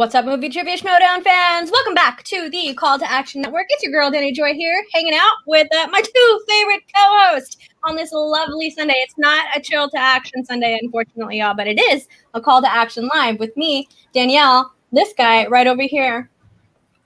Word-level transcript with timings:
What's 0.00 0.14
up, 0.14 0.24
Movie 0.24 0.48
Trivia 0.48 0.78
Schmoedown 0.78 1.22
fans? 1.22 1.70
Welcome 1.70 1.92
back 1.92 2.24
to 2.24 2.48
the 2.48 2.72
Call 2.72 2.98
to 2.98 3.12
Action 3.12 3.42
Network. 3.42 3.66
It's 3.68 3.82
your 3.82 3.92
girl, 3.92 4.10
Danny 4.10 4.32
Joy 4.32 4.54
here, 4.54 4.82
hanging 4.94 5.12
out 5.12 5.36
with 5.46 5.68
uh, 5.74 5.88
my 5.88 6.00
two 6.00 6.40
favorite 6.48 6.80
co-hosts 6.96 7.58
on 7.84 7.96
this 7.96 8.10
lovely 8.10 8.70
Sunday. 8.70 8.94
It's 8.96 9.18
not 9.18 9.44
a 9.54 9.60
chill 9.60 9.90
to 9.90 9.98
action 9.98 10.42
Sunday, 10.42 10.78
unfortunately, 10.80 11.40
y'all, 11.40 11.52
but 11.52 11.66
it 11.66 11.78
is 11.78 12.08
a 12.32 12.40
Call 12.40 12.62
to 12.62 12.72
Action 12.72 13.10
live 13.14 13.38
with 13.38 13.54
me, 13.58 13.88
Danielle, 14.14 14.72
this 14.90 15.12
guy 15.18 15.46
right 15.48 15.66
over 15.66 15.82
here. 15.82 16.30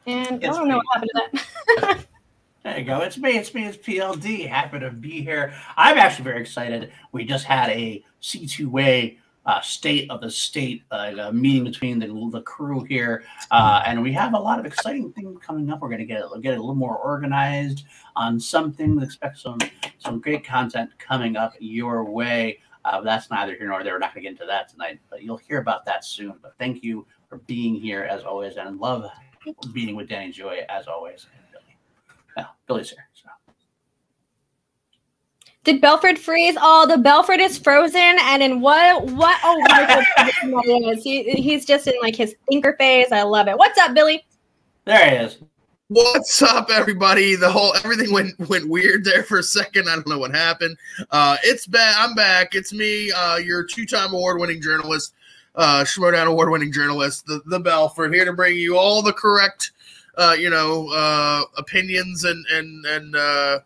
And 0.07 0.41
it's 0.45 0.57
I 0.57 0.61
don't 0.61 0.69
know 0.69 0.77
what 0.77 0.87
happened 0.93 1.11
to 1.16 1.80
that. 1.80 2.07
there 2.63 2.79
you 2.79 2.85
go. 2.85 3.01
It's 3.01 3.19
me. 3.19 3.37
It's 3.37 3.52
me. 3.52 3.66
It's 3.66 3.77
PLD. 3.77 4.49
Happy 4.49 4.79
to 4.79 4.91
be 4.93 5.21
here. 5.21 5.52
I'm 5.77 5.99
actually 5.99 6.27
very 6.27 6.41
excited. 6.41 6.93
We 7.11 7.24
just 7.24 7.45
had 7.45 7.71
a 7.71 8.05
C2A 8.23 9.18
uh, 9.46 9.60
state 9.60 10.10
of 10.10 10.20
the 10.20 10.30
state 10.30 10.82
uh, 10.90 11.30
meeting 11.32 11.64
between 11.64 11.98
the, 11.98 12.06
the 12.32 12.42
crew 12.42 12.84
here, 12.84 13.24
uh, 13.50 13.82
and 13.87 14.02
we 14.02 14.12
have 14.12 14.34
a 14.34 14.38
lot 14.38 14.59
of 14.59 14.66
exciting 14.66 15.12
things 15.12 15.38
coming 15.42 15.70
up. 15.70 15.80
We're 15.80 15.88
going 15.88 15.98
to 15.98 16.04
get 16.06 16.23
get 16.40 16.56
a 16.56 16.60
little 16.60 16.74
more 16.74 16.96
organized 16.96 17.84
on 18.16 18.40
something. 18.40 19.00
Expect 19.02 19.38
some 19.38 19.59
some 19.98 20.20
great 20.20 20.45
content 20.45 20.90
coming 20.98 21.37
up 21.37 21.52
your 21.59 22.04
way. 22.04 22.60
Uh, 22.84 23.00
that's 23.00 23.30
neither 23.30 23.54
here 23.54 23.68
nor 23.68 23.82
there. 23.82 23.95
We're 23.95 23.98
not 23.98 24.15
going 24.15 24.24
to 24.24 24.30
get 24.30 24.32
into 24.32 24.46
that 24.46 24.68
tonight, 24.68 25.00
but 25.09 25.22
you'll 25.22 25.38
hear 25.38 25.59
about 25.59 25.87
that 25.87 26.04
soon. 26.04 26.34
But 26.42 26.54
thank 26.59 26.82
you 26.84 27.06
for 27.28 27.38
being 27.38 27.74
here 27.74 28.02
as 28.02 28.24
always, 28.24 28.56
and 28.56 28.78
love 28.78 29.10
being 29.72 29.96
with 29.96 30.09
Danny 30.09 30.32
Joy 30.32 30.60
as 30.68 30.87
always. 30.87 31.26
Billy. 31.52 31.76
Yeah, 32.37 32.46
Billy's 32.66 32.90
here. 32.90 33.06
So. 35.65 35.73
Did 35.73 35.80
Belford 35.80 36.18
freeze? 36.18 36.57
Oh, 36.60 36.87
the 36.87 36.98
Belford 36.98 37.40
is 37.40 37.59
frozen. 37.59 38.16
And 38.20 38.43
in 38.43 38.60
what? 38.60 39.04
What? 39.04 39.38
Oh, 39.43 40.96
he, 41.02 41.30
he's 41.30 41.65
just 41.65 41.87
in 41.87 41.95
like 42.02 42.16
his 42.16 42.34
thinker 42.48 42.74
phase. 42.79 43.12
I 43.12 43.23
love 43.23 43.48
it. 43.48 43.56
What's 43.56 43.79
up, 43.79 43.95
Billy? 43.95 44.24
There 44.84 45.10
he 45.10 45.16
is. 45.16 45.38
What's 45.88 46.40
up, 46.40 46.71
everybody? 46.71 47.37
The 47.37 47.51
whole 47.51 47.74
everything 47.76 48.12
went 48.12 48.38
went 48.48 48.68
weird 48.68 49.04
there 49.04 49.23
for 49.23 49.38
a 49.38 49.43
second. 49.43 49.88
I 49.88 49.95
don't 49.95 50.09
know 50.09 50.18
what 50.18 50.34
happened. 50.34 50.76
Uh, 51.10 51.37
it's 51.45 51.66
back. 51.66 51.95
I'm 51.99 52.15
back. 52.15 52.54
It's 52.54 52.73
me, 52.73 53.12
uh, 53.12 53.37
your 53.37 53.65
two 53.65 53.84
time 53.84 54.15
award 54.15 54.40
winning 54.40 54.62
journalist, 54.62 55.12
uh, 55.56 55.84
Schmoedown 55.84 56.26
award 56.26 56.51
winning 56.51 56.73
journalist, 56.73 57.26
the 57.26 57.43
the 57.46 57.60
Belford, 57.60 58.15
here 58.15 58.24
to 58.24 58.32
bring 58.32 58.56
you 58.56 58.78
all 58.78 59.02
the 59.02 59.12
correct, 59.12 59.73
uh, 60.16 60.34
you 60.38 60.49
know, 60.49 60.88
uh, 60.88 61.43
opinions 61.59 62.24
and 62.24 62.45
and 62.51 62.87
and 62.87 63.15
uh, 63.15 63.59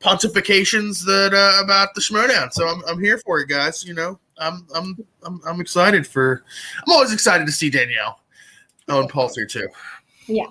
pontifications 0.00 1.04
that 1.04 1.32
uh, 1.34 1.62
about 1.62 1.94
the 1.94 2.00
Schmoedown. 2.00 2.52
So 2.52 2.66
I'm, 2.66 2.82
I'm 2.88 3.00
here 3.00 3.18
for 3.18 3.40
it, 3.40 3.48
guys. 3.48 3.84
You 3.84 3.94
know, 3.94 4.18
I'm 4.38 4.66
I'm 4.74 4.96
I'm 5.22 5.40
I'm 5.46 5.60
excited 5.60 6.06
for. 6.06 6.44
I'm 6.86 6.92
always 6.92 7.12
excited 7.12 7.46
to 7.46 7.52
see 7.52 7.70
Danielle 7.70 8.20
on 8.88 9.08
Pulse 9.08 9.36
here 9.36 9.46
too. 9.46 9.68
Yeah. 10.26 10.46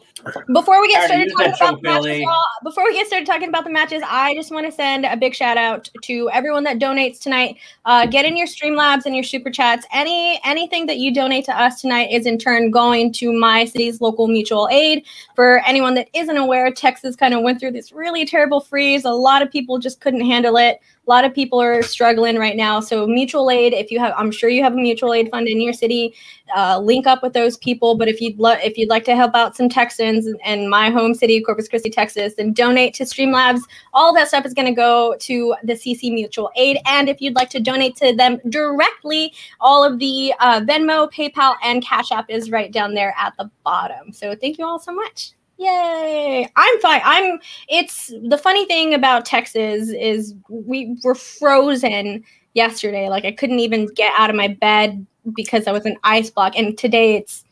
Before 0.53 0.81
we 0.81 0.88
get 0.90 1.06
started 1.06 1.31
talking 1.38 1.80
about 1.80 1.81
matches, 1.81 2.28
before 2.63 2.84
we 2.84 2.94
get 2.94 3.07
started 3.07 3.25
talking 3.25 3.50
about 3.50 3.63
the 3.63 3.69
matches, 3.69 4.02
I 4.06 4.34
just 4.35 4.52
want 4.52 4.66
to 4.66 4.72
send 4.72 5.06
a 5.06 5.16
big 5.16 5.34
shout 5.34 5.57
out 5.57 5.90
to 6.03 6.30
everyone 6.31 6.63
that 6.66 6.80
donates 6.80 7.19
tonight. 7.19 7.57
Uh, 7.85 8.06
get 8.06 8.25
in 8.25 8.35
your 8.35 8.47
Streamlabs 8.47 9.06
and 9.06 9.16
your 9.16 9.24
super 9.24 9.50
chats. 9.50 9.85
Any 9.94 10.40
anything 10.44 10.85
that 10.88 10.97
you 10.97 11.13
donate 11.13 11.46
to 11.46 11.59
us 11.59 11.81
tonight 11.81 12.09
is 12.12 12.25
in 12.25 12.38
turn 12.38 12.72
going 12.72 13.13
to 13.13 13.31
my 13.31 13.66
city's 13.66 14.02
local 14.02 14.28
mutual 14.28 14.68
aid. 14.72 15.06
For 15.35 15.59
anyone 15.66 15.94
that 15.96 16.09
isn't 16.13 16.38
aware, 16.38 16.72
Texas 16.72 17.16
kind 17.16 17.34
of 17.34 17.41
went 17.41 17.59
through 17.59 17.72
this 17.72 17.91
really 17.91 18.25
terrible 18.25 18.59
freeze. 18.59 19.06
A 19.06 19.12
lot 19.12 19.41
of 19.41 19.51
people 19.51 19.80
just 19.80 20.01
couldn't 20.01 20.25
handle 20.25 20.57
it. 20.57 20.80
A 21.09 21.11
lot 21.11 21.25
of 21.25 21.33
people 21.33 21.59
are 21.59 21.81
struggling 21.81 22.37
right 22.37 22.55
now. 22.55 22.79
So 22.79 23.07
mutual 23.07 23.49
aid, 23.49 23.73
if 23.73 23.89
you 23.89 23.97
have, 23.97 24.13
I'm 24.15 24.29
sure 24.29 24.47
you 24.47 24.61
have 24.61 24.73
a 24.73 24.75
mutual 24.75 25.11
aid 25.11 25.31
fund 25.31 25.47
in 25.47 25.59
your 25.59 25.73
city. 25.73 26.13
Uh, 26.55 26.77
link 26.77 27.07
up 27.07 27.23
with 27.23 27.33
those 27.33 27.57
people. 27.57 27.95
But 27.95 28.07
if 28.07 28.21
you'd 28.21 28.37
lo- 28.37 28.59
if 28.61 28.77
you'd 28.77 28.89
like 28.89 29.05
to 29.05 29.15
help 29.15 29.33
out 29.33 29.55
some 29.55 29.69
Texans 29.69 30.27
and 30.45 30.69
my 30.69 30.91
home 30.91 31.15
city, 31.15 31.41
Corpus 31.41 31.67
Christi, 31.67 31.89
Texas, 31.89 32.35
then 32.35 32.53
donate 32.53 32.93
to 32.93 33.05
Streamlabs. 33.05 33.61
All 33.91 34.13
that 34.13 34.27
stuff 34.27 34.45
is 34.45 34.53
going 34.53 34.67
to 34.67 34.71
go 34.71 35.15
to 35.21 35.55
the 35.63 35.73
CC 35.73 36.13
Mutual 36.13 36.51
Aid. 36.55 36.77
And 36.85 37.09
if 37.09 37.21
you'd 37.21 37.35
like 37.35 37.49
to 37.49 37.59
donate 37.59 37.95
to 37.95 38.15
them 38.15 38.39
directly, 38.49 39.33
all 39.59 39.83
of 39.83 39.97
the 39.97 40.31
uh, 40.39 40.61
Venmo, 40.61 41.11
PayPal, 41.11 41.55
and 41.63 41.83
Cash 41.83 42.11
App 42.11 42.29
is 42.29 42.51
right 42.51 42.71
down 42.71 42.93
there 42.93 43.15
at 43.17 43.33
the 43.39 43.49
bottom. 43.63 44.13
So 44.13 44.35
thank 44.35 44.59
you 44.59 44.65
all 44.65 44.77
so 44.77 44.91
much. 44.91 45.33
Yay! 45.59 46.49
I'm 46.55 46.79
fine. 46.79 47.01
I'm. 47.03 47.37
It's 47.67 48.13
the 48.23 48.37
funny 48.37 48.65
thing 48.65 48.93
about 48.93 49.25
Texas 49.25 49.89
is 49.89 50.33
we 50.47 50.97
were 51.03 51.15
frozen 51.15 52.23
yesterday. 52.53 53.09
Like 53.09 53.25
I 53.25 53.33
couldn't 53.33 53.59
even 53.59 53.87
get 53.87 54.13
out 54.17 54.29
of 54.29 54.37
my 54.37 54.47
bed 54.47 55.05
because 55.35 55.67
I 55.67 55.73
was 55.73 55.85
an 55.85 55.97
ice 56.05 56.29
block, 56.29 56.53
and 56.55 56.77
today 56.77 57.17
it's 57.17 57.43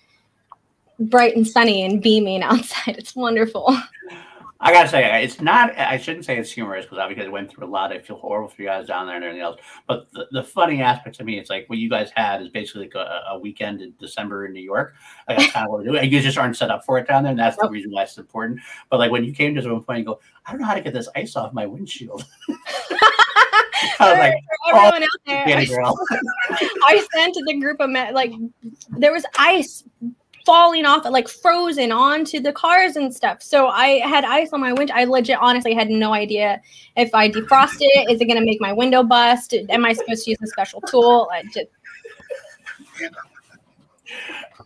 bright 0.99 1.35
and 1.35 1.45
sunny 1.45 1.83
and 1.83 2.01
beaming 2.01 2.43
outside. 2.43 2.97
It's 2.97 3.13
wonderful. 3.13 3.77
I 4.59 4.71
gotta 4.71 4.89
say, 4.89 5.23
it's 5.23 5.39
not. 5.39 5.77
I 5.77 5.97
shouldn't 5.97 6.25
say 6.25 6.37
it's 6.37 6.51
humorous 6.51 6.85
because 6.85 6.97
obviously 6.97 7.25
I 7.25 7.29
went 7.29 7.51
through 7.51 7.67
a 7.67 7.69
lot. 7.69 7.91
I 7.91 7.99
feel 7.99 8.17
horrible 8.17 8.49
for 8.49 8.61
you 8.61 8.67
guys 8.67 8.87
down 8.87 9.05
there 9.05 9.15
and 9.15 9.23
everything 9.23 9.43
else. 9.43 9.59
But 9.87 10.11
the, 10.13 10.27
the 10.31 10.43
funny 10.43 10.81
aspect 10.81 11.17
to 11.17 11.23
me, 11.23 11.37
it's 11.37 11.49
like 11.49 11.69
what 11.69 11.77
you 11.77 11.89
guys 11.89 12.11
had 12.15 12.41
is 12.41 12.49
basically 12.49 12.83
like 12.83 12.95
a, 12.95 13.21
a 13.31 13.39
weekend 13.39 13.81
in 13.81 13.93
December 13.99 14.47
in 14.47 14.53
New 14.53 14.61
York. 14.61 14.95
Like 15.27 15.37
that's 15.37 15.51
kind 15.51 15.65
of 15.65 15.71
what 15.71 15.85
we 15.85 15.99
do. 15.99 16.07
You 16.07 16.21
just 16.21 16.39
aren't 16.39 16.57
set 16.57 16.71
up 16.71 16.83
for 16.85 16.97
it 16.97 17.07
down 17.07 17.23
there, 17.23 17.31
and 17.31 17.39
that's 17.39 17.57
the 17.57 17.69
reason 17.69 17.91
why 17.91 18.03
it's 18.03 18.17
important. 18.17 18.59
But 18.89 18.97
like 18.97 19.11
when 19.11 19.23
you 19.23 19.31
came 19.31 19.53
to 19.53 19.61
some 19.61 19.83
point, 19.83 19.99
you 19.99 20.05
go, 20.05 20.19
I 20.45 20.51
don't 20.51 20.61
know 20.61 20.67
how 20.67 20.73
to 20.73 20.81
get 20.81 20.93
this 20.93 21.09
ice 21.15 21.35
off 21.35 21.53
my 21.53 21.67
windshield. 21.67 22.25
I 23.99 24.09
was 24.09 24.19
like, 24.19 24.33
everyone 24.69 25.03
out 25.03 25.09
oh, 25.09 25.23
there, 25.27 25.45
I, 25.47 26.69
I 26.83 27.07
sent 27.13 27.33
to 27.35 27.43
the 27.45 27.59
group 27.59 27.79
of 27.79 27.89
men, 27.89 28.13
like 28.13 28.33
there 28.89 29.11
was 29.11 29.23
ice 29.37 29.83
falling 30.47 30.85
off, 30.85 31.03
like 31.03 31.27
frozen 31.27 31.91
onto 31.91 32.39
the 32.39 32.53
cars 32.53 32.95
and 32.95 33.13
stuff. 33.13 33.43
So 33.43 33.67
I 33.67 33.99
had 34.07 34.23
ice 34.23 34.53
on 34.53 34.61
my 34.61 34.71
window. 34.71 34.93
I 34.95 35.03
legit, 35.03 35.37
honestly, 35.41 35.73
had 35.73 35.89
no 35.89 36.13
idea 36.13 36.61
if 36.95 37.13
I 37.13 37.29
defrost 37.29 37.75
it, 37.81 38.09
is 38.09 38.21
it 38.21 38.25
going 38.25 38.39
to 38.39 38.45
make 38.45 38.61
my 38.61 38.71
window 38.71 39.03
bust? 39.03 39.53
Am 39.53 39.85
I 39.85 39.91
supposed 39.91 40.23
to 40.23 40.31
use 40.31 40.39
a 40.41 40.47
special 40.47 40.79
tool? 40.79 41.29
I 41.33 41.43
just, 41.43 41.67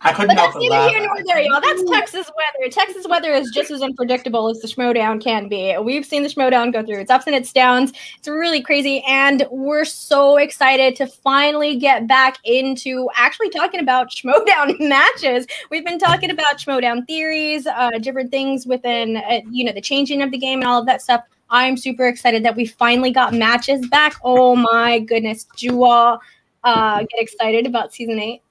I 0.00 0.12
couldn't 0.12 0.28
but 0.28 0.36
that's 0.36 0.56
neither 0.56 0.88
here 0.88 1.00
nor 1.00 1.16
there, 1.24 1.40
y'all. 1.40 1.60
That's 1.60 1.82
Texas 1.90 2.30
weather. 2.36 2.70
Texas 2.70 3.06
weather 3.08 3.32
is 3.32 3.50
just 3.50 3.70
as 3.70 3.82
unpredictable 3.82 4.48
as 4.48 4.60
the 4.60 4.68
Schmoedown 4.68 5.22
can 5.22 5.48
be. 5.48 5.76
We've 5.78 6.04
seen 6.04 6.22
the 6.22 6.28
Schmoedown 6.28 6.72
go 6.72 6.84
through 6.84 7.00
its 7.00 7.10
ups 7.10 7.26
and 7.26 7.36
its 7.36 7.52
downs. 7.52 7.92
It's 8.18 8.26
really 8.26 8.60
crazy, 8.60 9.02
and 9.06 9.46
we're 9.50 9.84
so 9.84 10.38
excited 10.38 10.96
to 10.96 11.06
finally 11.06 11.76
get 11.76 12.08
back 12.08 12.38
into 12.44 13.08
actually 13.14 13.50
talking 13.50 13.80
about 13.80 14.10
Schmoedown 14.14 14.80
matches. 14.80 15.46
We've 15.70 15.84
been 15.84 15.98
talking 15.98 16.30
about 16.30 16.58
Schmoedown 16.58 17.06
theories, 17.06 17.66
uh, 17.66 17.90
different 18.00 18.30
things 18.30 18.66
within, 18.66 19.18
uh, 19.18 19.40
you 19.50 19.64
know, 19.64 19.72
the 19.72 19.80
changing 19.80 20.22
of 20.22 20.30
the 20.30 20.38
game 20.38 20.60
and 20.60 20.68
all 20.68 20.80
of 20.80 20.86
that 20.86 21.02
stuff. 21.02 21.22
I'm 21.50 21.76
super 21.76 22.08
excited 22.08 22.44
that 22.44 22.56
we 22.56 22.66
finally 22.66 23.12
got 23.12 23.34
matches 23.34 23.86
back. 23.88 24.16
Oh 24.24 24.56
my 24.56 25.00
goodness, 25.00 25.46
do 25.56 25.66
you 25.66 25.84
all 25.84 26.20
uh, 26.64 27.00
get 27.00 27.20
excited 27.20 27.66
about 27.66 27.92
season 27.92 28.18
eight? 28.18 28.42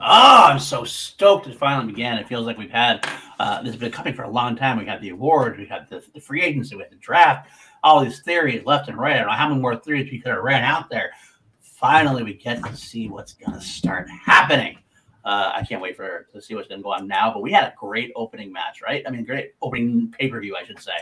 Oh, 0.00 0.44
I'm 0.46 0.58
so 0.58 0.84
stoked 0.84 1.46
it 1.46 1.58
finally 1.58 1.92
began. 1.92 2.18
It 2.18 2.28
feels 2.28 2.46
like 2.46 2.58
we've 2.58 2.70
had 2.70 3.06
uh, 3.38 3.62
this 3.62 3.72
has 3.72 3.80
been 3.80 3.92
coming 3.92 4.14
for 4.14 4.22
a 4.22 4.30
long 4.30 4.56
time. 4.56 4.78
We 4.78 4.84
had 4.84 5.00
the 5.00 5.10
awards, 5.10 5.58
we 5.58 5.66
had 5.66 5.88
the, 5.88 6.02
the 6.14 6.20
free 6.20 6.42
agency, 6.42 6.74
we 6.74 6.82
had 6.82 6.90
the 6.90 6.96
draft, 6.96 7.48
all 7.84 8.04
these 8.04 8.20
theories 8.20 8.64
left 8.64 8.88
and 8.88 8.98
right. 8.98 9.14
I 9.14 9.18
don't 9.18 9.28
know 9.28 9.32
how 9.32 9.48
many 9.48 9.60
more 9.60 9.76
theories 9.76 10.10
we 10.10 10.18
could 10.18 10.32
have 10.32 10.42
ran 10.42 10.64
out 10.64 10.90
there. 10.90 11.12
Finally, 11.60 12.24
we 12.24 12.34
get 12.34 12.62
to 12.64 12.76
see 12.76 13.08
what's 13.08 13.34
going 13.34 13.52
to 13.52 13.60
start 13.60 14.08
happening. 14.10 14.78
Uh, 15.24 15.52
I 15.54 15.64
can't 15.64 15.80
wait 15.80 15.96
for 15.96 16.26
to 16.32 16.42
see 16.42 16.54
what's 16.54 16.68
going 16.68 16.80
to 16.80 16.82
go 16.82 16.92
on 16.92 17.06
now. 17.06 17.32
But 17.32 17.42
we 17.42 17.52
had 17.52 17.64
a 17.64 17.74
great 17.78 18.12
opening 18.16 18.52
match, 18.52 18.82
right? 18.82 19.04
I 19.06 19.10
mean, 19.10 19.24
great 19.24 19.52
opening 19.62 20.12
pay 20.18 20.28
per 20.28 20.40
view, 20.40 20.56
I 20.56 20.64
should 20.64 20.80
say. 20.80 20.92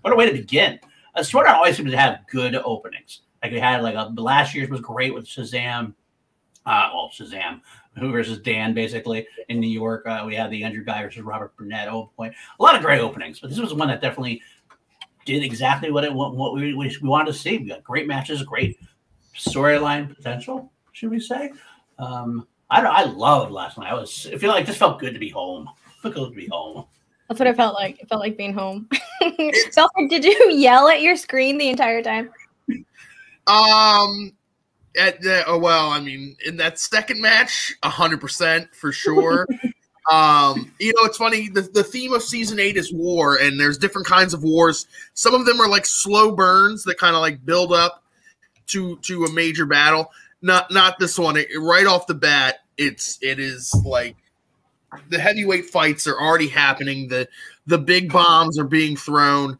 What 0.00 0.12
a 0.12 0.16
way 0.16 0.26
to 0.26 0.32
begin! 0.32 0.78
Uh, 1.14 1.20
Schmoedown 1.20 1.54
always 1.54 1.76
seems 1.76 1.90
to 1.90 1.96
have 1.98 2.20
good 2.30 2.54
openings. 2.54 3.22
Like 3.42 3.52
we 3.52 3.58
had 3.58 3.82
like 3.82 3.94
a 3.94 4.08
last 4.16 4.54
year's 4.54 4.70
was 4.70 4.80
great 4.80 5.12
with 5.12 5.26
Shazam. 5.26 5.94
Uh, 6.64 6.90
well, 6.94 7.10
Shazam 7.12 7.60
who 7.98 8.10
versus 8.10 8.38
Dan, 8.38 8.74
basically 8.74 9.26
in 9.48 9.60
New 9.60 9.68
York. 9.68 10.06
Uh, 10.06 10.24
we 10.26 10.34
had 10.34 10.50
the 10.50 10.64
Andrew 10.64 10.84
Guy 10.84 11.02
versus 11.02 11.22
Robert 11.22 11.56
Burnett. 11.56 11.88
Oh 11.88 12.10
point, 12.16 12.34
a 12.58 12.62
lot 12.62 12.74
of 12.74 12.82
great 12.82 13.00
openings, 13.00 13.40
but 13.40 13.50
this 13.50 13.58
was 13.58 13.74
one 13.74 13.88
that 13.88 14.00
definitely 14.00 14.42
did 15.24 15.42
exactly 15.42 15.90
what 15.90 16.04
it 16.04 16.12
what 16.12 16.54
we, 16.54 16.74
we, 16.74 16.96
we 17.00 17.08
wanted 17.08 17.32
to 17.32 17.38
see. 17.38 17.58
We 17.58 17.68
got 17.68 17.84
great 17.84 18.06
matches, 18.06 18.42
great 18.42 18.78
storyline 19.34 20.14
potential, 20.14 20.72
should 20.92 21.10
we 21.10 21.20
say? 21.20 21.52
Um, 21.98 22.46
I 22.70 22.80
don't, 22.80 22.94
I 22.94 23.04
loved 23.04 23.52
last 23.52 23.78
night. 23.78 23.90
I 23.90 23.94
was 23.94 24.28
I 24.32 24.38
feel 24.38 24.50
like 24.50 24.66
this 24.66 24.76
felt 24.76 24.98
good 24.98 25.12
to 25.14 25.20
be 25.20 25.28
home. 25.28 25.68
It 25.86 26.02
felt 26.02 26.14
good 26.14 26.30
to 26.30 26.36
be 26.36 26.48
home. 26.48 26.86
That's 27.28 27.38
what 27.38 27.46
it 27.46 27.56
felt 27.56 27.74
like. 27.74 28.00
It 28.00 28.08
felt 28.08 28.20
like 28.20 28.36
being 28.36 28.52
home. 28.52 28.88
Belford, 29.20 30.10
did 30.10 30.24
you 30.24 30.50
yell 30.50 30.88
at 30.88 31.00
your 31.00 31.16
screen 31.16 31.56
the 31.56 31.68
entire 31.68 32.02
time? 32.02 32.30
Um, 33.46 34.32
at 34.98 35.20
the, 35.22 35.44
oh, 35.46 35.58
well, 35.58 35.90
I 35.90 36.00
mean, 36.00 36.36
in 36.44 36.56
that 36.58 36.78
second 36.78 37.20
match, 37.20 37.74
hundred 37.82 38.20
percent 38.20 38.74
for 38.74 38.92
sure. 38.92 39.46
um, 40.10 40.72
you 40.78 40.92
know, 40.96 41.04
it's 41.04 41.16
funny. 41.16 41.48
The, 41.48 41.62
the 41.62 41.84
theme 41.84 42.12
of 42.12 42.22
season 42.22 42.58
eight 42.58 42.76
is 42.76 42.92
war, 42.92 43.36
and 43.36 43.58
there's 43.58 43.78
different 43.78 44.06
kinds 44.06 44.34
of 44.34 44.42
wars. 44.42 44.86
Some 45.14 45.34
of 45.34 45.46
them 45.46 45.60
are 45.60 45.68
like 45.68 45.86
slow 45.86 46.32
burns 46.32 46.84
that 46.84 46.98
kind 46.98 47.14
of 47.14 47.20
like 47.20 47.44
build 47.44 47.72
up 47.72 48.02
to 48.68 48.96
to 48.98 49.24
a 49.24 49.32
major 49.32 49.66
battle. 49.66 50.10
Not 50.42 50.70
not 50.70 50.98
this 50.98 51.18
one. 51.18 51.36
It, 51.36 51.48
right 51.58 51.86
off 51.86 52.06
the 52.06 52.14
bat, 52.14 52.56
it's 52.76 53.18
it 53.22 53.38
is 53.38 53.74
like 53.84 54.16
the 55.08 55.18
heavyweight 55.18 55.66
fights 55.66 56.06
are 56.06 56.20
already 56.20 56.48
happening. 56.48 57.08
The 57.08 57.28
the 57.66 57.78
big 57.78 58.12
bombs 58.12 58.58
are 58.58 58.64
being 58.64 58.96
thrown, 58.96 59.58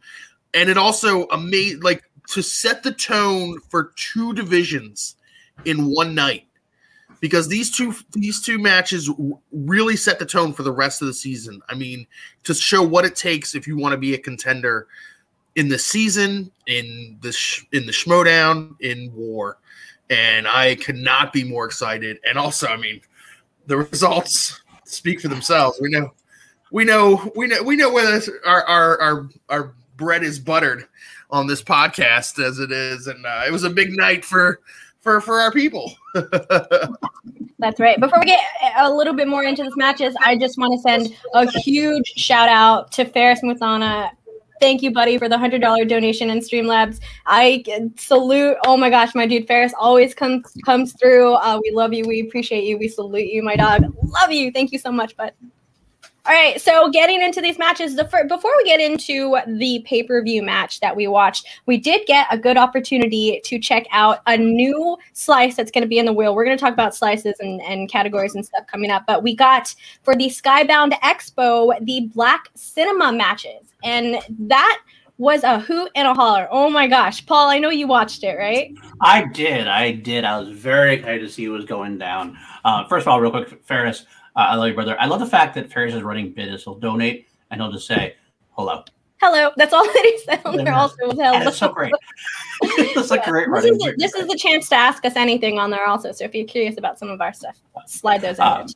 and 0.53 0.69
it 0.69 0.77
also 0.77 1.25
amazing 1.27 1.81
like 1.81 2.03
to 2.29 2.41
set 2.41 2.83
the 2.83 2.91
tone 2.91 3.59
for 3.69 3.91
two 3.95 4.33
divisions 4.33 5.15
in 5.65 5.85
one 5.85 6.13
night 6.15 6.45
because 7.23 7.47
these 7.47 7.71
two 7.71 7.95
these 8.11 8.41
two 8.41 8.59
matches 8.59 9.09
really 9.53 9.95
set 9.95 10.19
the 10.19 10.25
tone 10.25 10.51
for 10.51 10.63
the 10.63 10.71
rest 10.73 11.01
of 11.01 11.07
the 11.07 11.13
season. 11.13 11.61
I 11.69 11.73
mean, 11.73 12.05
to 12.43 12.53
show 12.53 12.83
what 12.83 13.05
it 13.05 13.15
takes 13.15 13.55
if 13.55 13.65
you 13.65 13.77
want 13.77 13.93
to 13.93 13.97
be 13.97 14.13
a 14.13 14.17
contender 14.17 14.87
in 15.55 15.69
the 15.69 15.79
season, 15.79 16.51
in 16.67 17.17
the 17.21 17.31
sh- 17.31 17.63
in 17.71 17.85
the 17.85 17.93
Schmoedown, 17.93 18.75
in 18.81 19.09
War, 19.15 19.57
and 20.09 20.45
I 20.49 20.75
cannot 20.75 21.31
be 21.31 21.45
more 21.45 21.65
excited. 21.65 22.19
And 22.27 22.37
also, 22.37 22.67
I 22.67 22.75
mean, 22.75 22.99
the 23.67 23.77
results 23.77 24.61
speak 24.83 25.21
for 25.21 25.29
themselves. 25.29 25.79
We 25.81 25.91
know, 25.91 26.11
we 26.71 26.83
know, 26.83 27.31
we 27.37 27.47
know, 27.47 27.63
we 27.63 27.77
know 27.77 27.89
whether 27.89 28.21
our 28.45 28.65
our 28.65 29.01
our, 29.01 29.29
our 29.47 29.73
bread 29.95 30.23
is 30.23 30.39
buttered 30.39 30.89
on 31.31 31.47
this 31.47 31.63
podcast 31.63 32.43
as 32.43 32.59
it 32.59 32.73
is, 32.73 33.07
and 33.07 33.25
uh, 33.25 33.43
it 33.47 33.51
was 33.53 33.63
a 33.63 33.69
big 33.69 33.95
night 33.95 34.25
for 34.25 34.59
for 35.03 35.21
for 35.21 35.39
our 35.39 35.51
people. 35.51 35.93
That's 37.59 37.79
right. 37.79 37.99
Before 37.99 38.19
we 38.19 38.25
get 38.25 38.43
a 38.77 38.91
little 38.91 39.13
bit 39.13 39.27
more 39.27 39.43
into 39.43 39.63
this 39.63 39.75
matches, 39.75 40.15
I 40.21 40.37
just 40.37 40.57
want 40.57 40.73
to 40.73 40.79
send 40.79 41.15
a 41.33 41.49
huge 41.59 42.07
shout 42.15 42.49
out 42.49 42.91
to 42.93 43.05
Ferris 43.05 43.41
Muthana. 43.41 44.11
Thank 44.59 44.81
you, 44.81 44.91
buddy, 44.91 45.17
for 45.17 45.27
the 45.27 45.37
hundred 45.37 45.61
dollar 45.61 45.83
donation 45.85 46.29
in 46.29 46.39
Streamlabs. 46.39 46.99
I 47.25 47.63
salute. 47.97 48.57
Oh 48.65 48.77
my 48.77 48.89
gosh, 48.89 49.13
my 49.13 49.27
dude 49.27 49.47
Ferris 49.47 49.73
always 49.77 50.13
comes 50.13 50.51
comes 50.65 50.93
through. 50.93 51.33
Uh, 51.33 51.59
we 51.61 51.71
love 51.71 51.93
you. 51.93 52.05
We 52.07 52.21
appreciate 52.21 52.63
you. 52.63 52.77
We 52.77 52.87
salute 52.87 53.27
you, 53.27 53.43
my 53.43 53.55
dog. 53.55 53.93
Love 54.03 54.31
you. 54.31 54.51
Thank 54.51 54.71
you 54.71 54.79
so 54.79 54.91
much, 54.91 55.17
bud. 55.17 55.33
All 56.25 56.33
right, 56.33 56.61
so 56.61 56.89
getting 56.89 57.21
into 57.21 57.41
these 57.41 57.59
matches, 57.59 57.97
the 57.97 58.05
fir- 58.05 58.29
before 58.29 58.53
we 58.55 58.63
get 58.63 58.79
into 58.79 59.37
the 59.45 59.83
pay 59.85 60.03
per 60.03 60.23
view 60.23 60.41
match 60.41 60.79
that 60.79 60.95
we 60.95 61.05
watched, 61.05 61.45
we 61.65 61.75
did 61.75 62.07
get 62.07 62.27
a 62.31 62.37
good 62.37 62.55
opportunity 62.55 63.41
to 63.43 63.59
check 63.59 63.85
out 63.91 64.19
a 64.25 64.37
new 64.37 64.97
slice 65.11 65.57
that's 65.57 65.69
going 65.69 65.81
to 65.81 65.87
be 65.87 65.99
in 65.99 66.05
the 66.05 66.13
wheel. 66.13 66.33
We're 66.33 66.45
going 66.45 66.57
to 66.57 66.61
talk 66.61 66.71
about 66.71 66.95
slices 66.95 67.35
and, 67.41 67.61
and 67.63 67.89
categories 67.89 68.35
and 68.35 68.45
stuff 68.45 68.65
coming 68.67 68.89
up, 68.89 69.03
but 69.05 69.21
we 69.21 69.35
got 69.35 69.75
for 70.03 70.15
the 70.15 70.27
Skybound 70.27 70.93
Expo 71.01 71.77
the 71.81 72.09
Black 72.15 72.49
Cinema 72.55 73.11
matches, 73.11 73.73
and 73.83 74.21
that 74.47 74.79
was 75.17 75.43
a 75.43 75.59
hoot 75.59 75.91
and 75.93 76.07
a 76.07 76.13
holler. 76.13 76.47
Oh 76.49 76.69
my 76.69 76.87
gosh, 76.87 77.25
Paul, 77.25 77.49
I 77.49 77.59
know 77.59 77.69
you 77.69 77.85
watched 77.85 78.23
it, 78.23 78.37
right? 78.37 78.73
I 79.01 79.25
did, 79.25 79.67
I 79.67 79.91
did. 79.91 80.23
I 80.23 80.39
was 80.39 80.49
very 80.49 80.95
excited 80.95 81.19
to 81.19 81.29
see 81.29 81.49
what 81.49 81.57
was 81.57 81.65
going 81.65 81.97
down. 81.97 82.37
Uh, 82.63 82.87
first 82.87 83.03
of 83.03 83.09
all, 83.09 83.19
real 83.19 83.29
quick, 83.29 83.61
Ferris 83.65 84.05
uh, 84.35 84.39
I 84.39 84.55
love 84.55 84.69
you, 84.69 84.73
brother. 84.73 84.99
I 84.99 85.05
love 85.05 85.19
the 85.19 85.27
fact 85.27 85.55
that 85.55 85.71
Ferris 85.71 85.93
is 85.93 86.01
running 86.03 86.31
business. 86.33 86.63
He'll 86.63 86.75
donate 86.75 87.27
and 87.51 87.61
he'll 87.61 87.71
just 87.71 87.87
say 87.87 88.15
hello. 88.51 88.83
Hello. 89.21 89.51
That's 89.55 89.73
all 89.73 89.83
that 89.93 90.01
he 90.03 90.17
said 90.19 90.41
on 90.45 90.57
there. 90.57 90.73
Also, 90.73 90.95
was 91.07 91.17
hello. 91.17 91.43
That's 91.43 91.57
so 91.57 91.69
great. 91.69 91.93
It's 92.65 93.11
yeah. 93.11 93.29
great 93.29 93.49
this 93.51 93.65
Is 93.65 93.85
a, 93.85 93.93
this 93.97 94.15
is 94.15 94.27
the 94.27 94.37
chance 94.37 94.69
to 94.69 94.75
ask 94.75 95.03
us 95.05 95.15
anything 95.15 95.59
on 95.59 95.69
there 95.69 95.85
also. 95.85 96.11
So 96.13 96.23
if 96.23 96.33
you're 96.33 96.47
curious 96.47 96.77
about 96.77 96.97
some 96.97 97.09
of 97.09 97.19
our 97.19 97.33
stuff, 97.33 97.59
slide 97.87 98.21
those 98.21 98.37
in. 98.37 98.43
Um, 98.43 98.67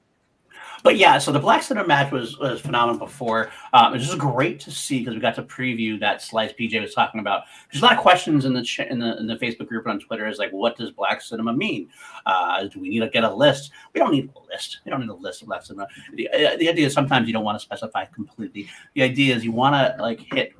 but 0.83 0.97
yeah, 0.97 1.17
so 1.17 1.31
the 1.31 1.39
Black 1.39 1.63
Cinema 1.63 1.87
match 1.87 2.11
was 2.11 2.37
was 2.37 2.61
phenomenal 2.61 2.99
before. 2.99 3.49
Um, 3.73 3.93
it 3.93 3.97
was 3.97 4.07
just 4.07 4.17
great 4.17 4.59
to 4.61 4.71
see 4.71 4.99
because 4.99 5.15
we 5.15 5.19
got 5.19 5.35
to 5.35 5.43
preview 5.43 5.99
that 5.99 6.21
slice 6.21 6.53
PJ 6.53 6.79
was 6.81 6.93
talking 6.93 7.19
about. 7.19 7.43
There's 7.71 7.81
a 7.81 7.85
lot 7.85 7.95
of 7.95 7.99
questions 7.99 8.45
in 8.45 8.53
the 8.53 8.63
ch- 8.63 8.79
in 8.79 8.99
the 8.99 9.17
in 9.17 9.27
the 9.27 9.35
Facebook 9.35 9.67
group 9.67 9.85
and 9.85 9.93
on 9.93 9.99
Twitter 9.99 10.27
is 10.27 10.37
like, 10.37 10.51
what 10.51 10.77
does 10.77 10.91
Black 10.91 11.21
Cinema 11.21 11.53
mean? 11.53 11.89
Uh, 12.25 12.65
do 12.65 12.79
we 12.79 12.89
need 12.89 12.99
to 12.99 13.09
get 13.09 13.23
a 13.23 13.33
list? 13.33 13.71
We 13.93 13.99
don't 13.99 14.11
need 14.11 14.29
a 14.35 14.53
list. 14.53 14.79
We 14.85 14.91
don't 14.91 15.01
need 15.01 15.09
a 15.09 15.13
list 15.13 15.41
of 15.41 15.47
Black 15.47 15.63
Cinema. 15.63 15.87
The, 16.13 16.29
uh, 16.29 16.57
the 16.57 16.69
idea 16.69 16.87
is 16.87 16.93
sometimes 16.93 17.27
you 17.27 17.33
don't 17.33 17.43
want 17.43 17.59
to 17.59 17.63
specify 17.63 18.05
completely. 18.05 18.67
The 18.93 19.03
idea 19.03 19.35
is 19.35 19.43
you 19.43 19.51
want 19.51 19.75
to 19.75 20.01
like 20.01 20.19
hit 20.33 20.53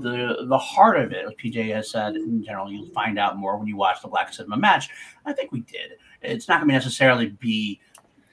the 0.00 0.46
the 0.48 0.58
heart 0.58 1.00
of 1.00 1.12
it, 1.12 1.24
as 1.26 1.32
PJ 1.34 1.74
has 1.74 1.90
said, 1.90 2.16
in 2.16 2.42
general, 2.42 2.70
you'll 2.70 2.90
find 2.90 3.18
out 3.18 3.36
more 3.36 3.56
when 3.56 3.66
you 3.66 3.76
watch 3.76 4.00
the 4.02 4.08
Black 4.08 4.32
Cinema 4.32 4.56
match. 4.56 4.90
I 5.24 5.32
think 5.32 5.52
we 5.52 5.60
did. 5.60 5.92
It's 6.22 6.48
not 6.48 6.58
going 6.58 6.68
to 6.68 6.74
necessarily 6.74 7.28
be 7.28 7.80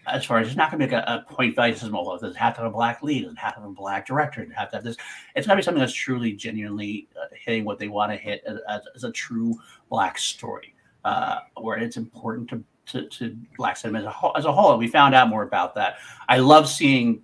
as 0.07 0.25
far 0.25 0.39
as 0.39 0.47
it's 0.47 0.55
not 0.55 0.71
going 0.71 0.81
to 0.81 0.87
be 0.87 0.93
a, 0.93 0.99
a 0.99 1.25
point 1.29 1.55
value 1.55 1.73
system. 1.73 1.95
It 1.95 2.35
have 2.35 2.55
to 2.55 2.61
have 2.61 2.71
a 2.71 2.73
black 2.73 3.01
lead? 3.01 3.25
Have 3.37 3.55
to 3.55 3.61
have 3.61 3.69
a 3.69 3.73
black 3.73 4.05
director? 4.05 4.47
Have 4.55 4.69
to 4.71 4.77
have 4.77 4.83
this? 4.83 4.97
It's 5.35 5.47
going 5.47 5.57
to 5.57 5.61
be 5.61 5.63
something 5.63 5.79
that's 5.79 5.93
truly, 5.93 6.33
genuinely 6.33 7.07
uh, 7.19 7.25
hitting 7.33 7.65
what 7.65 7.79
they 7.79 7.87
want 7.87 8.11
to 8.11 8.17
hit 8.17 8.43
as, 8.45 8.59
as 8.95 9.03
a 9.03 9.11
true 9.11 9.55
black 9.89 10.17
story, 10.17 10.73
uh, 11.03 11.39
where 11.57 11.77
it's 11.77 11.97
important 11.97 12.49
to, 12.49 12.63
to, 12.87 13.07
to 13.09 13.37
black 13.57 13.77
cinema 13.77 13.99
as 13.99 14.05
a 14.05 14.11
whole. 14.11 14.33
As 14.35 14.45
a 14.45 14.51
whole, 14.51 14.71
and 14.71 14.79
we 14.79 14.87
found 14.87 15.15
out 15.15 15.29
more 15.29 15.43
about 15.43 15.75
that. 15.75 15.97
I 16.29 16.37
love 16.37 16.67
seeing 16.67 17.21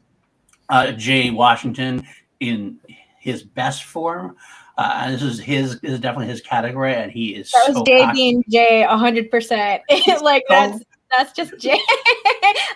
uh, 0.70 0.92
Jay 0.94 1.30
Washington 1.30 2.06
in 2.40 2.80
his 3.20 3.44
best 3.44 3.84
form. 3.84 4.36
Uh, 4.78 5.12
this 5.12 5.22
is 5.22 5.40
his 5.40 5.80
this 5.82 5.92
is 5.92 6.00
definitely 6.00 6.28
his 6.28 6.42
category, 6.42 6.96
and 6.96 7.12
he 7.12 7.36
is. 7.36 7.52
That 7.52 7.66
was 7.68 7.78
so 7.78 7.84
Jay 7.84 8.10
being 8.14 8.44
Jay, 8.50 8.84
hundred 8.84 9.30
percent. 9.30 9.84
Like 10.22 10.44
that's 10.50 10.84
that's 11.12 11.34
just 11.34 11.58
Jay. 11.60 11.80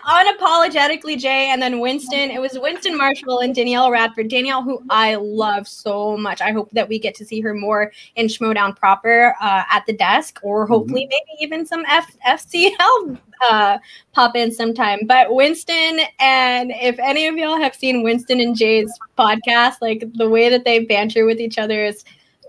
Unapologetically 0.05 1.17
Jay. 1.19 1.49
And 1.49 1.61
then 1.61 1.79
Winston. 1.79 2.31
It 2.31 2.39
was 2.39 2.57
Winston 2.59 2.97
Marshall 2.97 3.39
and 3.39 3.53
Danielle 3.53 3.91
Radford. 3.91 4.29
Danielle, 4.29 4.63
who 4.63 4.83
I 4.89 5.15
love 5.15 5.67
so 5.67 6.17
much. 6.17 6.41
I 6.41 6.51
hope 6.51 6.69
that 6.71 6.87
we 6.87 6.99
get 6.99 7.15
to 7.15 7.25
see 7.25 7.41
her 7.41 7.53
more 7.53 7.91
in 8.15 8.27
Schmoedown 8.27 8.75
proper 8.75 9.35
uh, 9.41 9.63
at 9.71 9.85
the 9.85 9.93
desk, 9.93 10.39
or 10.43 10.63
mm-hmm. 10.63 10.73
hopefully 10.73 11.03
mm-hmm. 11.03 11.09
maybe 11.09 11.43
even 11.43 11.65
some 11.65 11.83
F- 11.87 12.17
FCL 12.27 13.17
uh, 13.49 13.77
pop 14.13 14.35
in 14.35 14.51
sometime. 14.51 14.99
But 15.05 15.33
Winston, 15.33 15.99
and 16.19 16.71
if 16.71 16.97
any 16.99 17.27
of 17.27 17.35
y'all 17.35 17.57
have 17.57 17.75
seen 17.75 18.03
Winston 18.03 18.39
and 18.39 18.55
Jay's 18.55 18.91
podcast, 19.17 19.75
like 19.81 20.03
the 20.13 20.29
way 20.29 20.49
that 20.49 20.65
they 20.65 20.79
banter 20.79 21.25
with 21.25 21.39
each 21.39 21.57
other 21.57 21.83
is 21.83 22.03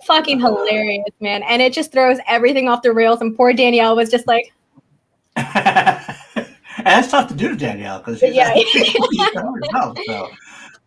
fucking 0.04 0.40
hilarious, 0.40 1.04
man. 1.20 1.42
And 1.42 1.62
it 1.62 1.72
just 1.72 1.92
throws 1.92 2.18
everything 2.26 2.68
off 2.68 2.82
the 2.82 2.92
rails. 2.92 3.20
And 3.20 3.36
poor 3.36 3.52
Danielle 3.52 3.96
was 3.96 4.10
just 4.10 4.26
like, 4.26 4.52
and 6.86 7.02
that's 7.02 7.10
tough 7.10 7.28
to 7.28 7.34
do 7.34 7.48
to 7.48 7.56
Danielle 7.56 7.98
because 7.98 8.22
yeah, 8.22 8.54
herself, 8.54 9.98
so. 10.06 10.28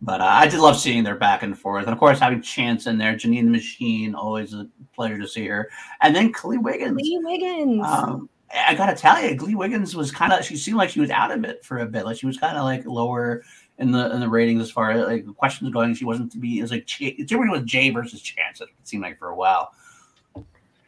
But 0.02 0.22
uh, 0.22 0.26
I 0.26 0.48
did 0.48 0.62
love 0.62 0.80
seeing 0.80 1.04
their 1.04 1.18
back 1.18 1.44
and 1.44 1.60
forth, 1.60 1.84
and 1.84 1.92
of 1.92 2.00
course 2.00 2.20
having 2.20 2.42
Chance 2.42 2.88
in 2.88 2.98
there, 2.98 3.16
Janine 3.16 3.44
the 3.44 3.52
Machine, 3.52 4.16
always 4.16 4.54
a 4.54 4.66
pleasure 4.96 5.20
to 5.20 5.28
see 5.28 5.46
her, 5.48 5.70
and 6.00 6.16
then 6.16 6.32
Glee 6.32 6.58
Wiggins. 6.58 6.94
Glee 6.94 7.20
Wiggins. 7.22 7.86
Um, 7.86 8.30
I 8.66 8.76
gotta 8.76 8.96
tell 8.96 9.22
you, 9.22 9.36
Glee 9.36 9.56
Wiggins 9.56 9.98
was 9.98 10.10
kind 10.10 10.32
of. 10.32 10.46
She 10.46 10.56
seemed 10.56 10.78
like 10.78 10.90
she 10.90 11.02
was 11.02 11.10
out 11.10 11.32
of 11.32 11.44
it 11.44 11.66
for 11.66 11.80
a 11.80 11.86
bit. 11.86 12.06
Like 12.06 12.18
she 12.18 12.28
was 12.28 12.38
kind 12.38 12.58
of 12.58 12.64
like 12.64 12.86
lower 12.86 13.44
in 13.78 13.92
the 13.92 14.10
in 14.14 14.22
the 14.22 14.30
ratings 14.30 14.62
as 14.62 14.72
far 14.72 14.92
as 14.92 15.06
like 15.06 15.26
questions 15.36 15.70
going. 15.70 15.94
She 15.96 16.06
wasn't 16.06 16.32
to 16.32 16.38
be. 16.38 16.60
It 16.60 16.62
was 16.62 16.72
like 16.72 16.86
Ch- 16.86 17.02
it 17.02 17.30
was 17.30 17.64
Jay 17.66 17.90
versus 17.90 18.22
Chance. 18.22 18.62
It 18.62 18.70
seemed 18.84 19.04
like 19.04 19.20
for 19.20 19.28
a 19.28 19.36
while. 19.36 19.74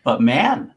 But 0.06 0.22
man, 0.22 0.74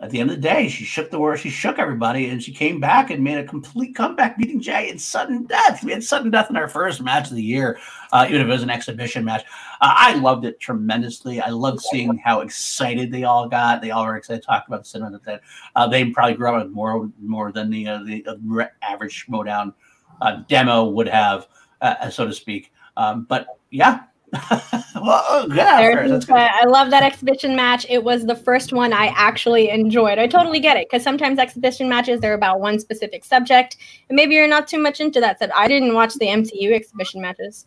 at 0.00 0.10
the 0.10 0.20
end 0.20 0.30
of 0.30 0.36
the 0.36 0.42
day, 0.42 0.68
she 0.68 0.84
shook 0.84 1.10
the 1.10 1.18
world. 1.18 1.40
She 1.40 1.50
shook 1.50 1.76
everybody, 1.80 2.28
and 2.28 2.40
she 2.40 2.52
came 2.52 2.78
back 2.78 3.10
and 3.10 3.22
made 3.22 3.38
a 3.38 3.44
complete 3.44 3.96
comeback, 3.96 4.38
beating 4.38 4.60
Jay 4.60 4.90
in 4.90 4.98
sudden 4.98 5.44
death. 5.44 5.82
We 5.82 5.90
had 5.90 6.04
sudden 6.04 6.30
death 6.30 6.50
in 6.50 6.56
our 6.56 6.68
first 6.68 7.02
match 7.02 7.30
of 7.30 7.34
the 7.34 7.42
year, 7.42 7.80
uh, 8.12 8.24
even 8.28 8.42
if 8.42 8.46
it 8.46 8.50
was 8.50 8.62
an 8.62 8.70
exhibition 8.70 9.24
match. 9.24 9.44
Uh, 9.80 9.92
I 9.96 10.14
loved 10.14 10.44
it 10.44 10.60
tremendously. 10.60 11.40
I 11.40 11.48
loved 11.50 11.80
seeing 11.80 12.16
how 12.16 12.42
excited 12.42 13.10
they 13.10 13.24
all 13.24 13.48
got. 13.48 13.82
They 13.82 13.90
all 13.90 14.06
were 14.06 14.16
excited 14.16 14.42
to 14.42 14.46
talk 14.46 14.68
about 14.68 14.84
the 14.84 14.88
cinema 14.88 15.18
that 15.26 15.40
uh, 15.74 15.88
they 15.88 16.08
probably 16.10 16.36
grew 16.36 16.54
up 16.54 16.62
with 16.64 16.72
more 16.72 17.10
more 17.20 17.50
than 17.50 17.68
the 17.68 17.88
uh, 17.88 18.02
the 18.04 18.24
uh, 18.24 18.66
average 18.82 19.26
Schmoedown 19.26 19.74
uh, 20.22 20.42
demo 20.48 20.84
would 20.84 21.08
have, 21.08 21.48
so 22.10 22.24
to 22.24 22.32
speak. 22.32 22.72
Um, 22.96 23.26
but 23.28 23.48
yeah, 23.70 24.02
well, 24.94 25.46
yeah, 25.54 26.20
I 26.28 26.64
love 26.66 26.90
that 26.90 27.02
exhibition 27.02 27.56
match. 27.56 27.86
It 27.88 28.04
was 28.04 28.26
the 28.26 28.34
first 28.34 28.72
one 28.72 28.92
I 28.92 29.06
actually 29.16 29.70
enjoyed. 29.70 30.18
I 30.18 30.26
totally 30.26 30.60
get 30.60 30.76
it 30.76 30.88
because 30.88 31.02
sometimes 31.02 31.38
exhibition 31.38 31.88
matches 31.88 32.20
they're 32.20 32.34
about 32.34 32.60
one 32.60 32.78
specific 32.78 33.24
subject, 33.24 33.76
and 34.08 34.16
maybe 34.16 34.34
you're 34.34 34.48
not 34.48 34.68
too 34.68 34.78
much 34.78 35.00
into 35.00 35.20
that. 35.20 35.38
Said 35.38 35.50
I 35.54 35.66
didn't 35.66 35.94
watch 35.94 36.14
the 36.14 36.26
MCU 36.26 36.72
exhibition 36.72 37.22
matches. 37.22 37.66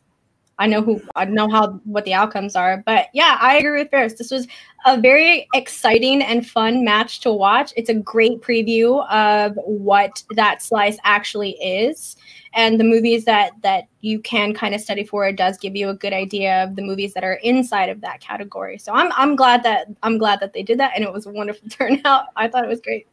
I 0.59 0.67
know 0.67 0.83
who 0.83 1.01
I 1.15 1.25
know 1.25 1.49
how 1.49 1.79
what 1.85 2.05
the 2.05 2.13
outcomes 2.13 2.55
are, 2.55 2.83
but 2.85 3.07
yeah, 3.13 3.37
I 3.41 3.57
agree 3.57 3.79
with 3.79 3.89
Ferris. 3.89 4.13
This 4.13 4.29
was 4.29 4.47
a 4.85 5.01
very 5.01 5.47
exciting 5.55 6.21
and 6.21 6.47
fun 6.47 6.85
match 6.85 7.21
to 7.21 7.31
watch. 7.31 7.73
It's 7.75 7.89
a 7.89 7.95
great 7.95 8.41
preview 8.41 9.09
of 9.09 9.55
what 9.65 10.23
that 10.35 10.61
slice 10.61 10.97
actually 11.03 11.51
is 11.53 12.15
and 12.53 12.79
the 12.79 12.83
movies 12.83 13.25
that 13.25 13.51
that 13.61 13.85
you 14.01 14.19
can 14.19 14.53
kind 14.53 14.75
of 14.75 14.81
study 14.81 15.03
for 15.03 15.27
it 15.27 15.35
does 15.35 15.57
give 15.57 15.75
you 15.75 15.89
a 15.89 15.93
good 15.93 16.13
idea 16.13 16.63
of 16.63 16.75
the 16.75 16.81
movies 16.81 17.13
that 17.13 17.23
are 17.23 17.35
inside 17.43 17.89
of 17.89 18.01
that 18.01 18.19
category 18.19 18.77
so 18.77 18.91
i'm 18.93 19.11
i'm 19.15 19.35
glad 19.35 19.63
that 19.63 19.87
i'm 20.03 20.17
glad 20.17 20.39
that 20.39 20.53
they 20.53 20.63
did 20.63 20.79
that 20.79 20.91
and 20.95 21.03
it 21.03 21.11
was 21.11 21.25
a 21.25 21.31
wonderful 21.31 21.67
turnout 21.69 22.25
i 22.35 22.47
thought 22.47 22.63
it 22.63 22.69
was 22.69 22.81
great 22.81 23.07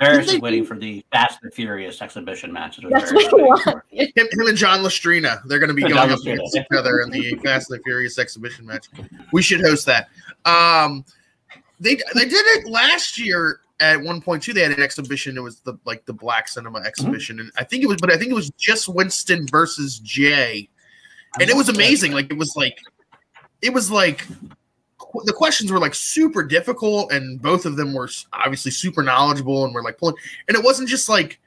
Ferris 0.00 0.32
is 0.32 0.40
waiting 0.40 0.64
for 0.64 0.78
the 0.78 1.04
Fast 1.12 1.40
and 1.42 1.52
Furious 1.52 2.00
exhibition 2.00 2.50
matches. 2.50 2.86
That's 2.88 3.12
what 3.12 3.30
you 3.30 3.44
want. 3.44 3.82
Him, 3.90 4.08
him, 4.16 4.46
and 4.46 4.56
John 4.56 4.80
Lustrina, 4.80 5.42
they're 5.44 5.58
going 5.58 5.68
to 5.68 5.74
be 5.74 5.82
going 5.82 6.10
up 6.10 6.18
against 6.20 6.56
each 6.56 6.64
other 6.74 7.00
in 7.00 7.10
the 7.10 7.34
Fast 7.44 7.70
and 7.70 7.82
Furious 7.84 8.18
exhibition 8.18 8.64
match. 8.64 8.88
We 9.34 9.42
should 9.42 9.60
host 9.60 9.84
that. 9.86 10.08
Um, 10.46 11.04
they 11.80 11.96
they 12.14 12.24
did 12.24 12.32
it 12.32 12.66
last 12.66 13.18
year 13.18 13.60
at 13.80 14.00
one 14.00 14.20
point 14.20 14.42
too, 14.42 14.52
they 14.52 14.62
had 14.62 14.72
an 14.72 14.82
exhibition. 14.82 15.36
It 15.36 15.42
was 15.42 15.60
the 15.60 15.78
like 15.84 16.04
the 16.04 16.12
Black 16.12 16.48
Cinema 16.48 16.80
exhibition, 16.80 17.36
mm-hmm. 17.36 17.46
and 17.46 17.52
I 17.56 17.64
think 17.64 17.82
it 17.82 17.86
was, 17.86 17.98
but 18.00 18.12
I 18.12 18.16
think 18.16 18.30
it 18.30 18.34
was 18.34 18.50
just 18.50 18.88
Winston 18.88 19.46
versus 19.46 19.98
Jay, 19.98 20.68
and 21.40 21.48
it 21.48 21.56
was 21.56 21.68
amazing. 21.68 22.12
Like 22.12 22.30
it 22.30 22.38
was 22.38 22.54
like, 22.56 22.78
it 23.62 23.72
was 23.72 23.90
like 23.90 24.26
the 25.24 25.32
questions 25.32 25.72
were 25.72 25.78
like 25.78 25.94
super 25.94 26.42
difficult, 26.42 27.12
and 27.12 27.40
both 27.40 27.66
of 27.66 27.76
them 27.76 27.94
were 27.94 28.08
obviously 28.32 28.70
super 28.70 29.02
knowledgeable, 29.02 29.64
and 29.64 29.74
were 29.74 29.82
like 29.82 29.98
pulling. 29.98 30.16
And 30.48 30.56
it 30.56 30.62
wasn't 30.62 30.88
just 30.88 31.08
like, 31.08 31.40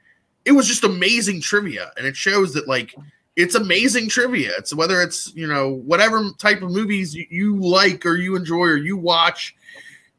it 0.44 0.52
was 0.52 0.66
just 0.66 0.84
amazing 0.84 1.40
trivia, 1.40 1.92
and 1.96 2.06
it 2.06 2.16
shows 2.16 2.52
that 2.54 2.68
like 2.68 2.94
it's 3.36 3.54
amazing 3.54 4.08
trivia. 4.08 4.52
It's 4.58 4.74
whether 4.74 5.00
it's 5.00 5.32
you 5.34 5.46
know 5.46 5.70
whatever 5.70 6.30
type 6.38 6.62
of 6.62 6.70
movies 6.70 7.14
you, 7.14 7.26
you 7.30 7.56
like 7.56 8.04
or 8.04 8.16
you 8.16 8.36
enjoy 8.36 8.64
or 8.64 8.76
you 8.76 8.96
watch 8.96 9.54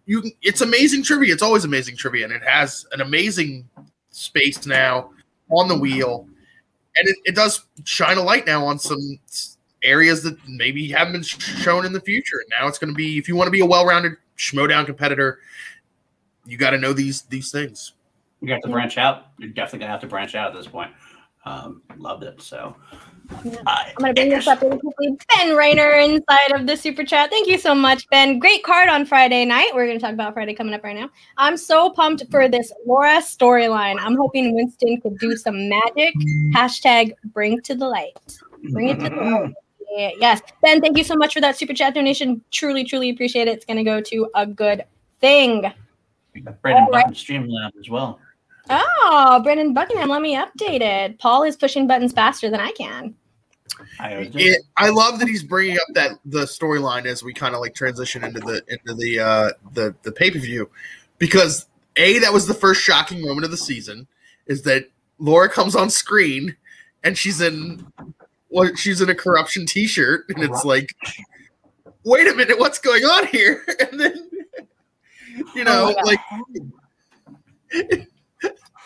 you 0.06 0.24
it's 0.42 0.62
amazing 0.62 1.04
trivia. 1.04 1.34
It's 1.34 1.42
always 1.42 1.66
amazing 1.66 1.98
trivia, 1.98 2.26
and 2.26 2.34
it 2.34 2.44
has 2.44 2.86
an 2.92 3.02
amazing 3.02 3.68
space 4.12 4.66
now 4.66 5.12
on 5.50 5.68
the 5.68 5.78
wheel, 5.78 6.28
and 6.96 7.10
it, 7.10 7.18
it 7.26 7.36
does 7.36 7.66
shine 7.84 8.18
a 8.18 8.24
light 8.24 8.46
now 8.46 8.66
on 8.66 8.80
some 8.80 9.20
areas 9.84 10.24
that 10.24 10.38
maybe 10.48 10.88
haven't 10.90 11.14
been 11.14 11.24
shown 11.24 11.86
in 11.86 11.94
the 11.94 12.02
future. 12.02 12.38
And 12.40 12.52
now 12.60 12.68
it's 12.68 12.80
going 12.80 12.92
to 12.92 12.96
be 12.96 13.18
if 13.18 13.28
you 13.28 13.36
want 13.36 13.48
to 13.48 13.52
be 13.52 13.60
a 13.60 13.66
well-rounded 13.66 14.14
Schmoedown 14.38 14.86
competitor, 14.86 15.40
you 16.46 16.58
got 16.58 16.72
to 16.72 16.78
know 16.78 16.94
these 16.94 17.24
these 17.24 17.52
things. 17.52 17.94
You 18.42 18.48
got 18.48 18.62
to 18.62 18.70
branch 18.70 18.98
out. 18.98 19.28
You're 19.40 19.50
definitely 19.50 19.80
gonna 19.80 19.92
have 19.92 20.02
to 20.02 20.08
branch 20.08 20.36
out 20.36 20.52
at 20.52 20.58
this 20.58 20.68
point. 20.68 20.92
Um, 21.46 21.82
loved 21.98 22.24
it. 22.24 22.42
So 22.42 22.76
I'm 23.68 23.94
going 23.96 24.14
to 24.16 24.22
bring 24.22 24.30
this 24.30 24.48
up 24.48 24.62
really 24.62 24.78
quickly. 24.80 25.18
Ben 25.36 25.56
Rayner 25.56 25.92
inside 25.92 26.52
of 26.54 26.68
the 26.68 26.76
super 26.76 27.04
chat. 27.04 27.30
Thank 27.30 27.48
you 27.48 27.58
so 27.58 27.74
much, 27.74 28.08
Ben. 28.10 28.40
Great 28.40 28.64
card 28.64 28.90
on 28.90 29.06
Friday 29.06 29.46
night. 29.46 29.72
We're 29.74 29.86
going 29.86 29.98
to 29.98 30.04
talk 30.04 30.14
about 30.14 30.34
Friday 30.34 30.54
coming 30.54 30.74
up 30.74 30.84
right 30.84 30.96
now. 30.96 31.10
I'm 31.38 31.58
so 31.58 31.90
pumped 31.90 32.24
for 32.32 32.48
this 32.48 32.72
Laura 32.86 33.18
storyline. 33.18 33.98
I'm 34.00 34.16
hoping 34.16 34.54
Winston 34.54 35.02
could 35.02 35.18
do 35.20 35.36
some 35.36 35.70
magic. 35.70 36.14
Hashtag 36.54 37.14
bring 37.26 37.62
to 37.62 37.76
the 37.76 37.88
light. 37.88 38.38
Bring 38.72 38.90
it 38.90 39.00
to 39.00 39.10
the 39.10 39.16
light. 39.16 39.54
Mm-hmm. 39.98 40.20
Yes. 40.20 40.42
Ben, 40.62 40.82
thank 40.82 40.98
you 40.98 41.04
so 41.04 41.16
much 41.16 41.34
for 41.34 41.42
that 41.42 41.58
super 41.58 41.74
chat 41.74 41.94
donation. 41.94 42.44
Truly, 42.52 42.84
truly 42.84 43.10
appreciate 43.10 43.48
it. 43.48 43.52
It's 43.52 43.66
going 43.66 43.78
to 43.78 43.84
go 43.84 44.02
to 44.02 44.30
a 44.36 44.46
good 44.46 44.84
thing. 45.22 45.72
Brandon 46.62 46.88
right. 46.92 47.08
Streamlab 47.08 47.72
as 47.80 47.90
well. 47.90 48.20
Oh, 48.70 49.42
Brandon 49.44 49.74
Buckingham, 49.74 50.10
let 50.10 50.22
me 50.22 50.36
update 50.36 50.82
it. 50.82 51.20
Paul 51.20 51.44
is 51.44 51.56
pushing 51.56 51.88
buttons 51.88 52.14
faster 52.14 52.50
than 52.50 52.60
I 52.60 52.72
can. 52.72 53.16
I, 54.00 54.30
it, 54.34 54.62
I 54.78 54.90
love 54.90 55.20
that 55.20 55.28
he's 55.28 55.44
bringing 55.44 55.76
up 55.78 55.88
that 55.94 56.12
the 56.26 56.42
storyline 56.42 57.06
as 57.06 57.24
we 57.24 57.34
kind 57.34 57.54
of 57.54 57.62
like 57.62 57.74
transition 57.74 58.24
into 58.24 58.40
the 58.40 58.64
into 58.68 58.94
the 58.94 59.20
uh, 59.20 59.50
the 59.74 59.96
the 60.04 60.12
pay 60.12 60.32
per 60.32 60.40
view, 60.40 60.70
because 61.18 61.68
a 61.98 62.20
that 62.20 62.32
was 62.32 62.48
the 62.48 62.54
first 62.54 62.82
shocking 62.82 63.22
moment 63.22 63.46
of 63.46 63.52
the 63.52 63.58
season 63.58 64.08
is 64.46 64.62
that 64.64 64.90
Laura 65.20 65.50
comes 65.50 65.76
on 65.76 65.90
screen 65.90 66.56
and 67.04 67.18
she's 67.18 67.42
in 67.42 67.86
what 68.50 68.68
well, 68.68 68.76
she's 68.76 69.02
in 69.02 69.10
a 69.10 69.16
corruption 69.16 69.66
T-shirt 69.66 70.26
and 70.30 70.44
it's 70.44 70.64
like, 70.64 70.96
wait 72.04 72.28
a 72.28 72.36
minute, 72.36 72.60
what's 72.60 72.80
going 72.80 73.04
on 73.04 73.28
here? 73.28 73.66
And 73.80 74.00
then 74.00 74.30
you 75.54 75.66
know 75.66 75.94
oh 75.98 76.06
like 76.06 76.20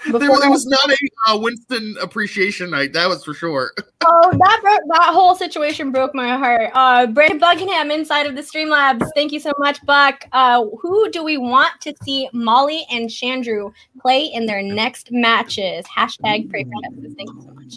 there, 0.06 0.20
there, 0.20 0.50
was 0.50 0.66
not 0.66 0.90
a 0.90 0.98
uh, 1.28 1.38
Winston 1.38 1.96
appreciation 2.02 2.70
night. 2.70 2.94
That 2.94 3.10
was 3.10 3.24
for 3.24 3.34
sure. 3.34 3.74
oh, 4.06 4.32
that 4.32 4.60
broke, 4.62 4.82
that 4.92 5.14
whole 5.14 5.36
situation 5.36 5.92
broke 5.92 6.16
my 6.16 6.38
heart. 6.38 6.72
Uh, 6.74 7.08
Brandon 7.08 7.40
Buckingham 7.40 7.92
inside 7.92 8.26
of 8.26 8.36
the 8.36 8.42
Streamlabs. 8.42 9.10
Thank 9.16 9.32
you 9.32 9.40
so 9.40 9.52
much, 9.60 9.84
Buck. 9.86 10.26
Uh, 10.32 10.66
who 10.82 11.10
do 11.12 11.24
we 11.24 11.38
want 11.38 11.80
to 11.82 11.94
see 12.04 12.30
Molly 12.34 12.86
and 12.92 13.10
Chandru 13.10 13.74
play 14.02 14.26
in 14.26 14.46
their 14.46 14.62
next 14.62 15.12
matches? 15.12 15.86
Hashtag 15.86 16.50
pray 16.50 16.64
for 16.64 16.72
justice. 16.84 17.14
Thank 17.16 17.30
you 17.30 17.42
so 17.42 17.54
much. 17.54 17.76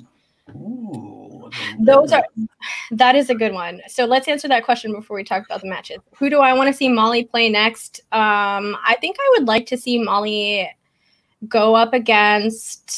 Ooh, 0.56 1.50
Those 1.80 2.12
are 2.12 2.24
that 2.90 3.16
is 3.16 3.30
a 3.30 3.34
good 3.34 3.52
one. 3.52 3.80
So 3.88 4.04
let's 4.04 4.28
answer 4.28 4.48
that 4.48 4.64
question 4.64 4.92
before 4.92 5.16
we 5.16 5.24
talk 5.24 5.44
about 5.44 5.62
the 5.62 5.68
matches. 5.68 5.98
Who 6.16 6.30
do 6.30 6.40
I 6.40 6.52
want 6.52 6.68
to 6.68 6.74
see 6.74 6.88
Molly 6.88 7.24
play 7.24 7.48
next? 7.48 8.00
Um, 8.12 8.76
I 8.84 8.96
think 9.00 9.16
I 9.18 9.34
would 9.38 9.48
like 9.48 9.66
to 9.66 9.76
see 9.76 9.98
Molly 9.98 10.68
go 11.48 11.74
up 11.74 11.92
against 11.92 12.90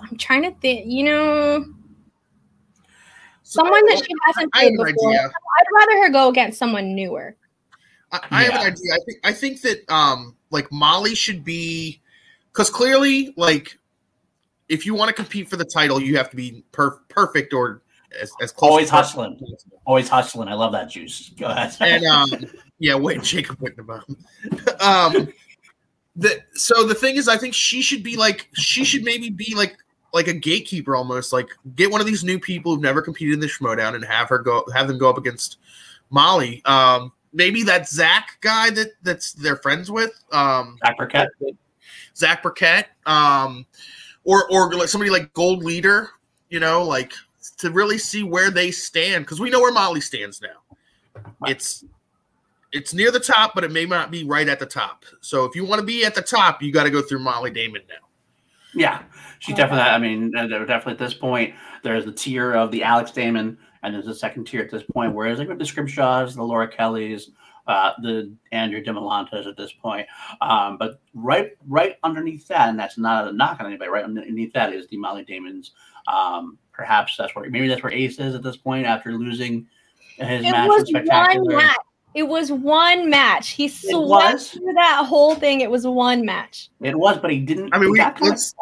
I'm 0.00 0.16
trying 0.16 0.42
to 0.42 0.52
think, 0.60 0.86
you 0.86 1.04
know, 1.04 1.64
someone 3.42 3.84
that 3.86 4.02
she 4.04 4.12
hasn't 4.26 4.52
played 4.52 4.72
before. 4.72 4.88
Idea. 4.88 5.30
I'd 5.30 5.66
rather 5.74 6.02
her 6.02 6.10
go 6.10 6.28
against 6.28 6.58
someone 6.58 6.94
newer. 6.94 7.36
I, 8.10 8.20
I 8.30 8.42
yeah. 8.42 8.50
have 8.50 8.60
an 8.60 8.72
idea. 8.72 8.92
I 8.92 8.98
think 9.04 9.18
I 9.24 9.32
think 9.32 9.60
that 9.62 9.92
um 9.92 10.36
like 10.50 10.70
Molly 10.70 11.14
should 11.14 11.44
be 11.44 12.00
because 12.52 12.70
clearly 12.70 13.34
like 13.36 13.78
if 14.68 14.86
you 14.86 14.94
want 14.94 15.08
to 15.08 15.14
compete 15.14 15.48
for 15.48 15.56
the 15.56 15.64
title, 15.64 16.00
you 16.00 16.16
have 16.16 16.30
to 16.30 16.36
be 16.36 16.64
per- 16.72 16.98
perfect 17.08 17.52
or 17.52 17.82
as, 18.20 18.32
as 18.40 18.52
close. 18.52 18.70
Always 18.70 18.90
hustling. 18.90 19.40
Always 19.84 20.08
hustling. 20.08 20.48
I 20.48 20.54
love 20.54 20.72
that 20.72 20.90
juice. 20.90 21.30
Go 21.38 21.46
ahead. 21.46 21.76
and 21.80 22.04
um, 22.06 22.30
yeah, 22.78 22.94
wait, 22.94 23.22
Jacob 23.22 23.58
Wittenbaum. 23.58 24.16
um, 24.80 25.32
the 26.16 26.42
so 26.54 26.86
the 26.86 26.94
thing 26.94 27.16
is, 27.16 27.28
I 27.28 27.36
think 27.36 27.54
she 27.54 27.82
should 27.82 28.02
be 28.02 28.16
like 28.16 28.48
she 28.54 28.84
should 28.84 29.02
maybe 29.02 29.30
be 29.30 29.54
like 29.54 29.76
like 30.12 30.28
a 30.28 30.34
gatekeeper 30.34 30.94
almost. 30.94 31.32
Like 31.32 31.48
get 31.74 31.90
one 31.90 32.00
of 32.00 32.06
these 32.06 32.24
new 32.24 32.38
people 32.38 32.72
who've 32.72 32.82
never 32.82 33.02
competed 33.02 33.34
in 33.34 33.40
the 33.40 33.46
Schmoedown 33.46 33.94
and 33.94 34.04
have 34.04 34.28
her 34.28 34.38
go 34.38 34.64
have 34.74 34.88
them 34.88 34.98
go 34.98 35.08
up 35.08 35.18
against 35.18 35.58
Molly. 36.10 36.62
Um, 36.64 37.12
maybe 37.32 37.62
that 37.64 37.88
Zach 37.88 38.38
guy 38.40 38.70
that 38.70 38.92
that's 39.02 39.32
they're 39.32 39.56
friends 39.56 39.90
with. 39.90 40.12
Um, 40.32 40.78
Zach 40.84 40.98
Burkett. 40.98 41.28
Zach 42.14 42.42
Burkett. 42.42 42.86
Um, 43.06 43.66
or 44.24 44.50
or 44.50 44.72
like 44.74 44.88
somebody 44.88 45.10
like 45.10 45.32
Gold 45.32 45.64
Leader. 45.64 46.10
You 46.50 46.60
know, 46.60 46.82
like 46.84 47.14
to 47.58 47.70
really 47.70 47.98
see 47.98 48.22
where 48.22 48.50
they 48.50 48.70
stand 48.70 49.24
because 49.24 49.40
we 49.40 49.48
know 49.48 49.60
where 49.60 49.72
Molly 49.72 50.02
stands 50.02 50.42
now. 50.42 50.76
It's 51.46 51.84
it's 52.72 52.94
near 52.94 53.10
the 53.10 53.20
top, 53.20 53.54
but 53.54 53.64
it 53.64 53.70
may 53.70 53.84
not 53.84 54.10
be 54.10 54.24
right 54.24 54.48
at 54.48 54.58
the 54.58 54.66
top. 54.66 55.04
So 55.20 55.44
if 55.44 55.54
you 55.54 55.64
want 55.64 55.80
to 55.80 55.86
be 55.86 56.04
at 56.04 56.14
the 56.14 56.22
top, 56.22 56.62
you 56.62 56.72
got 56.72 56.84
to 56.84 56.90
go 56.90 57.02
through 57.02 57.20
Molly 57.20 57.50
Damon 57.50 57.82
now. 57.88 58.06
Yeah, 58.74 59.02
she 59.38 59.52
definitely. 59.52 59.82
I 59.82 59.98
mean, 59.98 60.34
uh, 60.34 60.46
definitely 60.46 60.92
at 60.92 60.98
this 60.98 61.14
point, 61.14 61.54
there's 61.82 62.06
the 62.06 62.12
tier 62.12 62.52
of 62.54 62.70
the 62.70 62.82
Alex 62.82 63.10
Damon, 63.10 63.58
and 63.82 63.94
there's 63.94 64.06
a 64.06 64.14
second 64.14 64.46
tier 64.46 64.62
at 64.62 64.70
this 64.70 64.82
point, 64.82 65.14
whereas 65.14 65.38
like 65.38 65.48
the 65.58 65.64
Scrimshaws, 65.64 66.34
the 66.34 66.42
Laura 66.42 66.66
Kellys, 66.66 67.30
uh, 67.66 67.92
the 68.00 68.34
Andrew 68.50 68.82
DiMolantes 68.82 69.46
at 69.46 69.56
this 69.56 69.72
point. 69.72 70.06
Um, 70.40 70.78
but 70.78 71.00
right, 71.12 71.50
right 71.68 71.96
underneath 72.02 72.48
that, 72.48 72.70
and 72.70 72.78
that's 72.78 72.96
not 72.96 73.28
a 73.28 73.32
knock 73.32 73.60
on 73.60 73.66
anybody. 73.66 73.90
Right 73.90 74.04
underneath 74.04 74.54
that 74.54 74.72
is 74.72 74.86
the 74.88 74.96
Molly 74.96 75.24
Damons. 75.24 75.72
Um, 76.08 76.58
perhaps 76.72 77.16
that's 77.16 77.34
where 77.34 77.48
maybe 77.50 77.68
that's 77.68 77.82
where 77.82 77.92
Ace 77.92 78.18
is 78.18 78.34
at 78.34 78.42
this 78.42 78.56
point 78.56 78.86
after 78.86 79.12
losing 79.12 79.66
his 80.16 80.46
it 80.46 80.50
match. 80.50 80.68
Was. 80.68 80.90
One 80.92 81.56
match. 81.56 81.76
It 82.14 82.24
was 82.24 82.52
one 82.52 83.08
match. 83.08 83.50
He 83.50 83.68
swept 83.68 84.42
through 84.42 84.74
that 84.74 85.06
whole 85.06 85.34
thing. 85.34 85.62
It 85.62 85.70
was 85.70 85.86
one 85.86 86.24
match. 86.24 86.68
It 86.80 86.98
was, 86.98 87.18
but 87.18 87.30
he 87.30 87.38
didn't. 87.38 87.74
I 87.74 87.78
mean, 87.78 87.90
we, 87.90 87.98
let's, 87.98 88.20
let's 88.22 88.54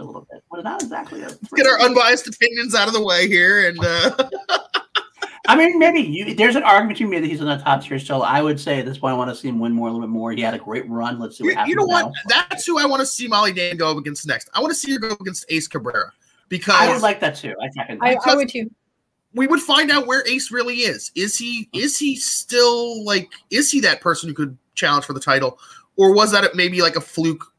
a 0.00 0.04
little 0.04 0.26
bit. 0.30 0.42
Well, 0.50 0.62
not 0.62 0.82
exactly. 0.82 1.20
Let's 1.20 1.38
get 1.54 1.66
our 1.66 1.80
unbiased 1.80 2.28
opinions 2.28 2.74
out 2.74 2.88
of 2.88 2.94
the 2.94 3.02
way 3.02 3.28
here, 3.28 3.68
and. 3.68 3.78
Uh... 3.82 4.28
I 5.46 5.56
mean, 5.56 5.78
maybe 5.78 6.00
you, 6.00 6.34
there's 6.34 6.56
an 6.56 6.62
argument 6.62 6.96
to 6.98 7.06
me 7.06 7.20
that 7.20 7.26
he's 7.26 7.40
in 7.40 7.46
the 7.46 7.58
top 7.58 7.82
tier 7.82 7.98
still. 7.98 8.22
I 8.22 8.40
would 8.40 8.58
say 8.58 8.80
at 8.80 8.86
this 8.86 8.96
point, 8.96 9.12
I 9.12 9.16
want 9.16 9.28
to 9.28 9.36
see 9.36 9.48
him 9.48 9.58
win 9.58 9.72
more, 9.72 9.88
a 9.88 9.92
little 9.92 10.06
bit 10.06 10.10
more. 10.10 10.32
He 10.32 10.40
had 10.40 10.54
a 10.54 10.58
great 10.58 10.88
run. 10.88 11.18
Let's 11.18 11.36
see 11.36 11.44
what 11.44 11.50
you, 11.50 11.56
happens. 11.56 11.70
You 11.70 11.76
know 11.76 11.84
what? 11.84 12.12
That's 12.28 12.64
who 12.64 12.78
I 12.78 12.86
want 12.86 13.00
to 13.00 13.06
see 13.06 13.28
Molly 13.28 13.52
Dan 13.52 13.76
go 13.76 13.90
up 13.90 13.98
against 13.98 14.26
next. 14.26 14.48
I 14.54 14.60
want 14.60 14.70
to 14.70 14.74
see 14.74 14.92
her 14.92 14.98
go 14.98 15.14
against 15.20 15.44
Ace 15.50 15.68
Cabrera 15.68 16.12
because 16.48 16.76
I 16.76 16.90
would 16.90 17.02
like 17.02 17.20
that 17.20 17.36
too. 17.36 17.54
I, 17.60 17.96
I, 18.00 18.16
I 18.24 18.34
would 18.34 18.48
too 18.48 18.70
we 19.34 19.46
would 19.46 19.60
find 19.60 19.90
out 19.90 20.06
where 20.06 20.26
Ace 20.26 20.50
really 20.50 20.76
is. 20.76 21.10
Is 21.14 21.36
he 21.36 21.68
is 21.72 21.98
he 21.98 22.16
still 22.16 23.04
like 23.04 23.30
is 23.50 23.70
he 23.70 23.80
that 23.80 24.00
person 24.00 24.28
who 24.28 24.34
could 24.34 24.56
challenge 24.74 25.04
for 25.04 25.12
the 25.12 25.20
title, 25.20 25.58
or 25.96 26.14
was 26.14 26.32
that 26.32 26.54
maybe 26.54 26.80
like 26.80 26.96
a 26.96 27.00
fluke? 27.00 27.52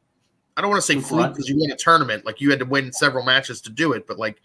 I 0.56 0.62
don't 0.62 0.70
want 0.70 0.82
to 0.82 0.86
say 0.86 0.98
fluke 1.00 1.32
because 1.32 1.48
you 1.48 1.56
won 1.58 1.70
a 1.70 1.76
tournament, 1.76 2.24
like 2.24 2.40
you 2.40 2.50
had 2.50 2.58
to 2.60 2.64
win 2.64 2.92
several 2.92 3.24
matches 3.24 3.60
to 3.62 3.70
do 3.70 3.92
it, 3.92 4.06
but 4.06 4.18
like 4.18 4.40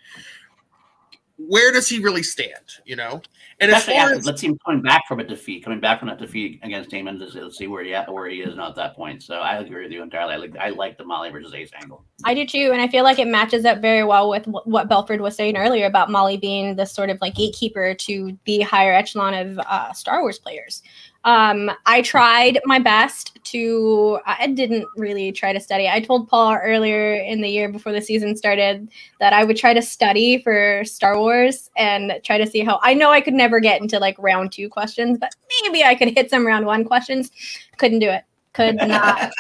where 1.48 1.71
does 1.71 1.88
he 1.88 2.00
really 2.00 2.24
stand? 2.24 2.79
You 2.86 2.95
know, 2.95 3.21
and 3.60 3.71
as 3.71 3.83
far 3.83 4.12
as, 4.12 4.25
let's 4.25 4.41
see 4.41 4.48
him 4.48 4.57
coming 4.65 4.81
back 4.81 5.07
from 5.07 5.19
a 5.19 5.24
defeat, 5.24 5.63
coming 5.63 5.79
back 5.79 6.00
from 6.00 6.07
that 6.10 6.17
defeat 6.17 6.60
against 6.63 6.89
Damon. 6.89 7.19
Let's 7.19 7.57
see 7.57 7.67
where 7.67 7.83
he 7.83 7.93
at, 7.93 8.12
where 8.12 8.27
he 8.27 8.41
is 8.41 8.55
now 8.55 8.69
at 8.69 8.75
that 8.75 8.95
point. 8.95 9.21
So 9.24 9.36
I 9.36 9.57
agree 9.57 9.83
with 9.83 9.91
you 9.91 10.01
entirely. 10.01 10.33
I 10.33 10.38
like 10.38 10.57
I 10.57 10.69
like 10.69 10.98
the 10.98 11.03
Molly 11.03 11.29
versus 11.29 11.53
Ace 11.53 11.69
angle. 11.79 12.03
I 12.25 12.33
do 12.33 12.45
too, 12.45 12.71
and 12.71 12.81
I 12.81 12.88
feel 12.88 13.03
like 13.03 13.19
it 13.19 13.27
matches 13.27 13.65
up 13.65 13.79
very 13.79 14.03
well 14.03 14.29
with 14.29 14.45
what 14.48 14.89
Belford 14.89 15.21
was 15.21 15.36
saying 15.36 15.57
earlier 15.57 15.86
about 15.86 16.10
Molly 16.10 16.38
being 16.38 16.75
the 16.75 16.86
sort 16.86 17.10
of 17.10 17.19
like 17.21 17.36
gatekeeper 17.36 17.93
to 17.93 18.38
the 18.45 18.62
higher 18.62 18.93
echelon 18.93 19.33
of 19.33 19.60
uh, 19.60 19.93
Star 19.93 20.21
Wars 20.21 20.39
players. 20.39 20.81
Um, 21.23 21.71
I 21.85 22.01
tried 22.01 22.59
my 22.65 22.79
best 22.79 23.37
to, 23.45 24.19
I 24.25 24.47
didn't 24.47 24.87
really 24.95 25.31
try 25.31 25.53
to 25.53 25.59
study. 25.59 25.87
I 25.87 25.99
told 25.99 26.27
Paul 26.27 26.55
earlier 26.55 27.15
in 27.15 27.41
the 27.41 27.49
year 27.49 27.71
before 27.71 27.91
the 27.91 28.01
season 28.01 28.35
started 28.35 28.89
that 29.19 29.33
I 29.33 29.43
would 29.43 29.57
try 29.57 29.73
to 29.73 29.81
study 29.81 30.41
for 30.41 30.83
Star 30.83 31.19
Wars 31.19 31.69
and 31.77 32.19
try 32.23 32.37
to 32.37 32.47
see 32.47 32.61
how 32.61 32.79
I 32.81 32.93
know 32.93 33.11
I 33.11 33.21
could 33.21 33.35
never 33.35 33.59
get 33.59 33.81
into 33.81 33.99
like 33.99 34.15
round 34.17 34.51
two 34.51 34.67
questions, 34.67 35.17
but 35.19 35.35
maybe 35.63 35.83
I 35.83 35.95
could 35.95 36.09
hit 36.09 36.29
some 36.29 36.45
round 36.45 36.65
one 36.65 36.85
questions. 36.85 37.31
Couldn't 37.77 37.99
do 37.99 38.09
it. 38.09 38.23
Could 38.53 38.75
not. 38.88 39.31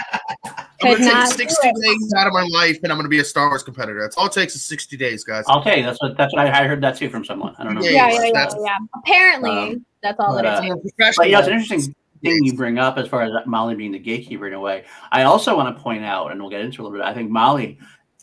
I'm 0.83 0.97
gonna 0.97 1.27
take 1.35 1.49
60 1.49 1.71
days 1.81 2.13
out 2.17 2.27
of 2.27 2.33
my 2.33 2.47
life 2.51 2.79
and 2.83 2.91
I'm 2.91 2.97
gonna 2.97 3.09
be 3.09 3.19
a 3.19 3.25
Star 3.25 3.49
Wars 3.49 3.63
competitor. 3.63 4.01
That's 4.01 4.17
all 4.17 4.27
it 4.27 4.31
takes 4.31 4.55
is 4.55 4.63
60 4.63 4.97
days, 4.97 5.23
guys. 5.23 5.43
Okay, 5.47 5.81
that's 5.81 6.01
what 6.01 6.17
that's 6.17 6.33
what 6.33 6.47
I, 6.47 6.63
I 6.63 6.67
heard 6.67 6.81
that 6.81 6.97
too 6.97 7.09
from 7.09 7.25
someone. 7.25 7.55
I 7.57 7.63
don't 7.63 7.75
know. 7.75 7.81
Yeah, 7.81 8.09
yeah, 8.09 8.31
yeah, 8.33 8.49
yeah. 8.59 8.77
Apparently, 8.95 9.49
um, 9.51 9.85
that's 10.01 10.19
all 10.19 10.33
but, 10.33 10.45
it 10.45 10.65
is. 10.65 10.93
Uh, 10.99 11.11
but 11.17 11.29
yeah, 11.29 11.39
it's 11.39 11.47
an 11.47 11.53
interesting 11.53 11.95
thing 12.23 12.43
you 12.43 12.53
bring 12.53 12.79
up 12.79 12.97
as 12.97 13.07
far 13.07 13.23
as 13.23 13.31
Molly 13.45 13.75
being 13.75 13.91
the 13.91 13.99
gatekeeper 13.99 14.47
in 14.47 14.53
a 14.53 14.59
way. 14.59 14.85
I 15.11 15.23
also 15.23 15.55
want 15.55 15.75
to 15.75 15.81
point 15.81 16.03
out, 16.03 16.31
and 16.31 16.39
we'll 16.39 16.49
get 16.49 16.61
into 16.61 16.81
a 16.81 16.83
little 16.83 16.97
bit. 16.97 17.05
I 17.05 17.13
think 17.13 17.29
Molly 17.29 17.79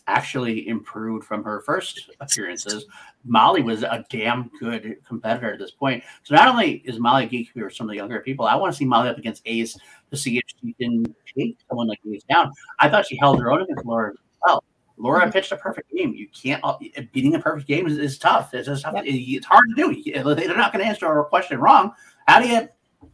actually 0.07 0.67
improved 0.67 1.25
from 1.25 1.43
her 1.43 1.61
first 1.61 2.09
appearances. 2.19 2.85
Molly 3.25 3.61
was 3.61 3.83
a 3.83 4.05
damn 4.09 4.49
good 4.59 4.97
competitor 5.07 5.53
at 5.53 5.59
this 5.59 5.71
point. 5.71 6.03
So 6.23 6.35
not 6.35 6.47
only 6.47 6.81
is 6.85 6.99
Molly 6.99 7.25
a 7.25 7.27
gatekeeper 7.27 7.69
for 7.69 7.69
some 7.69 7.87
of 7.87 7.91
the 7.91 7.97
younger 7.97 8.19
people, 8.21 8.45
I 8.45 8.55
want 8.55 8.73
to 8.73 8.77
see 8.77 8.85
Molly 8.85 9.09
up 9.09 9.17
against 9.17 9.41
Ace 9.45 9.77
to 10.09 10.17
see 10.17 10.37
if 10.37 10.43
she 10.61 10.73
can 10.73 11.05
take 11.37 11.57
someone 11.67 11.87
like 11.87 11.99
Ace 12.11 12.23
down. 12.29 12.51
I 12.79 12.89
thought 12.89 13.05
she 13.05 13.17
held 13.17 13.39
her 13.39 13.51
own 13.51 13.61
against 13.61 13.85
Laura 13.85 14.13
well. 14.45 14.63
Laura 14.97 15.21
mm-hmm. 15.21 15.31
pitched 15.31 15.51
a 15.51 15.57
perfect 15.57 15.91
game. 15.91 16.13
You 16.13 16.27
can't 16.29 16.61
uh, 16.63 16.77
beating 17.13 17.35
a 17.35 17.39
perfect 17.39 17.67
game 17.67 17.87
is, 17.87 17.97
is 17.97 18.17
tough. 18.17 18.53
It's 18.53 18.67
just 18.67 18.83
tough. 18.83 18.95
Yep. 18.95 19.05
It's 19.07 19.45
hard 19.45 19.63
to 19.75 19.93
do. 19.93 20.35
They're 20.35 20.57
not 20.57 20.73
going 20.73 20.83
to 20.83 20.89
answer 20.89 21.19
a 21.19 21.25
question 21.25 21.59
wrong. 21.59 21.93
How 22.27 22.41
do 22.41 22.47
you 22.47 22.67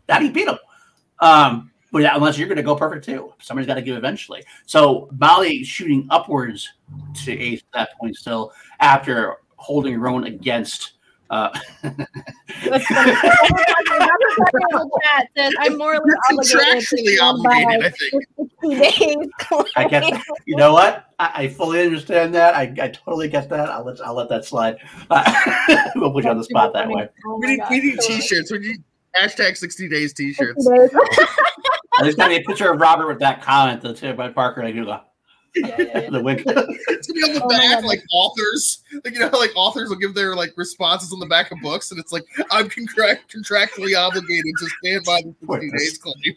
how 0.10 0.20
do 0.20 0.26
you 0.26 0.32
beat 0.32 0.46
them? 0.46 0.58
Um, 1.20 1.72
but 1.92 2.04
unless 2.14 2.38
you're 2.38 2.48
going 2.48 2.58
to 2.58 2.64
go 2.64 2.76
perfect 2.76 3.06
too, 3.06 3.34
somebody's 3.40 3.68
got 3.68 3.76
to 3.76 3.82
give 3.82 3.96
eventually. 3.96 4.44
So 4.66 5.10
Molly 5.18 5.64
shooting 5.64 6.08
upwards 6.10 6.74
to 7.24 7.32
Ace 7.32 7.62
at 7.74 7.80
that 7.80 7.90
point 8.00 8.16
still 8.16 8.52
after 8.80 9.38
holding 9.66 9.94
your 9.94 10.08
own 10.08 10.26
against. 10.26 10.94
Uh, 11.32 11.50
I'm 15.60 15.78
more 15.78 16.00
contractually 16.30 17.18
obligated. 17.20 17.84
I 17.84 17.90
think. 17.90 19.32
I 19.76 19.88
get. 19.88 20.22
You 20.46 20.56
know 20.56 20.72
what? 20.74 21.10
I, 21.18 21.32
I, 21.36 21.48
fully 21.48 21.82
understand 21.82 22.36
that. 22.36 22.54
I, 22.54 22.72
I 22.80 22.90
totally 22.90 23.28
get 23.28 23.50
that. 23.50 23.70
I'll 23.70 23.84
let 23.84 24.00
I'll 24.02 24.14
let 24.14 24.30
that 24.30 24.46
slide. 24.46 24.78
Uh, 25.10 25.90
we'll 25.96 26.12
put 26.12 26.26
you 26.26 26.30
on 26.30 26.38
the 26.38 26.44
spot 26.44 26.74
that 26.74 26.88
way. 26.88 27.10
Oh 27.26 27.40
we 27.40 27.48
need, 27.48 27.62
we 27.72 27.80
need 27.80 28.00
t-shirts. 28.02 28.52
We 28.52 28.60
need 28.60 28.84
hashtag 29.20 29.58
60 29.58 29.90
days 29.90 30.14
t-shirts. 30.14 30.70
There's 32.02 32.16
gonna 32.16 32.30
be 32.30 32.36
a 32.38 32.44
picture 32.44 32.72
of 32.72 32.80
Robert 32.80 33.08
with 33.08 33.20
that 33.20 33.42
comment 33.42 33.82
that's 33.82 34.00
here 34.00 34.14
by 34.14 34.30
Parker. 34.30 34.64
Like, 34.64 34.76
you 34.76 34.86
go. 34.86 35.02
Yeah, 35.56 35.76
yeah, 35.78 35.86
yeah. 36.02 36.10
the 36.12 36.22
wink. 36.22 36.44
it's 36.46 37.08
gonna 37.08 37.14
be 37.14 37.24
on 37.24 37.34
the 37.34 37.44
oh 37.44 37.50
back, 37.50 37.84
like 37.84 38.04
authors. 38.12 38.84
Like 39.04 39.14
you 39.14 39.20
know, 39.20 39.30
like 39.38 39.52
authors 39.56 39.90
will 39.90 39.98
give 39.98 40.14
their 40.14 40.36
like 40.36 40.54
responses 40.56 41.12
on 41.14 41.20
the 41.20 41.26
back 41.26 41.52
of 41.52 41.60
books, 41.62 41.92
and 41.92 42.00
it's 42.00 42.12
like 42.12 42.24
I'm 42.52 42.70
contract- 42.70 43.34
contractually 43.34 43.98
obligated 43.98 44.54
to 44.60 44.70
stand 44.82 45.04
by 45.06 45.22
the 45.22 45.36
60 45.48 45.78
days 45.78 45.98
claim. 45.98 46.36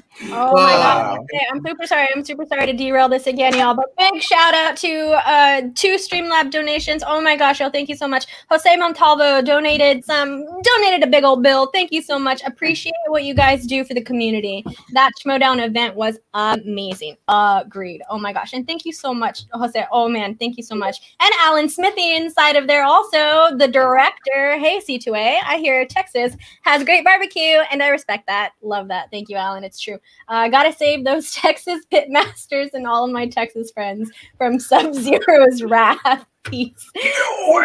Oh 0.30 0.52
my 0.52 0.70
god! 0.70 1.18
Okay, 1.20 1.46
I'm 1.50 1.60
super 1.66 1.86
sorry. 1.86 2.08
I'm 2.14 2.24
super 2.24 2.46
sorry 2.46 2.66
to 2.66 2.72
derail 2.72 3.08
this 3.08 3.26
again, 3.26 3.54
y'all. 3.56 3.74
But 3.74 3.86
big 3.98 4.22
shout 4.22 4.54
out 4.54 4.76
to 4.78 5.10
uh 5.28 5.62
two 5.74 5.96
Streamlab 5.96 6.50
donations. 6.50 7.02
Oh 7.06 7.20
my 7.20 7.36
gosh, 7.36 7.60
y'all! 7.60 7.70
Thank 7.70 7.88
you 7.88 7.96
so 7.96 8.06
much. 8.06 8.26
Jose 8.48 8.76
Montalvo 8.76 9.42
donated 9.42 10.04
some, 10.04 10.46
donated 10.62 11.02
a 11.02 11.08
big 11.08 11.24
old 11.24 11.42
bill. 11.42 11.66
Thank 11.66 11.90
you 11.90 12.00
so 12.00 12.18
much. 12.18 12.42
Appreciate 12.44 12.94
what 13.08 13.24
you 13.24 13.34
guys 13.34 13.66
do 13.66 13.84
for 13.84 13.94
the 13.94 14.02
community. 14.02 14.64
That 14.92 15.10
Schmoedown 15.24 15.64
event 15.64 15.96
was 15.96 16.18
amazing. 16.34 17.16
Agreed. 17.28 18.02
Oh 18.08 18.18
my 18.18 18.32
gosh, 18.32 18.52
and 18.52 18.66
thank 18.66 18.84
you 18.84 18.92
so 18.92 19.12
much, 19.12 19.42
Jose. 19.52 19.84
Oh 19.90 20.08
man, 20.08 20.36
thank 20.36 20.56
you 20.56 20.62
so 20.62 20.76
much. 20.76 20.83
And 21.20 21.32
Alan 21.40 21.68
Smithee 21.68 22.16
inside 22.16 22.56
of 22.56 22.66
there 22.66 22.84
also, 22.84 23.56
the 23.56 23.68
director. 23.68 24.58
Hey 24.58 24.80
C2A, 24.80 25.38
I 25.44 25.58
hear 25.58 25.86
Texas 25.86 26.36
has 26.62 26.84
great 26.84 27.04
barbecue, 27.04 27.58
and 27.70 27.82
I 27.82 27.88
respect 27.88 28.26
that. 28.26 28.52
Love 28.62 28.88
that. 28.88 29.10
Thank 29.10 29.28
you, 29.28 29.36
Alan. 29.36 29.64
It's 29.64 29.80
true. 29.80 29.98
I 30.28 30.46
uh, 30.46 30.48
gotta 30.50 30.72
save 30.72 31.04
those 31.04 31.30
Texas 31.34 31.84
pitmasters 31.92 32.70
and 32.72 32.86
all 32.86 33.04
of 33.04 33.10
my 33.10 33.26
Texas 33.26 33.70
friends 33.70 34.10
from 34.38 34.58
Sub 34.58 34.94
Zero's 34.94 35.62
wrath. 35.64 36.26
Peace. 36.44 36.90
Thank 36.94 37.14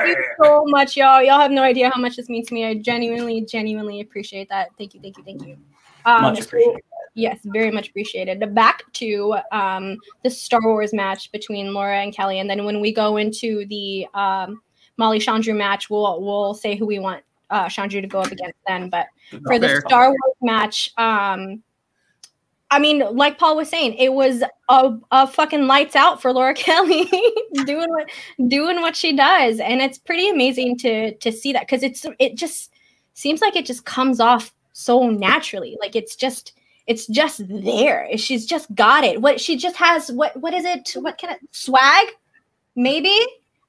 you 0.07 0.25
so 0.41 0.63
much, 0.67 0.95
y'all. 0.95 1.21
Y'all 1.21 1.39
have 1.39 1.51
no 1.51 1.63
idea 1.63 1.89
how 1.89 1.99
much 1.99 2.15
this 2.15 2.29
means 2.29 2.47
to 2.47 2.53
me. 2.53 2.65
I 2.65 2.75
genuinely, 2.75 3.41
genuinely 3.41 3.99
appreciate 3.99 4.47
that. 4.49 4.69
Thank 4.77 4.93
you, 4.93 5.01
thank 5.01 5.17
you, 5.17 5.23
thank 5.23 5.45
you. 5.45 5.57
Um, 6.05 6.21
much 6.21 6.39
appreciated. 6.39 6.81
Yes, 7.19 7.39
very 7.43 7.71
much 7.71 7.89
appreciated. 7.89 8.53
Back 8.53 8.83
to 8.93 9.37
um, 9.51 9.97
the 10.23 10.29
Star 10.29 10.61
Wars 10.63 10.93
match 10.93 11.31
between 11.31 11.73
Laura 11.73 12.01
and 12.01 12.13
Kelly, 12.13 12.39
and 12.39 12.49
then 12.49 12.65
when 12.65 12.79
we 12.79 12.93
go 12.93 13.17
into 13.17 13.65
the 13.67 14.07
um, 14.13 14.61
Molly 14.97 15.19
Chandru 15.19 15.55
match, 15.55 15.89
we'll 15.89 16.21
we'll 16.21 16.53
say 16.53 16.75
who 16.75 16.85
we 16.85 16.99
want 16.99 17.23
uh, 17.49 17.65
Chandru 17.65 18.01
to 18.01 18.07
go 18.07 18.21
up 18.21 18.31
against 18.31 18.57
then. 18.67 18.89
But 18.89 19.07
for 19.45 19.59
the 19.59 19.81
Star 19.85 20.09
Wars 20.09 20.35
match, 20.41 20.91
um, 20.97 21.61
I 22.71 22.79
mean, 22.79 22.99
like 23.15 23.39
Paul 23.39 23.55
was 23.55 23.69
saying, 23.69 23.95
it 23.95 24.13
was 24.13 24.43
a, 24.69 24.97
a 25.11 25.27
fucking 25.27 25.65
lights 25.65 25.95
out 25.95 26.21
for 26.21 26.31
Laura 26.31 26.53
Kelly 26.55 27.09
doing 27.65 27.89
what 27.89 28.09
doing 28.47 28.81
what 28.81 28.95
she 28.95 29.15
does, 29.15 29.59
and 29.59 29.81
it's 29.81 29.97
pretty 29.97 30.29
amazing 30.29 30.77
to 30.79 31.13
to 31.15 31.31
see 31.31 31.53
that 31.53 31.63
because 31.63 31.83
it's 31.83 32.05
it 32.19 32.35
just 32.35 32.71
seems 33.13 33.41
like 33.41 33.55
it 33.55 33.65
just 33.65 33.85
comes 33.85 34.19
off 34.19 34.53
so 34.73 35.09
naturally, 35.09 35.77
like 35.81 35.95
it's 35.95 36.15
just 36.15 36.53
it's 36.89 37.05
just 37.05 37.43
there. 37.47 38.09
She's 38.17 38.47
just 38.47 38.73
got 38.73 39.03
it. 39.03 39.21
What 39.21 39.39
she 39.39 39.55
just 39.55 39.75
has 39.75 40.11
what 40.11 40.35
what 40.41 40.55
is 40.55 40.65
it? 40.65 40.91
What 40.95 41.21
kind 41.21 41.35
of 41.35 41.39
swag? 41.51 42.07
Maybe 42.75 43.15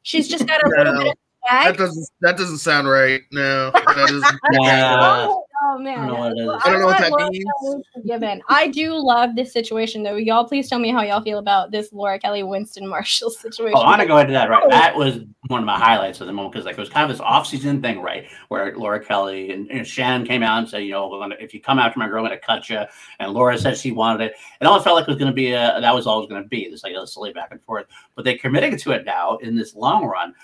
she's 0.03 0.27
just 0.27 0.47
got 0.47 0.65
a 0.65 0.69
little 0.69 0.97
bit 0.97 1.09
of 1.09 1.19
swag. 1.47 1.67
That 1.67 1.77
doesn't 1.77 2.09
that 2.23 2.39
doesn't 2.39 2.59
sound 2.59 2.89
right. 2.89 3.21
No, 3.31 3.73
that 3.73 4.11
is. 4.11 4.25
yeah. 4.63 4.97
Oh, 5.03 5.45
oh 5.63 5.79
man, 5.79 5.99
I 5.99 6.07
don't 6.07 6.35
know 6.35 6.47
what, 6.47 6.47
well, 6.47 6.61
I 6.65 6.71
don't 6.71 6.81
know 6.81 6.87
what 6.87 6.99
that 6.99 7.31
means. 7.31 7.85
Given, 8.07 8.41
I 8.49 8.69
do 8.69 8.95
love 8.95 9.37
this 9.37 9.53
situation 9.53 10.03
though. 10.03 10.17
Y'all, 10.17 10.47
please 10.47 10.71
tell 10.71 10.79
me 10.79 10.91
how 10.91 11.03
y'all 11.03 11.21
feel 11.21 11.39
about 11.39 11.73
this 11.73 11.93
Laura 11.93 12.19
Kelly 12.19 12.43
Winston 12.43 12.89
Marshall 12.89 13.29
situation. 13.29 13.75
Oh, 13.77 13.83
I 13.83 13.91
want 13.91 14.01
to 14.01 14.09
go 14.09 14.17
into 14.17 14.33
that. 14.33 14.49
Right, 14.49 14.63
oh. 14.65 14.71
that 14.71 14.97
was 14.97 15.19
one 15.51 15.61
of 15.61 15.67
my 15.67 15.79
highlights 15.79 16.21
of 16.21 16.27
the 16.27 16.33
moment 16.33 16.53
because 16.53 16.65
like 16.65 16.79
it 16.79 16.81
was 16.81 16.89
kind 16.89 17.11
of 17.11 17.17
this 17.17 17.25
off-season 17.25 17.83
thing, 17.83 18.01
right, 18.01 18.27
where 18.49 18.77
Laura 18.77 19.05
Kelly 19.05 19.53
and, 19.53 19.71
and 19.71 19.87
Shannon 19.87 20.27
came 20.27 20.43
out 20.43 20.59
and 20.59 20.69
said, 20.69 20.79
you 20.79 20.93
know, 20.93 21.31
if 21.41 21.53
you 21.53 21.61
come 21.61 21.79
after 21.79 21.99
my 21.99 22.09
girl, 22.09 22.25
I'm 22.25 22.31
gonna 22.31 22.41
cut 22.41 22.69
you. 22.69 22.81
And 23.19 23.33
Laura 23.33 23.59
said 23.59 23.77
she 23.77 23.93
wanted 23.93 24.27
it. 24.27 24.35
It 24.61 24.67
almost 24.67 24.85
felt 24.85 24.97
like 24.97 25.09
it 25.09 25.11
was 25.11 25.19
gonna 25.19 25.33
be 25.33 25.53
a 25.53 25.81
that 25.81 25.95
was 25.95 26.07
all 26.07 26.19
it 26.19 26.23
was 26.23 26.29
gonna 26.31 26.47
be. 26.47 26.69
This 26.71 26.85
like 26.85 26.95
a 26.95 27.07
silly 27.07 27.33
back 27.33 27.49
and 27.51 27.63
forth, 27.63 27.87
but 28.15 28.25
they 28.25 28.35
committed 28.37 28.79
to 28.79 28.93
it 28.93 29.05
now 29.05 29.37
in 29.39 29.57
this 29.57 29.75
long 29.75 30.07
run. 30.07 30.35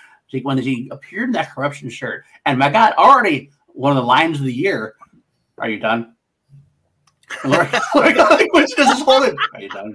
When 0.42 0.58
he 0.58 0.88
appeared 0.90 1.28
in 1.28 1.32
that 1.32 1.54
corruption 1.54 1.88
shirt, 1.88 2.24
and 2.44 2.58
my 2.58 2.68
God, 2.68 2.92
already 2.98 3.50
one 3.68 3.92
of 3.92 3.96
the 3.96 4.02
lines 4.02 4.38
of 4.38 4.44
the 4.44 4.52
year 4.52 4.96
are 5.58 5.70
you 5.70 5.78
done? 5.78 6.14
Laura, 7.44 7.66
which 8.52 8.74
this 8.76 8.90
is 8.90 9.00
holding. 9.02 9.36
Are 9.54 9.60
you 9.60 9.68
done? 9.68 9.94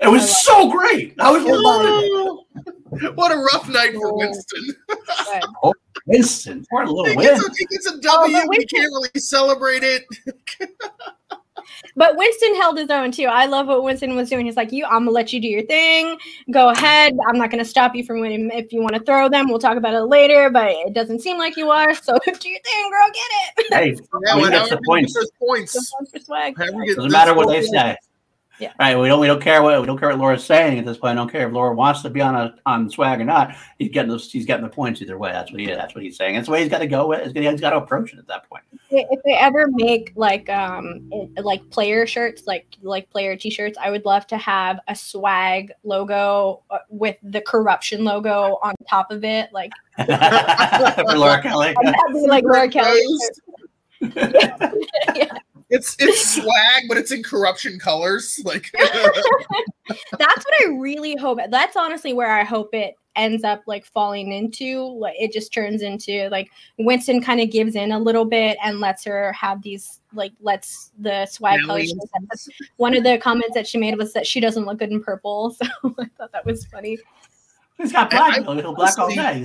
It 0.00 0.08
was 0.08 0.42
so 0.44 0.70
great. 0.70 1.14
I 1.20 1.30
was 1.30 1.44
loving 1.44 2.44
What 3.14 3.30
a 3.30 3.36
rough 3.36 3.68
night 3.68 3.94
for 3.94 4.16
Winston. 4.16 4.74
oh, 5.62 5.72
Winston, 6.06 6.64
what 6.70 6.88
a 6.88 6.90
little 6.90 7.06
he 7.06 7.16
win. 7.16 7.26
Gets 7.26 7.46
a, 7.46 7.50
he 7.56 7.64
gets 7.66 7.86
a 7.86 7.94
oh, 7.94 8.00
W. 8.00 8.36
Oh, 8.36 8.46
we 8.48 8.64
can't 8.66 8.90
really 8.92 9.10
celebrate 9.16 9.82
it. 9.82 10.04
But 11.96 12.16
Winston 12.16 12.54
held 12.56 12.78
his 12.78 12.90
own 12.90 13.10
too. 13.10 13.24
I 13.24 13.46
love 13.46 13.66
what 13.66 13.82
Winston 13.82 14.14
was 14.14 14.28
doing. 14.28 14.46
He's 14.46 14.56
like, 14.56 14.70
"You, 14.70 14.84
I'm 14.84 15.00
gonna 15.04 15.10
let 15.10 15.32
you 15.32 15.40
do 15.40 15.48
your 15.48 15.64
thing. 15.66 16.16
Go 16.50 16.70
ahead. 16.70 17.16
I'm 17.28 17.36
not 17.36 17.50
gonna 17.50 17.64
stop 17.64 17.94
you 17.94 18.04
from 18.04 18.20
winning. 18.20 18.50
If 18.52 18.72
you 18.72 18.80
want 18.80 18.94
to 18.94 19.00
throw 19.00 19.28
them, 19.28 19.48
we'll 19.48 19.58
talk 19.58 19.76
about 19.76 19.94
it 19.94 20.04
later. 20.04 20.50
But 20.50 20.70
it 20.70 20.94
doesn't 20.94 21.20
seem 21.20 21.38
like 21.38 21.56
you 21.56 21.70
are. 21.70 21.94
So 21.94 22.18
do 22.24 22.48
your 22.48 22.60
thing, 22.60 22.90
girl. 22.90 23.08
Get 23.12 23.66
it. 23.66 23.74
Hey, 23.74 23.96
yeah, 24.24 24.36
we 24.36 24.50
get 24.50 24.70
the 24.70 24.80
points. 24.86 25.14
points. 25.38 25.92
Doesn't 26.26 27.10
matter 27.10 27.34
what 27.34 27.48
they 27.48 27.62
say. 27.62 27.96
Yeah. 28.60 28.72
Right. 28.78 28.96
We 28.96 29.08
don't 29.08 29.20
we 29.20 29.26
don't 29.26 29.40
care 29.40 29.62
what 29.62 29.80
we 29.80 29.86
don't 29.86 29.98
care 29.98 30.10
what 30.10 30.18
Laura's 30.18 30.44
saying 30.44 30.78
at 30.78 30.84
this 30.84 30.98
point. 30.98 31.12
I 31.12 31.14
don't 31.14 31.30
care 31.30 31.48
if 31.48 31.52
Laura 31.52 31.74
wants 31.74 32.02
to 32.02 32.10
be 32.10 32.20
on 32.20 32.34
a 32.34 32.54
on 32.66 32.90
swag 32.90 33.20
or 33.20 33.24
not. 33.24 33.56
He's 33.78 33.90
getting 33.90 34.10
those 34.10 34.30
he's 34.30 34.44
getting 34.44 34.64
the 34.64 34.70
points 34.70 35.00
either 35.00 35.16
way. 35.16 35.32
That's 35.32 35.50
what 35.50 35.60
he 35.60 35.66
that's 35.66 35.94
what 35.94 36.04
he's 36.04 36.16
saying. 36.16 36.34
That's 36.34 36.46
the 36.46 36.52
way 36.52 36.60
he's 36.60 36.68
got 36.68 36.78
to 36.78 36.86
go 36.86 37.06
with. 37.06 37.34
He's 37.34 37.60
got 37.60 37.70
to 37.70 37.78
approach 37.78 38.12
it 38.12 38.18
at 38.18 38.26
that 38.26 38.48
point. 38.48 38.62
If 38.90 39.22
they 39.24 39.34
ever 39.34 39.68
make 39.68 40.12
like 40.14 40.50
um 40.50 41.10
like 41.38 41.68
player 41.70 42.06
shirts, 42.06 42.46
like 42.46 42.66
like 42.82 43.08
player 43.10 43.34
t-shirts, 43.34 43.78
I 43.80 43.90
would 43.90 44.04
love 44.04 44.26
to 44.28 44.36
have 44.36 44.80
a 44.88 44.94
swag 44.94 45.72
logo 45.82 46.62
uh, 46.70 46.78
with 46.90 47.16
the 47.22 47.40
corruption 47.40 48.04
logo 48.04 48.58
on 48.62 48.74
top 48.88 49.10
of 49.10 49.24
it, 49.24 49.50
like 49.52 49.72
for 49.96 51.16
Laura 51.16 51.42
Kelly. 51.42 51.74
like 52.26 52.44
Laura 52.44 52.68
Kelly. 52.68 53.00
yeah 55.14 55.30
it's 55.70 55.96
it's 55.98 56.34
swag, 56.34 56.84
but 56.88 56.96
it's 56.96 57.12
in 57.12 57.22
corruption 57.22 57.78
colors. 57.78 58.40
Like 58.44 58.70
that's 58.74 60.44
what 60.44 60.54
I 60.62 60.76
really 60.78 61.16
hope. 61.16 61.38
That's 61.48 61.76
honestly 61.76 62.12
where 62.12 62.32
I 62.32 62.44
hope 62.44 62.74
it 62.74 62.96
ends 63.16 63.44
up 63.44 63.62
like 63.66 63.86
falling 63.86 64.32
into. 64.32 64.82
Like 64.98 65.14
it 65.18 65.32
just 65.32 65.52
turns 65.52 65.82
into 65.82 66.28
like 66.30 66.50
Winston 66.78 67.22
kind 67.22 67.40
of 67.40 67.50
gives 67.50 67.76
in 67.76 67.92
a 67.92 67.98
little 67.98 68.24
bit 68.24 68.58
and 68.62 68.80
lets 68.80 69.04
her 69.04 69.32
have 69.32 69.62
these 69.62 70.00
like 70.12 70.32
lets 70.40 70.90
the 70.98 71.26
swag 71.26 71.60
colors. 71.66 71.92
One 72.76 72.94
of 72.94 73.04
the 73.04 73.18
comments 73.18 73.54
that 73.54 73.66
she 73.66 73.78
made 73.78 73.96
was 73.96 74.12
that 74.12 74.26
she 74.26 74.40
doesn't 74.40 74.64
look 74.64 74.78
good 74.78 74.90
in 74.90 75.02
purple. 75.02 75.50
So 75.50 75.66
I 75.98 76.06
thought 76.18 76.32
that 76.32 76.44
was 76.44 76.66
funny. 76.66 76.98
He's 77.78 77.92
got 77.92 78.10
black. 78.10 78.46
I, 78.46 78.52
I, 78.52 78.74
black 78.74 78.98
all 78.98 79.08
day. 79.08 79.44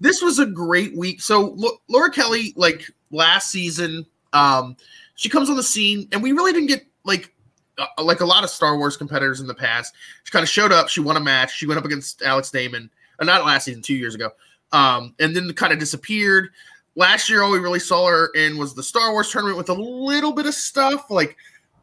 this 0.00 0.20
was 0.20 0.38
a 0.38 0.46
great 0.46 0.94
week. 0.94 1.22
So 1.22 1.56
Laura 1.88 2.10
Kelly, 2.10 2.52
like 2.56 2.90
last 3.10 3.50
season, 3.50 4.04
um, 4.32 4.76
she 5.14 5.28
comes 5.28 5.50
on 5.50 5.56
the 5.56 5.62
scene, 5.62 6.08
and 6.12 6.22
we 6.22 6.32
really 6.32 6.52
didn't 6.52 6.68
get 6.68 6.86
like 7.04 7.32
uh, 7.78 7.86
like 8.02 8.20
a 8.20 8.26
lot 8.26 8.44
of 8.44 8.50
Star 8.50 8.76
Wars 8.76 8.96
competitors 8.96 9.40
in 9.40 9.46
the 9.46 9.54
past. 9.54 9.94
She 10.24 10.30
kind 10.30 10.42
of 10.42 10.48
showed 10.48 10.72
up. 10.72 10.88
She 10.88 11.00
won 11.00 11.16
a 11.16 11.20
match. 11.20 11.54
She 11.54 11.66
went 11.66 11.78
up 11.78 11.84
against 11.84 12.22
Alex 12.22 12.50
Damon, 12.50 12.90
uh, 13.18 13.24
not 13.24 13.44
last 13.44 13.64
season, 13.64 13.82
two 13.82 13.94
years 13.94 14.14
ago, 14.14 14.30
um, 14.72 15.14
and 15.18 15.34
then 15.34 15.52
kind 15.52 15.72
of 15.72 15.78
disappeared. 15.78 16.50
Last 16.94 17.28
year, 17.28 17.42
all 17.42 17.50
we 17.50 17.58
really 17.58 17.78
saw 17.78 18.06
her 18.06 18.30
in 18.34 18.56
was 18.56 18.74
the 18.74 18.82
Star 18.82 19.12
Wars 19.12 19.30
tournament 19.30 19.58
with 19.58 19.68
a 19.68 19.74
little 19.74 20.32
bit 20.32 20.46
of 20.46 20.54
stuff. 20.54 21.10
Like 21.10 21.36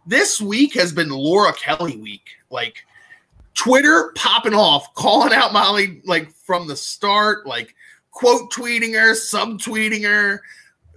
this 0.05 0.41
week 0.41 0.73
has 0.73 0.91
been 0.91 1.09
Laura 1.09 1.53
Kelly 1.53 1.97
week. 1.97 2.29
Like 2.49 2.83
Twitter 3.53 4.11
popping 4.15 4.53
off, 4.53 4.93
calling 4.95 5.33
out 5.33 5.53
Molly 5.53 6.01
like 6.05 6.31
from 6.31 6.67
the 6.67 6.75
start, 6.75 7.45
like 7.45 7.75
quote 8.11 8.51
tweeting 8.51 8.93
her, 8.93 9.13
subtweeting 9.13 10.03
her. 10.03 10.41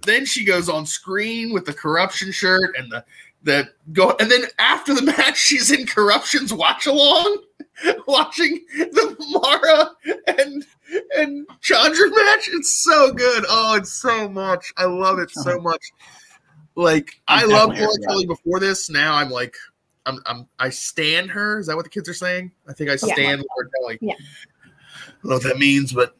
Then 0.07 0.25
she 0.25 0.45
goes 0.45 0.69
on 0.69 0.85
screen 0.85 1.51
with 1.53 1.65
the 1.65 1.73
corruption 1.73 2.31
shirt 2.31 2.75
and 2.77 2.91
the 2.91 3.03
the 3.43 3.69
go 3.93 4.15
and 4.19 4.31
then 4.31 4.43
after 4.57 4.93
the 4.93 5.01
match 5.17 5.37
she's 5.37 5.71
in 5.71 5.85
corruption's 5.85 6.53
watch 6.53 6.87
along 6.87 7.43
watching 8.07 8.59
the 8.75 9.15
Mara 9.29 9.91
and 10.39 10.65
and 11.15 11.47
Chandra 11.61 12.09
match. 12.09 12.49
It's 12.53 12.83
so 12.83 13.11
good. 13.11 13.45
Oh, 13.49 13.75
it's 13.75 13.93
so 13.93 14.29
much. 14.29 14.73
I 14.77 14.85
love 14.85 15.19
it 15.19 15.29
so 15.31 15.59
much. 15.59 15.83
Like 16.75 17.19
I 17.27 17.45
love 17.45 17.77
Laura 17.77 17.91
Kelly 18.07 18.25
before 18.25 18.59
this. 18.59 18.89
Now 18.89 19.15
I'm 19.15 19.29
like 19.29 19.55
I'm 20.05 20.19
I'm 20.25 20.47
I 20.57 20.69
stand 20.69 21.29
her. 21.31 21.59
Is 21.59 21.67
that 21.67 21.75
what 21.75 21.83
the 21.83 21.89
kids 21.89 22.07
are 22.07 22.13
saying? 22.13 22.51
I 22.67 22.73
think 22.73 22.89
I 22.89 22.95
stand 22.95 23.17
yeah. 23.19 23.35
Laura 23.35 23.69
Kelly. 23.75 23.97
Yeah. 24.01 24.13
I 24.13 25.09
don't 25.21 25.29
know 25.31 25.35
what 25.35 25.43
that 25.43 25.57
means, 25.57 25.91
but 25.91 26.15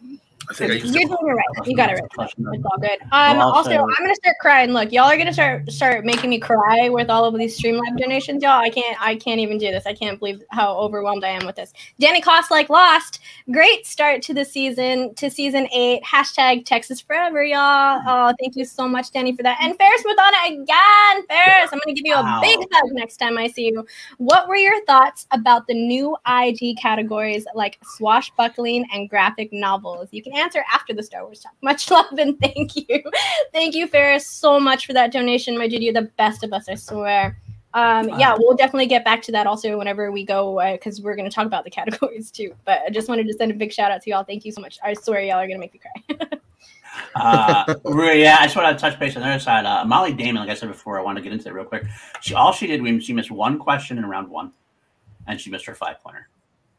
I 0.49 0.53
think 0.53 0.71
I 0.71 0.75
You're 0.75 1.07
doing 1.07 1.09
it 1.09 1.31
right. 1.33 1.67
You 1.67 1.75
got 1.75 1.91
it 1.91 1.99
right. 2.17 2.29
It's 2.37 2.65
all 2.65 2.77
good. 2.79 2.99
Um, 3.11 3.39
also, 3.39 3.71
I'm 3.71 3.87
gonna 3.99 4.15
start 4.15 4.35
crying. 4.39 4.71
Look, 4.71 4.91
y'all 4.91 5.05
are 5.05 5.17
gonna 5.17 5.33
start 5.33 5.69
start 5.71 6.05
making 6.05 6.29
me 6.29 6.39
cry 6.39 6.89
with 6.89 7.09
all 7.09 7.25
of 7.25 7.37
these 7.37 7.59
Streamlab 7.59 7.97
donations, 7.97 8.43
y'all. 8.43 8.59
I 8.59 8.69
can't 8.69 8.95
I 9.01 9.15
can't 9.15 9.39
even 9.41 9.57
do 9.57 9.71
this. 9.71 9.85
I 9.85 9.93
can't 9.93 10.19
believe 10.19 10.41
how 10.51 10.77
overwhelmed 10.77 11.25
I 11.25 11.29
am 11.29 11.45
with 11.45 11.57
this. 11.57 11.73
Danny 11.99 12.21
Cost 12.21 12.49
like 12.49 12.69
lost. 12.69 13.19
Great 13.51 13.85
start 13.85 14.21
to 14.23 14.33
the 14.33 14.45
season 14.45 15.13
to 15.15 15.29
season 15.29 15.67
eight. 15.73 16.01
Hashtag 16.03 16.65
Texas 16.65 17.01
forever, 17.01 17.43
y'all. 17.43 18.01
Oh, 18.07 18.33
thank 18.39 18.55
you 18.55 18.63
so 18.63 18.87
much, 18.87 19.11
Danny, 19.11 19.35
for 19.35 19.43
that. 19.43 19.57
And 19.61 19.77
Ferris 19.77 20.03
Madonna 20.05 20.61
again. 20.61 21.27
Ferris, 21.27 21.69
I'm 21.73 21.79
gonna 21.83 21.93
give 21.93 22.05
you 22.05 22.15
a 22.15 22.21
wow. 22.21 22.41
big 22.41 22.59
hug 22.71 22.91
next 22.93 23.17
time 23.17 23.37
I 23.37 23.47
see 23.47 23.67
you. 23.67 23.85
What 24.17 24.47
were 24.47 24.55
your 24.55 24.83
thoughts 24.85 25.27
about 25.31 25.67
the 25.67 25.73
new 25.73 26.15
IG 26.25 26.77
categories 26.77 27.45
like 27.53 27.79
swashbuckling 27.83 28.85
and 28.93 29.09
graphic 29.09 29.51
novels? 29.51 30.07
You 30.11 30.23
can 30.23 30.36
answer 30.37 30.63
after 30.71 30.93
the 30.93 31.03
Star 31.03 31.23
Wars 31.23 31.39
talk. 31.39 31.53
Much 31.61 31.89
love 31.91 32.17
and 32.17 32.39
thank 32.39 32.75
you. 32.75 33.03
thank 33.51 33.75
you, 33.75 33.87
Ferris, 33.87 34.27
so 34.27 34.59
much 34.59 34.85
for 34.85 34.93
that 34.93 35.11
donation. 35.11 35.57
My 35.57 35.67
dude, 35.67 35.83
you're 35.83 35.93
the 35.93 36.09
best 36.17 36.43
of 36.43 36.53
us, 36.53 36.69
I 36.69 36.75
swear. 36.75 37.37
Um, 37.73 38.09
yeah, 38.17 38.35
we'll 38.37 38.55
definitely 38.55 38.87
get 38.87 39.05
back 39.05 39.21
to 39.23 39.31
that 39.33 39.45
also 39.45 39.77
whenever 39.77 40.11
we 40.11 40.23
go 40.23 40.59
because 40.71 40.99
uh, 40.99 41.03
we're 41.03 41.15
going 41.15 41.29
to 41.29 41.33
talk 41.33 41.45
about 41.45 41.63
the 41.63 41.69
categories 41.79 42.31
too. 42.31 42.55
But 42.65 42.81
I 42.87 42.89
just 42.89 43.07
wanted 43.07 43.27
to 43.27 43.33
send 43.33 43.51
a 43.51 43.53
big 43.53 43.71
shout 43.71 43.91
out 43.91 44.01
to 44.03 44.09
y'all. 44.09 44.23
Thank 44.23 44.45
you 44.45 44.51
so 44.51 44.61
much. 44.61 44.79
I 44.83 44.93
swear 44.93 45.21
y'all 45.21 45.35
are 45.35 45.47
going 45.47 45.57
to 45.57 45.59
make 45.59 45.73
me 45.73 45.79
cry. 45.79 46.39
uh, 47.15 47.75
yeah, 48.13 48.37
I 48.39 48.45
just 48.45 48.55
want 48.55 48.75
to 48.75 48.81
touch 48.81 48.99
base 48.99 49.15
on 49.15 49.21
the 49.21 49.29
other 49.29 49.39
side. 49.39 49.65
Uh, 49.65 49.85
Molly 49.85 50.13
Damon, 50.13 50.41
like 50.41 50.49
I 50.49 50.55
said 50.55 50.69
before, 50.69 50.97
I 50.97 51.03
want 51.03 51.17
to 51.17 51.21
get 51.21 51.33
into 51.33 51.49
it 51.49 51.53
real 51.53 51.65
quick. 51.65 51.83
She 52.21 52.33
all 52.33 52.51
she 52.51 52.67
did 52.67 52.81
was 52.81 53.03
she 53.03 53.13
missed 53.13 53.31
one 53.31 53.59
question 53.59 53.97
in 53.97 54.05
round 54.05 54.29
one, 54.29 54.53
and 55.27 55.39
she 55.39 55.51
missed 55.51 55.65
her 55.65 55.75
five 55.75 56.01
pointer. 56.01 56.29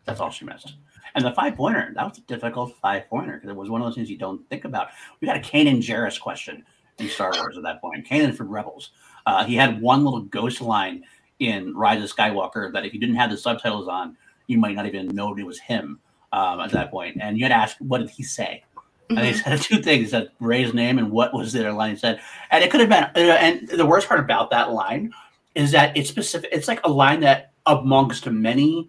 That's 0.08 0.20
all 0.20 0.30
she 0.30 0.46
missed. 0.46 0.74
And 1.14 1.24
the 1.24 1.32
five 1.32 1.54
pointer, 1.54 1.92
that 1.94 2.08
was 2.08 2.16
a 2.16 2.22
difficult 2.22 2.74
five 2.80 3.08
pointer 3.10 3.34
because 3.34 3.50
it 3.50 3.56
was 3.56 3.68
one 3.68 3.82
of 3.82 3.86
those 3.86 3.94
things 3.94 4.10
you 4.10 4.16
don't 4.16 4.48
think 4.48 4.64
about. 4.64 4.88
We 5.20 5.26
got 5.26 5.36
a 5.36 5.40
Kanan 5.40 5.78
Jarrus 5.78 6.18
question 6.18 6.64
in 6.98 7.08
Star 7.10 7.32
Wars 7.36 7.58
at 7.58 7.62
that 7.62 7.82
point. 7.82 8.06
Kanan 8.06 8.34
from 8.34 8.48
Rebels. 8.48 8.90
Uh, 9.26 9.44
he 9.44 9.54
had 9.54 9.82
one 9.82 10.04
little 10.04 10.22
ghost 10.22 10.62
line 10.62 11.04
in 11.40 11.74
Rise 11.76 12.02
of 12.02 12.14
Skywalker 12.14 12.72
that 12.72 12.86
if 12.86 12.94
you 12.94 13.00
didn't 13.00 13.16
have 13.16 13.30
the 13.30 13.36
subtitles 13.36 13.86
on, 13.86 14.16
you 14.46 14.56
might 14.56 14.74
not 14.74 14.86
even 14.86 15.08
know 15.08 15.36
it 15.36 15.42
was 15.42 15.60
him 15.60 16.00
um, 16.32 16.60
at 16.60 16.70
that 16.70 16.90
point. 16.90 17.18
And 17.20 17.36
you 17.36 17.44
had 17.44 17.50
to 17.50 17.56
ask, 17.56 17.76
what 17.80 17.98
did 17.98 18.08
he 18.08 18.22
say? 18.22 18.64
Mm-hmm. 19.10 19.18
And 19.18 19.26
he 19.26 19.34
said 19.34 19.60
two 19.60 19.82
things. 19.82 20.10
that 20.12 20.28
Rey's 20.40 20.72
name 20.72 20.98
and 20.98 21.10
what 21.10 21.34
was 21.34 21.52
the 21.52 21.60
other 21.60 21.72
line 21.72 21.90
he 21.90 21.96
said. 21.96 22.20
And 22.50 22.64
it 22.64 22.70
could 22.70 22.80
have 22.80 22.88
been, 22.88 23.04
uh, 23.04 23.34
and 23.34 23.68
the 23.68 23.86
worst 23.86 24.08
part 24.08 24.20
about 24.20 24.50
that 24.50 24.72
line 24.72 25.12
is 25.54 25.72
that 25.72 25.94
it's 25.96 26.08
specific. 26.08 26.48
It's 26.50 26.68
like 26.68 26.80
a 26.84 26.90
line 26.90 27.20
that 27.20 27.52
amongst 27.66 28.26
many 28.26 28.88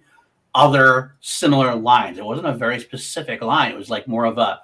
other 0.56 1.16
similar 1.20 1.76
lines. 1.76 2.18
It 2.18 2.26
wasn't 2.26 2.48
a 2.48 2.54
very 2.54 2.80
specific 2.80 3.42
line. 3.42 3.72
It 3.72 3.78
was 3.78 3.90
like 3.90 4.08
more 4.08 4.26
of 4.26 4.38
a. 4.38 4.60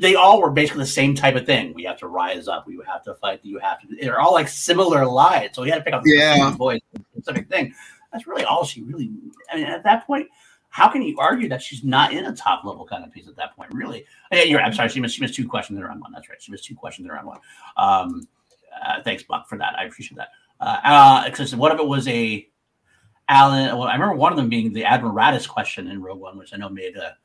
They 0.00 0.14
all 0.14 0.40
were 0.40 0.50
basically 0.50 0.82
the 0.82 0.86
same 0.86 1.14
type 1.14 1.36
of 1.36 1.44
thing. 1.44 1.74
We 1.74 1.84
have 1.84 1.98
to 1.98 2.06
rise 2.06 2.48
up. 2.48 2.66
We 2.66 2.80
have 2.86 3.02
to 3.04 3.14
fight. 3.14 3.40
You 3.42 3.58
have 3.58 3.80
to. 3.82 3.88
They're 4.00 4.20
all 4.20 4.32
like 4.32 4.48
similar 4.48 5.04
lines. 5.06 5.50
So 5.54 5.62
we 5.62 5.68
had 5.68 5.76
to 5.76 5.84
pick 5.84 5.92
up 5.92 6.02
the 6.02 6.16
yeah. 6.16 6.50
voice, 6.52 6.80
specific 7.12 7.48
thing. 7.48 7.74
That's 8.12 8.26
really 8.26 8.44
all 8.44 8.64
she 8.64 8.82
really. 8.82 9.10
I 9.50 9.56
mean, 9.56 9.66
at 9.66 9.84
that 9.84 10.06
point, 10.06 10.28
how 10.70 10.88
can 10.88 11.02
you 11.02 11.18
argue 11.18 11.48
that 11.50 11.62
she's 11.62 11.84
not 11.84 12.12
in 12.12 12.24
a 12.24 12.34
top 12.34 12.64
level 12.64 12.86
kind 12.86 13.04
of 13.04 13.12
piece 13.12 13.28
at 13.28 13.36
that 13.36 13.54
point? 13.54 13.72
Really? 13.74 14.06
Yeah, 14.32 14.42
you're. 14.44 14.60
I'm 14.60 14.72
sorry. 14.72 14.88
She 14.88 15.00
missed. 15.00 15.16
She 15.16 15.20
missed 15.20 15.34
two 15.34 15.46
questions 15.46 15.78
in 15.78 15.84
round 15.84 16.00
one. 16.00 16.12
That's 16.12 16.28
right. 16.30 16.40
She 16.40 16.50
missed 16.50 16.64
two 16.64 16.74
questions 16.74 17.06
in 17.06 17.12
round 17.12 17.26
one. 17.26 17.38
Um, 17.76 18.26
uh, 18.84 19.02
thanks, 19.02 19.22
Buck, 19.22 19.48
for 19.48 19.58
that. 19.58 19.74
I 19.78 19.84
appreciate 19.84 20.16
that. 20.16 20.28
Uh, 20.60 20.78
uh, 20.82 21.24
because 21.28 21.54
one 21.54 21.72
of 21.72 21.78
it 21.78 21.86
was 21.86 22.08
a 22.08 22.48
Alan. 23.32 23.78
Well, 23.78 23.88
I 23.88 23.94
remember 23.94 24.14
one 24.14 24.32
of 24.32 24.36
them 24.36 24.50
being 24.50 24.72
the 24.72 24.84
Admiral 24.84 25.14
Raddus 25.14 25.48
question 25.48 25.88
in 25.88 26.02
Rogue 26.02 26.20
One, 26.20 26.36
which 26.36 26.52
I 26.52 26.58
know 26.58 26.68
made 26.68 26.96
a 26.96 27.16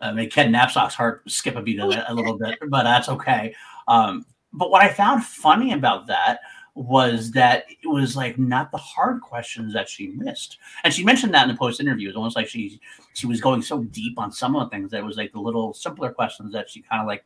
uh, 0.00 0.12
made 0.12 0.32
Ken 0.32 0.52
Napzok's 0.52 0.94
heart 0.94 1.22
skip 1.30 1.54
a 1.54 1.62
beat 1.62 1.78
a, 1.78 2.10
a 2.10 2.12
little 2.12 2.36
bit, 2.36 2.58
but 2.68 2.82
that's 2.82 3.08
okay. 3.08 3.54
Um, 3.86 4.26
but 4.52 4.70
what 4.70 4.82
I 4.82 4.88
found 4.88 5.24
funny 5.24 5.72
about 5.72 6.08
that 6.08 6.40
was 6.74 7.30
that 7.32 7.66
it 7.68 7.86
was 7.86 8.16
like 8.16 8.36
not 8.36 8.72
the 8.72 8.78
hard 8.78 9.20
questions 9.20 9.72
that 9.74 9.88
she 9.88 10.08
missed, 10.08 10.58
and 10.82 10.92
she 10.92 11.04
mentioned 11.04 11.32
that 11.34 11.42
in 11.42 11.54
the 11.54 11.58
post 11.58 11.80
interview. 11.80 12.08
It 12.08 12.10
was 12.10 12.16
almost 12.16 12.36
like 12.36 12.48
she 12.48 12.80
she 13.14 13.26
was 13.26 13.40
going 13.40 13.62
so 13.62 13.84
deep 13.84 14.18
on 14.18 14.32
some 14.32 14.56
of 14.56 14.68
the 14.68 14.74
things 14.74 14.90
that 14.90 14.98
it 14.98 15.04
was 15.04 15.16
like 15.16 15.32
the 15.32 15.40
little 15.40 15.72
simpler 15.72 16.10
questions 16.10 16.52
that 16.52 16.68
she 16.68 16.82
kind 16.82 17.00
of 17.00 17.06
like 17.06 17.24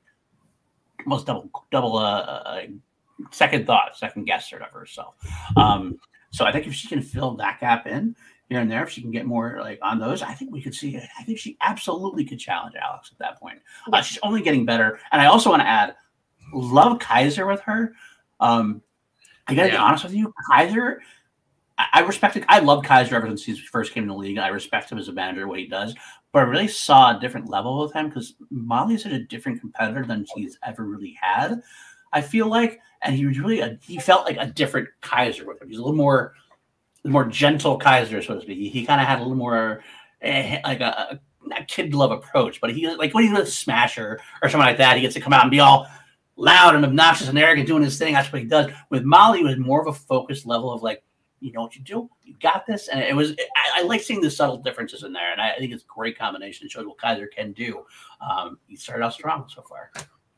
almost 1.07 1.27
double 1.27 1.51
double 1.71 1.97
uh, 1.97 2.21
uh, 2.21 2.63
second 3.31 3.67
thought, 3.67 3.97
second 3.97 4.25
guess 4.25 4.53
or 4.53 4.59
whatever 4.59 4.81
herself. 4.81 5.15
Um, 5.57 5.99
so 6.37 6.45
I 6.45 6.53
think 6.53 6.67
if 6.67 6.75
she 6.75 6.87
can 6.87 7.01
fill 7.01 7.35
that 7.37 7.61
gap 7.61 7.87
in 7.87 8.15
here 8.51 8.61
and 8.61 8.71
there, 8.71 8.83
if 8.83 8.91
she 8.91 9.01
can 9.01 9.11
get 9.11 9.25
more 9.25 9.57
like 9.59 9.79
on 9.81 9.99
those, 9.99 10.21
I 10.21 10.35
think 10.35 10.53
we 10.53 10.61
could 10.61 10.75
see. 10.75 11.01
I 11.19 11.23
think 11.23 11.39
she 11.39 11.57
absolutely 11.63 12.27
could 12.27 12.39
challenge 12.39 12.75
Alex 12.77 13.11
at 13.11 13.19
that 13.21 13.41
point. 13.41 13.59
Uh, 13.91 14.03
she's 14.03 14.19
only 14.23 14.43
getting 14.43 14.67
better, 14.67 15.01
and 15.13 15.23
I 15.23 15.27
also 15.27 15.49
want 15.49 15.63
to 15.63 15.67
add, 15.67 15.95
love 16.53 16.99
Kaiser 16.99 17.47
with 17.47 17.61
her. 17.63 17.95
Um, 18.39 18.83
I 19.47 19.55
gotta 19.55 19.69
yeah. 19.69 19.77
be 19.77 19.79
honest 19.79 20.05
with 20.05 20.13
you, 20.13 20.35
Kaiser. 20.51 21.01
I, 21.79 21.87
I 21.95 22.01
respected. 22.01 22.45
I 22.51 22.59
love 22.59 22.85
Kaiser 22.85 23.17
ever 23.17 23.29
since 23.29 23.43
he 23.43 23.57
first 23.57 23.95
came 23.95 24.03
in 24.03 24.11
the 24.11 24.15
league. 24.15 24.37
I 24.37 24.49
respect 24.49 24.93
him 24.93 24.99
as 24.99 25.09
a 25.09 25.13
manager, 25.15 25.49
what 25.49 25.59
he 25.59 25.67
does. 25.67 25.95
But 26.33 26.41
I 26.41 26.43
really 26.43 26.69
saw 26.69 27.17
a 27.17 27.21
different 27.21 27.49
level 27.49 27.81
with 27.81 27.95
him 27.95 28.09
because 28.11 28.35
Molly's 28.51 29.07
at 29.07 29.13
a 29.13 29.25
different 29.25 29.59
competitor 29.59 30.05
than 30.05 30.27
she's 30.37 30.59
ever 30.63 30.85
really 30.85 31.17
had. 31.19 31.63
I 32.17 32.23
feel 32.23 32.49
like, 32.49 32.81
and 33.03 33.15
he 33.15 33.27
was 33.27 33.39
really 33.39 33.61
a, 33.61 33.79
he 33.83 33.99
felt 33.99 34.25
like 34.25 34.39
a 34.39 34.47
different 34.47 34.89
Kaiser 35.03 35.47
with 35.47 35.61
him. 35.61 35.69
He's 35.69 35.77
a 35.77 35.83
little 35.83 35.95
more 35.95 36.33
more 37.05 37.27
gentle 37.27 37.77
Kaiser, 37.77 38.23
so 38.23 38.35
to 38.35 38.41
speak. 38.41 38.59
He, 38.59 38.71
he 38.71 38.87
kind 38.87 39.03
of 39.03 39.07
had 39.07 39.19
a 39.19 39.23
little 39.23 39.37
more 39.37 39.85
eh, 40.23 40.61
like 40.65 40.81
a, 40.81 41.21
a 41.55 41.65
kid 41.65 41.95
love 41.95 42.11
approach, 42.11 42.59
but 42.59 42.73
he 42.73 42.89
like 42.97 43.13
when 43.13 43.25
he's 43.25 43.39
a 43.39 43.45
Smasher 43.45 44.19
or 44.43 44.49
something 44.49 44.67
like 44.67 44.79
that, 44.79 44.97
he 44.97 45.03
gets 45.03 45.13
to 45.13 45.21
come 45.21 45.35
out 45.35 45.43
and 45.43 45.51
be 45.51 45.61
all 45.61 45.87
loud 46.37 46.75
and 46.75 46.87
obnoxious 46.87 47.29
and 47.29 47.39
arrogant 47.39 47.69
doing 47.69 47.83
his 47.83 47.99
thing. 47.99 48.15
That's 48.15 48.33
what 48.33 48.41
he 48.41 48.49
does. 48.49 48.71
With 48.89 49.05
Molly, 49.05 49.41
it 49.41 49.45
was 49.45 49.59
more 49.59 49.83
of 49.83 49.87
a 49.87 49.93
focused 49.93 50.47
level 50.47 50.73
of 50.73 50.83
like, 50.83 51.05
you 51.41 51.53
know 51.53 51.61
what 51.61 51.77
you 51.77 51.83
do, 51.83 52.09
you 52.23 52.35
got 52.41 52.65
this, 52.67 52.89
and 52.89 52.99
it 52.99 53.15
was. 53.15 53.33
I, 53.57 53.81
I 53.81 53.83
like 53.83 54.01
seeing 54.01 54.23
the 54.23 54.31
subtle 54.31 54.57
differences 54.57 55.03
in 55.03 55.13
there, 55.13 55.33
and 55.33 55.41
I, 55.41 55.53
I, 55.53 55.59
think 55.59 55.71
it's 55.71 55.85
a 55.85 55.87
great 55.87 56.19
combination. 56.19 56.65
It 56.65 56.71
shows 56.71 56.87
what 56.87 56.97
Kaiser 56.97 57.27
can 57.27 57.53
do. 57.53 57.85
Um, 58.27 58.59
he 58.67 58.75
started 58.75 59.05
out 59.05 59.13
strong 59.13 59.45
so 59.55 59.61
far. 59.61 59.93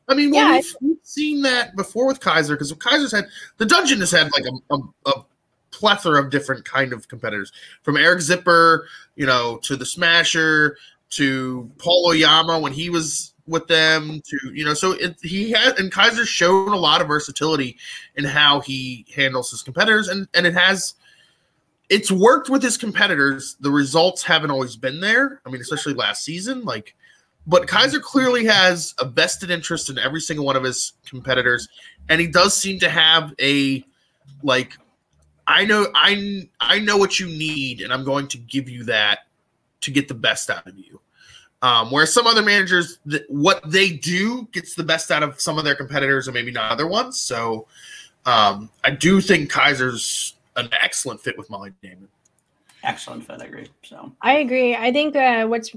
I 0.09 0.15
mean, 0.15 0.31
well, 0.31 0.45
yeah, 0.45 0.55
we've, 0.55 0.75
we've, 0.81 0.97
seen 1.03 1.41
that 1.43 1.75
before 1.75 2.07
with 2.07 2.19
Kaiser 2.19 2.55
because 2.55 2.73
Kaiser's 2.73 3.11
had 3.11 3.25
the 3.57 3.65
dungeon 3.65 3.99
has 3.99 4.11
had 4.11 4.29
like 4.33 4.45
a, 4.45 4.75
a, 4.75 4.79
a, 5.11 5.25
plethora 5.71 6.21
of 6.21 6.29
different 6.29 6.65
kind 6.65 6.91
of 6.91 7.07
competitors. 7.07 7.53
From 7.83 7.95
Eric 7.95 8.21
Zipper, 8.21 8.87
you 9.15 9.25
know, 9.25 9.59
to 9.63 9.77
the 9.77 9.85
Smasher 9.85 10.75
to 11.11 11.71
Paul 11.77 12.07
Oyama 12.09 12.59
when 12.59 12.73
he 12.73 12.89
was 12.89 13.33
with 13.47 13.67
them 13.67 14.21
to 14.25 14.53
you 14.53 14.63
know 14.63 14.75
so 14.75 14.91
it, 14.91 15.17
he 15.21 15.51
had 15.51 15.79
and 15.79 15.91
Kaiser's 15.91 16.29
shown 16.29 16.69
a 16.69 16.77
lot 16.77 17.01
of 17.01 17.07
versatility 17.07 17.77
in 18.15 18.23
how 18.23 18.59
he 18.59 19.05
handles 19.15 19.49
his 19.49 19.63
competitors 19.63 20.07
and 20.07 20.27
and 20.33 20.45
it 20.45 20.53
has 20.53 20.93
it's 21.89 22.11
worked 22.11 22.49
with 22.49 22.61
his 22.61 22.77
competitors. 22.77 23.57
The 23.61 23.71
results 23.71 24.21
haven't 24.21 24.51
always 24.51 24.75
been 24.75 24.99
there. 24.99 25.41
I 25.45 25.49
mean 25.49 25.61
especially 25.61 25.95
last 25.95 26.23
season 26.23 26.63
like 26.63 26.95
but 27.47 27.67
Kaiser 27.67 27.99
clearly 27.99 28.45
has 28.45 28.93
a 28.99 29.05
vested 29.05 29.49
interest 29.49 29.89
in 29.89 29.97
every 29.97 30.21
single 30.21 30.45
one 30.45 30.55
of 30.55 30.63
his 30.63 30.93
competitors, 31.05 31.67
and 32.09 32.21
he 32.21 32.27
does 32.27 32.55
seem 32.55 32.79
to 32.79 32.89
have 32.89 33.33
a 33.41 33.83
like 34.43 34.77
I 35.47 35.65
know 35.65 35.87
I 35.95 36.47
I 36.59 36.79
know 36.79 36.97
what 36.97 37.19
you 37.19 37.27
need, 37.27 37.81
and 37.81 37.91
I'm 37.91 38.03
going 38.03 38.27
to 38.29 38.37
give 38.37 38.69
you 38.69 38.83
that 38.85 39.19
to 39.81 39.91
get 39.91 40.07
the 40.07 40.13
best 40.13 40.49
out 40.49 40.67
of 40.67 40.77
you. 40.77 41.01
Um, 41.61 41.91
whereas 41.91 42.13
some 42.13 42.25
other 42.25 42.41
managers, 42.41 42.99
th- 43.09 43.23
what 43.27 43.69
they 43.69 43.91
do 43.91 44.47
gets 44.53 44.75
the 44.75 44.83
best 44.83 45.11
out 45.11 45.23
of 45.23 45.41
some 45.41 45.57
of 45.57 45.65
their 45.65 45.75
competitors, 45.75 46.27
and 46.27 46.33
maybe 46.33 46.51
not 46.51 46.71
other 46.71 46.87
ones. 46.87 47.19
So 47.19 47.67
um, 48.25 48.69
I 48.83 48.91
do 48.91 49.19
think 49.19 49.49
Kaiser's 49.49 50.35
an 50.55 50.69
excellent 50.81 51.19
fit 51.21 51.37
with 51.37 51.49
Molly 51.49 51.73
Damon. 51.81 52.07
Excellent 52.83 53.25
fit, 53.25 53.41
I 53.41 53.45
agree. 53.45 53.67
So 53.83 54.11
I 54.21 54.37
agree. 54.37 54.75
I 54.75 54.91
think 54.93 55.15
uh, 55.15 55.47
what's 55.47 55.71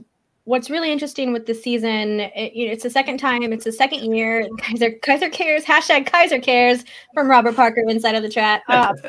what's 0.44 0.70
really 0.70 0.90
interesting 0.90 1.32
with 1.32 1.46
the 1.46 1.54
season, 1.54 2.20
it, 2.20 2.52
you 2.54 2.66
know, 2.66 2.72
it's 2.72 2.82
the 2.82 2.90
second 2.90 3.18
time, 3.18 3.52
it's 3.52 3.64
the 3.64 3.72
second 3.72 4.14
year. 4.14 4.48
Kaiser 4.58 4.92
Kaiser 5.02 5.30
cares. 5.30 5.64
Hashtag 5.64 6.06
Kaiser 6.06 6.40
cares 6.40 6.84
from 7.14 7.30
Robert 7.30 7.56
Parker 7.56 7.82
inside 7.88 8.14
of 8.14 8.22
the 8.22 8.28
chat. 8.28 8.62
Uh, 8.68 8.94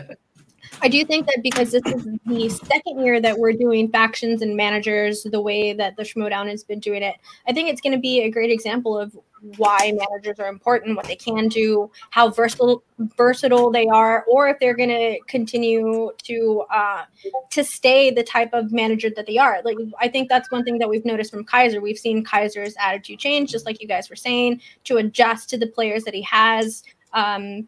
I 0.84 0.90
do 0.90 1.06
think 1.06 1.28
that 1.28 1.40
because 1.42 1.72
this 1.72 1.82
is 1.86 2.06
the 2.26 2.50
second 2.50 3.00
year 3.00 3.22
that 3.22 3.38
we're 3.38 3.54
doing 3.54 3.90
factions 3.90 4.42
and 4.42 4.58
managers 4.58 5.24
the 5.24 5.40
way 5.42 5.72
that 5.72 5.96
the 5.96 6.04
Schmoedown 6.04 6.50
has 6.50 6.66
been 6.66 6.82
doing 6.82 7.02
it, 7.02 7.16
I 7.48 7.54
think 7.54 7.70
it's 7.70 7.80
going 7.80 7.94
to 7.94 8.02
be 8.02 8.22
a 8.22 8.30
great 8.30 8.52
example 8.52 8.98
of 8.98 9.18
why 9.58 9.94
managers 9.96 10.40
are 10.40 10.48
important, 10.48 10.98
what 10.98 11.06
they 11.06 11.16
can 11.16 11.48
do, 11.48 11.90
how 12.10 12.30
versatile 12.30 12.84
versatile 13.18 13.72
they 13.72 13.88
are, 13.88 14.26
or 14.30 14.50
if 14.50 14.60
they're 14.60 14.76
going 14.76 14.90
to 14.90 15.20
continue 15.28 16.12
to 16.24 16.66
uh, 16.70 17.04
to 17.52 17.64
stay 17.64 18.12
the 18.12 18.24
type 18.24 18.50
of 18.52 18.74
manager 18.74 19.10
that 19.16 19.26
they 19.26 19.38
are. 19.38 19.62
Like 19.64 19.78
I 20.02 20.10
think 20.10 20.28
that's 20.28 20.52
one 20.52 20.66
thing 20.66 20.80
that 20.80 20.90
we've 20.90 21.06
noticed 21.06 21.32
from 21.32 21.46
Kaiser. 21.46 21.80
We've 21.80 21.98
seen 21.98 22.26
Kaiser's 22.26 22.76
attitude 22.78 23.20
change, 23.20 23.52
just 23.52 23.66
like 23.66 23.82
you 23.82 23.88
guys 23.88 24.10
were 24.10 24.18
saying, 24.18 24.62
to 24.84 24.98
adjust 24.98 25.50
to 25.52 25.58
the 25.58 25.68
players 25.68 26.04
that 26.04 26.14
he 26.14 26.24
has. 26.24 26.84
Um, 27.14 27.68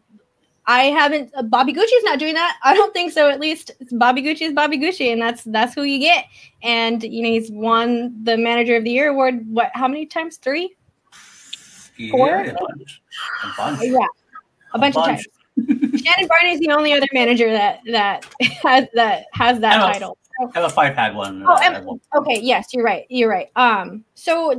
I 0.68 0.84
haven't. 0.84 1.30
Uh, 1.36 1.42
Bobby 1.42 1.72
Gucci's 1.72 2.02
not 2.02 2.18
doing 2.18 2.34
that. 2.34 2.56
I 2.64 2.74
don't 2.74 2.92
think 2.92 3.12
so. 3.12 3.28
At 3.30 3.38
least 3.40 3.70
Bobby 3.92 4.22
Gucci 4.22 4.42
is 4.42 4.52
Bobby 4.52 4.78
Gucci, 4.78 5.12
and 5.12 5.22
that's 5.22 5.44
that's 5.44 5.74
who 5.74 5.82
you 5.82 5.98
get. 6.00 6.24
And 6.62 7.02
you 7.02 7.22
know 7.22 7.28
he's 7.28 7.50
won 7.50 8.24
the 8.24 8.36
Manager 8.36 8.76
of 8.76 8.84
the 8.84 8.90
Year 8.90 9.10
award. 9.10 9.46
What? 9.48 9.70
How 9.74 9.86
many 9.88 10.06
times? 10.06 10.38
Three? 10.38 10.74
Four? 12.10 12.28
Yeah, 12.28 12.50
a 12.50 12.54
bunch. 12.66 13.02
A 13.44 13.52
bunch. 13.56 13.80
Yeah, 13.84 14.06
a 14.74 14.78
bunch, 14.78 14.96
A 14.96 14.98
of 14.98 15.04
times. 15.06 15.26
Shannon 16.02 16.28
Barney 16.28 16.50
is 16.52 16.60
the 16.60 16.70
only 16.70 16.92
other 16.92 17.06
manager 17.12 17.50
that 17.50 17.80
that 17.86 18.26
has 18.62 18.86
that 18.94 19.26
has 19.32 19.60
that 19.60 19.76
title. 19.92 20.18
I 20.38 20.58
have 20.58 20.64
a 20.64 20.68
five 20.68 20.94
had 20.94 21.14
one. 21.14 21.42
Oh, 21.46 21.54
uh, 21.54 21.60
and- 21.62 21.76
I 21.76 21.80
won't- 21.80 22.02
Okay, 22.14 22.38
yes, 22.42 22.68
you're 22.74 22.84
right. 22.84 23.06
You're 23.08 23.30
right. 23.30 23.48
Um, 23.56 24.04
so 24.14 24.54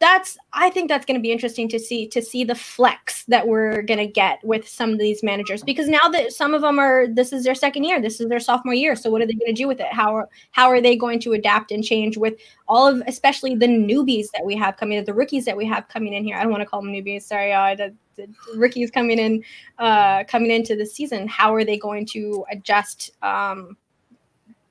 that's 0.00 0.38
I 0.52 0.70
think 0.70 0.88
that's 0.88 1.04
going 1.04 1.18
to 1.18 1.22
be 1.22 1.32
interesting 1.32 1.68
to 1.70 1.78
see 1.78 2.06
to 2.08 2.22
see 2.22 2.44
the 2.44 2.54
flex 2.54 3.24
that 3.24 3.48
we're 3.48 3.82
going 3.82 3.98
to 3.98 4.06
get 4.06 4.38
with 4.44 4.68
some 4.68 4.90
of 4.90 4.98
these 4.98 5.24
managers 5.24 5.62
because 5.62 5.88
now 5.88 6.08
that 6.10 6.32
some 6.32 6.54
of 6.54 6.62
them 6.62 6.78
are 6.78 7.08
this 7.08 7.32
is 7.32 7.42
their 7.42 7.54
second 7.54 7.82
year, 7.84 8.00
this 8.00 8.20
is 8.20 8.28
their 8.28 8.38
sophomore 8.38 8.74
year. 8.74 8.94
So 8.94 9.10
what 9.10 9.22
are 9.22 9.26
they 9.26 9.32
going 9.32 9.52
to 9.54 9.60
do 9.60 9.66
with 9.66 9.80
it? 9.80 9.92
How 9.92 10.14
are 10.14 10.28
how 10.52 10.68
are 10.68 10.80
they 10.80 10.96
going 10.96 11.18
to 11.20 11.32
adapt 11.32 11.72
and 11.72 11.82
change 11.82 12.16
with 12.16 12.34
all 12.68 12.86
of 12.86 13.02
especially 13.08 13.56
the 13.56 13.66
newbies 13.66 14.26
that 14.34 14.44
we 14.44 14.54
have 14.56 14.76
coming 14.76 14.98
in, 14.98 15.04
the 15.04 15.14
rookies 15.14 15.44
that 15.46 15.56
we 15.56 15.66
have 15.66 15.88
coming 15.88 16.14
in 16.14 16.22
here. 16.22 16.36
I 16.36 16.42
don't 16.42 16.52
want 16.52 16.62
to 16.62 16.66
call 16.66 16.80
them 16.80 16.92
newbies. 16.92 17.22
Sorry, 17.22 17.52
uh, 17.52 17.74
the, 17.74 17.92
the 18.14 18.28
rookies 18.56 18.92
coming 18.92 19.18
in 19.18 19.42
uh 19.78 20.22
coming 20.24 20.52
into 20.52 20.76
the 20.76 20.86
season. 20.86 21.26
How 21.26 21.52
are 21.52 21.64
they 21.64 21.76
going 21.76 22.06
to 22.06 22.44
adjust 22.52 23.10
um 23.22 23.76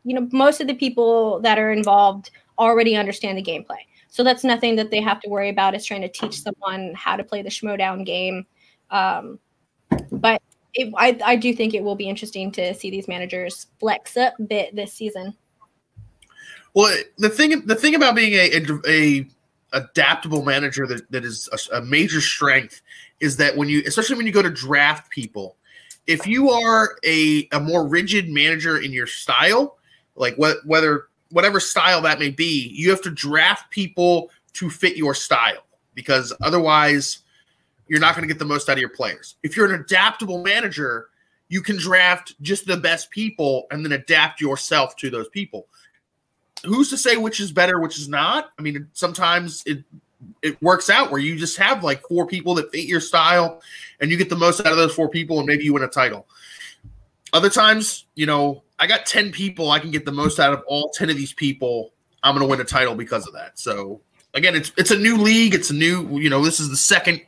you 0.05 0.13
know, 0.13 0.29
most 0.31 0.61
of 0.61 0.67
the 0.67 0.73
people 0.73 1.41
that 1.41 1.59
are 1.59 1.73
involved 1.73 2.31
already 2.57 2.95
understand 2.95 3.37
the 3.37 3.43
gameplay. 3.43 3.79
So 4.09 4.23
that's 4.23 4.43
nothing 4.43 4.75
that 4.77 4.89
they 4.89 5.01
have 5.01 5.19
to 5.21 5.29
worry 5.29 5.49
about 5.49 5.75
is 5.75 5.85
trying 5.85 6.01
to 6.01 6.09
teach 6.09 6.41
someone 6.41 6.93
how 6.95 7.15
to 7.15 7.23
play 7.23 7.41
the 7.41 7.49
Schmoedown 7.49 8.05
game. 8.05 8.45
Um, 8.89 9.39
but 10.11 10.41
it, 10.73 10.93
I, 10.97 11.19
I 11.25 11.35
do 11.35 11.53
think 11.53 11.73
it 11.73 11.83
will 11.83 11.95
be 11.95 12.07
interesting 12.07 12.51
to 12.53 12.73
see 12.73 12.89
these 12.89 13.07
managers 13.07 13.67
flex 13.79 14.15
up 14.17 14.33
a 14.39 14.43
bit 14.43 14.75
this 14.75 14.93
season. 14.93 15.35
Well, 16.73 16.95
the 17.17 17.29
thing 17.29 17.65
the 17.65 17.75
thing 17.75 17.95
about 17.95 18.15
being 18.15 18.33
a 18.33 18.57
a, 18.57 18.79
a 18.87 19.27
adaptable 19.73 20.43
manager 20.43 20.85
that, 20.87 21.09
that 21.11 21.25
is 21.25 21.49
a, 21.51 21.77
a 21.77 21.81
major 21.81 22.21
strength 22.21 22.81
is 23.19 23.35
that 23.37 23.57
when 23.57 23.67
you 23.67 23.81
especially 23.87 24.15
when 24.15 24.27
you 24.27 24.31
go 24.31 24.43
to 24.43 24.49
draft 24.49 25.09
people, 25.09 25.57
if 26.05 26.27
you 26.27 26.51
are 26.51 26.97
a 27.03 27.47
a 27.51 27.59
more 27.59 27.87
rigid 27.87 28.29
manager 28.29 28.79
in 28.79 28.91
your 28.91 29.07
style, 29.07 29.77
like 30.15 30.35
what 30.35 30.57
whether 30.65 31.06
whatever 31.29 31.59
style 31.59 32.01
that 32.01 32.19
may 32.19 32.29
be, 32.29 32.69
you 32.73 32.89
have 32.89 33.01
to 33.01 33.11
draft 33.11 33.69
people 33.71 34.29
to 34.53 34.69
fit 34.69 34.97
your 34.97 35.13
style 35.13 35.65
because 35.93 36.33
otherwise 36.41 37.19
you're 37.87 37.99
not 37.99 38.15
going 38.15 38.27
to 38.27 38.33
get 38.33 38.39
the 38.39 38.45
most 38.45 38.69
out 38.69 38.73
of 38.73 38.79
your 38.79 38.89
players. 38.89 39.35
If 39.43 39.55
you're 39.55 39.71
an 39.71 39.79
adaptable 39.79 40.43
manager, 40.43 41.09
you 41.49 41.61
can 41.61 41.77
draft 41.77 42.35
just 42.41 42.65
the 42.65 42.77
best 42.77 43.09
people 43.11 43.67
and 43.71 43.83
then 43.83 43.93
adapt 43.93 44.41
yourself 44.41 44.95
to 44.97 45.09
those 45.09 45.29
people 45.29 45.67
who's 46.65 46.89
to 46.89 46.97
say 46.97 47.17
which 47.17 47.39
is 47.39 47.51
better, 47.51 47.79
which 47.79 47.97
is 47.97 48.07
not? 48.07 48.51
I 48.57 48.61
mean, 48.61 48.87
sometimes 48.93 49.63
it 49.65 49.83
it 50.41 50.59
works 50.63 50.89
out 50.89 51.11
where 51.11 51.21
you 51.21 51.37
just 51.37 51.57
have 51.57 51.83
like 51.83 52.01
four 52.07 52.25
people 52.25 52.55
that 52.55 52.71
fit 52.71 52.85
your 52.85 52.99
style, 52.99 53.61
and 53.99 54.09
you 54.09 54.17
get 54.17 54.29
the 54.29 54.35
most 54.35 54.59
out 54.59 54.67
of 54.67 54.77
those 54.77 54.93
four 54.93 55.09
people, 55.09 55.39
and 55.39 55.47
maybe 55.47 55.63
you 55.63 55.73
win 55.73 55.83
a 55.83 55.87
title. 55.87 56.27
Other 57.37 57.49
times, 57.49 58.05
you 58.15 58.25
know, 58.25 58.63
I 58.79 58.87
got 58.87 59.05
ten 59.05 59.31
people, 59.31 59.71
I 59.71 59.79
can 59.79 59.91
get 59.91 60.05
the 60.05 60.11
most 60.11 60.39
out 60.39 60.53
of 60.53 60.63
all 60.67 60.89
ten 60.89 61.09
of 61.09 61.15
these 61.15 61.33
people. 61.33 61.93
I'm 62.23 62.35
going 62.35 62.45
to 62.45 62.49
win 62.49 62.59
a 62.59 62.65
title 62.65 62.95
because 62.95 63.27
of 63.27 63.33
that. 63.33 63.59
So 63.59 64.01
again, 64.33 64.55
it's 64.55 64.71
it's 64.77 64.91
a 64.91 64.97
new 64.97 65.17
league. 65.17 65.53
It's 65.53 65.69
a 65.69 65.75
new, 65.75 66.17
you 66.19 66.29
know, 66.29 66.43
this 66.43 66.59
is 66.59 66.69
the 66.69 66.77
second. 66.77 67.21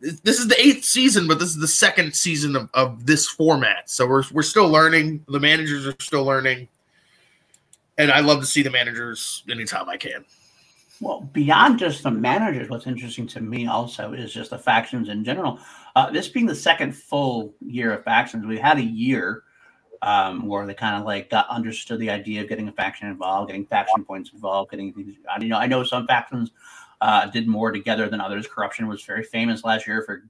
This 0.00 0.38
is 0.38 0.48
the 0.48 0.60
eighth 0.60 0.84
season, 0.84 1.28
but 1.28 1.38
this 1.38 1.48
is 1.48 1.56
the 1.56 1.68
second 1.68 2.14
season 2.14 2.56
of, 2.56 2.68
of 2.74 3.06
this 3.06 3.28
format. 3.28 3.88
So 3.88 4.06
we're 4.06 4.24
we're 4.32 4.42
still 4.42 4.68
learning. 4.68 5.24
The 5.28 5.40
managers 5.40 5.86
are 5.86 5.94
still 6.00 6.24
learning 6.24 6.68
and 7.98 8.10
I 8.10 8.20
love 8.20 8.40
to 8.40 8.46
see 8.46 8.62
the 8.62 8.70
managers 8.70 9.44
anytime 9.50 9.88
I 9.88 9.96
can. 9.96 10.24
Well, 11.00 11.28
beyond 11.32 11.78
just 11.78 12.02
the 12.02 12.10
managers, 12.10 12.68
what's 12.68 12.86
interesting 12.86 13.26
to 13.28 13.40
me 13.40 13.66
also 13.66 14.12
is 14.12 14.32
just 14.32 14.50
the 14.50 14.58
factions 14.58 15.08
in 15.08 15.24
general. 15.24 15.58
Uh, 15.96 16.10
this 16.10 16.28
being 16.28 16.46
the 16.46 16.54
second 16.54 16.92
full 16.92 17.54
year 17.60 17.92
of 17.92 18.04
factions, 18.04 18.46
we 18.46 18.58
had 18.58 18.78
a 18.78 18.84
year 18.84 19.43
um, 20.04 20.46
where 20.46 20.66
they 20.66 20.74
kind 20.74 20.96
of 20.96 21.06
like 21.06 21.30
got 21.30 21.48
understood 21.48 21.98
the 21.98 22.10
idea 22.10 22.42
of 22.42 22.48
getting 22.48 22.68
a 22.68 22.72
faction 22.72 23.08
involved, 23.08 23.48
getting 23.48 23.64
faction 23.64 24.04
points 24.04 24.30
involved, 24.34 24.70
getting 24.70 24.92
things. 24.92 25.16
I 25.34 25.42
you 25.42 25.48
know 25.48 25.56
I 25.56 25.66
know 25.66 25.82
some 25.82 26.06
factions 26.06 26.50
uh, 27.00 27.26
did 27.26 27.48
more 27.48 27.72
together 27.72 28.08
than 28.08 28.20
others. 28.20 28.46
Corruption 28.46 28.86
was 28.86 29.02
very 29.02 29.22
famous 29.22 29.64
last 29.64 29.86
year 29.86 30.02
for 30.02 30.24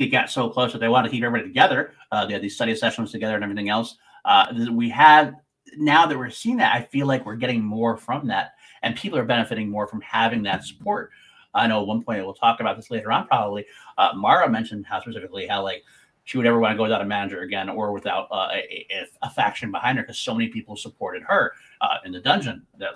it 0.00 0.06
got 0.08 0.30
so 0.30 0.48
close 0.48 0.72
that 0.72 0.78
they 0.78 0.88
wanted 0.88 1.08
to 1.08 1.12
keep 1.12 1.24
everybody 1.24 1.48
together. 1.48 1.92
Uh, 2.12 2.26
they 2.26 2.32
had 2.32 2.42
these 2.42 2.54
study 2.54 2.74
sessions 2.74 3.12
together 3.12 3.34
and 3.34 3.44
everything 3.44 3.68
else. 3.68 3.96
Uh, 4.24 4.46
we 4.72 4.88
have 4.90 5.34
now 5.76 6.06
that 6.06 6.18
we're 6.18 6.30
seeing 6.30 6.56
that, 6.56 6.74
I 6.74 6.82
feel 6.82 7.06
like 7.06 7.24
we're 7.24 7.36
getting 7.36 7.62
more 7.62 7.96
from 7.96 8.26
that, 8.28 8.54
and 8.82 8.96
people 8.96 9.18
are 9.18 9.24
benefiting 9.24 9.68
more 9.68 9.86
from 9.86 10.00
having 10.00 10.42
that 10.42 10.64
support. 10.64 11.10
I 11.54 11.68
know 11.68 11.80
at 11.80 11.86
one 11.86 12.02
point 12.02 12.24
we'll 12.24 12.34
talk 12.34 12.60
about 12.60 12.76
this 12.76 12.90
later 12.90 13.12
on. 13.12 13.28
Probably 13.28 13.64
uh, 13.96 14.12
Mara 14.14 14.48
mentioned 14.50 14.86
how 14.86 15.00
specifically 15.00 15.46
how 15.46 15.62
like 15.62 15.84
she 16.28 16.36
would 16.36 16.46
ever 16.46 16.58
want 16.58 16.72
to 16.72 16.76
go 16.76 16.82
without 16.82 17.00
a 17.00 17.06
manager 17.06 17.40
again 17.40 17.70
or 17.70 17.90
without 17.90 18.28
uh, 18.30 18.50
a, 18.52 18.86
a, 19.22 19.30
faction 19.30 19.70
behind 19.70 19.96
her 19.96 20.04
because 20.04 20.18
so 20.18 20.34
many 20.34 20.46
people 20.48 20.76
supported 20.76 21.22
her 21.22 21.54
uh, 21.80 21.96
in 22.04 22.12
the 22.12 22.20
dungeon. 22.20 22.66
That 22.76 22.90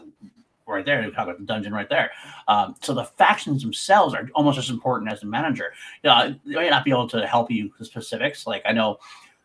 right 0.66 0.84
there, 0.84 1.00
we 1.00 1.10
talk 1.12 1.24
about 1.24 1.38
the 1.38 1.46
dungeon 1.46 1.72
right 1.72 1.88
there. 1.88 2.10
Um, 2.46 2.74
so 2.82 2.92
the 2.92 3.04
factions 3.04 3.62
themselves 3.62 4.14
are 4.14 4.28
almost 4.34 4.58
as 4.58 4.68
important 4.68 5.10
as 5.10 5.20
the 5.20 5.26
manager. 5.28 5.72
Know, 6.04 6.36
they 6.44 6.56
may 6.56 6.68
not 6.68 6.84
be 6.84 6.90
able 6.90 7.08
to 7.08 7.26
help 7.26 7.50
you 7.50 7.72
with 7.78 7.88
specifics. 7.88 8.46
Like 8.46 8.60
I 8.66 8.72
know 8.72 8.98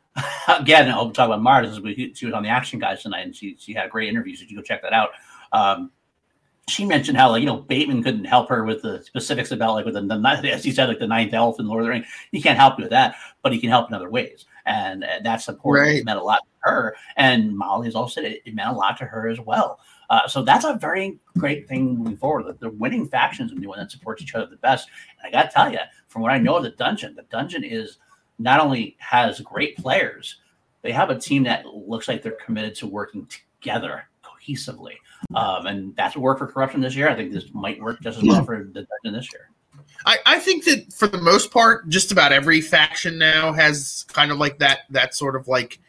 again, 0.49 0.91
I'll 0.91 1.09
talk 1.11 1.29
about 1.29 1.63
is, 1.63 1.79
she 2.17 2.25
was 2.25 2.33
on 2.35 2.43
the 2.43 2.49
Action 2.49 2.79
Guys 2.79 3.03
tonight, 3.03 3.21
and 3.21 3.33
she 3.33 3.55
she 3.57 3.71
had 3.71 3.85
a 3.85 3.89
great 3.89 4.09
interview. 4.09 4.35
So 4.35 4.43
you 4.49 4.57
go 4.57 4.61
check 4.61 4.81
that 4.81 4.91
out. 4.91 5.11
Um, 5.53 5.91
she 6.67 6.85
mentioned 6.85 7.17
how 7.17 7.29
like 7.31 7.39
you 7.41 7.45
know 7.45 7.57
Bateman 7.57 8.03
couldn't 8.03 8.25
help 8.25 8.49
her 8.49 8.63
with 8.63 8.81
the 8.81 9.01
specifics 9.03 9.51
about 9.51 9.73
like 9.73 9.85
with 9.85 9.93
the, 9.93 10.01
the 10.01 10.51
as 10.51 10.63
he 10.63 10.71
said 10.71 10.89
like 10.89 10.99
the 10.99 11.07
ninth 11.07 11.33
elf 11.33 11.59
in 11.59 11.67
Lord 11.67 11.81
of 11.81 11.85
the 11.85 11.91
Ring. 11.91 12.05
He 12.31 12.41
can't 12.41 12.59
help 12.59 12.77
you 12.77 12.83
with 12.83 12.91
that, 12.91 13.15
but 13.41 13.53
he 13.53 13.59
can 13.59 13.69
help 13.69 13.89
in 13.89 13.95
other 13.95 14.09
ways, 14.09 14.45
and 14.65 15.03
uh, 15.03 15.19
that 15.23 15.41
support 15.41 15.79
Right. 15.79 16.03
meant 16.05 16.19
a 16.19 16.23
lot 16.23 16.39
to 16.39 16.69
her. 16.69 16.95
And 17.15 17.57
Molly's 17.57 17.95
also 17.95 18.21
said 18.21 18.31
it, 18.31 18.41
it 18.45 18.53
meant 18.53 18.69
a 18.69 18.73
lot 18.73 18.97
to 18.97 19.05
her 19.05 19.29
as 19.29 19.39
well. 19.39 19.79
Uh, 20.09 20.27
so 20.27 20.41
that's 20.41 20.65
a 20.65 20.75
very 20.75 21.19
great 21.37 21.67
thing 21.67 21.97
moving 21.97 22.17
forward. 22.17 22.45
The, 22.45 22.53
the 22.53 22.69
winning 22.75 23.07
factions 23.07 23.51
and 23.51 23.61
the 23.61 23.67
one 23.67 23.79
that 23.79 23.91
supports 23.91 24.21
each 24.21 24.35
other 24.35 24.45
the 24.45 24.57
best. 24.57 24.89
And 25.21 25.27
I 25.27 25.31
got 25.37 25.49
to 25.49 25.53
tell 25.53 25.71
you, 25.71 25.79
from 26.07 26.21
what 26.21 26.31
I 26.31 26.37
know 26.37 26.55
of 26.57 26.63
the 26.63 26.71
dungeon, 26.71 27.15
the 27.15 27.23
dungeon 27.23 27.63
is 27.63 27.97
not 28.39 28.61
only 28.61 28.95
has 28.99 29.41
great 29.41 29.77
players, 29.77 30.37
they 30.81 30.91
have 30.91 31.09
a 31.09 31.19
team 31.19 31.43
that 31.43 31.65
looks 31.65 32.07
like 32.07 32.21
they're 32.21 32.37
committed 32.45 32.75
to 32.75 32.87
working 32.87 33.27
together 33.59 34.07
cohesively. 34.37 34.95
Um, 35.35 35.65
and 35.65 35.95
that's 35.95 36.15
what 36.15 36.21
worked 36.21 36.39
for 36.39 36.47
corruption 36.47 36.81
this 36.81 36.95
year. 36.95 37.09
I 37.09 37.15
think 37.15 37.31
this 37.31 37.53
might 37.53 37.81
work 37.81 38.01
just 38.01 38.19
as 38.19 38.23
well 38.23 38.43
for 38.43 38.63
the 38.63 38.85
dungeon 38.85 39.13
this 39.13 39.31
year. 39.31 39.49
I, 40.05 40.17
I 40.25 40.39
think 40.39 40.65
that 40.65 40.93
for 40.93 41.07
the 41.07 41.17
most 41.17 41.51
part, 41.51 41.89
just 41.89 42.11
about 42.11 42.31
every 42.31 42.61
faction 42.61 43.17
now 43.17 43.51
has 43.53 44.05
kind 44.09 44.31
of 44.31 44.37
like 44.37 44.59
that 44.59 44.81
that 44.91 45.15
sort 45.15 45.35
of 45.35 45.47
like 45.47 45.79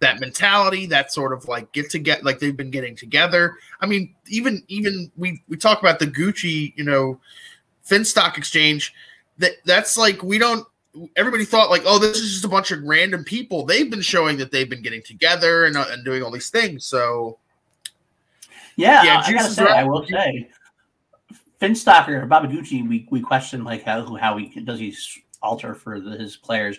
that 0.00 0.20
mentality, 0.20 0.86
that 0.86 1.12
sort 1.12 1.32
of 1.32 1.48
like 1.48 1.72
get 1.72 1.90
to 1.90 1.98
get 1.98 2.24
like 2.24 2.38
they've 2.38 2.56
been 2.56 2.70
getting 2.70 2.94
together. 2.96 3.56
I 3.80 3.86
mean, 3.86 4.14
even 4.28 4.62
even 4.68 5.10
we 5.16 5.42
we 5.48 5.56
talk 5.56 5.80
about 5.80 5.98
the 5.98 6.06
Gucci, 6.06 6.72
you 6.76 6.84
know, 6.84 7.20
Finstock 7.88 8.36
exchange. 8.36 8.92
That 9.38 9.52
that's 9.64 9.96
like 9.96 10.22
we 10.22 10.38
don't 10.38 10.66
everybody 11.16 11.44
thought 11.44 11.70
like, 11.70 11.82
oh, 11.84 11.98
this 11.98 12.18
is 12.20 12.32
just 12.32 12.44
a 12.44 12.48
bunch 12.48 12.70
of 12.70 12.82
random 12.82 13.24
people. 13.24 13.64
They've 13.64 13.90
been 13.90 14.00
showing 14.00 14.36
that 14.38 14.52
they've 14.52 14.68
been 14.68 14.82
getting 14.82 15.02
together 15.02 15.64
and, 15.64 15.76
uh, 15.76 15.86
and 15.90 16.04
doing 16.04 16.22
all 16.22 16.30
these 16.30 16.50
things. 16.50 16.86
So 16.86 17.38
Yeah, 18.76 19.02
Yeah, 19.02 19.22
I 19.24 19.32
gotta 19.32 19.50
say, 19.50 19.64
right. 19.64 19.76
I 19.76 19.84
will 19.84 20.06
say, 20.06 20.50
Finstocker, 21.60 22.28
Babaguchi, 22.28 22.86
we 22.86 23.06
we 23.10 23.20
question 23.20 23.64
like 23.64 23.84
how 23.84 24.14
how 24.16 24.36
he 24.36 24.60
does 24.60 24.78
he 24.78 24.94
alter 25.42 25.74
for 25.74 26.00
the, 26.00 26.12
his 26.12 26.36
players, 26.36 26.78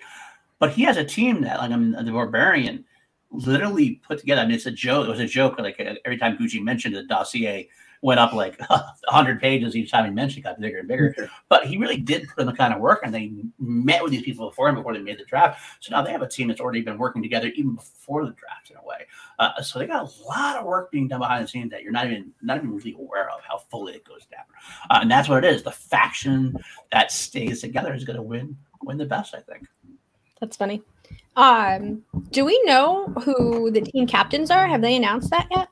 but 0.60 0.72
he 0.72 0.84
has 0.84 0.98
a 0.98 1.04
team 1.04 1.42
that 1.42 1.60
like 1.60 1.72
I 1.72 1.76
mean 1.76 1.92
the 1.92 2.12
Barbarian 2.12 2.86
literally 3.32 4.02
put 4.08 4.20
together. 4.20 4.42
I 4.42 4.46
mean, 4.46 4.56
it's 4.56 4.66
a 4.66 4.72
joke. 4.72 5.08
It 5.08 5.12
was 5.12 5.20
a 5.20 5.26
joke. 5.26 5.58
Like 5.58 5.80
every 6.06 6.18
time 6.18 6.38
Gucci 6.38 6.62
mentioned 6.62 6.96
the 6.96 7.04
dossier 7.04 7.70
went 8.06 8.20
up 8.20 8.34
like 8.34 8.60
100 8.70 9.42
pages 9.42 9.76
each 9.76 9.90
time 9.90 10.06
he 10.06 10.12
mentioned, 10.12 10.46
it 10.46 10.48
got 10.48 10.62
bigger 10.62 10.78
and 10.78 10.88
bigger. 10.88 11.30
But 11.50 11.66
he 11.66 11.78
really 11.78 11.98
did 11.98 12.28
put 12.28 12.42
in 12.42 12.46
the 12.46 12.54
kind 12.54 12.72
of 12.72 12.80
work, 12.80 13.02
and 13.04 13.12
they 13.12 13.32
met 13.58 14.04
with 14.04 14.12
these 14.12 14.22
people 14.22 14.48
before 14.48 14.70
him 14.70 14.76
before 14.76 14.94
they 14.94 15.00
made 15.00 15.18
the 15.18 15.26
draft. 15.26 15.60
So 15.80 15.90
now 15.90 16.04
they 16.04 16.12
have 16.12 16.22
a 16.22 16.28
team 16.28 16.48
that's 16.48 16.62
already 16.62 16.82
been 16.82 17.00
working 17.00 17.24
together 17.24 17.48
even 17.56 17.74
before 17.74 18.24
the 18.24 18.34
draft 18.34 18.70
in 18.70 18.78
a 18.78 18.86
way. 18.86 19.08
Uh, 19.40 19.60
so 19.64 19.80
they 19.80 19.88
got 19.88 20.08
a 20.08 20.28
lot 20.28 20.56
of 20.56 20.66
work 20.66 20.92
being 20.92 21.08
done 21.08 21.20
behind 21.20 21.44
the 21.44 21.48
scenes 21.48 21.72
that 21.72 21.82
you're 21.82 21.92
not 21.92 22.06
even 22.06 22.32
not 22.44 22.58
even 22.58 22.76
really 22.76 22.94
aware 22.94 23.32
of 23.32 23.42
how 23.42 23.58
fully 23.58 23.94
it 23.94 24.06
goes 24.06 24.28
down. 24.28 24.46
Uh, 24.92 25.00
and 25.02 25.10
that's 25.10 25.28
what 25.28 25.44
it 25.44 25.52
is. 25.52 25.64
The 25.64 25.72
faction 25.72 26.56
that 26.92 27.12
stays 27.12 27.62
together 27.62 27.92
is 27.96 28.04
going 28.04 28.18
to 28.18 28.22
win 28.22 28.56
win 28.84 28.98
the 28.98 29.06
best, 29.06 29.34
I 29.34 29.40
think. 29.40 29.68
That's 30.40 30.58
funny. 30.58 30.84
Um, 31.36 32.04
do 32.32 32.46
we 32.46 32.62
know 32.66 33.08
who 33.24 33.72
the 33.72 33.82
team 33.82 34.06
captains 34.06 34.52
are? 34.52 34.68
Have 34.68 34.82
they 34.82 34.96
announced 34.96 35.32
that 35.32 35.48
yet? 35.50 35.70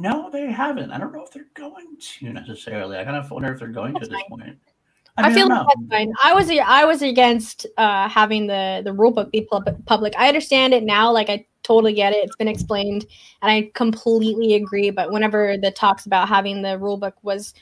No, 0.00 0.28
they 0.30 0.52
haven't. 0.52 0.90
I 0.90 0.98
don't 0.98 1.12
know 1.12 1.24
if 1.24 1.32
they're 1.32 1.46
going 1.54 1.96
to 1.98 2.32
necessarily. 2.32 2.98
I 2.98 3.04
kind 3.04 3.16
of 3.16 3.30
wonder 3.30 3.52
if 3.52 3.58
they're 3.58 3.68
going 3.68 3.94
that's 3.94 4.08
to 4.08 4.14
at 4.14 4.18
this 4.18 4.28
point. 4.28 4.42
I, 4.42 5.22
mean, 5.22 5.32
I 5.32 5.34
feel 5.34 5.50
I 5.50 5.56
like 5.56 5.66
that's 5.66 5.88
fine. 5.88 6.12
I 6.22 6.34
was 6.34 6.50
I 6.50 6.84
was 6.84 7.00
against 7.00 7.66
uh, 7.78 8.06
having 8.06 8.46
the 8.46 8.82
the 8.84 8.92
rule 8.92 9.10
book 9.10 9.32
be 9.32 9.48
public. 9.86 10.14
I 10.18 10.28
understand 10.28 10.74
it 10.74 10.84
now. 10.84 11.10
Like 11.10 11.30
I 11.30 11.46
totally 11.62 11.94
get 11.94 12.12
it. 12.12 12.24
It's 12.24 12.36
been 12.36 12.46
explained, 12.46 13.06
and 13.40 13.50
I 13.50 13.70
completely 13.72 14.54
agree. 14.54 14.90
But 14.90 15.10
whenever 15.10 15.56
the 15.56 15.70
talks 15.70 16.04
about 16.04 16.28
having 16.28 16.60
the 16.60 16.78
rule 16.78 16.98
book 16.98 17.14
was 17.22 17.54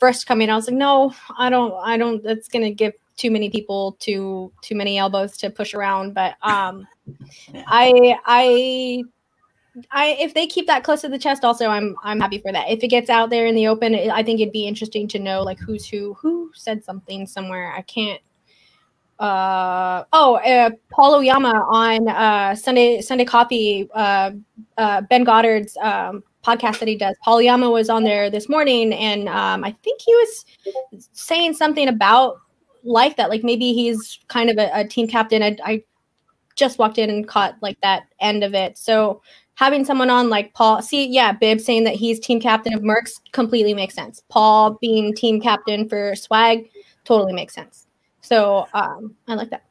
first 0.00 0.26
coming, 0.26 0.48
I 0.48 0.56
was 0.56 0.66
like, 0.66 0.76
no, 0.76 1.12
I 1.38 1.50
don't. 1.50 1.74
I 1.84 1.98
don't. 1.98 2.22
That's 2.24 2.48
gonna 2.48 2.72
give 2.72 2.94
too 3.18 3.30
many 3.30 3.50
people 3.50 3.98
too 4.00 4.50
too 4.62 4.74
many 4.74 4.96
elbows 4.96 5.36
to 5.36 5.50
push 5.50 5.74
around. 5.74 6.14
But 6.14 6.36
um, 6.40 6.86
I 7.66 8.16
I 8.24 9.02
I 9.90 10.16
if 10.20 10.34
they 10.34 10.46
keep 10.46 10.66
that 10.66 10.84
close 10.84 11.00
to 11.00 11.08
the 11.08 11.18
chest, 11.18 11.44
also 11.44 11.68
I'm 11.68 11.96
I'm 12.02 12.20
happy 12.20 12.38
for 12.38 12.52
that. 12.52 12.70
If 12.70 12.82
it 12.82 12.88
gets 12.88 13.10
out 13.10 13.30
there 13.30 13.46
in 13.46 13.54
the 13.54 13.66
open, 13.66 13.94
I 13.94 14.22
think 14.22 14.40
it'd 14.40 14.52
be 14.52 14.66
interesting 14.66 15.08
to 15.08 15.18
know 15.18 15.42
like 15.42 15.58
who's 15.58 15.86
who. 15.86 16.14
Who 16.14 16.50
said 16.54 16.84
something 16.84 17.26
somewhere? 17.26 17.72
I 17.72 17.82
can't. 17.82 18.20
Uh 19.18 20.04
oh, 20.12 20.36
uh, 20.36 20.70
Paul 20.90 21.16
Oyama 21.16 21.66
on 21.68 22.08
uh, 22.08 22.54
Sunday 22.54 23.00
Sunday 23.00 23.24
Coffee. 23.24 23.88
Uh, 23.94 24.32
uh, 24.76 25.00
ben 25.02 25.24
Goddard's 25.24 25.76
um, 25.78 26.22
podcast 26.44 26.78
that 26.78 26.88
he 26.88 26.96
does. 26.96 27.16
Paul 27.22 27.36
Oyama 27.38 27.70
was 27.70 27.88
on 27.88 28.04
there 28.04 28.30
this 28.30 28.48
morning, 28.48 28.92
and 28.92 29.28
um, 29.28 29.64
I 29.64 29.74
think 29.82 30.00
he 30.00 30.14
was 30.14 30.44
saying 31.12 31.54
something 31.54 31.88
about 31.88 32.36
like 32.84 33.16
that. 33.16 33.30
Like 33.30 33.42
maybe 33.42 33.72
he's 33.72 34.20
kind 34.28 34.50
of 34.50 34.58
a, 34.58 34.70
a 34.72 34.86
team 34.86 35.08
captain. 35.08 35.42
I, 35.42 35.56
I 35.64 35.82
just 36.56 36.78
walked 36.78 36.98
in 36.98 37.10
and 37.10 37.26
caught 37.26 37.56
like 37.60 37.80
that 37.82 38.04
end 38.20 38.44
of 38.44 38.54
it. 38.54 38.78
So 38.78 39.22
having 39.54 39.84
someone 39.84 40.10
on 40.10 40.28
like 40.28 40.52
Paul, 40.54 40.82
see, 40.82 41.06
yeah, 41.06 41.32
Bib 41.32 41.60
saying 41.60 41.84
that 41.84 41.94
he's 41.94 42.18
team 42.18 42.40
captain 42.40 42.74
of 42.74 42.82
Mercs 42.82 43.20
completely 43.32 43.74
makes 43.74 43.94
sense. 43.94 44.22
Paul 44.28 44.78
being 44.80 45.14
team 45.14 45.40
captain 45.40 45.88
for 45.88 46.14
Swag 46.16 46.68
totally 47.04 47.32
makes 47.32 47.54
sense. 47.54 47.86
So 48.20 48.66
um, 48.74 49.14
I 49.28 49.34
like 49.34 49.50
that. 49.50 49.64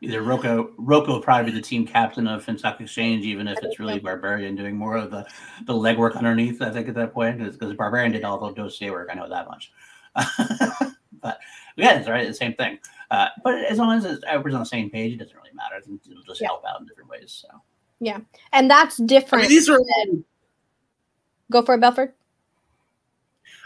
Either 0.00 0.22
Roko 0.22 0.74
Roko 0.76 1.08
will 1.08 1.20
probably 1.20 1.52
be 1.52 1.56
the 1.56 1.62
team 1.62 1.86
captain 1.86 2.26
of 2.26 2.44
FinStock 2.44 2.80
Exchange, 2.80 3.24
even 3.24 3.46
if 3.46 3.56
it's 3.62 3.78
really 3.78 4.00
Barbarian 4.00 4.56
doing 4.56 4.76
more 4.76 4.96
of 4.96 5.12
the 5.12 5.24
the 5.66 5.72
legwork 5.72 6.16
underneath. 6.16 6.60
I 6.60 6.70
think 6.70 6.88
at 6.88 6.96
that 6.96 7.14
point, 7.14 7.38
because 7.38 7.74
Barbarian 7.74 8.10
did 8.10 8.24
all 8.24 8.40
the 8.40 8.52
dossier 8.52 8.90
work. 8.90 9.10
I 9.12 9.14
know 9.14 9.28
that 9.28 9.46
much. 9.46 9.70
but 11.22 11.38
yeah, 11.76 11.98
it's 11.98 12.08
right, 12.08 12.26
the 12.26 12.34
same 12.34 12.54
thing. 12.54 12.80
Uh, 13.12 13.28
but 13.44 13.54
as 13.66 13.78
long 13.78 13.96
as 13.96 14.20
everyone's 14.26 14.54
on 14.54 14.60
the 14.62 14.66
same 14.66 14.90
page, 14.90 15.12
it 15.12 15.18
doesn't 15.18 15.36
really 15.36 15.54
matter. 15.54 15.76
It'll 15.76 16.22
just 16.24 16.40
yeah. 16.40 16.48
help 16.48 16.64
out 16.68 16.80
in 16.80 16.86
different 16.86 17.08
ways. 17.08 17.44
So. 17.46 17.62
Yeah, 18.02 18.18
and 18.52 18.68
that's 18.68 18.96
different. 18.96 19.44
I 19.44 19.48
mean, 19.48 19.56
these 19.56 19.68
are 19.68 19.78
than... 19.78 20.24
go 21.52 21.62
for 21.62 21.76
it, 21.76 21.80
Belford. 21.80 22.12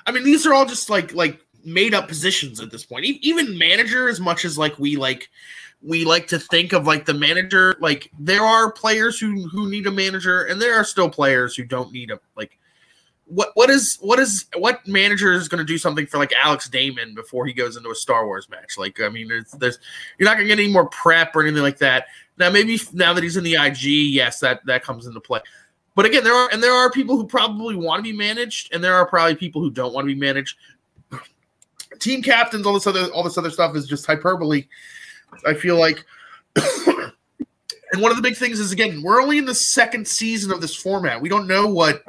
I 0.05 0.13
mean, 0.13 0.25
these 0.25 0.47
are 0.47 0.53
all 0.53 0.67
just 0.67 0.91
like 0.91 1.15
like 1.15 1.41
made 1.65 1.95
up 1.95 2.07
positions 2.07 2.61
at 2.61 2.71
this 2.71 2.85
point. 2.85 3.07
Even 3.07 3.57
manager, 3.57 4.09
as 4.09 4.21
much 4.21 4.45
as 4.45 4.59
like 4.59 4.79
we 4.79 4.97
like 4.97 5.31
we 5.81 6.05
like 6.05 6.27
to 6.29 6.39
think 6.39 6.75
of 6.75 6.87
like 6.87 7.07
the 7.07 7.15
manager, 7.15 7.77
like 7.81 8.11
there 8.19 8.43
are 8.43 8.71
players 8.71 9.19
who 9.19 9.49
who 9.49 9.71
need 9.71 9.87
a 9.87 9.91
manager, 9.91 10.43
and 10.43 10.61
there 10.61 10.79
are 10.79 10.85
still 10.85 11.09
players 11.09 11.57
who 11.57 11.65
don't 11.65 11.91
need 11.91 12.11
a 12.11 12.21
like. 12.37 12.59
What 13.27 13.51
what 13.55 13.71
is 13.71 13.99
what 14.01 14.21
is 14.21 14.47
what 14.57 14.87
manager 14.87 15.33
is 15.33 15.49
going 15.49 15.59
to 15.59 15.65
do 15.65 15.79
something 15.79 16.07
for 16.07 16.19
like 16.19 16.33
Alex 16.41 16.69
Damon 16.69 17.15
before 17.15 17.45
he 17.45 17.53
goes 17.53 17.77
into 17.77 17.91
a 17.91 17.95
Star 17.95 18.25
Wars 18.25 18.49
match? 18.49 18.79
Like, 18.79 19.01
I 19.01 19.09
mean, 19.09 19.27
there's, 19.27 19.51
there's 19.53 19.79
you're 20.17 20.29
not 20.29 20.37
going 20.37 20.49
to 20.49 20.55
get 20.55 20.63
any 20.63 20.73
more 20.73 20.89
prep 20.89 21.35
or 21.35 21.43
anything 21.43 21.63
like 21.63 21.79
that. 21.79 22.07
Now, 22.39 22.51
maybe 22.51 22.79
now 22.93 23.13
that 23.15 23.25
he's 23.25 23.37
in 23.37 23.43
the 23.43 23.55
IG, 23.55 23.83
yes, 23.83 24.39
that 24.41 24.65
that 24.67 24.85
comes 24.85 25.07
into 25.07 25.21
play. 25.21 25.41
But 25.97 26.05
again, 26.05 26.23
there 26.23 26.35
are 26.35 26.49
and 26.53 26.63
there 26.63 26.75
are 26.75 26.91
people 26.91 27.17
who 27.17 27.27
probably 27.27 27.75
want 27.75 27.99
to 27.99 28.03
be 28.03 28.17
managed, 28.17 28.73
and 28.73 28.85
there 28.85 28.95
are 28.95 29.07
probably 29.07 29.35
people 29.35 29.63
who 29.63 29.71
don't 29.71 29.95
want 29.95 30.05
to 30.05 30.15
be 30.15 30.21
managed. 30.21 30.57
Team 31.99 32.23
captains, 32.23 32.67
all 32.67 32.75
this 32.75 32.87
other 32.87 33.11
all 33.13 33.25
this 33.25 33.39
other 33.39 33.51
stuff 33.51 33.75
is 33.75 33.89
just 33.89 34.07
hyperbole. 34.07 34.67
I 35.47 35.55
feel 35.55 35.79
like, 35.79 36.05
and 36.57 38.03
one 38.03 38.11
of 38.11 38.17
the 38.17 38.23
big 38.23 38.37
things 38.37 38.61
is 38.61 38.73
again, 38.73 39.03
we're 39.03 39.21
only 39.21 39.39
in 39.39 39.47
the 39.47 39.55
second 39.55 40.07
season 40.07 40.53
of 40.53 40.61
this 40.61 40.77
format. 40.77 41.21
We 41.21 41.31
don't 41.31 41.49
know 41.49 41.67
what 41.67 42.05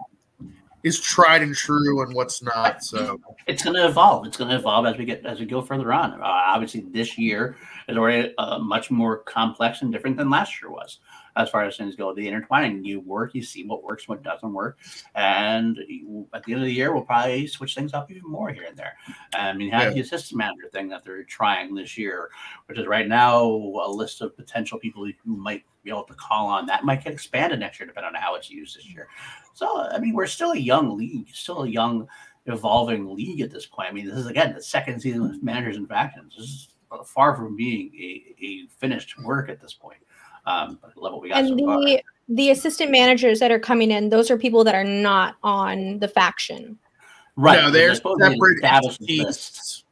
is 0.84 1.00
tried 1.00 1.42
and 1.42 1.56
true 1.56 2.02
and 2.02 2.14
what's 2.14 2.42
not. 2.42 2.84
So 2.84 3.20
it's 3.48 3.64
going 3.64 3.76
to 3.76 3.88
evolve. 3.88 4.26
It's 4.26 4.38
going 4.38 4.50
to 4.50 4.56
evolve 4.56 4.86
as 4.86 4.98
we 4.98 5.06
get 5.06 5.26
as 5.26 5.40
we 5.40 5.46
go 5.46 5.62
further 5.62 5.92
on. 5.92 6.14
Uh, 6.14 6.24
obviously, 6.24 6.86
this 6.92 7.18
year 7.18 7.58
is 7.88 7.98
already 7.98 8.34
uh, 8.38 8.60
much 8.60 8.92
more 8.92 9.20
complex 9.20 9.82
and 9.82 9.92
different 9.92 10.18
than 10.18 10.30
last 10.30 10.62
year 10.62 10.72
was 10.72 11.00
as 11.38 11.50
far 11.50 11.64
as 11.64 11.78
things 11.78 11.96
go. 11.96 12.14
The 12.14 12.28
intertwining, 12.28 12.84
you 12.84 13.00
work, 13.00 13.36
you 13.36 13.44
see 13.44 13.66
what 13.66 13.84
works, 13.84 14.08
what 14.08 14.24
doesn't 14.24 14.54
work, 14.54 14.78
and 15.16 15.78
at 16.34 16.44
the 16.44 16.54
end 16.54 16.62
of 16.62 16.68
the 16.68 16.74
year, 16.74 16.94
we'll 16.94 17.04
probably 17.04 17.48
switch 17.48 17.76
things 17.76 17.94
up 17.94 18.10
even 18.12 18.30
more 18.30 18.50
here 18.50 18.66
and 18.68 18.78
there. 18.78 18.98
Um, 19.38 19.48
I 19.48 19.54
mean, 19.54 19.72
have 19.72 19.84
yeah. 19.84 19.90
the 19.92 20.00
assistant 20.02 20.38
manager 20.38 20.70
thing 20.72 20.90
that 20.90 21.04
they're 21.04 21.24
trying 21.24 21.76
this 21.76 21.98
year, 21.98 22.30
which 22.66 22.78
is 22.78 22.88
right 22.88 23.08
now 23.08 23.42
a 23.44 23.90
list 23.90 24.22
of 24.22 24.36
potential 24.36 24.80
people 24.80 25.06
who 25.24 25.38
might 25.38 25.64
be 25.84 25.90
able 25.90 26.04
to 26.04 26.14
call 26.16 26.48
on. 26.48 26.66
That 26.66 26.84
might 26.84 27.04
get 27.04 27.14
expanded 27.14 27.60
next 27.60 27.80
year, 27.80 27.88
depending 27.88 28.16
on 28.16 28.22
how 28.22 28.36
it's 28.36 28.50
used 28.50 28.78
this 28.78 28.86
year. 28.86 29.08
So, 29.54 29.88
I 29.90 30.00
mean, 30.00 30.14
we're 30.14 30.28
still 30.28 30.52
a 30.52 30.58
young 30.58 30.98
league, 30.98 31.30
still 31.34 31.64
a 31.64 31.70
young, 31.70 32.08
evolving 32.46 33.14
league 33.14 33.42
at 33.42 33.52
this 33.52 33.66
point. 33.66 33.90
I 33.90 33.94
mean, 33.94 34.08
this 34.08 34.18
is 34.18 34.28
again 34.28 34.54
the 34.54 34.62
second 34.62 35.02
season 35.02 35.24
with 35.24 35.44
managers 35.44 35.78
and 35.78 35.88
factions. 35.88 36.36
This 36.36 36.46
is 36.46 36.74
far 37.06 37.36
from 37.36 37.56
being 37.56 37.92
a, 37.96 38.46
a 38.46 38.68
finished 38.80 39.18
work 39.24 39.50
at 39.50 39.60
this 39.60 39.74
point. 39.74 40.00
Um, 40.48 40.80
level 40.96 41.20
we 41.20 41.28
got 41.28 41.40
and 41.40 41.50
so 41.50 41.56
the 41.56 41.64
far. 41.66 42.02
the 42.30 42.52
assistant 42.52 42.90
managers 42.90 43.40
that 43.40 43.52
are 43.52 43.60
coming 43.60 43.92
in, 43.92 44.10
those 44.10 44.32
are 44.32 44.38
people 44.38 44.64
that 44.64 44.76
are 44.76 44.84
not 44.84 45.36
on 45.44 46.00
the 46.00 46.08
faction. 46.08 46.80
Right. 47.36 47.62
No, 47.62 47.70
they're, 47.70 47.90
they're 47.90 48.30
separate 48.30 48.98
teams. 48.98 49.84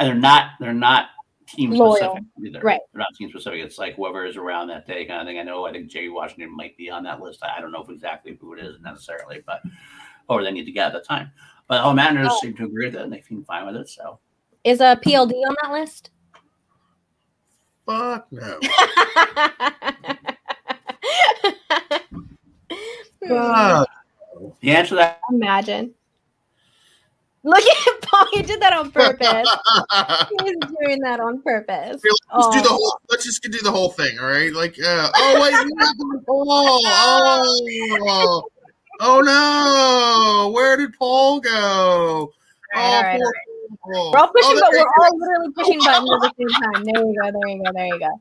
And 0.00 0.08
they're 0.08 0.14
not 0.16 0.50
they're 0.58 0.74
not 0.74 1.10
team 1.46 1.70
Loyal. 1.70 1.96
specific 1.96 2.24
either. 2.44 2.60
Right. 2.60 2.80
They're 2.92 2.98
not 2.98 3.14
team 3.16 3.30
specific. 3.30 3.60
It's 3.60 3.78
like 3.78 3.94
whoever 3.94 4.26
is 4.26 4.36
around 4.36 4.66
that 4.68 4.86
day 4.86 5.04
kind 5.04 5.20
of 5.20 5.26
thing. 5.26 5.38
I 5.38 5.42
know 5.42 5.64
I 5.64 5.72
think 5.72 5.88
Jay 5.88 6.08
Washington 6.08 6.54
might 6.54 6.76
be 6.76 6.90
on 6.90 7.04
that 7.04 7.20
list. 7.20 7.44
I 7.44 7.60
don't 7.60 7.70
know 7.70 7.82
if 7.82 7.88
exactly 7.88 8.36
who 8.40 8.54
it 8.54 8.64
is 8.64 8.80
necessarily, 8.80 9.42
but 9.46 9.62
or 10.28 10.42
they 10.42 10.50
need 10.50 10.64
to 10.64 10.72
get 10.72 10.88
at 10.88 10.92
the 10.92 11.00
time. 11.00 11.30
But 11.68 11.82
all 11.82 11.94
managers 11.94 12.32
oh. 12.32 12.38
seem 12.40 12.54
to 12.56 12.64
agree 12.64 12.86
with 12.86 12.96
it 12.96 13.02
and 13.02 13.12
they 13.12 13.22
seem 13.22 13.44
fine 13.44 13.64
with 13.66 13.76
it. 13.76 13.88
So 13.88 14.18
is 14.64 14.80
a 14.80 15.00
PLD 15.04 15.32
on 15.48 15.56
that 15.62 15.72
list? 15.72 16.10
Fuck 17.88 18.26
no. 18.30 18.60
The 24.60 24.70
answer 24.70 24.90
to 24.90 24.94
that 24.96 25.20
imagine. 25.30 25.94
Look 27.44 27.64
at 27.64 28.00
Paul. 28.02 28.26
He 28.32 28.42
did 28.42 28.60
that 28.60 28.74
on 28.74 28.90
purpose. 28.90 29.26
He's 30.44 30.56
doing 30.84 31.00
that 31.00 31.20
on 31.20 31.40
purpose. 31.42 32.02
Let's 32.04 32.20
oh. 32.32 32.52
do 32.52 32.60
the 32.62 32.68
whole. 32.68 33.00
Let's 33.10 33.24
just 33.24 33.42
do 33.42 33.58
the 33.62 33.70
whole 33.70 33.90
thing. 33.90 34.18
All 34.18 34.26
right. 34.26 34.52
Like, 34.52 34.76
uh, 34.78 35.10
oh 35.14 35.40
wait, 35.40 35.54
oh, 36.28 36.82
oh, 38.10 38.42
oh 39.00 39.20
no! 39.20 40.50
Where 40.54 40.76
did 40.76 40.92
Paul 40.98 41.40
go? 41.40 42.32
All 42.74 43.02
right, 43.02 43.16
oh, 43.16 43.18
poor 43.18 43.32
Oh. 43.94 44.10
we're 44.12 44.18
all 44.18 44.28
pushing, 44.28 44.56
oh, 44.56 44.60
but 44.60 44.70
we're 44.72 45.04
all 45.04 45.18
literally 45.18 45.52
pushing 45.52 45.78
buttons 45.78 46.10
at 46.12 46.20
the 46.20 46.32
same 46.38 46.72
time. 46.72 46.84
There 46.84 47.04
you 47.04 47.14
go. 47.22 47.30
There 47.32 47.48
you 47.48 47.62
go. 47.64 47.72
There 47.72 47.86
you 47.86 47.98
go. 47.98 48.20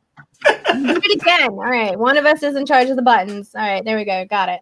Do 0.73 1.01
it 1.03 1.21
again. 1.21 1.49
All 1.49 1.57
right. 1.57 1.97
One 1.97 2.17
of 2.17 2.25
us 2.25 2.43
is 2.43 2.55
in 2.55 2.65
charge 2.65 2.89
of 2.89 2.95
the 2.95 3.01
buttons. 3.01 3.51
All 3.55 3.61
right. 3.61 3.83
There 3.83 3.97
we 3.97 4.05
go. 4.05 4.25
Got 4.25 4.49
it. 4.49 4.61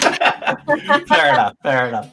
fair 1.08 1.32
enough. 1.32 1.54
Fair 1.62 1.88
enough. 1.88 2.12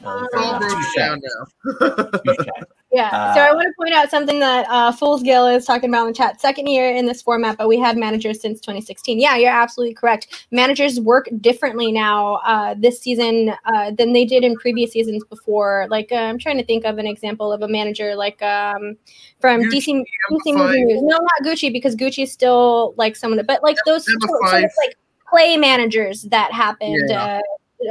Fair 0.94 1.14
enough. 1.14 2.64
Yeah. 2.94 3.08
Uh, 3.08 3.34
so 3.34 3.40
I 3.40 3.52
want 3.52 3.66
to 3.66 3.72
point 3.76 3.92
out 3.92 4.08
something 4.08 4.38
that 4.38 4.66
uh, 4.70 4.92
Fool's 4.92 5.24
Gill 5.24 5.48
is 5.48 5.64
talking 5.64 5.90
about 5.90 6.02
in 6.02 6.12
the 6.12 6.16
chat. 6.16 6.40
Second 6.40 6.68
year 6.68 6.94
in 6.94 7.06
this 7.06 7.22
format, 7.22 7.58
but 7.58 7.66
we 7.66 7.76
had 7.76 7.96
managers 7.96 8.40
since 8.40 8.60
2016. 8.60 9.18
Yeah, 9.18 9.34
you're 9.34 9.50
absolutely 9.50 9.94
correct. 9.94 10.46
Managers 10.52 11.00
work 11.00 11.28
differently 11.40 11.90
now 11.90 12.36
uh, 12.46 12.76
this 12.78 13.00
season 13.00 13.52
uh, 13.64 13.90
than 13.90 14.12
they 14.12 14.24
did 14.24 14.44
in 14.44 14.54
previous 14.54 14.92
seasons 14.92 15.24
before. 15.24 15.88
Like 15.90 16.12
uh, 16.12 16.14
I'm 16.14 16.38
trying 16.38 16.56
to 16.58 16.64
think 16.64 16.84
of 16.84 16.98
an 16.98 17.06
example 17.08 17.52
of 17.52 17.62
a 17.62 17.68
manager 17.68 18.14
like 18.14 18.40
um, 18.42 18.96
from 19.40 19.62
Gucci, 19.62 19.88
DC, 19.88 20.04
DC 20.30 20.56
Movie 20.56 20.84
News. 20.84 21.02
No, 21.02 21.18
not 21.18 21.42
Gucci 21.44 21.72
because 21.72 21.96
Gucci 21.96 22.22
is 22.22 22.32
still 22.32 22.94
like 22.96 23.16
someone, 23.16 23.44
but 23.44 23.60
like 23.64 23.76
those. 23.86 24.04
So, 24.04 24.12
so 24.20 24.56
like 24.56 24.96
play 25.28 25.56
managers 25.56 26.22
that 26.30 26.52
happened. 26.52 27.08
Yeah. 27.08 27.40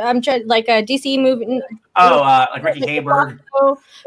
I'm 0.02 0.22
trying 0.22 0.48
like 0.48 0.68
a 0.68 0.84
DC 0.84 1.22
movie. 1.22 1.62
Oh, 1.96 2.22
uh, 2.22 2.48
like 2.54 2.64
Ricky 2.64 2.82
Hayberg. 2.82 3.40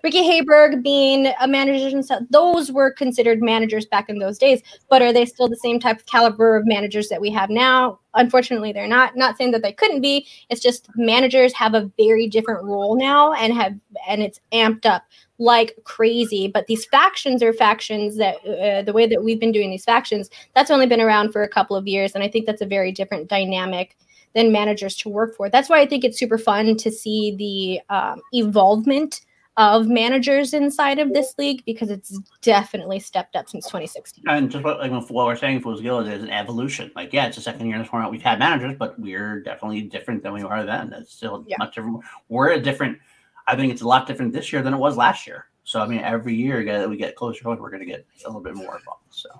Ricky 0.03 0.23
Hayberg 0.23 0.83
being 0.83 1.33
a 1.41 1.47
manager 1.47 1.95
and 1.95 2.05
stuff. 2.05 2.23
Those 2.31 2.73
were 2.73 2.91
considered 2.91 3.41
managers 3.41 3.87
back 3.87 4.09
in 4.09 4.19
those 4.19 4.39
days. 4.39 4.63
But 4.89 5.03
are 5.03 5.13
they 5.13 5.25
still 5.25 5.49
the 5.49 5.57
same 5.57 5.79
type 5.79 5.99
of 6.01 6.07
caliber 6.07 6.57
of 6.57 6.67
managers 6.67 7.09
that 7.09 7.21
we 7.21 7.31
have 7.31 7.51
now? 7.51 8.01
Unfortunately, 8.15 8.73
they're 8.73 8.89
not. 8.89 9.17
Not 9.17 9.37
saying 9.37 9.53
that 9.53 9.63
they 9.63 9.73
couldn't 9.73 10.01
be. 10.01 10.27
It's 10.51 10.61
just 10.61 10.89
managers 10.97 11.53
have 11.55 11.75
a 11.75 11.91
very 11.97 12.27
different 12.29 12.65
role 12.65 12.97
now 12.97 13.33
and 13.35 13.53
have 13.55 13.75
and 14.09 14.23
it's 14.23 14.41
amped 14.53 14.87
up 14.87 15.05
like 15.39 15.77
crazy. 15.85 16.49
But 16.49 16.67
these 16.67 16.87
factions 16.87 17.43
are 17.43 17.53
factions 17.53 18.17
that 18.17 18.37
uh, 18.47 18.83
the 18.83 18.93
way 18.93 19.07
that 19.07 19.23
we've 19.23 19.41
been 19.41 19.53
doing 19.53 19.71
these 19.71 19.85
factions, 19.85 20.31
that's 20.55 20.71
only 20.71 20.87
been 20.87 21.01
around 21.01 21.33
for 21.33 21.43
a 21.43 21.49
couple 21.49 21.77
of 21.77 21.87
years, 21.87 22.15
and 22.15 22.25
I 22.25 22.29
think 22.29 22.47
that's 22.47 22.63
a 22.63 22.67
very 22.67 22.93
different 22.93 23.29
dynamic 23.29 23.97
than 24.37 24.53
managers 24.53 24.95
to 24.95 25.09
work 25.09 25.35
for. 25.35 25.49
That's 25.49 25.71
why 25.71 25.81
I 25.81 25.87
think 25.87 26.05
it's 26.05 26.19
super 26.19 26.37
fun 26.37 26.77
to 26.77 26.93
see 26.93 27.35
the 27.37 27.95
um, 27.95 28.21
evolvement 28.33 29.23
of 29.57 29.89
managers 29.89 30.53
inside 30.53 30.99
of 30.99 31.15
this 31.15 31.35
league 31.39 31.65
because 31.65 31.91
it's 31.91 32.21
definitely 32.43 33.01
stepped 33.01 33.35
up 33.35 33.49
since 33.49 33.65
2016. 33.65 34.25
And 34.29 34.51
just 34.51 34.63
what, 34.63 34.79
like 34.79 34.93
what 34.93 35.11
we're 35.11 35.37
saying, 35.37 35.63
Fools 35.63 35.81
Guild 35.81 36.07
is 36.07 36.23
an 36.23 36.29
evolution. 36.29 36.93
Like, 36.95 37.15
yeah, 37.15 37.27
it's 37.27 37.37
the 37.37 37.43
second 37.43 37.67
year 37.67 37.77
in 37.77 37.83
this 37.83 37.89
format 37.89 38.11
we've 38.11 38.21
had 38.21 38.39
managers, 38.39 38.77
but 38.79 39.01
we're 39.01 39.41
definitely 39.41 39.81
different 39.81 40.23
than 40.23 40.35
we 40.35 40.45
were 40.45 40.67
then. 40.67 40.93
It's 40.93 41.15
still 41.15 41.43
yeah. 41.49 41.57
much 41.59 41.75
different. 41.75 42.05
We're 42.29 42.51
a 42.51 42.61
different. 42.61 42.99
I 43.47 43.57
think 43.57 43.73
it's 43.73 43.81
a 43.81 43.89
lot 43.89 44.07
different 44.07 44.35
this 44.35 44.53
year 44.53 44.61
than 44.61 44.75
it 44.75 44.79
was 44.79 44.99
last 44.99 45.27
year. 45.27 45.47
So 45.65 45.81
I 45.81 45.87
mean, 45.87 46.01
every 46.01 46.35
year 46.35 46.63
that 46.63 46.91
we 46.91 46.99
get 46.99 47.17
closer, 47.17 47.49
we're 47.49 47.71
going 47.71 47.81
to 47.81 47.87
get 47.87 48.07
a 48.23 48.29
little 48.29 48.43
bit 48.43 48.55
more 48.55 48.77
involved. 48.77 49.05
So 49.09 49.31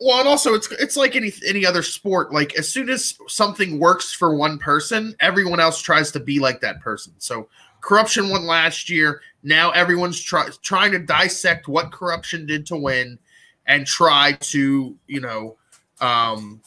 well, 0.00 0.18
and 0.18 0.28
also 0.28 0.54
it's 0.54 0.70
it's 0.72 0.96
like 0.96 1.16
any 1.16 1.32
any 1.46 1.64
other 1.64 1.82
sport. 1.82 2.32
Like 2.32 2.54
as 2.58 2.68
soon 2.68 2.88
as 2.90 3.18
something 3.28 3.78
works 3.78 4.12
for 4.12 4.34
one 4.34 4.58
person, 4.58 5.14
everyone 5.20 5.60
else 5.60 5.80
tries 5.80 6.10
to 6.12 6.20
be 6.20 6.38
like 6.38 6.60
that 6.60 6.80
person. 6.80 7.14
So 7.18 7.48
corruption 7.80 8.28
won 8.28 8.44
last 8.46 8.90
year. 8.90 9.22
Now 9.42 9.70
everyone's 9.70 10.20
try, 10.20 10.48
trying 10.62 10.92
to 10.92 10.98
dissect 10.98 11.68
what 11.68 11.92
corruption 11.92 12.46
did 12.46 12.66
to 12.66 12.76
win, 12.76 13.18
and 13.66 13.86
try 13.86 14.32
to 14.40 14.96
you 15.06 15.20
know 15.20 15.56
um, 16.00 16.60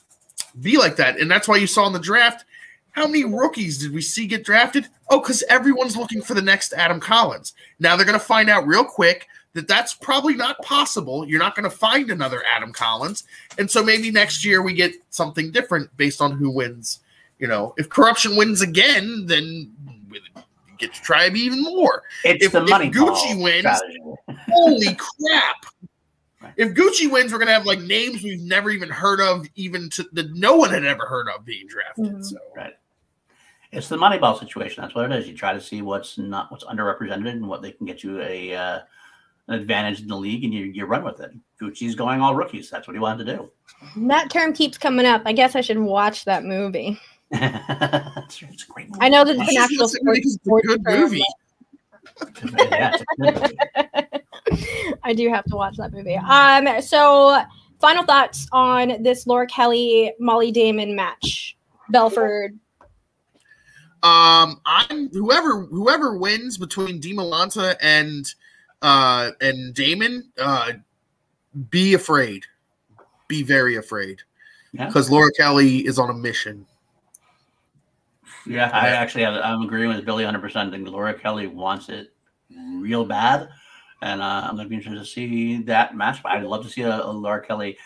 be 0.61 0.77
like 0.77 0.95
that. 0.95 1.19
And 1.19 1.29
that's 1.29 1.47
why 1.47 1.57
you 1.57 1.67
saw 1.67 1.85
in 1.87 1.93
the 1.93 1.99
draft. 1.99 2.45
How 2.91 3.05
many 3.07 3.25
rookies 3.25 3.77
did 3.77 3.93
we 3.93 4.01
see 4.01 4.25
get 4.25 4.45
drafted? 4.45 4.87
Oh, 5.09 5.19
because 5.19 5.43
everyone's 5.49 5.97
looking 5.97 6.21
for 6.21 6.33
the 6.33 6.41
next 6.41 6.71
Adam 6.73 7.01
Collins. 7.01 7.53
Now 7.77 7.95
they're 7.97 8.05
going 8.05 8.17
to 8.17 8.25
find 8.25 8.49
out 8.49 8.65
real 8.65 8.85
quick 8.85 9.27
that 9.55 9.69
that's 9.69 9.93
probably 9.93 10.35
not 10.35 10.61
possible. 10.61 11.25
You're 11.25 11.39
not 11.39 11.55
going 11.55 11.63
to 11.63 11.75
find 11.75 12.11
another 12.11 12.43
Adam 12.53 12.73
Collins. 12.73 13.23
And 13.57 13.71
so 13.71 13.81
maybe 13.81 14.11
next 14.11 14.43
year 14.45 14.61
we 14.61 14.73
get 14.73 14.93
something 15.09 15.49
different 15.49 15.95
based 15.95 16.21
on 16.21 16.33
who 16.33 16.51
wins. 16.51 16.99
You 17.39 17.47
know, 17.47 17.73
if 17.77 17.89
corruption 17.89 18.35
wins 18.35 18.61
again, 18.61 19.25
then 19.25 19.73
we 20.09 20.19
get 20.77 20.93
to 20.93 21.01
try 21.01 21.27
even 21.27 21.63
more. 21.63 22.03
It's 22.25 22.45
if, 22.45 22.51
the 22.51 22.61
money 22.61 22.87
if 22.87 22.93
Gucci 22.93 23.41
wins, 23.41 23.81
holy 24.49 24.95
crap. 24.97 25.65
If 26.57 26.73
Gucci 26.73 27.09
wins, 27.11 27.31
we're 27.31 27.39
gonna 27.39 27.51
have 27.51 27.65
like 27.65 27.81
names 27.81 28.23
we've 28.23 28.41
never 28.41 28.69
even 28.69 28.89
heard 28.89 29.19
of, 29.19 29.47
even 29.55 29.89
to 29.91 30.05
that 30.13 30.33
no 30.35 30.55
one 30.55 30.69
had 30.69 30.85
ever 30.85 31.05
heard 31.05 31.27
of 31.29 31.43
being 31.43 31.67
drafted. 31.67 32.05
Mm-hmm. 32.05 32.21
So 32.21 32.37
right. 32.55 32.73
It's 33.71 33.89
the 33.89 33.97
Moneyball 33.97 34.39
situation. 34.39 34.81
That's 34.81 34.95
what 34.95 35.11
it 35.11 35.17
is. 35.17 35.27
You 35.27 35.35
try 35.35 35.53
to 35.53 35.59
see 35.59 35.81
what's 35.81 36.17
not 36.17 36.51
what's 36.51 36.63
underrepresented 36.63 37.29
and 37.29 37.47
what 37.47 37.61
they 37.61 37.71
can 37.71 37.85
get 37.85 38.03
you 38.03 38.21
a 38.21 38.55
uh, 38.55 38.79
an 39.47 39.59
advantage 39.59 40.01
in 40.01 40.07
the 40.07 40.17
league 40.17 40.43
and 40.43 40.53
you, 40.53 40.65
you 40.65 40.85
run 40.85 41.03
with 41.03 41.19
it. 41.19 41.31
Gucci's 41.61 41.95
going 41.95 42.21
all 42.21 42.35
rookies. 42.35 42.69
That's 42.69 42.87
what 42.87 42.95
he 42.95 42.99
wanted 42.99 43.25
to 43.25 43.37
do. 43.37 43.51
That 44.07 44.29
term 44.29 44.53
keeps 44.53 44.77
coming 44.77 45.05
up. 45.05 45.21
I 45.25 45.33
guess 45.33 45.55
I 45.55 45.61
should 45.61 45.79
watch 45.79 46.25
that 46.25 46.43
movie. 46.43 46.99
it's, 47.31 48.41
it's 48.41 48.63
a 48.63 48.67
great 48.67 48.89
movie. 48.89 48.99
I 49.01 49.09
know 49.09 49.23
that 49.23 49.35
it's 49.35 49.51
an 49.51 49.57
actual 49.57 49.87
sports, 49.87 50.33
sports 50.33 50.67
good 50.67 50.83
movie. 50.83 51.23
I 55.03 55.13
do 55.13 55.29
have 55.29 55.45
to 55.45 55.55
watch 55.55 55.77
that 55.77 55.91
movie. 55.91 56.15
Um, 56.15 56.81
so 56.81 57.41
final 57.79 58.03
thoughts 58.03 58.47
on 58.51 59.03
this 59.03 59.27
Laura 59.27 59.47
Kelly 59.47 60.13
Molly 60.19 60.51
Damon 60.51 60.95
match. 60.95 61.57
Belford. 61.89 62.57
Um, 64.01 64.61
I'm 64.65 65.09
whoever 65.09 65.65
whoever 65.65 66.17
wins 66.17 66.57
between 66.57 67.01
Demolanta 67.01 67.75
and 67.81 68.25
uh, 68.82 69.32
and 69.41 69.73
Damon, 69.73 70.32
uh, 70.39 70.73
be 71.69 71.93
afraid. 71.93 72.45
Be 73.28 73.43
very 73.43 73.76
afraid. 73.76 74.21
Because 74.71 75.09
yeah. 75.09 75.15
Laura 75.15 75.32
Kelly 75.38 75.86
is 75.86 75.97
on 75.97 76.09
a 76.09 76.13
mission. 76.13 76.65
Yeah, 78.45 78.69
I 78.73 78.89
actually 78.89 79.23
have, 79.23 79.36
I'm 79.36 79.61
agreeing 79.61 79.89
with 79.89 80.05
Billy 80.05 80.23
100%. 80.23 80.55
I 80.55 80.69
think 80.69 80.88
Laura 80.88 81.13
Kelly 81.13 81.47
wants 81.47 81.89
it 81.89 82.13
real 82.80 83.05
bad. 83.05 83.49
And 84.01 84.21
uh, 84.21 84.47
I'm 84.49 84.57
to 84.57 84.65
be 84.65 84.76
interested 84.76 84.99
to 84.99 85.05
see 85.05 85.61
that 85.63 85.95
match. 85.95 86.21
But 86.21 86.34
I'd 86.34 86.43
love 86.43 86.63
to 86.63 86.69
see 86.69 86.82
a, 86.82 87.03
a 87.03 87.11
Laura 87.11 87.43
Kelly 87.43 87.78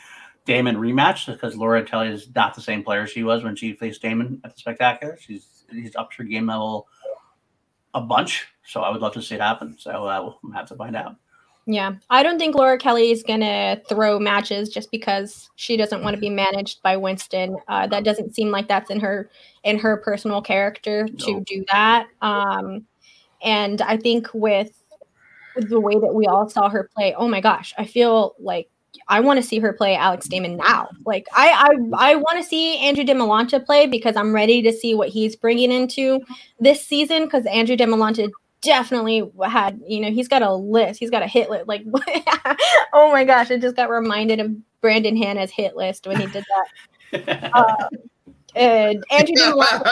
Damon 0.45 0.75
rematch 0.77 1.27
because 1.27 1.55
Laura 1.55 1.83
Kelly 1.83 2.09
is 2.09 2.27
not 2.35 2.55
the 2.55 2.61
same 2.61 2.83
player 2.83 3.05
she 3.05 3.23
was 3.23 3.43
when 3.43 3.55
she 3.55 3.73
faced 3.73 4.01
Damon 4.01 4.41
at 4.43 4.53
the 4.53 4.59
Spectacular. 4.59 5.17
She's 5.21 5.63
he's 5.71 5.95
up 5.95 6.11
her 6.13 6.23
game 6.23 6.47
level 6.47 6.87
a 7.93 8.01
bunch. 8.01 8.47
So 8.63 8.81
I 8.81 8.91
would 8.91 9.01
love 9.01 9.13
to 9.13 9.21
see 9.21 9.35
it 9.35 9.41
happen. 9.41 9.75
So 9.77 10.07
uh, 10.07 10.33
we'll 10.43 10.53
have 10.53 10.67
to 10.69 10.75
find 10.75 10.95
out. 10.95 11.15
Yeah, 11.65 11.93
I 12.09 12.23
don't 12.23 12.39
think 12.39 12.55
Laura 12.55 12.79
Kelly 12.79 13.11
is 13.11 13.21
gonna 13.21 13.79
throw 13.87 14.17
matches 14.17 14.69
just 14.69 14.89
because 14.89 15.51
she 15.55 15.77
doesn't 15.77 16.01
want 16.01 16.15
to 16.15 16.19
be 16.19 16.29
managed 16.29 16.81
by 16.81 16.97
Winston. 16.97 17.57
Uh, 17.67 17.85
that 17.87 18.03
doesn't 18.03 18.33
seem 18.33 18.49
like 18.49 18.67
that's 18.67 18.89
in 18.89 18.99
her 18.99 19.29
in 19.63 19.77
her 19.77 19.97
personal 19.97 20.41
character 20.41 21.07
to 21.07 21.33
no. 21.33 21.39
do 21.41 21.63
that. 21.71 22.07
Um, 22.23 22.87
and 23.43 23.81
I 23.83 23.97
think 23.97 24.29
with, 24.33 24.83
with 25.55 25.69
the 25.69 25.79
way 25.79 25.93
that 25.93 26.13
we 26.13 26.25
all 26.25 26.49
saw 26.49 26.69
her 26.69 26.89
play, 26.95 27.13
oh 27.15 27.27
my 27.27 27.41
gosh, 27.41 27.73
I 27.77 27.85
feel 27.85 28.35
like 28.39 28.69
I 29.09 29.19
want 29.19 29.41
to 29.41 29.43
see 29.47 29.59
her 29.59 29.73
play 29.73 29.95
Alex 29.95 30.27
Damon 30.27 30.57
now. 30.57 30.89
Like 31.05 31.25
I 31.33 31.69
I, 31.93 32.11
I 32.11 32.15
want 32.15 32.37
to 32.37 32.43
see 32.43 32.77
Andrew 32.77 33.03
Demolanta 33.03 33.63
play 33.65 33.87
because 33.87 34.15
I'm 34.15 34.33
ready 34.33 34.61
to 34.61 34.71
see 34.71 34.93
what 34.95 35.09
he's 35.09 35.35
bringing 35.35 35.71
into 35.71 36.21
this 36.59 36.85
season 36.85 37.25
because 37.25 37.45
Andrew 37.47 37.75
Demolanta 37.75 38.29
definitely 38.61 39.29
had 39.47 39.79
you 39.87 39.99
know 39.99 40.11
he's 40.11 40.27
got 40.27 40.41
a 40.41 40.53
list 40.53 40.99
he's 40.99 41.09
got 41.09 41.23
a 41.23 41.27
hit 41.27 41.49
list 41.49 41.67
like 41.67 41.83
oh 42.93 43.11
my 43.11 43.23
gosh 43.23 43.49
I 43.51 43.57
just 43.57 43.75
got 43.75 43.89
reminded 43.89 44.39
of 44.39 44.51
Brandon 44.81 45.17
Hanna's 45.17 45.51
hit 45.51 45.75
list 45.75 46.07
when 46.07 46.19
he 46.19 46.27
did 46.27 46.45
that. 47.11 47.51
um, 47.53 47.89
and 48.55 49.03
Andrew 49.11 49.61
out 49.61 49.85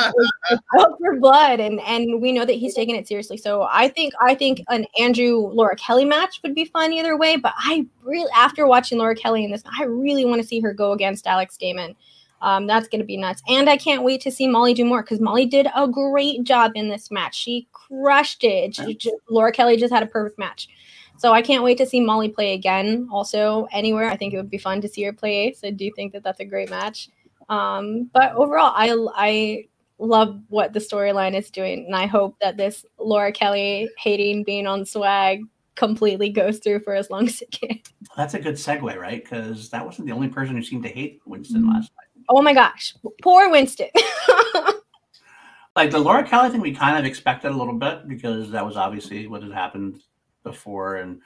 for 0.99 1.19
blood, 1.19 1.59
and 1.59 1.79
and 1.81 2.21
we 2.21 2.31
know 2.31 2.45
that 2.45 2.53
he's 2.53 2.73
taking 2.73 2.95
it 2.95 3.07
seriously. 3.07 3.37
So 3.37 3.67
I 3.69 3.87
think 3.89 4.13
I 4.21 4.35
think 4.35 4.63
an 4.69 4.85
Andrew 4.99 5.49
Laura 5.53 5.75
Kelly 5.75 6.05
match 6.05 6.39
would 6.43 6.55
be 6.55 6.65
fun 6.65 6.93
either 6.93 7.17
way. 7.17 7.37
But 7.37 7.53
I 7.57 7.85
really, 8.03 8.31
after 8.35 8.67
watching 8.67 8.97
Laura 8.97 9.15
Kelly 9.15 9.43
in 9.43 9.51
this, 9.51 9.63
I 9.79 9.83
really 9.83 10.25
want 10.25 10.41
to 10.41 10.47
see 10.47 10.59
her 10.61 10.73
go 10.73 10.91
against 10.91 11.27
Alex 11.27 11.57
Damon. 11.57 11.95
Um, 12.41 12.67
that's 12.67 12.87
going 12.87 12.99
to 12.99 13.05
be 13.05 13.17
nuts. 13.17 13.41
And 13.47 13.69
I 13.69 13.77
can't 13.77 14.03
wait 14.03 14.21
to 14.21 14.31
see 14.31 14.47
Molly 14.47 14.73
do 14.73 14.85
more 14.85 15.01
because 15.01 15.19
Molly 15.19 15.47
did 15.47 15.67
a 15.75 15.87
great 15.87 16.43
job 16.43 16.73
in 16.75 16.87
this 16.87 17.09
match. 17.09 17.35
She 17.35 17.67
crushed 17.71 18.43
it. 18.43 18.75
She, 18.75 18.93
just, 18.93 19.15
Laura 19.27 19.51
Kelly 19.51 19.75
just 19.75 19.91
had 19.91 20.03
a 20.03 20.07
perfect 20.07 20.37
match. 20.37 20.69
So 21.17 21.33
I 21.33 21.41
can't 21.41 21.63
wait 21.63 21.79
to 21.79 21.85
see 21.85 21.99
Molly 21.99 22.29
play 22.29 22.53
again. 22.53 23.09
Also, 23.11 23.67
anywhere, 23.71 24.09
I 24.09 24.15
think 24.15 24.33
it 24.33 24.37
would 24.37 24.51
be 24.51 24.59
fun 24.59 24.81
to 24.81 24.87
see 24.87 25.03
her 25.03 25.13
play 25.13 25.47
Ace. 25.47 25.61
I 25.63 25.71
do 25.71 25.91
think 25.95 26.13
that 26.13 26.23
that's 26.23 26.39
a 26.39 26.45
great 26.45 26.69
match. 26.69 27.09
Um, 27.49 28.09
but 28.13 28.33
overall, 28.35 28.73
I 28.75 28.95
I 29.15 29.67
love 29.99 30.41
what 30.49 30.73
the 30.73 30.79
storyline 30.79 31.35
is 31.35 31.49
doing, 31.49 31.85
and 31.85 31.95
I 31.95 32.05
hope 32.05 32.37
that 32.41 32.57
this 32.57 32.85
Laura 32.99 33.31
Kelly 33.31 33.89
hating 33.97 34.43
being 34.43 34.67
on 34.67 34.85
swag 34.85 35.43
completely 35.75 36.29
goes 36.29 36.59
through 36.59 36.79
for 36.79 36.95
as 36.95 37.09
long 37.09 37.27
as 37.27 37.41
it 37.41 37.51
can. 37.51 37.79
That's 38.15 38.33
a 38.33 38.39
good 38.39 38.55
segue, 38.55 38.95
right? 38.97 39.23
Because 39.23 39.69
that 39.69 39.85
wasn't 39.85 40.07
the 40.07 40.13
only 40.13 40.27
person 40.27 40.55
who 40.55 40.63
seemed 40.63 40.83
to 40.83 40.89
hate 40.89 41.21
Winston 41.25 41.61
mm-hmm. 41.61 41.71
last 41.71 41.91
night. 41.97 42.25
Oh 42.29 42.41
my 42.41 42.53
gosh, 42.53 42.93
poor 43.21 43.49
Winston. 43.49 43.89
like 45.75 45.91
the 45.91 45.99
Laura 45.99 46.23
Kelly 46.23 46.49
thing, 46.49 46.61
we 46.61 46.73
kind 46.73 46.97
of 46.97 47.05
expected 47.05 47.51
a 47.51 47.55
little 47.55 47.75
bit 47.75 48.07
because 48.07 48.51
that 48.51 48.65
was 48.65 48.75
obviously 48.75 49.27
what 49.27 49.43
had 49.43 49.53
happened 49.53 50.01
before, 50.43 50.97
and 50.97 51.21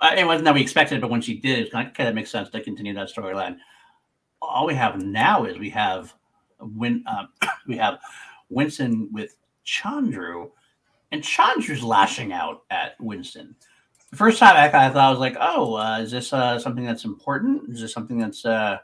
uh, 0.00 0.14
it 0.16 0.26
wasn't 0.26 0.46
that 0.46 0.54
we 0.54 0.62
expected, 0.62 1.00
but 1.00 1.10
when 1.10 1.20
she 1.20 1.38
did, 1.38 1.66
it 1.66 1.72
kind 1.72 1.86
of, 1.86 1.94
kind 1.94 2.08
of 2.08 2.14
makes 2.14 2.30
sense 2.30 2.48
to 2.50 2.60
continue 2.60 2.94
that 2.94 3.12
storyline 3.14 3.58
all 4.42 4.66
we 4.66 4.74
have 4.74 5.02
now 5.02 5.44
is 5.44 5.58
we 5.58 5.70
have 5.70 6.14
Win 6.60 7.04
um, 7.06 7.28
we 7.66 7.76
have 7.76 8.00
Winston 8.48 9.08
with 9.12 9.36
Chandru, 9.66 10.50
and 11.12 11.22
Chandru's 11.22 11.82
lashing 11.82 12.32
out 12.32 12.62
at 12.70 13.00
Winston. 13.00 13.54
The 14.10 14.16
first 14.16 14.38
time 14.38 14.56
I, 14.56 14.66
I 14.66 14.90
thought 14.90 14.96
I 14.96 15.10
was 15.10 15.20
like, 15.20 15.36
oh, 15.40 15.74
uh, 15.76 16.00
is 16.00 16.10
this 16.10 16.32
uh, 16.32 16.58
something 16.58 16.84
that's 16.84 17.04
important? 17.04 17.70
Is 17.70 17.80
this 17.80 17.92
something 17.92 18.18
that's 18.18 18.44
uh, 18.44 18.78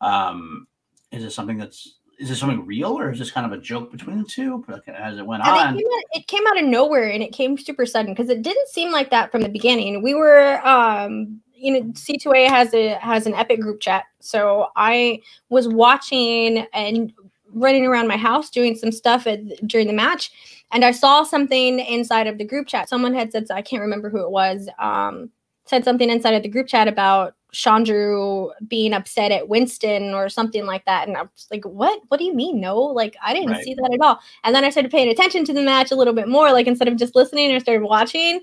um, 0.00 0.66
is 1.12 1.22
this 1.22 1.34
something 1.34 1.58
that's 1.58 1.98
is 2.18 2.30
this 2.30 2.38
something 2.38 2.64
real 2.64 2.98
or 2.98 3.12
is 3.12 3.18
this 3.18 3.30
kind 3.30 3.44
of 3.44 3.52
a 3.56 3.60
joke 3.60 3.92
between 3.92 4.18
the 4.18 4.24
two 4.24 4.64
as 4.88 5.18
it 5.18 5.26
went 5.26 5.42
on? 5.42 5.76
It 5.76 5.78
came, 5.78 5.86
out, 5.86 6.02
it 6.12 6.26
came, 6.26 6.46
out, 6.46 6.58
of 6.58 6.64
nowhere 6.64 7.10
and 7.10 7.22
it 7.22 7.32
came 7.32 7.58
super 7.58 7.84
sudden 7.84 8.12
because 8.12 8.30
it 8.30 8.40
didn't 8.40 8.68
seem 8.68 8.90
like 8.90 9.10
that 9.10 9.30
from 9.30 9.42
the 9.42 9.50
beginning. 9.50 10.02
We 10.02 10.14
were 10.14 10.66
um, 10.66 11.42
you 11.56 11.72
know 11.72 11.80
c2a 11.92 12.48
has 12.48 12.72
a 12.74 12.90
has 12.94 13.26
an 13.26 13.34
epic 13.34 13.60
group 13.60 13.80
chat 13.80 14.04
so 14.20 14.68
i 14.76 15.20
was 15.48 15.68
watching 15.68 16.66
and 16.72 17.12
running 17.56 17.86
around 17.86 18.06
my 18.06 18.16
house 18.16 18.50
doing 18.50 18.74
some 18.76 18.92
stuff 18.92 19.26
at, 19.26 19.40
during 19.66 19.86
the 19.86 19.92
match, 19.92 20.30
and 20.72 20.84
I 20.84 20.90
saw 20.90 21.22
something 21.22 21.78
inside 21.80 22.26
of 22.26 22.38
the 22.38 22.44
group 22.44 22.66
chat. 22.66 22.88
Someone 22.88 23.14
had 23.14 23.32
said, 23.32 23.46
I 23.50 23.62
can't 23.62 23.82
remember 23.82 24.10
who 24.10 24.22
it 24.22 24.30
was, 24.30 24.68
um, 24.78 25.30
said 25.64 25.84
something 25.84 26.10
inside 26.10 26.34
of 26.34 26.42
the 26.42 26.48
group 26.48 26.66
chat 26.66 26.86
about 26.88 27.34
Chandru 27.52 28.50
being 28.66 28.92
upset 28.92 29.32
at 29.32 29.48
Winston 29.48 30.12
or 30.14 30.28
something 30.28 30.66
like 30.66 30.84
that. 30.84 31.08
And 31.08 31.16
I 31.16 31.22
was 31.22 31.46
like, 31.50 31.64
what? 31.64 32.00
What 32.08 32.18
do 32.18 32.24
you 32.24 32.34
mean? 32.34 32.60
No, 32.60 32.78
like 32.78 33.16
I 33.22 33.32
didn't 33.32 33.50
right. 33.50 33.64
see 33.64 33.74
that 33.74 33.90
at 33.92 34.00
all. 34.00 34.20
And 34.44 34.54
then 34.54 34.64
I 34.64 34.70
started 34.70 34.90
paying 34.90 35.08
attention 35.08 35.44
to 35.46 35.52
the 35.52 35.62
match 35.62 35.90
a 35.90 35.96
little 35.96 36.12
bit 36.12 36.28
more, 36.28 36.52
like 36.52 36.66
instead 36.66 36.88
of 36.88 36.96
just 36.96 37.14
listening, 37.14 37.52
I 37.52 37.58
started 37.58 37.82
watching. 37.82 38.40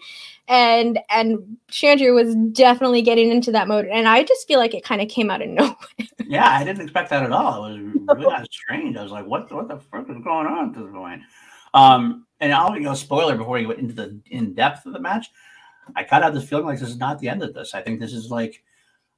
And 0.47 0.99
and 1.09 1.57
Chandru 1.71 2.13
was 2.13 2.35
definitely 2.53 3.01
getting 3.01 3.29
into 3.29 3.51
that 3.51 3.67
mode. 3.67 3.85
And 3.85 4.07
I 4.07 4.23
just 4.23 4.47
feel 4.47 4.59
like 4.59 4.73
it 4.73 4.83
kind 4.83 5.01
of 5.01 5.09
came 5.09 5.29
out 5.29 5.41
of 5.41 5.49
nowhere. 5.49 5.75
yeah, 6.25 6.49
I 6.49 6.63
didn't 6.63 6.81
expect 6.81 7.09
that 7.11 7.23
at 7.23 7.31
all. 7.31 7.65
It 7.65 7.81
was 7.81 8.05
really 8.17 8.45
strange. 8.51 8.97
I 8.97 9.03
was 9.03 9.11
like, 9.11 9.25
what 9.25 9.51
what 9.51 9.67
the 9.67 9.77
fuck 9.77 10.09
is 10.09 10.17
going 10.23 10.47
on 10.47 10.69
at 10.69 10.75
this 10.75 10.91
point? 10.91 11.21
Um, 11.73 12.25
and 12.39 12.53
I'll 12.53 12.75
you 12.75 12.81
know 12.81 12.93
spoiler 12.93 13.37
before 13.37 13.57
you 13.59 13.67
go 13.67 13.73
into 13.73 13.93
the 13.93 14.19
in 14.31 14.53
depth 14.53 14.85
of 14.85 14.93
the 14.93 14.99
match. 14.99 15.27
I 15.95 16.03
kind 16.03 16.23
of 16.23 16.27
have 16.27 16.39
this 16.39 16.49
feeling 16.49 16.65
like 16.65 16.79
this 16.79 16.89
is 16.89 16.97
not 16.97 17.19
the 17.19 17.29
end 17.29 17.43
of 17.43 17.53
this. 17.53 17.73
I 17.73 17.81
think 17.81 17.99
this 17.99 18.13
is 18.13 18.31
like 18.31 18.63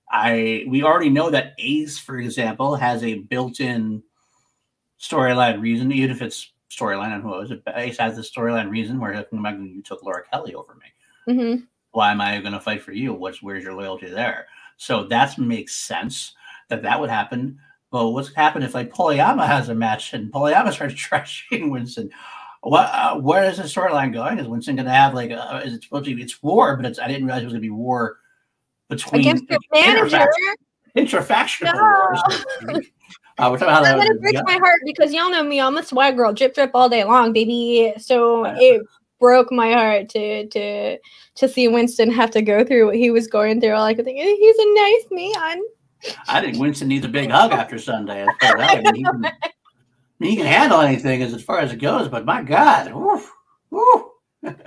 I 0.10 0.66
we 0.68 0.84
already 0.84 1.10
know 1.10 1.30
that 1.30 1.53
Ace, 1.58 1.97
for 1.97 2.18
example, 2.20 2.76
has 2.76 3.03
a 3.03 3.20
built-in 3.20 4.03
storyline 4.99 5.62
reason, 5.62 5.91
even 5.91 6.12
if 6.12 6.22
it's 6.22 6.51
storyline 6.70 7.14
and 7.14 7.24
who 7.24 7.32
knows. 7.32 7.51
Ace 7.76 7.97
has 7.97 8.16
the 8.16 8.22
storyline 8.22 8.70
reason 8.70 8.99
where 8.99 9.26
you 9.32 9.82
took 9.82 10.03
Laura 10.03 10.24
Kelly 10.32 10.53
over 10.53 10.76
me. 10.76 11.34
Mm-hmm. 11.34 11.64
Why 11.91 12.12
am 12.12 12.22
I 12.22 12.39
going 12.41 12.53
to 12.53 12.60
fight 12.60 12.84
for 12.84 12.91
you? 12.91 13.14
What's 13.14 13.41
where's 13.41 13.64
your 13.64 13.74
loyalty 13.74 14.10
there? 14.10 14.47
So 14.78 15.06
that 15.06 15.38
makes 15.38 15.76
sense 15.76 16.34
that 16.70 16.84
that 16.84 16.99
would 16.99 17.10
happen. 17.10 17.60
But 17.91 18.10
what's 18.10 18.34
happen 18.34 18.64
if 18.64 18.74
like 18.74 18.91
Paul 18.91 19.08
Oyama 19.08 19.47
has 19.47 19.70
a 19.70 19.76
match 19.76 20.14
and 20.14 20.32
Paul 20.32 20.43
Oyama 20.43 20.72
starts 20.74 20.95
trashing 20.95 21.72
Winston? 21.72 22.12
What 22.62 22.89
uh, 22.91 23.16
where 23.18 23.43
is 23.45 23.58
the 23.58 23.64
storyline 23.64 24.12
going? 24.12 24.39
Is 24.39 24.47
Winston 24.47 24.76
going 24.76 24.88
to 24.88 24.91
have 24.91 25.14
like 25.14 25.32
a, 25.32 25.62
is 25.64 25.74
it 25.74 25.84
supposed 25.84 26.06
to 26.06 26.16
be 26.16 26.22
it's 26.22 26.41
war? 26.43 26.76
But 26.76 26.86
it's 26.86 26.99
I 26.99 27.08
didn't 27.08 27.26
realize 27.26 27.43
it 27.43 27.45
was 27.45 27.53
going 27.53 27.62
to 27.62 27.68
be 27.68 27.70
war 27.70 28.18
between 28.89 29.21
against 29.21 29.49
your 29.49 29.59
manager. 29.73 30.27
Interfactional 30.95 31.73
no. 32.63 32.81
Uh, 33.38 33.49
we're 33.51 33.57
talking 33.57 33.67
about 33.67 33.83
that 33.83 34.07
it 34.07 34.21
breaks 34.21 34.41
my 34.45 34.53
heart 34.53 34.79
because 34.86 35.11
y'all 35.11 35.29
know 35.29 35.43
me. 35.43 35.59
I'm 35.59 35.77
a 35.77 35.83
swag 35.83 36.15
girl, 36.15 36.31
drip 36.31 36.55
drip 36.55 36.71
all 36.73 36.88
day 36.88 37.03
long, 37.03 37.33
baby. 37.33 37.93
So 37.97 38.45
it 38.45 38.81
broke 39.19 39.51
my 39.51 39.73
heart 39.73 40.07
to 40.11 40.47
to 40.47 40.97
to 41.36 41.49
see 41.49 41.67
Winston 41.67 42.09
have 42.11 42.31
to 42.31 42.41
go 42.41 42.63
through 42.63 42.86
what 42.86 42.95
he 42.95 43.11
was 43.11 43.27
going 43.27 43.59
through. 43.59 43.73
Like, 43.73 43.95
i 43.95 43.95
could 43.95 44.05
think 44.05 44.19
he's 44.19 44.55
a 44.57 44.73
nice 44.73 45.05
man. 45.11 45.61
I 46.29 46.39
think 46.39 46.57
Winston 46.57 46.88
needs 46.88 47.05
a 47.05 47.09
big 47.09 47.29
hug 47.29 47.51
after 47.51 47.77
Sunday. 47.77 48.25
As 48.41 48.51
far 48.51 48.57
as 48.57 48.71
I 48.71 48.91
mean, 48.91 48.95
he, 48.95 49.03
can, 49.03 49.31
he 50.21 50.36
can 50.38 50.45
handle 50.45 50.79
anything 50.79 51.21
as, 51.21 51.33
as 51.33 51.43
far 51.43 51.59
as 51.59 51.73
it 51.73 51.77
goes, 51.77 52.07
but 52.07 52.23
my 52.23 52.41
God, 52.41 52.93
woof, 52.93 53.29
woof. 53.69 54.03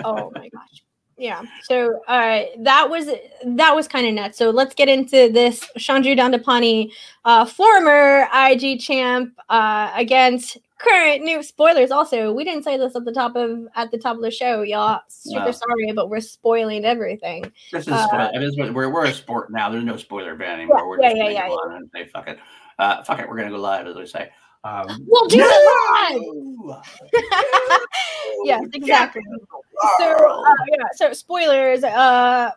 oh 0.05 0.31
my 0.35 0.51
gosh 0.51 0.83
yeah 1.19 1.43
so 1.63 2.01
uh 2.09 2.43
that 2.59 2.89
was 2.89 3.07
that 3.45 3.75
was 3.75 3.89
kind 3.89 4.07
of 4.07 4.15
nuts. 4.15 4.39
So 4.39 4.51
let's 4.51 4.75
get 4.75 4.89
into 4.89 5.31
this 5.31 5.65
chandru 5.79 6.17
dandapani 6.17 6.93
uh 7.25 7.45
former 7.45 8.29
ig 8.33 8.81
champ 8.81 9.39
uh 9.49 9.91
against 9.95 10.59
current 10.79 11.25
new 11.25 11.43
spoilers 11.43 11.91
also. 11.91 12.33
We 12.33 12.45
didn't 12.45 12.63
say 12.63 12.77
this 12.77 12.95
at 12.95 13.05
the 13.05 13.13
top 13.13 13.35
of 13.35 13.67
at 13.75 13.91
the 13.91 13.99
top 13.99 14.17
of 14.17 14.23
the 14.23 14.31
show 14.31 14.63
y'all. 14.63 15.01
Super 15.09 15.47
wow. 15.47 15.51
sorry 15.51 15.93
but 15.93 16.09
we're 16.09 16.21
spoiling 16.21 16.85
everything. 16.85 17.53
This 17.73 17.87
is, 17.87 17.93
uh, 17.93 18.31
we're, 18.73 18.89
we're 18.89 19.07
a 19.07 19.13
sport 19.13 19.51
now. 19.51 19.71
There's 19.71 19.85
no 19.85 19.97
spoiler 19.97 20.37
ban 20.37 20.61
anymore. 20.61 20.79
Yeah, 20.79 20.87
we're 20.87 20.97
just 20.99 21.17
yeah, 21.17 21.25
yeah, 21.25 21.49
yeah, 21.49 21.57
yeah. 21.71 21.79
say 21.93 22.11
fuck 22.11 22.29
it. 22.29 22.39
Uh 22.79 23.03
fuck 23.03 23.19
it 23.19 23.29
we're 23.29 23.37
gonna 23.37 23.51
go 23.51 23.59
live 23.59 23.87
as 23.87 23.97
we 23.97 24.07
say 24.07 24.31
um, 24.65 24.87
we'll 25.07 25.27
do 25.27 25.39
no! 25.39 25.47
it 25.47 26.79
yes, 28.45 28.65
exactly. 28.73 29.23
So, 29.99 30.05
uh, 30.05 30.55
yeah. 30.69 30.85
So, 30.95 31.13
spoilers. 31.13 31.85
Uh, 31.85 32.51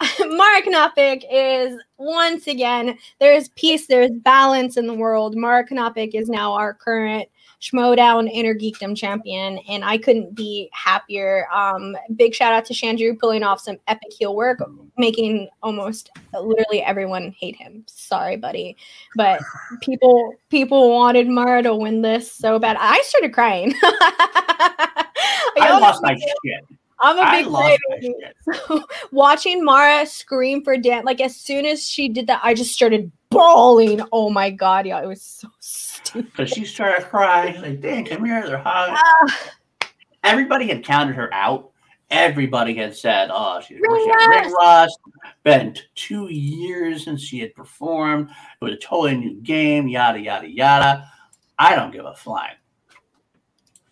Mara 0.20 0.62
Knopic 0.66 1.24
is 1.30 1.78
once 1.98 2.46
again 2.46 2.98
there's 3.20 3.48
peace, 3.50 3.86
there's 3.86 4.10
balance 4.10 4.76
in 4.76 4.86
the 4.86 4.94
world. 4.94 5.36
Mara 5.36 5.64
Knopic 5.70 6.14
is 6.14 6.28
now 6.28 6.52
our 6.52 6.74
current 6.74 7.28
Schmoedown 7.62 8.28
Inner 8.28 8.54
Geekdom 8.54 8.96
champion, 8.96 9.58
and 9.68 9.84
I 9.84 9.96
couldn't 9.96 10.34
be 10.34 10.68
happier. 10.72 11.46
Um, 11.54 11.96
big 12.16 12.34
shout 12.34 12.52
out 12.52 12.64
to 12.66 12.74
Chandru 12.74 13.16
pulling 13.16 13.44
off 13.44 13.60
some 13.60 13.76
epic 13.86 14.12
heel 14.12 14.34
work, 14.34 14.58
making 14.98 15.48
almost 15.62 16.10
literally 16.34 16.82
everyone 16.82 17.32
hate 17.38 17.54
him. 17.54 17.84
Sorry, 17.86 18.36
buddy, 18.36 18.76
but 19.14 19.40
people 19.80 20.34
people 20.50 20.90
wanted 20.90 21.28
Mara 21.28 21.62
to 21.62 21.74
win 21.74 22.02
this 22.02 22.32
so 22.32 22.58
bad. 22.58 22.76
I 22.80 23.00
started 23.02 23.32
crying. 23.32 23.72
I 23.82 25.78
lost 25.80 26.02
my 26.02 26.16
shit. 26.16 26.64
I'm 27.02 27.18
a 27.18 27.30
big 27.30 28.58
fan. 28.70 28.80
watching 29.12 29.64
Mara 29.64 30.06
scream 30.06 30.62
for 30.62 30.76
Dan, 30.76 31.04
like 31.04 31.20
as 31.20 31.36
soon 31.36 31.66
as 31.66 31.88
she 31.88 32.08
did 32.08 32.28
that, 32.28 32.40
I 32.44 32.54
just 32.54 32.72
started 32.72 33.10
bawling. 33.32 34.00
Oh 34.12 34.30
my 34.30 34.50
god, 34.50 34.86
yeah, 34.86 35.02
it 35.02 35.06
was 35.06 35.22
so 35.22 35.48
stupid. 35.60 36.30
Because 36.32 36.50
she 36.50 36.64
started 36.64 37.06
crying, 37.08 37.60
like, 37.60 37.80
Dan, 37.80 38.04
come 38.04 38.24
here, 38.24 38.46
they're 38.46 38.58
hug. 38.58 38.98
Uh, 38.98 39.86
Everybody 40.24 40.68
had 40.68 40.84
counted 40.84 41.16
her 41.16 41.32
out. 41.34 41.70
Everybody 42.10 42.74
had 42.74 42.94
said, 42.94 43.30
"Oh, 43.32 43.60
she's 43.60 43.80
ring 43.80 44.14
ring 44.28 44.52
rust." 44.52 44.98
Been 45.42 45.74
two 45.94 46.28
years 46.30 47.04
since 47.04 47.22
she 47.22 47.40
had 47.40 47.54
performed. 47.54 48.28
It 48.30 48.64
was 48.64 48.74
a 48.74 48.76
totally 48.76 49.16
new 49.16 49.40
game. 49.40 49.88
Yada 49.88 50.20
yada 50.20 50.48
yada. 50.48 51.10
I 51.58 51.74
don't 51.74 51.90
give 51.90 52.04
a 52.04 52.14
flying 52.14 52.56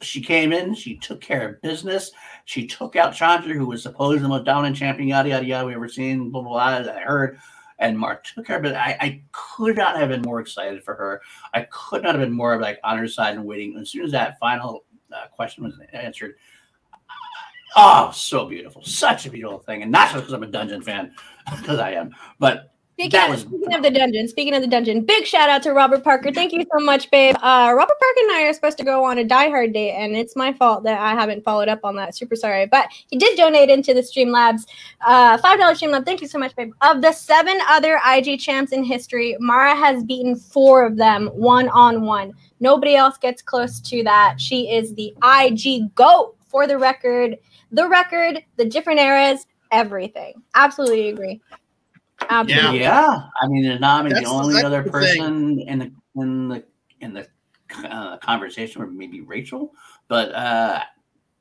she 0.02 0.20
came 0.20 0.52
in, 0.52 0.74
she 0.74 0.96
took 0.96 1.20
care 1.20 1.48
of 1.48 1.62
business. 1.62 2.12
She 2.44 2.66
took 2.66 2.96
out 2.96 3.14
Chandru, 3.14 3.54
who 3.54 3.66
was 3.66 3.82
supposedly 3.82 4.22
the 4.22 4.28
most 4.28 4.44
dominant 4.44 4.76
champion, 4.76 5.08
yada, 5.08 5.28
yada, 5.28 5.44
yada, 5.44 5.66
we 5.66 5.74
ever 5.74 5.88
seen, 5.88 6.30
blah, 6.30 6.42
blah, 6.42 6.82
blah, 6.82 6.92
I 6.92 7.00
heard. 7.00 7.38
And 7.80 7.98
Mark 7.98 8.24
took 8.24 8.46
her, 8.48 8.60
but 8.60 8.74
I, 8.74 8.96
I 9.00 9.22
could 9.32 9.76
not 9.76 9.96
have 9.96 10.10
been 10.10 10.22
more 10.22 10.40
excited 10.40 10.84
for 10.84 10.94
her. 10.94 11.22
I 11.54 11.66
could 11.70 12.02
not 12.02 12.14
have 12.14 12.22
been 12.22 12.32
more 12.32 12.60
like 12.60 12.78
on 12.84 12.98
her 12.98 13.08
side 13.08 13.34
and 13.34 13.44
waiting. 13.44 13.76
As 13.78 13.90
soon 13.90 14.04
as 14.04 14.12
that 14.12 14.38
final 14.38 14.84
uh, 15.12 15.26
question 15.34 15.64
was 15.64 15.74
answered, 15.92 16.34
oh, 17.76 18.10
so 18.12 18.46
beautiful. 18.46 18.84
Such 18.84 19.26
a 19.26 19.30
beautiful 19.30 19.58
thing. 19.58 19.82
And 19.82 19.90
not 19.90 20.10
just 20.10 20.16
because 20.16 20.32
I'm 20.32 20.42
a 20.42 20.46
dungeon 20.46 20.82
fan, 20.82 21.12
because 21.58 21.78
I 21.78 21.92
am, 21.92 22.14
but 22.38 22.74
Speaking, 23.00 23.32
of, 23.32 23.40
speaking 23.40 23.74
of 23.74 23.82
the 23.82 23.90
dungeon, 23.90 24.28
speaking 24.28 24.54
of 24.54 24.60
the 24.60 24.68
dungeon, 24.68 25.00
big 25.02 25.24
shout 25.24 25.48
out 25.48 25.62
to 25.62 25.72
Robert 25.72 26.04
Parker. 26.04 26.30
Thank 26.32 26.52
you 26.52 26.66
so 26.70 26.84
much, 26.84 27.10
babe. 27.10 27.34
Uh, 27.36 27.72
Robert 27.74 27.98
Parker 27.98 28.20
and 28.20 28.32
I 28.32 28.42
are 28.42 28.52
supposed 28.52 28.76
to 28.76 28.84
go 28.84 29.04
on 29.04 29.16
a 29.16 29.24
Die 29.24 29.48
Hard 29.48 29.72
date, 29.72 29.92
and 29.92 30.14
it's 30.14 30.36
my 30.36 30.52
fault 30.52 30.84
that 30.84 31.00
I 31.00 31.12
haven't 31.18 31.42
followed 31.42 31.68
up 31.68 31.80
on 31.82 31.96
that. 31.96 32.14
Super 32.14 32.36
sorry, 32.36 32.66
but 32.66 32.88
he 33.08 33.16
did 33.16 33.38
donate 33.38 33.70
into 33.70 33.94
the 33.94 34.02
Streamlabs, 34.02 34.66
uh, 35.06 35.38
five 35.38 35.58
dollar 35.58 35.72
Streamlab. 35.72 36.04
Thank 36.04 36.20
you 36.20 36.28
so 36.28 36.38
much, 36.38 36.54
babe. 36.56 36.72
Of 36.82 37.00
the 37.00 37.12
seven 37.12 37.58
other 37.68 37.98
IG 38.06 38.38
champs 38.38 38.72
in 38.72 38.84
history, 38.84 39.34
Mara 39.40 39.74
has 39.74 40.04
beaten 40.04 40.36
four 40.36 40.84
of 40.84 40.98
them 40.98 41.28
one 41.28 41.70
on 41.70 42.02
one. 42.02 42.34
Nobody 42.60 42.96
else 42.96 43.16
gets 43.16 43.40
close 43.40 43.80
to 43.80 44.04
that. 44.04 44.38
She 44.38 44.74
is 44.74 44.94
the 44.94 45.14
IG 45.24 45.94
goat 45.94 46.36
for 46.48 46.66
the 46.66 46.76
record, 46.76 47.38
the 47.72 47.88
record, 47.88 48.44
the 48.56 48.66
different 48.66 49.00
eras, 49.00 49.46
everything. 49.72 50.34
Absolutely 50.54 51.08
agree. 51.08 51.40
Absolutely. 52.28 52.80
Yeah, 52.80 53.22
I 53.40 53.48
mean, 53.48 53.80
not 53.80 54.00
I 54.00 54.08
mean, 54.08 54.22
the 54.22 54.28
only 54.28 54.62
other 54.62 54.82
person 54.82 55.56
thing. 55.56 55.68
in 55.68 55.78
the 55.78 55.92
in 56.16 56.48
the 56.48 56.64
in 57.00 57.14
the 57.14 57.26
uh, 57.88 58.18
conversation 58.18 58.82
would 58.82 58.94
maybe 58.94 59.20
Rachel, 59.20 59.72
but 60.08 60.34
uh, 60.34 60.80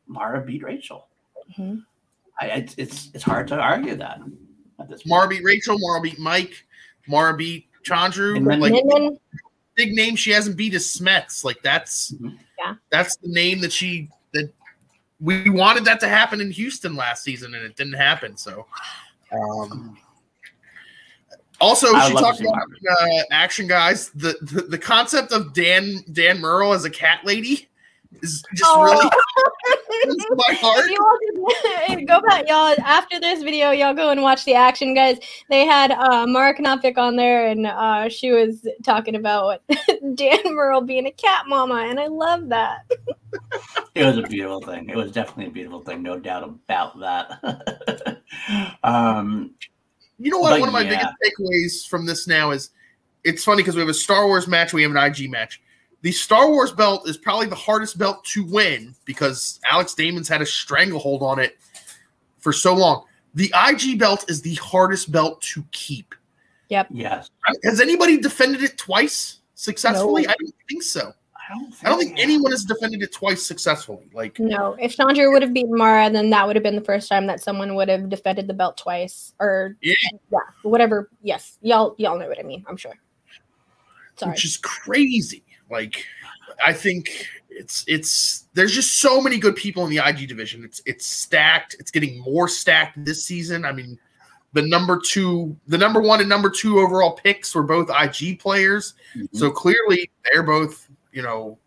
Mara 0.08 0.42
beat 0.42 0.64
Rachel. 0.64 1.08
Mm-hmm. 1.58 1.80
I, 2.40 2.46
it's, 2.48 2.76
it's 2.78 3.10
it's 3.14 3.24
hard 3.24 3.48
to 3.50 3.60
argue 3.60 3.96
that. 3.96 4.20
Mara 5.06 5.28
beat 5.28 5.44
Rachel. 5.44 5.78
Mara 5.80 6.02
beat 6.02 6.20
Mike. 6.20 6.66
Mara 7.08 7.36
beat 7.36 7.68
Chandru. 7.84 8.38
And 8.38 8.48
then, 8.48 8.60
like 8.60 8.74
and 8.74 8.92
then, 8.92 9.20
big 9.76 9.94
name 9.94 10.16
she 10.16 10.32
hasn't 10.32 10.56
beat 10.56 10.74
is 10.74 10.86
Smets. 10.86 11.44
Like 11.44 11.62
that's 11.62 12.12
mm-hmm. 12.12 12.36
yeah. 12.58 12.76
That's 12.90 13.18
the 13.18 13.30
name 13.30 13.60
that 13.62 13.72
she 13.72 14.10
that 14.34 14.52
we 15.20 15.50
wanted 15.50 15.86
that 15.86 16.00
to 16.00 16.08
happen 16.08 16.40
in 16.40 16.52
Houston 16.52 16.96
last 16.96 17.24
season, 17.24 17.54
and 17.54 17.64
it 17.64 17.76
didn't 17.76 17.94
happen. 17.94 18.38
So. 18.38 18.66
Um, 19.32 19.96
also, 21.62 21.88
she 21.88 22.14
talked 22.14 22.42
about 22.42 22.58
uh, 22.90 23.06
action 23.32 23.68
guys. 23.68 24.10
The, 24.10 24.38
the, 24.42 24.62
the 24.62 24.78
concept 24.78 25.32
of 25.32 25.54
Dan 25.54 26.00
Dan 26.12 26.40
Murrell 26.40 26.74
as 26.74 26.86
a 26.86 26.90
cat 26.90 27.26
lady 27.26 27.70
is 28.22 28.44
just 28.56 28.70
oh. 28.74 28.84
really 28.84 29.10
my 30.36 30.54
heart. 30.62 32.08
go 32.08 32.22
back, 32.22 32.48
y'all. 32.48 32.76
After 32.84 33.20
this 33.20 33.44
video, 33.44 33.72
y'all 33.72 33.94
go 33.94 34.10
and 34.10 34.22
watch 34.22 34.46
the 34.46 34.56
action 34.56 34.94
guys. 34.94 35.20
They 35.50 35.66
had 35.66 35.92
uh, 35.92 36.26
Mark 36.28 36.58
Knopik 36.58 36.98
on 36.98 37.16
there, 37.16 37.48
and 37.48 37.68
uh, 37.68 38.10
she 38.10 38.32
was 38.32 38.68
talking 38.84 39.16
about 39.16 39.46
what 39.46 39.64
Dan 40.16 40.40
Murrell 40.46 40.82
being 40.82 41.06
a 41.06 41.12
cat 41.12 41.46
mama, 41.48 41.86
and 41.88 42.00
I 42.00 42.08
love 42.08 42.50
that. 42.50 42.90
it 43.96 44.06
was 44.06 44.18
a 44.18 44.24
beautiful 44.24 44.62
thing. 44.62 44.90
It 44.90 44.96
was 44.96 45.12
definitely 45.12 45.48
a 45.48 45.52
beautiful 45.52 45.82
thing, 45.82 46.02
no 46.02 46.20
doubt 46.20 46.44
about 46.44 47.00
that. 47.00 48.22
um, 48.84 49.56
you 50.20 50.32
know 50.32 50.40
what? 50.40 50.52
But 50.52 50.60
One 50.60 50.70
of 50.70 50.74
my 50.74 50.82
yeah. 50.82 50.90
biggest 50.90 51.40
takeaways 51.40 51.88
from 51.88 52.06
this 52.06 52.28
now 52.28 52.52
is 52.52 52.72
it's 53.24 53.44
funny 53.44 53.62
because 53.62 53.76
we 53.76 53.82
have 53.82 53.90
a 53.90 53.94
Star 53.94 54.28
Wars 54.28 54.48
match, 54.48 54.74
we 54.74 54.84
have 54.84 54.92
an 54.92 54.98
IG 54.98 55.30
match. 55.30 55.62
The 56.02 56.12
Star 56.12 56.50
Wars 56.50 56.72
belt 56.72 57.08
is 57.10 57.18
probably 57.18 57.48
the 57.48 57.56
hardest 57.56 57.98
belt 57.98 58.24
to 58.26 58.44
win 58.44 58.96
because 59.06 59.60
Alex 59.70 59.94
Damon's 59.94 60.30
had 60.30 60.42
a 60.42 60.46
stranglehold 60.46 61.22
on 61.22 61.40
it 61.40 61.58
for 62.40 62.54
so 62.54 62.74
long. 62.74 63.06
The 63.36 63.54
IG 63.68 64.00
belt 64.00 64.30
is 64.30 64.42
the 64.42 64.56
hardest 64.56 65.12
belt 65.12 65.42
to 65.42 65.64
keep. 65.72 66.16
Yep. 66.70 66.88
Yes. 66.92 67.30
Has 67.64 67.82
anybody 67.82 68.18
defended 68.18 68.64
it 68.64 68.78
twice 68.78 69.40
successfully? 69.56 70.24
No. 70.24 70.30
I 70.30 70.36
don't 70.40 70.56
think 70.70 70.84
so. 70.84 71.14
I 71.50 71.54
don't 71.56 71.72
think, 71.74 71.86
I 71.86 71.90
don't 71.90 72.00
think 72.00 72.20
anyone 72.20 72.52
has 72.52 72.64
defended 72.64 73.02
it 73.02 73.12
twice 73.12 73.42
successfully. 73.42 74.08
Like, 74.14 74.40
No, 74.40 74.76
if 74.80 74.96
Chandru 74.96 75.32
would 75.34 75.42
have 75.42 75.54
beaten 75.54 75.76
Mara, 75.76 76.10
then 76.10 76.30
that 76.30 76.46
would 76.46 76.56
have 76.56 76.64
been 76.64 76.76
the 76.76 76.84
first 76.84 77.10
time 77.10 77.26
that 77.28 77.42
someone 77.42 77.74
would 77.76 77.88
have 77.90 78.08
defended 78.10 78.48
the 78.48 78.54
belt 78.54 78.78
twice, 78.78 79.34
or 79.40 79.76
Yeah. 79.82 79.96
whatever. 80.62 81.10
Yes, 81.24 81.58
y'all, 81.62 81.96
y'all 81.98 82.20
know 82.20 82.28
what 82.28 82.40
I 82.40 82.44
mean. 82.44 82.64
I'm 82.68 82.78
sure. 82.78 82.94
Sorry. 84.16 84.32
which 84.32 84.44
is 84.44 84.58
crazy. 84.58 85.44
Like, 85.72 86.06
I 86.66 86.74
think 86.74 87.26
it's 87.50 87.86
it's 87.88 88.48
there's 88.54 88.74
just 88.76 89.00
so 89.00 89.22
many 89.22 89.38
good 89.38 89.56
people 89.56 89.86
in 89.86 89.90
the 89.90 90.06
IG 90.06 90.28
division. 90.28 90.64
It's 90.66 90.82
it's 90.86 91.08
stacked. 91.08 91.78
It's 91.80 91.90
getting 91.90 92.20
more 92.20 92.50
stacked 92.50 93.04
this 93.06 93.24
season. 93.24 93.64
I 93.64 93.72
mean, 93.72 93.98
the 94.52 94.64
number 94.64 95.00
two, 95.00 95.56
the 95.68 95.78
number 95.78 96.02
one 96.02 96.20
and 96.20 96.28
number 96.28 96.50
two 96.50 96.80
overall 96.80 97.14
picks 97.14 97.56
were 97.56 97.64
both 97.64 97.90
IG 97.90 98.40
players. 98.40 98.94
Mhm. 99.16 99.30
So 99.32 99.52
clearly 99.52 100.12
they're 100.26 100.44
both, 100.44 100.89
you 101.20 101.26
know, 101.26 101.58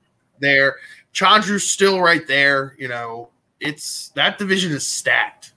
there. 0.40 0.76
Chandru's 1.12 1.68
still 1.68 2.00
right 2.00 2.26
there. 2.26 2.74
You 2.78 2.88
know, 2.88 3.28
it's 3.61 4.09
that 4.14 4.38
division 4.38 4.72
is 4.72 4.86
stacked. 4.86 5.53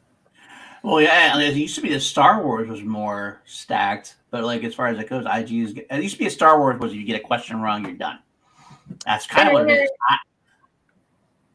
Well, 0.83 1.01
yeah, 1.01 1.39
it 1.39 1.55
used 1.55 1.75
to 1.75 1.81
be 1.81 1.89
that 1.93 2.01
Star 2.01 2.43
Wars 2.43 2.67
was 2.67 2.83
more 2.83 3.41
stacked, 3.45 4.17
but 4.31 4.43
like 4.43 4.65
as 4.65 4.75
far 4.75 4.87
as 4.87 4.99
it 4.99 5.09
goes, 5.09 5.25
IG 5.25 5.51
is. 5.53 5.73
It 5.77 6.03
used 6.03 6.15
to 6.15 6.19
be 6.19 6.27
a 6.27 6.29
Star 6.29 6.59
Wars 6.59 6.77
was 6.77 6.91
if 6.91 6.97
you 6.97 7.05
get 7.05 7.21
a 7.21 7.23
question 7.23 7.61
wrong, 7.61 7.85
you're 7.85 7.93
done. 7.93 8.19
That's 9.05 9.25
kind 9.25 9.47
of 9.47 9.53
what 9.53 9.69
it 9.69 9.83
is. 9.83 9.89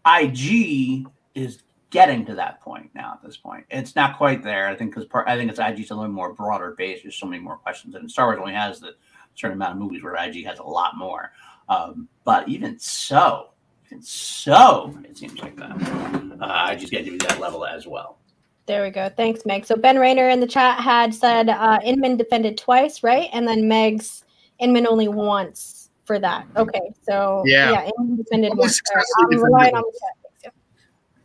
IG 0.07 1.07
is 1.35 1.63
getting 1.91 2.25
to 2.25 2.35
that 2.37 2.63
point 2.63 2.91
now. 2.95 3.19
At 3.23 3.23
this 3.23 3.37
point, 3.37 3.67
it's 3.71 3.95
not 3.95 4.17
quite 4.17 4.43
there. 4.43 4.67
I 4.67 4.75
think 4.75 4.95
because 4.95 5.07
part 5.07 5.29
I 5.29 5.37
think 5.37 5.51
it's 5.51 5.61
IG's 5.61 5.91
a 5.91 5.95
little 5.95 6.11
more 6.11 6.33
broader 6.33 6.75
base. 6.77 7.03
There's 7.03 7.17
so 7.17 7.27
many 7.27 7.43
more 7.43 7.59
questions, 7.59 7.95
and 7.95 8.11
Star 8.11 8.29
Wars 8.29 8.39
only 8.41 8.55
has 8.55 8.81
the 8.81 8.95
certain 9.35 9.59
amount 9.59 9.73
of 9.73 9.79
movies 9.79 10.03
where 10.03 10.17
IG 10.17 10.47
has 10.47 10.59
a 10.59 10.65
lot 10.65 10.97
more. 10.97 11.33
Um, 11.71 12.09
but 12.25 12.47
even 12.49 12.79
so, 12.79 13.51
even 13.87 14.03
so, 14.03 14.99
it 15.05 15.17
seems 15.17 15.41
like 15.41 15.57
that 15.57 16.37
uh, 16.41 16.75
just 16.75 16.91
getting 16.91 17.17
to 17.19 17.27
that 17.29 17.39
level 17.41 17.65
as 17.65 17.87
well. 17.87 18.19
There 18.67 18.83
we 18.83 18.91
go. 18.91 19.09
Thanks, 19.09 19.47
Meg. 19.47 19.65
So 19.65 19.77
Ben 19.77 19.99
Rayner 19.99 20.29
in 20.29 20.41
the 20.41 20.47
chat 20.47 20.81
had 20.81 21.15
said 21.15 21.49
uh, 21.49 21.79
Inman 21.85 22.17
defended 22.17 22.59
twice, 22.59 23.03
right? 23.03 23.29
And 23.33 23.47
then 23.49 23.67
Meg's 23.69 24.25
Inman 24.59 24.87
only 24.87 25.09
once 25.09 25.91
for 26.05 26.19
that. 26.19 26.47
Okay, 26.57 26.93
so 27.09 27.45
Yeah. 27.47 27.71
yeah, 27.71 27.91
Inman 27.99 28.17
defended 28.17 28.51
Only 28.51 28.63
once. 28.63 28.77
successfully 28.77 29.37
I'm 29.37 29.45
relying 29.45 29.75
on 29.75 29.83
the 29.83 29.99
chat. 30.01 30.33
Thanks, 30.43 30.57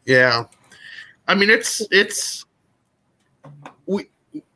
Yeah. 0.06 0.44
I 1.28 1.34
mean 1.34 1.50
it's 1.50 1.82
it's 1.92 2.46
we 3.88 4.10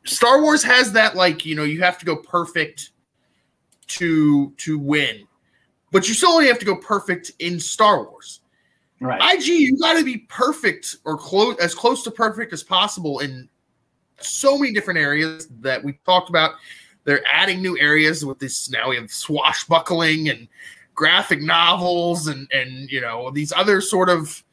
Star 0.04 0.40
Wars 0.40 0.62
has 0.62 0.92
that 0.92 1.16
like, 1.16 1.44
you 1.44 1.56
know, 1.56 1.64
you 1.64 1.82
have 1.82 1.98
to 1.98 2.06
go 2.06 2.16
perfect 2.16 2.90
to 3.88 4.50
to 4.58 4.78
win. 4.78 5.26
But 5.90 6.08
you 6.08 6.14
still 6.14 6.30
only 6.30 6.46
have 6.46 6.58
to 6.58 6.64
go 6.64 6.76
perfect 6.76 7.32
in 7.38 7.58
Star 7.58 8.04
Wars. 8.04 8.40
Right. 9.00 9.36
IG, 9.36 9.46
you 9.46 9.78
got 9.78 9.98
to 9.98 10.04
be 10.04 10.18
perfect 10.28 10.96
or 11.04 11.16
close 11.16 11.56
as 11.58 11.74
close 11.74 12.02
to 12.04 12.10
perfect 12.10 12.52
as 12.52 12.62
possible 12.62 13.20
in 13.20 13.48
so 14.20 14.58
many 14.58 14.72
different 14.72 15.00
areas 15.00 15.48
that 15.60 15.82
we 15.82 15.94
talked 16.04 16.28
about. 16.28 16.52
They're 17.04 17.22
adding 17.26 17.62
new 17.62 17.78
areas 17.78 18.24
with 18.24 18.38
this. 18.38 18.70
Now 18.70 18.90
we 18.90 18.96
have 18.96 19.10
swashbuckling 19.10 20.28
and 20.28 20.46
graphic 20.94 21.40
novels 21.40 22.26
and 22.26 22.46
and 22.52 22.90
you 22.90 23.00
know 23.00 23.30
these 23.30 23.52
other 23.52 23.80
sort 23.80 24.10
of 24.10 24.44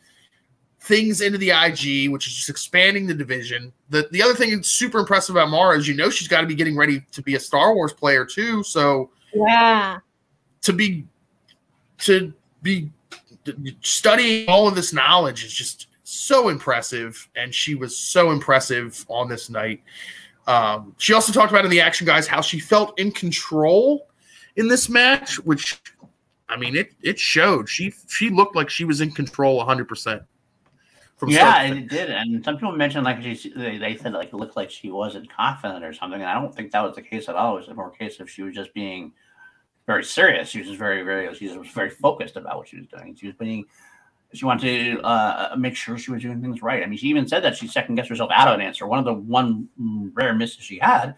things 0.79 1.19
into 1.19 1.37
the 1.37 1.49
IG, 1.49 2.09
which 2.09 2.27
is 2.27 2.33
just 2.33 2.49
expanding 2.49 3.05
the 3.05 3.13
division. 3.13 3.73
The 3.89 4.07
the 4.11 4.23
other 4.23 4.33
thing 4.33 4.55
that's 4.55 4.69
super 4.69 4.99
impressive 4.99 5.35
about 5.35 5.49
Mara 5.49 5.77
is 5.77 5.89
you 5.89 5.93
know 5.93 6.09
she's 6.09 6.29
got 6.29 6.39
to 6.41 6.47
be 6.47 6.55
getting 6.55 6.77
ready 6.77 7.01
to 7.11 7.21
be 7.21 7.35
a 7.35 7.39
Star 7.39 7.75
Wars 7.75 7.91
player 7.91 8.25
too. 8.25 8.63
So 8.63 9.11
Yeah. 9.33 9.99
to 10.61 10.71
be 10.71 11.05
to 11.99 12.33
be 12.61 12.89
studying 13.81 14.47
all 14.49 14.67
of 14.67 14.75
this 14.75 14.91
knowledge 14.93 15.43
is 15.43 15.53
just 15.53 15.87
so 16.03 16.49
impressive 16.49 17.27
and 17.35 17.53
she 17.53 17.75
was 17.75 17.97
so 17.97 18.31
impressive 18.31 19.05
on 19.09 19.27
this 19.27 19.49
night 19.49 19.81
um, 20.47 20.95
she 20.97 21.13
also 21.13 21.33
talked 21.33 21.51
about 21.51 21.65
in 21.65 21.71
the 21.71 21.81
action 21.81 22.05
guys 22.05 22.27
how 22.27 22.41
she 22.41 22.59
felt 22.59 22.97
in 22.99 23.11
control 23.11 24.07
in 24.55 24.67
this 24.67 24.89
match 24.89 25.39
which 25.39 25.81
i 26.49 26.57
mean 26.57 26.75
it 26.75 26.93
it 27.01 27.19
showed 27.19 27.67
she 27.67 27.93
she 28.07 28.29
looked 28.29 28.55
like 28.55 28.69
she 28.69 28.85
was 28.85 29.01
in 29.01 29.11
control 29.11 29.63
100% 29.63 30.23
from 31.17 31.29
yeah, 31.29 31.63
it 31.63 31.89
did. 31.89 32.11
And 32.11 32.45
some 32.45 32.57
people 32.57 32.71
mentioned 32.73 33.03
like 33.03 33.21
she, 33.23 33.51
they, 33.55 33.77
they 33.77 33.97
said 33.97 34.13
like 34.13 34.29
it 34.29 34.35
looked 34.35 34.55
like 34.55 34.69
she 34.69 34.91
wasn't 34.91 35.27
confident 35.35 35.83
or 35.83 35.91
something. 35.91 36.21
And 36.21 36.29
I 36.29 36.39
don't 36.39 36.53
think 36.53 36.71
that 36.71 36.81
was 36.81 36.95
the 36.95 37.01
case 37.01 37.27
at 37.27 37.35
all. 37.35 37.57
It 37.57 37.67
was 37.67 37.75
more 37.75 37.89
case 37.89 38.19
of 38.19 38.29
she 38.29 38.43
was 38.43 38.53
just 38.53 38.71
being 38.75 39.11
very 39.87 40.03
serious. 40.03 40.49
She 40.49 40.59
was 40.59 40.69
very, 40.77 41.01
very, 41.01 41.33
she 41.33 41.47
was 41.47 41.67
very 41.69 41.89
focused 41.89 42.35
about 42.35 42.57
what 42.57 42.67
she 42.67 42.77
was 42.77 42.85
doing. 42.87 43.15
She 43.15 43.27
was 43.27 43.35
being, 43.35 43.65
she 44.33 44.45
wanted 44.45 44.97
to 44.97 45.01
uh, 45.01 45.55
make 45.57 45.75
sure 45.75 45.97
she 45.97 46.11
was 46.11 46.21
doing 46.21 46.41
things 46.41 46.61
right. 46.61 46.83
I 46.83 46.85
mean, 46.85 46.99
she 46.99 47.07
even 47.07 47.27
said 47.27 47.43
that 47.43 47.55
she 47.55 47.67
second 47.67 47.95
guessed 47.95 48.09
herself 48.09 48.29
out 48.33 48.49
of 48.49 48.55
an 48.55 48.61
answer. 48.61 48.85
One 48.85 48.99
of 48.99 49.05
the 49.05 49.13
one 49.13 49.69
rare 50.13 50.35
misses 50.35 50.63
she 50.63 50.77
had 50.77 51.15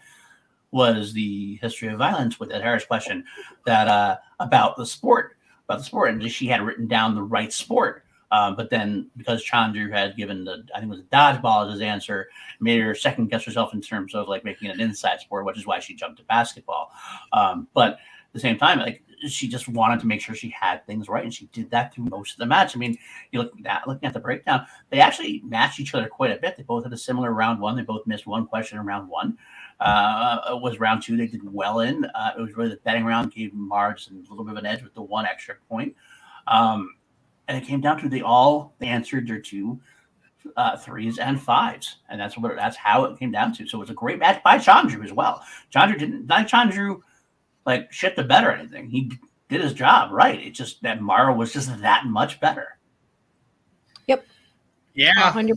was 0.70 1.12
the 1.12 1.56
history 1.56 1.88
of 1.88 1.98
violence 1.98 2.38
with 2.38 2.48
that 2.50 2.62
Harris 2.62 2.84
question 2.84 3.24
that 3.66 3.88
uh, 3.88 4.18
about 4.38 4.76
the 4.76 4.86
sport, 4.86 5.36
about 5.68 5.78
the 5.78 5.84
sport, 5.84 6.10
and 6.10 6.30
she 6.30 6.46
had 6.46 6.62
written 6.62 6.86
down 6.86 7.16
the 7.16 7.22
right 7.22 7.52
sport. 7.52 8.04
Um, 8.32 8.54
but 8.54 8.70
then 8.70 9.10
because 9.16 9.44
Chandru 9.44 9.90
had 9.90 10.16
given 10.16 10.44
the, 10.44 10.64
I 10.72 10.78
think 10.78 10.92
it 10.92 10.96
was 10.96 11.04
dodgeball 11.12 11.66
as 11.66 11.72
his 11.72 11.80
answer, 11.80 12.28
made 12.60 12.80
her 12.80 12.94
second 12.94 13.28
guess 13.28 13.44
herself 13.44 13.74
in 13.74 13.80
terms 13.80 14.14
of 14.14 14.28
like 14.28 14.44
making 14.44 14.70
an 14.70 14.80
inside 14.80 15.18
sport, 15.18 15.44
which 15.44 15.58
is 15.58 15.66
why 15.66 15.80
she 15.80 15.96
jumped 15.96 16.18
to 16.18 16.24
basketball. 16.26 16.92
Um, 17.32 17.66
but 17.74 17.98
the 18.32 18.40
same 18.40 18.58
time, 18.58 18.78
like 18.78 19.02
she 19.28 19.48
just 19.48 19.68
wanted 19.68 20.00
to 20.00 20.06
make 20.06 20.20
sure 20.20 20.34
she 20.34 20.50
had 20.50 20.84
things 20.86 21.08
right, 21.08 21.24
and 21.24 21.34
she 21.34 21.46
did 21.46 21.70
that 21.70 21.92
through 21.92 22.06
most 22.06 22.32
of 22.32 22.38
the 22.38 22.46
match. 22.46 22.74
I 22.74 22.78
mean, 22.78 22.96
you 23.32 23.40
look 23.40 23.52
at 23.64 23.86
looking 23.86 24.06
at 24.06 24.14
the 24.14 24.20
breakdown, 24.20 24.66
they 24.90 25.00
actually 25.00 25.42
matched 25.44 25.80
each 25.80 25.94
other 25.94 26.08
quite 26.08 26.30
a 26.30 26.40
bit. 26.40 26.56
They 26.56 26.62
both 26.62 26.84
had 26.84 26.92
a 26.92 26.98
similar 26.98 27.32
round 27.32 27.60
one. 27.60 27.76
They 27.76 27.82
both 27.82 28.06
missed 28.06 28.26
one 28.26 28.46
question 28.46 28.78
in 28.78 28.86
round 28.86 29.08
one. 29.08 29.36
Uh, 29.78 30.38
it 30.50 30.60
was 30.60 30.80
round 30.80 31.02
two 31.02 31.16
they 31.16 31.26
did 31.26 31.52
well 31.52 31.80
in. 31.80 32.04
Uh, 32.06 32.32
it 32.36 32.40
was 32.40 32.56
really 32.56 32.70
the 32.70 32.76
betting 32.76 33.04
round 33.04 33.32
gave 33.32 33.52
Marge 33.54 34.08
a 34.08 34.14
little 34.30 34.44
bit 34.44 34.52
of 34.52 34.58
an 34.58 34.66
edge 34.66 34.82
with 34.82 34.94
the 34.94 35.02
one 35.02 35.26
extra 35.26 35.56
point. 35.68 35.94
Um, 36.46 36.94
and 37.48 37.56
it 37.58 37.66
came 37.66 37.80
down 37.80 38.00
to 38.00 38.08
they 38.08 38.22
all 38.22 38.74
answered 38.80 39.26
their 39.26 39.40
two 39.40 39.80
uh, 40.56 40.76
threes 40.76 41.18
and 41.18 41.40
fives, 41.40 41.96
and 42.08 42.20
that's 42.20 42.38
what 42.38 42.54
that's 42.56 42.76
how 42.76 43.04
it 43.04 43.18
came 43.18 43.32
down 43.32 43.52
to. 43.54 43.66
So 43.66 43.78
it 43.78 43.80
was 43.80 43.90
a 43.90 43.94
great 43.94 44.18
match 44.18 44.42
by 44.42 44.58
Chandru 44.58 45.04
as 45.04 45.12
well. 45.12 45.42
Chandru 45.74 45.98
didn't 45.98 46.26
not 46.26 46.48
Chandru 46.48 47.00
like 47.66 47.92
shit 47.92 48.16
the 48.16 48.24
bed 48.24 48.44
or 48.44 48.52
anything. 48.52 48.88
He 48.88 49.12
did 49.48 49.60
his 49.60 49.72
job 49.72 50.12
right. 50.12 50.40
It's 50.40 50.58
just 50.58 50.82
that 50.82 51.00
Mara 51.02 51.34
was 51.34 51.52
just 51.52 51.80
that 51.80 52.06
much 52.06 52.40
better. 52.40 52.78
Yep. 54.06 54.26
Yeah 54.94 55.32
100%. 55.32 55.34
i 55.34 55.42
mean 55.42 55.54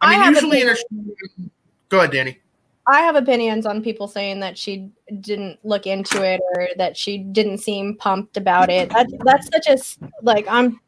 I 0.00 0.14
have 0.14 0.34
usually 0.34 0.62
in 0.62 0.68
a 0.68 0.72
opinions- 0.72 1.50
go 1.88 1.98
ahead 1.98 2.10
danny 2.10 2.38
I 2.86 3.00
have 3.00 3.14
opinions 3.14 3.64
on 3.64 3.82
people 3.82 4.08
saying 4.08 4.40
that 4.40 4.58
she 4.58 4.90
didn't 5.20 5.58
look 5.64 5.86
into 5.86 6.22
it 6.24 6.40
or 6.54 6.68
that 6.76 6.96
she 6.96 7.18
didn't 7.18 7.58
seem 7.58 7.96
pumped 7.96 8.36
about 8.36 8.70
it. 8.70 8.90
That, 8.90 9.06
that's 9.24 9.48
such 9.54 9.68
a 9.68 9.78
like 10.22 10.46
I'm 10.48 10.80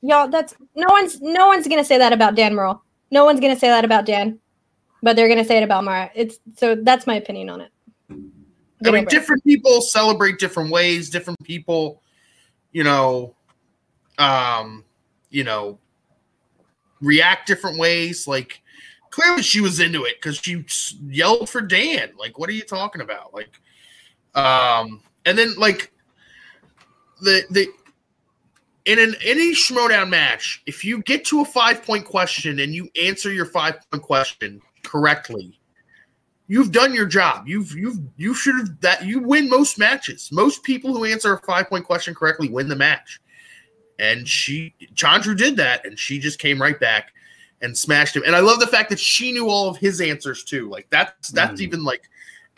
y'all. 0.00 0.28
That's 0.28 0.54
no 0.74 0.86
one's 0.88 1.20
no 1.20 1.48
one's 1.48 1.68
gonna 1.68 1.84
say 1.84 1.98
that 1.98 2.14
about 2.14 2.34
Dan 2.34 2.54
Murrell. 2.54 2.82
No 3.10 3.26
one's 3.26 3.40
gonna 3.40 3.58
say 3.58 3.68
that 3.68 3.84
about 3.84 4.06
Dan, 4.06 4.38
but 5.02 5.16
they're 5.16 5.28
gonna 5.28 5.44
say 5.44 5.58
it 5.58 5.64
about 5.64 5.84
Mara. 5.84 6.10
It's 6.14 6.38
so 6.56 6.76
that's 6.76 7.06
my 7.06 7.16
opinion 7.16 7.50
on 7.50 7.60
it. 7.60 7.70
I 8.84 8.90
mean, 8.90 9.04
different 9.06 9.42
people 9.44 9.80
celebrate 9.80 10.38
different 10.38 10.70
ways. 10.70 11.08
Different 11.08 11.38
people, 11.42 12.02
you 12.72 12.84
know, 12.84 13.34
um, 14.18 14.84
you 15.30 15.44
know, 15.44 15.78
react 17.00 17.46
different 17.46 17.78
ways. 17.78 18.28
Like 18.28 18.62
clearly, 19.10 19.42
she 19.42 19.60
was 19.60 19.80
into 19.80 20.04
it 20.04 20.16
because 20.20 20.36
she 20.38 20.64
yelled 21.08 21.48
for 21.48 21.62
Dan. 21.62 22.10
Like, 22.18 22.38
what 22.38 22.48
are 22.50 22.54
you 22.54 22.62
talking 22.62 23.00
about? 23.00 23.32
Like, 23.32 23.60
um, 24.34 25.02
and 25.24 25.38
then 25.38 25.54
like 25.56 25.92
the 27.22 27.42
the 27.50 27.68
in 28.84 28.98
an 28.98 29.14
any 29.24 29.54
Schmoedown 29.54 30.08
match, 30.08 30.62
if 30.66 30.84
you 30.84 31.02
get 31.02 31.24
to 31.26 31.40
a 31.40 31.44
five 31.44 31.82
point 31.82 32.04
question 32.04 32.60
and 32.60 32.74
you 32.74 32.88
answer 33.02 33.32
your 33.32 33.46
five 33.46 33.76
point 33.90 34.02
question 34.02 34.60
correctly, 34.82 35.58
you've 36.48 36.72
done 36.72 36.94
your 36.94 37.06
job. 37.06 37.46
You've 37.48 37.72
you've 37.72 37.98
you 38.16 38.34
should 38.34 38.56
have 38.56 38.80
that 38.80 39.04
you 39.04 39.20
win 39.20 39.48
most 39.50 39.78
matches. 39.78 40.30
Most 40.32 40.62
people 40.62 40.94
who 40.96 41.04
answer 41.04 41.32
a 41.34 41.38
five 41.42 41.68
point 41.68 41.84
question 41.84 42.14
correctly 42.14 42.48
win 42.48 42.68
the 42.68 42.76
match. 42.76 43.20
And 43.98 44.28
she 44.28 44.74
Chandru 44.94 45.36
did 45.36 45.56
that, 45.56 45.86
and 45.86 45.98
she 45.98 46.18
just 46.18 46.38
came 46.38 46.60
right 46.60 46.78
back 46.78 47.12
and 47.62 47.76
smashed 47.76 48.14
him. 48.14 48.22
And 48.26 48.36
I 48.36 48.40
love 48.40 48.60
the 48.60 48.66
fact 48.66 48.90
that 48.90 48.98
she 49.00 49.32
knew 49.32 49.48
all 49.48 49.68
of 49.70 49.78
his 49.78 50.00
answers 50.00 50.44
too. 50.44 50.68
Like 50.68 50.86
that's 50.90 51.30
that's 51.30 51.60
Mhm. 51.60 51.64
even 51.64 51.84
like 51.84 52.02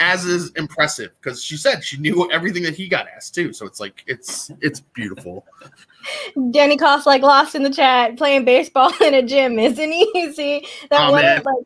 as 0.00 0.24
is 0.24 0.50
impressive 0.52 1.10
because 1.20 1.42
she 1.42 1.56
said 1.56 1.82
she 1.84 1.96
knew 1.96 2.30
everything 2.30 2.62
that 2.62 2.74
he 2.74 2.88
got 2.88 3.06
asked 3.08 3.34
too. 3.34 3.52
So 3.52 3.66
it's 3.66 3.78
like 3.80 4.02
it's 4.06 4.50
it's 4.60 4.80
beautiful. 4.80 5.44
Danny 6.50 6.76
Koss 6.76 7.06
like 7.06 7.22
lost 7.22 7.54
in 7.54 7.62
the 7.62 7.70
chat 7.70 8.16
playing 8.16 8.44
baseball 8.44 8.92
in 9.02 9.14
a 9.14 9.22
gym 9.22 9.58
isn't 9.58 9.92
easy. 9.92 10.66
That 10.90 11.08
Oh, 11.08 11.12
what 11.12 11.24
a, 11.24 11.26
man. 11.26 11.42
like 11.44 11.64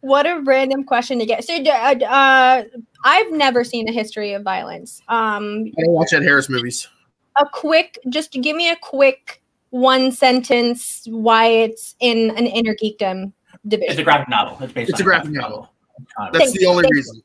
what 0.00 0.26
a 0.26 0.40
random 0.44 0.84
question 0.84 1.18
to 1.18 1.26
get. 1.26 1.44
So 1.44 1.54
uh, 1.54 1.94
uh, 2.04 2.64
I've 3.04 3.32
never 3.32 3.64
seen 3.64 3.88
a 3.88 3.92
history 3.92 4.32
of 4.32 4.42
violence. 4.42 5.00
Um, 5.08 5.64
I 5.78 5.82
don't 5.84 5.92
watch 5.94 6.12
Ed 6.12 6.22
Harris 6.22 6.48
movies. 6.48 6.88
a 7.36 7.46
quick, 7.46 7.98
just 8.08 8.32
give 8.32 8.56
me 8.56 8.70
a 8.70 8.76
quick 8.76 9.42
one 9.70 10.12
sentence 10.12 11.06
why 11.10 11.46
it's 11.46 11.94
in 12.00 12.30
an 12.36 12.46
inner 12.46 12.74
geekdom 12.74 13.32
division. 13.66 13.90
It's 13.92 14.00
a 14.00 14.04
graphic 14.04 14.28
novel. 14.28 14.56
It's 14.62 14.72
based 14.72 14.90
It's 14.90 15.00
on 15.00 15.02
a 15.02 15.04
graphic 15.04 15.30
novel. 15.32 15.70
Kind 16.16 16.28
of- 16.28 16.32
That's 16.32 16.44
Thank 16.46 16.56
the 16.56 16.62
you, 16.62 16.68
only 16.68 16.82
thank 16.82 16.92
you. 16.94 16.96
reason. 16.96 17.22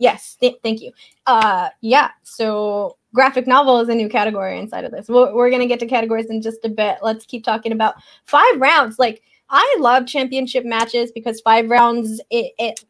Yes, 0.00 0.36
th- 0.40 0.58
thank 0.62 0.80
you. 0.80 0.92
Uh, 1.26 1.70
yeah. 1.80 2.10
So 2.22 2.96
graphic 3.14 3.48
novel 3.48 3.80
is 3.80 3.88
a 3.88 3.94
new 3.96 4.08
category 4.08 4.56
inside 4.58 4.84
of 4.84 4.92
this. 4.92 5.08
We're, 5.08 5.34
we're 5.34 5.50
gonna 5.50 5.66
get 5.66 5.80
to 5.80 5.86
categories 5.86 6.26
in 6.26 6.40
just 6.40 6.64
a 6.64 6.68
bit. 6.68 6.98
Let's 7.02 7.26
keep 7.26 7.42
talking 7.42 7.72
about 7.72 7.96
five 8.24 8.60
rounds. 8.60 9.00
Like 9.00 9.22
I 9.50 9.76
love 9.80 10.06
championship 10.06 10.64
matches 10.64 11.10
because 11.12 11.40
five 11.40 11.70
rounds 11.70 12.20
it 12.30 12.52
it 12.58 12.84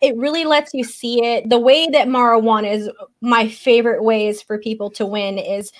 it 0.00 0.16
really 0.16 0.44
lets 0.44 0.74
you 0.74 0.82
see 0.82 1.24
it. 1.24 1.48
The 1.48 1.60
way 1.60 1.86
that 1.88 2.08
Mara 2.08 2.38
won 2.38 2.64
is 2.64 2.90
my 3.20 3.48
favorite 3.48 4.02
ways 4.02 4.42
for 4.42 4.58
people 4.58 4.90
to 4.90 5.06
win 5.06 5.38
is 5.38 5.70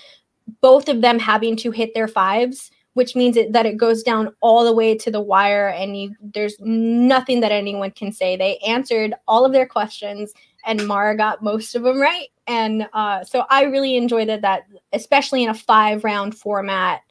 both 0.61 0.87
of 0.87 1.01
them 1.01 1.19
having 1.19 1.57
to 1.57 1.71
hit 1.71 1.93
their 1.93 2.07
fives 2.07 2.71
which 2.93 3.15
means 3.15 3.35
it, 3.37 3.51
that 3.53 3.65
it 3.65 3.77
goes 3.77 4.03
down 4.03 4.33
all 4.39 4.63
the 4.63 4.73
way 4.73 4.95
to 4.95 5.11
the 5.11 5.21
wire 5.21 5.67
and 5.69 5.97
you 5.97 6.15
there's 6.33 6.55
nothing 6.59 7.39
that 7.39 7.51
anyone 7.51 7.91
can 7.91 8.11
say 8.11 8.35
they 8.35 8.57
answered 8.57 9.13
all 9.27 9.45
of 9.45 9.51
their 9.51 9.67
questions 9.67 10.33
and 10.65 10.87
mara 10.87 11.15
got 11.15 11.43
most 11.43 11.75
of 11.75 11.83
them 11.83 11.99
right 11.99 12.29
and 12.47 12.87
uh, 12.93 13.23
so 13.23 13.45
i 13.49 13.63
really 13.63 13.97
enjoyed 13.97 14.29
that 14.29 14.41
that 14.41 14.63
especially 14.93 15.43
in 15.43 15.49
a 15.49 15.53
five 15.53 16.03
round 16.03 16.35
format 16.37 17.01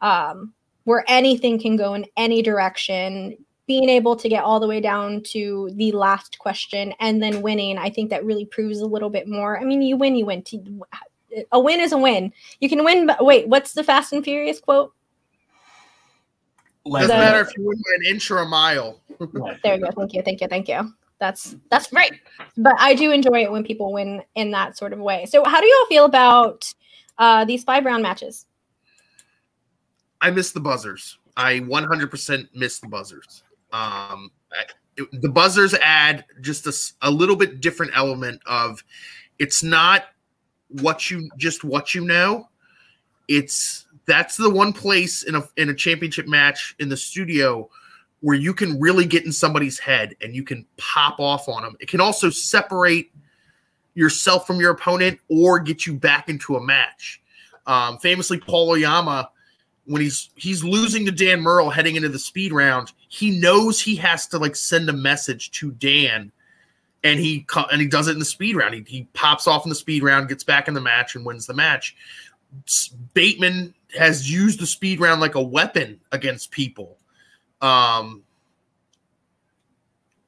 um, 0.00 0.52
where 0.84 1.04
anything 1.08 1.58
can 1.58 1.76
go 1.76 1.94
in 1.94 2.04
any 2.16 2.42
direction 2.42 3.36
being 3.66 3.88
able 3.88 4.16
to 4.16 4.28
get 4.28 4.42
all 4.42 4.58
the 4.58 4.66
way 4.66 4.80
down 4.80 5.22
to 5.22 5.70
the 5.74 5.92
last 5.92 6.38
question 6.38 6.92
and 7.00 7.22
then 7.22 7.42
winning 7.42 7.78
i 7.78 7.88
think 7.88 8.10
that 8.10 8.24
really 8.24 8.44
proves 8.46 8.80
a 8.80 8.86
little 8.86 9.10
bit 9.10 9.28
more 9.28 9.58
i 9.60 9.64
mean 9.64 9.80
you 9.82 9.96
win 9.96 10.16
you 10.16 10.26
win 10.26 10.42
a 11.52 11.60
win 11.60 11.80
is 11.80 11.92
a 11.92 11.98
win 11.98 12.32
you 12.60 12.68
can 12.68 12.84
win 12.84 13.06
but 13.06 13.24
wait 13.24 13.46
what's 13.48 13.72
the 13.72 13.84
fast 13.84 14.12
and 14.12 14.24
furious 14.24 14.60
quote 14.60 14.92
Doesn't 16.86 17.08
matter 17.08 17.40
if 17.40 17.56
you 17.56 17.66
win 17.66 17.76
by 17.76 17.94
an 17.96 18.14
inch 18.14 18.30
or 18.30 18.38
a 18.38 18.46
mile. 18.46 19.00
There 19.62 19.74
you 19.74 19.80
go. 19.80 19.90
Thank 19.90 20.14
you. 20.14 20.22
Thank 20.22 20.40
you. 20.40 20.48
Thank 20.48 20.68
you. 20.68 20.92
That's 21.18 21.54
that's 21.70 21.92
right. 21.92 22.12
But 22.56 22.74
I 22.78 22.94
do 22.94 23.12
enjoy 23.12 23.42
it 23.42 23.52
when 23.52 23.62
people 23.62 23.92
win 23.92 24.22
in 24.34 24.50
that 24.52 24.78
sort 24.78 24.92
of 24.92 24.98
way. 24.98 25.26
So 25.26 25.44
how 25.44 25.60
do 25.60 25.66
you 25.66 25.76
all 25.78 25.86
feel 25.86 26.04
about 26.06 26.72
uh, 27.18 27.44
these 27.44 27.62
five 27.62 27.84
round 27.84 28.02
matches? 28.02 28.46
I 30.20 30.30
miss 30.30 30.52
the 30.52 30.60
buzzers. 30.60 31.18
I 31.36 31.60
100% 31.60 32.48
miss 32.54 32.78
the 32.80 32.88
buzzers. 32.88 33.42
Um, 33.72 34.30
I, 34.52 34.64
it- 34.96 35.22
the 35.22 35.28
buzzers 35.28 35.74
add 35.74 36.24
just 36.40 36.66
a 37.02 37.10
little 37.10 37.36
bit 37.36 37.60
different 37.60 37.92
element 37.94 38.40
of 38.46 38.82
it's 39.38 39.62
not 39.62 40.04
what 40.68 41.10
you 41.10 41.28
just 41.36 41.64
what 41.64 41.94
you 41.94 42.02
know. 42.04 42.48
It's 43.28 43.86
that's 44.06 44.36
the 44.36 44.50
one 44.50 44.72
place 44.72 45.22
in 45.22 45.36
a 45.36 45.48
in 45.56 45.68
a 45.70 45.74
championship 45.74 46.26
match 46.26 46.74
in 46.80 46.88
the 46.88 46.96
studio 46.96 47.70
where 48.20 48.36
you 48.36 48.52
can 48.52 48.78
really 48.78 49.06
get 49.06 49.24
in 49.24 49.32
somebody's 49.32 49.78
head 49.78 50.14
and 50.20 50.34
you 50.34 50.42
can 50.42 50.66
pop 50.76 51.18
off 51.20 51.48
on 51.48 51.62
them. 51.62 51.76
It 51.80 51.88
can 51.88 52.00
also 52.00 52.28
separate 52.28 53.12
yourself 53.94 54.46
from 54.46 54.60
your 54.60 54.72
opponent 54.72 55.18
or 55.28 55.58
get 55.58 55.86
you 55.86 55.94
back 55.94 56.28
into 56.28 56.56
a 56.56 56.60
match. 56.60 57.22
Um, 57.66 57.98
famously, 57.98 58.38
Paul 58.38 58.70
Oyama 58.70 59.30
when 59.90 60.00
he's 60.00 60.30
he's 60.36 60.62
losing 60.62 61.04
to 61.04 61.10
Dan 61.10 61.40
Murrell 61.40 61.68
heading 61.68 61.96
into 61.96 62.08
the 62.08 62.18
speed 62.18 62.52
round, 62.52 62.92
he 63.08 63.32
knows 63.32 63.80
he 63.80 63.96
has 63.96 64.28
to 64.28 64.38
like 64.38 64.54
send 64.54 64.88
a 64.88 64.92
message 64.92 65.50
to 65.52 65.72
Dan, 65.72 66.30
and 67.02 67.18
he 67.18 67.44
and 67.72 67.80
he 67.80 67.88
does 67.88 68.06
it 68.06 68.12
in 68.12 68.20
the 68.20 68.24
speed 68.24 68.54
round. 68.54 68.74
He, 68.74 68.84
he 68.86 69.08
pops 69.14 69.48
off 69.48 69.66
in 69.66 69.68
the 69.68 69.74
speed 69.74 70.04
round, 70.04 70.28
gets 70.28 70.44
back 70.44 70.68
in 70.68 70.74
the 70.74 70.80
match, 70.80 71.16
and 71.16 71.26
wins 71.26 71.44
the 71.44 71.54
match. 71.54 71.96
Bateman 73.14 73.74
has 73.98 74.30
used 74.30 74.60
the 74.60 74.66
speed 74.66 75.00
round 75.00 75.20
like 75.20 75.34
a 75.34 75.42
weapon 75.42 76.00
against 76.12 76.52
people. 76.52 76.96
Um, 77.60 78.22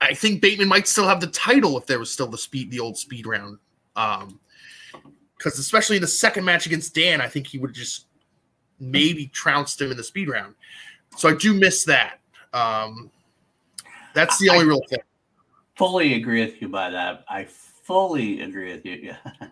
I 0.01 0.13
think 0.13 0.43
Bateman 0.43 0.67
might 0.67 0.89
still 0.89 1.07
have 1.07 1.21
the 1.21 1.29
title 1.29 1.79
if 1.79 1.87
there 1.87 2.01
was 2.01 2.11
still 2.11 2.27
the 2.27 2.37
speed 2.37 2.73
the 2.73 2.81
old 2.81 2.99
speed 2.99 3.27
round. 3.27 3.59
Um, 3.95 4.41
because 5.39 5.59
especially 5.59 5.97
in 5.97 6.03
the 6.03 6.09
second 6.09 6.45
match 6.45 6.67
against 6.67 6.95
Dan, 6.95 7.21
I 7.21 7.29
think 7.29 7.47
he 7.47 7.59
would 7.59 7.75
just 7.75 8.07
maybe 8.83 9.29
trounced 9.29 9.81
him 9.81 9.91
in 9.91 9.97
the 9.97 10.05
speed 10.05 10.29
round. 10.29 10.55
So 11.17 11.29
I 11.29 11.35
do 11.35 11.55
miss 11.55 11.85
that. 11.85 12.21
Um, 12.53 13.11
that's 14.15 14.39
the 14.39 14.51
only 14.51 14.67
real 14.67 14.83
thing. 14.89 15.01
fully 15.77 16.15
agree 16.15 16.45
with 16.45 16.61
you 16.61 16.69
by 16.69 16.91
that. 16.91 17.25
I 17.29 17.45
fully 17.45 18.43
agree 18.43 18.73
with 18.73 18.85
you. 18.85 18.99
Yeah. 19.03 19.17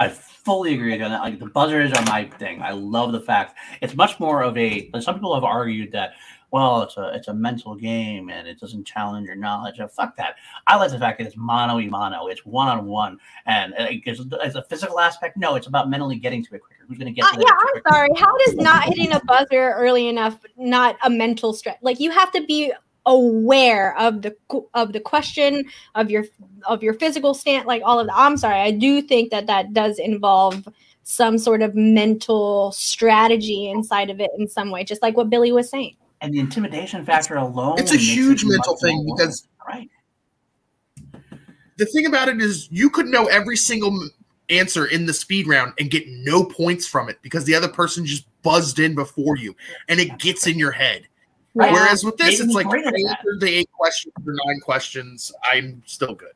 I 0.00 0.08
fully 0.08 0.74
agree 0.74 0.92
with 0.92 1.00
you 1.00 1.04
on 1.06 1.10
that. 1.10 1.22
Like 1.22 1.38
the 1.38 1.46
buzzers 1.46 1.92
are 1.92 2.04
my 2.04 2.24
thing. 2.24 2.62
I 2.62 2.72
love 2.72 3.12
the 3.12 3.20
fact 3.20 3.56
it's 3.80 3.94
much 3.94 4.18
more 4.20 4.42
of 4.42 4.56
a. 4.56 4.90
Some 5.00 5.14
people 5.14 5.34
have 5.34 5.44
argued 5.44 5.92
that 5.92 6.12
well, 6.50 6.82
it's 6.82 6.96
a 6.96 7.12
it's 7.14 7.28
a 7.28 7.34
mental 7.34 7.74
game 7.74 8.30
and 8.30 8.48
it 8.48 8.58
doesn't 8.58 8.86
challenge 8.86 9.26
your 9.26 9.36
knowledge. 9.36 9.80
Uh, 9.80 9.88
fuck 9.88 10.16
that. 10.16 10.36
I 10.66 10.76
like 10.76 10.90
the 10.90 10.98
fact 10.98 11.18
that 11.18 11.26
it's 11.26 11.36
mono 11.36 11.78
mono. 11.80 12.28
It's 12.28 12.46
one 12.46 12.68
on 12.68 12.86
one, 12.86 13.18
and 13.46 13.74
uh, 13.74 13.86
it's, 13.90 14.20
it's 14.20 14.54
a 14.54 14.62
physical 14.62 14.98
aspect. 15.00 15.36
No, 15.36 15.56
it's 15.56 15.66
about 15.66 15.90
mentally 15.90 16.16
getting 16.16 16.42
to 16.44 16.54
it 16.54 16.62
quicker. 16.62 16.77
Who's 16.88 16.96
going 16.98 17.14
to 17.14 17.20
get 17.20 17.24
Uh, 17.24 17.36
yeah, 17.38 17.52
I'm 17.52 17.82
sorry. 17.92 18.08
How 18.16 18.34
does 18.46 18.54
not 18.56 18.84
hitting 18.84 19.12
a 19.12 19.20
buzzer 19.26 19.74
early 19.76 20.08
enough 20.08 20.38
not 20.56 20.96
a 21.04 21.10
mental 21.10 21.52
stress? 21.52 21.76
Like 21.82 22.00
you 22.00 22.10
have 22.10 22.32
to 22.32 22.44
be 22.46 22.72
aware 23.04 23.96
of 23.98 24.22
the 24.22 24.36
of 24.74 24.92
the 24.92 25.00
question 25.00 25.64
of 25.94 26.10
your 26.10 26.24
of 26.64 26.82
your 26.82 26.94
physical 26.94 27.34
stand 27.34 27.66
like 27.66 27.82
all 27.84 27.98
of 28.00 28.06
that. 28.06 28.16
I'm 28.16 28.36
sorry. 28.36 28.60
I 28.60 28.70
do 28.70 29.02
think 29.02 29.30
that 29.30 29.46
that 29.46 29.72
does 29.74 29.98
involve 29.98 30.66
some 31.02 31.38
sort 31.38 31.62
of 31.62 31.74
mental 31.74 32.70
strategy 32.72 33.70
inside 33.70 34.10
of 34.10 34.20
it 34.20 34.30
in 34.38 34.46
some 34.46 34.70
way 34.70 34.84
just 34.84 35.02
like 35.02 35.16
what 35.16 35.30
Billy 35.30 35.52
was 35.52 35.70
saying. 35.70 35.96
And 36.20 36.34
the 36.34 36.40
intimidation 36.40 37.04
factor 37.04 37.36
alone. 37.36 37.78
It's 37.78 37.90
a 37.90 37.94
makes 37.94 38.04
it 38.04 38.12
huge 38.12 38.44
mental 38.44 38.76
thing 38.76 39.06
because 39.14 39.46
right. 39.66 39.88
the 41.76 41.86
thing 41.86 42.06
about 42.06 42.28
it 42.28 42.40
is 42.40 42.68
you 42.70 42.90
could 42.90 43.06
know 43.06 43.26
every 43.26 43.56
single 43.56 43.90
m- 43.90 44.10
answer 44.50 44.86
in 44.86 45.06
the 45.06 45.12
speed 45.12 45.46
round 45.46 45.72
and 45.78 45.90
get 45.90 46.08
no 46.08 46.44
points 46.44 46.86
from 46.86 47.08
it 47.08 47.18
because 47.22 47.44
the 47.44 47.54
other 47.54 47.68
person 47.68 48.04
just 48.06 48.26
buzzed 48.42 48.78
in 48.78 48.94
before 48.94 49.36
you 49.36 49.54
and 49.88 50.00
it 50.00 50.18
gets 50.18 50.46
in 50.46 50.58
your 50.58 50.72
head. 50.72 51.06
Yeah. 51.54 51.72
Whereas 51.72 52.04
with 52.04 52.16
this, 52.16 52.38
Maybe 52.38 52.44
it's 52.44 52.54
like 52.54 52.66
I 52.66 52.70
great 52.70 52.86
at 52.86 52.92
that. 52.92 53.18
answered 53.18 53.40
the 53.40 53.52
eight 53.52 53.70
questions 53.72 54.14
or 54.26 54.32
nine 54.46 54.60
questions. 54.60 55.32
I'm 55.50 55.82
still 55.86 56.14
good. 56.14 56.34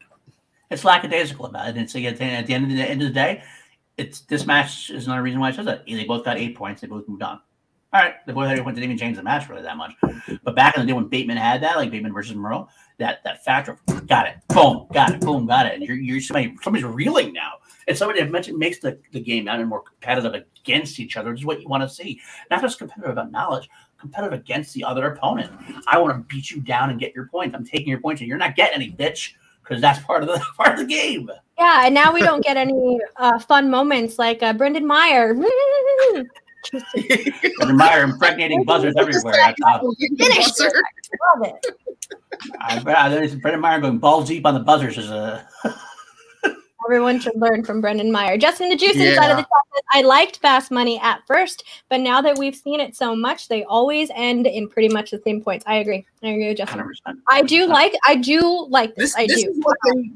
it's 0.71 0.85
lackadaisical 0.85 1.47
about 1.47 1.69
it. 1.69 1.77
And 1.77 1.89
so 1.91 1.99
at 2.01 2.17
the, 2.17 2.25
end 2.25 2.51
of 2.65 2.77
the 2.77 2.83
end 2.83 3.03
of 3.03 3.09
the 3.09 3.15
day, 3.15 3.43
it's 3.97 4.21
this 4.21 4.47
match 4.47 4.91
is 4.91 5.07
another 5.07 5.23
reason 5.23 5.39
why 5.39 5.49
I 5.49 5.53
said 5.53 5.67
that. 5.67 5.85
They 5.87 6.05
both 6.05 6.25
got 6.25 6.39
eight 6.39 6.57
points. 6.57 6.81
They 6.81 6.87
both 6.87 7.07
moved 7.09 7.23
on. 7.23 7.41
All 7.95 8.01
right, 8.01 8.15
the 8.27 8.33
eight 8.33 8.63
points. 8.63 8.79
Didn't 8.79 8.85
even 8.85 8.97
change 8.97 9.17
the 9.19 9.23
match 9.23 9.51
really 9.51 9.63
that 9.63 9.77
much. 9.77 9.93
But 10.43 10.57
back 10.57 10.77
in 10.77 10.81
the 10.81 10.87
day 10.87 10.95
when 10.95 11.09
Bateman 11.09 11.37
had 11.37 11.63
that, 11.63 11.77
like 11.77 11.91
Bateman 11.91 12.15
versus 12.15 12.35
Murrell, 12.35 12.71
that 12.97 13.23
that 13.23 13.45
factor, 13.45 13.79
got 14.07 14.27
it, 14.27 14.37
boom, 14.49 14.87
got 14.95 15.13
it, 15.13 15.21
boom, 15.21 15.47
got 15.47 15.67
it. 15.67 15.75
And 15.75 15.83
you're 15.83 15.97
you're 15.97 16.21
somebody 16.21 16.57
somebody's 16.63 16.87
reeling 16.87 17.35
now. 17.35 17.53
And 17.89 17.97
somebody 17.97 18.21
that 18.21 18.31
mentioned 18.31 18.59
makes 18.59 18.79
the, 18.79 18.99
the 19.13 19.21
game 19.21 19.45
now 19.45 19.63
more 19.65 19.83
competitive 19.83 20.35
against 20.35 21.01
each 21.01 21.17
other, 21.17 21.31
which 21.31 21.41
is 21.41 21.47
what 21.47 21.61
you 21.61 21.69
want 21.69 21.83
to 21.83 21.89
see. 21.89 22.21
Not 22.51 22.61
just 22.61 22.79
competitive 22.79 23.11
about 23.13 23.33
knowledge, 23.33 23.69
competitive 23.99 24.39
against 24.39 24.75
the 24.75 24.85
other 24.85 25.07
opponent. 25.07 25.51
I 25.87 25.99
want 25.99 26.17
to 26.17 26.35
beat 26.35 26.51
you 26.51 26.61
down 26.61 26.91
and 26.91 27.01
get 27.01 27.15
your 27.15 27.27
points. 27.27 27.55
I'm 27.55 27.65
taking 27.65 27.89
your 27.89 28.01
points, 28.01 28.21
and 28.21 28.29
you're 28.29 28.39
not 28.39 28.57
getting 28.57 28.83
any, 28.83 28.91
bitch, 28.93 29.33
because 29.63 29.81
that's 29.81 30.01
part 30.01 30.23
of 30.23 30.29
the 30.29 30.39
part 30.57 30.75
of 30.75 30.79
the 30.79 30.85
game. 30.87 31.31
Yeah, 31.59 31.87
and 31.87 31.95
now 31.95 32.13
we 32.13 32.21
don't 32.21 32.43
get 32.43 32.57
any 32.57 32.99
uh, 33.17 33.39
fun 33.39 33.71
moments 33.71 34.19
like 34.19 34.43
uh, 34.43 34.53
Brendan 34.53 34.87
Meyer. 34.87 35.35
Brendan 36.95 37.77
Meyer 37.77 38.03
impregnating 38.05 38.65
buzzers 38.65 38.95
everywhere. 38.99 39.35
That's 39.37 39.57
how, 39.65 39.81
Finish 40.19 40.49
Buzzer. 40.49 40.67
it. 40.67 40.75
Love 41.39 41.55
it. 41.65 41.67
I, 42.61 42.83
I, 42.87 43.09
there's 43.09 43.35
Brendan 43.37 43.61
Meyer 43.61 43.81
going 43.81 43.99
balls 43.99 44.29
deep 44.29 44.45
on 44.47 44.55
the 44.55 44.61
buzzers 44.61 44.99
is 44.99 45.11
a. 45.11 45.47
Everyone 46.87 47.21
should 47.21 47.37
learn 47.37 47.65
from 47.65 47.81
Brendan 47.81 48.11
Meyer. 48.11 48.37
Justin 48.37 48.69
the 48.69 48.77
Juice 48.77 48.97
inside 48.97 49.31
of 49.31 49.37
the 49.37 49.43
chat 49.43 49.49
says, 49.75 49.83
I 49.93 50.03
liked 50.03 50.39
Fast 50.39 50.71
Money 50.71 50.99
at 51.01 51.21
first, 51.27 51.65
but 51.89 52.01
now 52.01 52.21
that 52.21 52.39
we've 52.39 52.57
seen 52.57 52.81
it 52.81 52.97
so 52.97 53.15
much, 53.15 53.49
they 53.49 53.65
always 53.65 54.11
end 54.15 54.47
in 54.47 54.69
pretty 54.69 54.89
much 54.89 55.11
the 55.11 55.21
same 55.25 55.43
points. 55.43 55.65
I 55.67 55.77
agree. 55.77 56.05
I 56.23 56.29
agree 56.29 56.49
with 56.49 56.57
Justin. 56.59 56.81
100%. 56.81 57.17
I 57.29 57.43
do 57.43 57.67
like 57.67 57.95
I 58.07 58.17
do 58.17 58.67
like 58.69 58.95
this. 58.97 59.15
This, 59.15 59.17
I 59.17 59.27
this 59.27 59.43
do. 59.43 59.51
is 59.51 59.59
what 59.61 59.77
they 59.85 60.11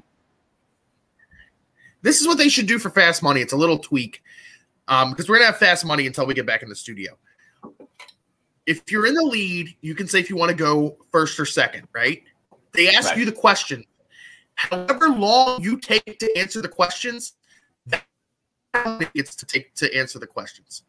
this 2.02 2.20
is 2.20 2.26
what 2.26 2.38
they 2.38 2.48
should 2.48 2.66
do 2.66 2.78
for 2.78 2.90
fast 2.90 3.22
money. 3.22 3.40
It's 3.40 3.52
a 3.52 3.56
little 3.56 3.78
tweak. 3.78 4.22
Um, 4.88 5.10
because 5.10 5.28
we're 5.28 5.36
gonna 5.36 5.46
have 5.46 5.58
fast 5.58 5.84
money 5.84 6.06
until 6.06 6.26
we 6.26 6.34
get 6.34 6.46
back 6.46 6.62
in 6.62 6.68
the 6.68 6.76
studio. 6.76 7.18
If 8.66 8.82
you're 8.90 9.06
in 9.06 9.14
the 9.14 9.24
lead, 9.24 9.74
you 9.80 9.94
can 9.94 10.06
say 10.06 10.20
if 10.20 10.30
you 10.30 10.36
want 10.36 10.50
to 10.50 10.56
go 10.56 10.96
first 11.10 11.38
or 11.40 11.46
second, 11.46 11.88
right? 11.92 12.22
They 12.72 12.94
ask 12.94 13.08
Right. 13.08 13.18
you 13.18 13.24
the 13.24 13.32
question. 13.32 13.84
However 14.56 15.08
long 15.08 15.62
you 15.62 15.78
take 15.78 16.18
to 16.18 16.36
answer 16.36 16.60
the 16.60 16.68
questions, 16.68 17.34
that's 17.86 18.04
how 18.74 18.98
that 18.98 19.12
gets 19.14 19.36
to 19.36 19.46
take 19.46 19.74
to 19.76 19.94
answer 19.94 20.18
the 20.18 20.26
questions. 20.26 20.82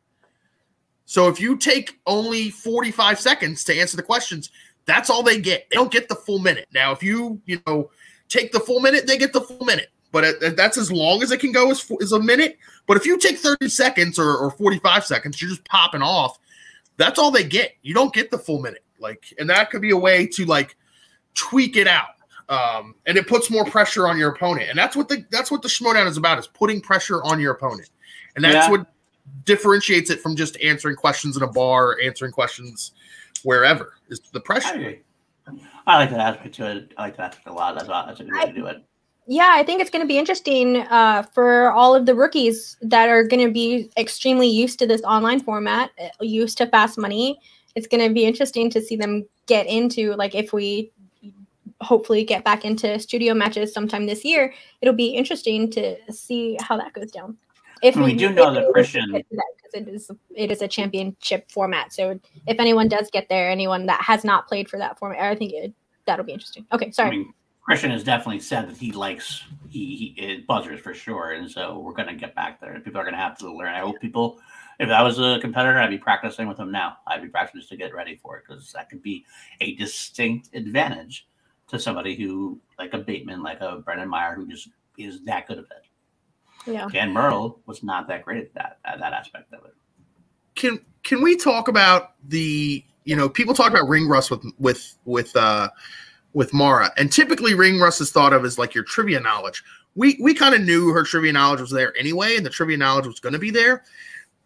So 1.06 1.30
if 1.30 1.40
you 1.40 1.58
take 1.58 2.00
only 2.06 2.50
45 2.50 3.20
seconds 3.20 3.64
to 3.66 3.80
answer 3.80 3.96
the 3.96 4.04
questions, 4.04 4.50
that's 4.86 5.10
all 5.10 5.24
they 5.24 5.40
get. 5.40 5.68
They 5.70 5.76
don't 5.76 5.92
get 5.92 6.10
the 6.10 6.16
full 6.16 6.40
minute. 6.40 6.68
Now, 6.74 6.92
if 6.92 7.02
you, 7.02 7.42
you 7.46 7.62
know, 7.66 7.92
take 8.28 8.52
the 8.52 8.60
full 8.60 8.80
minute, 8.80 9.08
they 9.08 9.18
get 9.18 9.32
the 9.32 9.42
full 9.42 9.66
minute. 9.66 9.90
But 10.12 10.24
uh, 10.24 10.48
uh, 10.48 10.50
that's 10.56 10.78
as 10.78 10.92
long 10.92 11.22
as 11.24 11.32
it 11.32 11.40
can 11.40 11.52
go 11.52 11.70
is, 11.72 11.90
is 12.00 12.12
a 12.12 12.20
minute. 12.20 12.58
But 12.88 12.98
if 12.98 13.06
you 13.06 13.18
take 13.18 13.38
30 13.38 13.70
seconds 13.70 14.18
or, 14.18 14.38
or 14.38 14.52
45 14.52 15.06
seconds, 15.06 15.42
you're 15.42 15.50
just 15.50 15.66
popping 15.66 16.02
off. 16.02 16.40
That's 16.98 17.20
all 17.20 17.32
they 17.32 17.44
get. 17.44 17.74
You 17.84 17.94
don't 17.94 18.14
get 18.14 18.32
the 18.32 18.38
full 18.38 18.62
minute. 18.62 18.84
Like, 19.00 19.34
and 19.38 19.50
that 19.50 19.70
could 19.70 19.82
be 19.82 19.92
a 19.92 19.98
way 19.98 20.26
to 20.28 20.46
like 20.46 20.76
tweak 21.36 21.78
it 21.78 21.88
out. 21.88 22.17
Um, 22.50 22.96
and 23.06 23.18
it 23.18 23.28
puts 23.28 23.50
more 23.50 23.66
pressure 23.66 24.08
on 24.08 24.18
your 24.18 24.32
opponent. 24.32 24.70
And 24.70 24.80
that's 24.80 24.96
what 24.96 25.10
the 25.10 25.26
that's 25.32 25.52
what 25.52 25.62
the 25.62 25.68
Schmoedown 25.68 26.08
is 26.08 26.16
about, 26.16 26.40
is 26.40 26.48
putting 26.48 26.80
pressure 26.80 27.22
on 27.24 27.40
your 27.40 27.52
opponent. 27.52 27.90
And 28.36 28.46
that's 28.46 28.68
yeah. 28.68 28.72
what 28.72 28.88
differentiates 29.44 30.10
it 30.10 30.22
from 30.22 30.36
just 30.36 30.58
answering 30.62 30.96
questions 30.96 31.36
in 31.36 31.44
a 31.44 31.48
bar, 31.48 31.98
answering 32.02 32.32
questions 32.32 32.94
wherever 33.44 33.96
is 34.10 34.22
the 34.32 34.40
pressure. 34.40 34.96
I, 35.48 35.54
I 35.86 35.98
like 35.98 36.10
that 36.12 36.20
aspect 36.20 36.56
to 36.56 36.72
it. 36.72 36.94
I 36.98 37.04
like 37.04 37.18
that 37.18 37.36
aspect 37.36 37.48
a 37.48 37.54
lot. 37.54 37.76
That's, 37.76 37.88
that's 37.88 38.20
a 38.22 38.24
good 38.24 38.34
way 38.34 38.46
to 38.46 38.54
do 38.54 38.66
it. 38.68 38.84
Yeah, 39.30 39.52
I 39.54 39.64
think 39.64 39.82
it's 39.82 39.90
going 39.90 40.04
to 40.04 40.08
be 40.08 40.18
interesting 40.18 40.78
uh, 40.78 41.24
for 41.24 41.72
all 41.74 41.94
of 41.94 42.06
the 42.06 42.16
rookies 42.16 42.78
that 42.82 43.10
are 43.10 43.26
going 43.26 43.46
to 43.46 43.52
be 43.52 43.92
extremely 43.98 44.48
used 44.48 44.80
to 44.80 44.88
this 44.88 45.02
online 45.02 45.42
format, 45.42 45.92
uh, 46.02 46.08
used 46.22 46.58
to 46.60 46.68
fast 46.68 46.98
money. 46.98 47.38
It's 47.76 47.88
going 47.88 48.08
to 48.08 48.14
be 48.14 48.24
interesting 48.24 48.70
to 48.70 48.82
see 48.82 48.96
them 48.96 49.28
get 49.46 49.68
into, 49.68 50.14
like, 50.14 50.34
if 50.34 50.54
we 50.54 50.92
hopefully 51.82 52.24
get 52.24 52.44
back 52.44 52.66
into 52.66 53.00
studio 53.00 53.34
matches 53.34 53.74
sometime 53.74 54.06
this 54.06 54.26
year, 54.26 54.54
it'll 54.82 54.94
be 54.94 55.10
interesting 55.10 55.70
to 55.72 55.96
see 56.12 56.58
how 56.62 56.78
that 56.78 56.94
goes 56.94 57.12
down. 57.12 57.38
If 57.84 57.96
we, 57.96 58.04
we 58.04 58.14
do 58.16 58.32
know 58.32 58.54
that 58.54 58.72
Christian, 58.74 59.12
because 59.12 59.74
it 59.74 59.88
is 59.88 60.12
it 60.36 60.52
is 60.52 60.62
a 60.64 60.68
championship 60.68 61.52
format, 61.52 61.94
so 61.94 62.20
if 62.48 62.60
anyone 62.60 62.88
does 62.88 63.10
get 63.12 63.30
there, 63.30 63.52
anyone 63.52 63.86
that 63.86 64.02
has 64.02 64.24
not 64.24 64.48
played 64.48 64.68
for 64.68 64.78
that 64.80 64.98
format, 64.98 65.20
I 65.20 65.36
think 65.36 65.54
it, 65.54 65.74
that'll 66.06 66.26
be 66.26 66.34
interesting. 66.34 66.66
Okay, 66.74 66.90
sorry. 66.90 67.10
I 67.10 67.12
mean, 67.12 67.34
Christian 67.62 67.92
has 67.92 68.04
definitely 68.04 68.40
said 68.40 68.70
that 68.70 68.78
he 68.78 68.92
likes 68.94 69.44
he, 69.70 70.16
he 70.18 70.44
buzzers 70.48 70.80
for 70.80 70.94
sure, 70.94 71.34
and 71.34 71.52
so 71.52 71.80
we're 71.80 71.94
going 71.94 72.08
to 72.08 72.16
get 72.16 72.34
back 72.34 72.60
there. 72.60 72.80
People 72.80 73.00
are 73.00 73.04
going 73.04 73.14
to 73.14 73.20
have 73.20 73.38
to 73.40 73.54
learn. 73.54 73.74
I 73.74 73.80
hope 73.80 74.00
people. 74.02 74.40
If 74.80 74.90
I 74.90 75.02
was 75.02 75.20
a 75.20 75.40
competitor, 75.42 75.78
I'd 75.78 75.90
be 75.90 75.98
practicing 75.98 76.48
with 76.48 76.60
him 76.60 76.72
now. 76.72 76.98
I'd 77.08 77.22
be 77.22 77.30
practicing 77.30 77.68
to 77.68 77.78
get 77.78 77.94
ready 77.94 78.16
for 78.16 78.38
it 78.38 78.44
because 78.48 78.72
that 78.74 78.90
could 78.90 79.02
be 79.02 79.26
a 79.60 79.76
distinct 79.76 80.50
advantage 80.54 81.28
to 81.68 81.80
somebody 81.80 82.16
who, 82.16 82.60
like 82.80 82.94
a 82.94 83.00
Bateman, 83.00 83.44
like 83.44 83.62
a 83.62 83.78
Brendan 83.78 84.10
Meyer, 84.10 84.36
who 84.36 84.48
just 84.48 84.70
is 84.98 85.24
that 85.26 85.48
good 85.48 85.60
at 85.60 85.66
it. 85.66 86.72
Yeah. 86.72 86.88
Dan 86.92 87.14
Murrell 87.14 87.60
was 87.66 87.84
not 87.84 88.08
that 88.08 88.26
great 88.26 88.44
at 88.44 88.54
that 88.56 88.80
at 88.86 89.00
that 89.00 89.14
aspect 89.14 89.54
of 89.54 89.66
it. 89.66 89.74
Can 90.56 90.80
can 91.04 91.22
we 91.22 91.38
talk 91.38 91.68
about 91.68 92.14
the 92.28 92.84
you 93.06 93.16
know 93.16 93.30
people 93.30 93.54
talk 93.54 93.70
about 93.70 93.88
ring 93.88 94.08
rust 94.08 94.32
with 94.32 94.44
with 94.60 94.98
with 95.06 95.36
uh 95.36 95.70
with 96.34 96.54
Mara, 96.54 96.92
and 96.98 97.12
typically 97.12 97.54
ring 97.54 97.80
rust 97.80 98.02
is 98.02 98.12
thought 98.12 98.34
of 98.34 98.46
as 98.46 98.58
like 98.58 98.76
your 98.76 98.84
trivia 98.84 99.20
knowledge. 99.20 99.64
We 99.96 100.18
we 100.22 100.34
kind 100.34 100.54
of 100.54 100.62
knew 100.62 100.90
her 100.90 101.04
trivia 101.04 101.32
knowledge 101.32 101.62
was 101.62 101.72
there 101.72 101.96
anyway, 101.98 102.36
and 102.36 102.46
the 102.46 102.50
trivia 102.50 102.78
knowledge 102.78 103.08
was 103.08 103.20
going 103.20 103.34
to 103.34 103.40
be 103.40 103.52
there. 103.52 103.84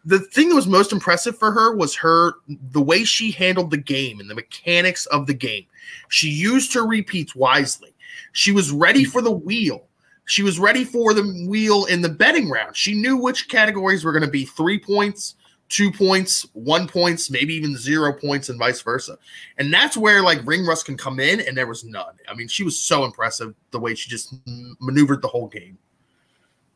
The 0.06 0.20
thing 0.20 0.50
that 0.50 0.56
was 0.56 0.68
most 0.68 0.92
impressive 0.92 1.38
for 1.38 1.52
her 1.52 1.76
was 1.76 1.96
her 1.96 2.34
the 2.48 2.82
way 2.82 3.04
she 3.04 3.32
handled 3.32 3.72
the 3.72 3.78
game 3.78 4.20
and 4.20 4.30
the 4.30 4.36
mechanics 4.36 5.06
of 5.08 5.28
the 5.28 5.34
game. 5.34 5.66
She 6.10 6.30
used 6.30 6.74
her 6.74 6.86
repeats 6.88 7.36
wisely. 7.36 7.94
She 8.32 8.52
was 8.52 8.72
ready 8.72 9.04
for 9.04 9.22
the 9.22 9.32
wheel 9.32 9.88
she 10.32 10.44
was 10.44 10.60
ready 10.60 10.86
for 10.86 11.14
the 11.14 11.46
wheel 11.48 11.84
in 11.86 12.02
the 12.02 12.10
betting 12.10 12.50
round. 12.50 12.76
She 12.76 12.94
knew 12.94 13.18
which 13.18 13.50
categories 13.50 14.06
were 14.06 14.14
going 14.14 14.24
to 14.24 14.30
be 14.30 14.46
three 14.46 14.80
points, 14.80 15.36
two 15.68 15.92
points, 15.92 16.48
one 16.54 16.88
points, 16.88 17.30
maybe 17.30 17.54
even 17.54 17.76
zero 17.76 18.14
points, 18.14 18.48
and 18.48 18.58
vice 18.58 18.82
versa. 18.82 19.18
And 19.58 19.74
that's 19.74 19.98
where 19.98 20.22
like 20.22 20.40
ring 20.46 20.66
rust 20.66 20.86
can 20.86 20.96
come 20.96 21.20
in, 21.20 21.42
and 21.42 21.58
there 21.58 21.68
was 21.68 21.84
none. 21.84 22.16
I 22.30 22.34
mean, 22.34 22.48
she 22.48 22.64
was 22.64 22.80
so 22.80 23.04
impressive 23.04 23.54
the 23.72 23.80
way 23.80 23.94
she 23.94 24.10
just 24.10 24.34
maneuvered 24.80 25.22
the 25.22 25.28
whole 25.28 25.48
game. 25.48 25.78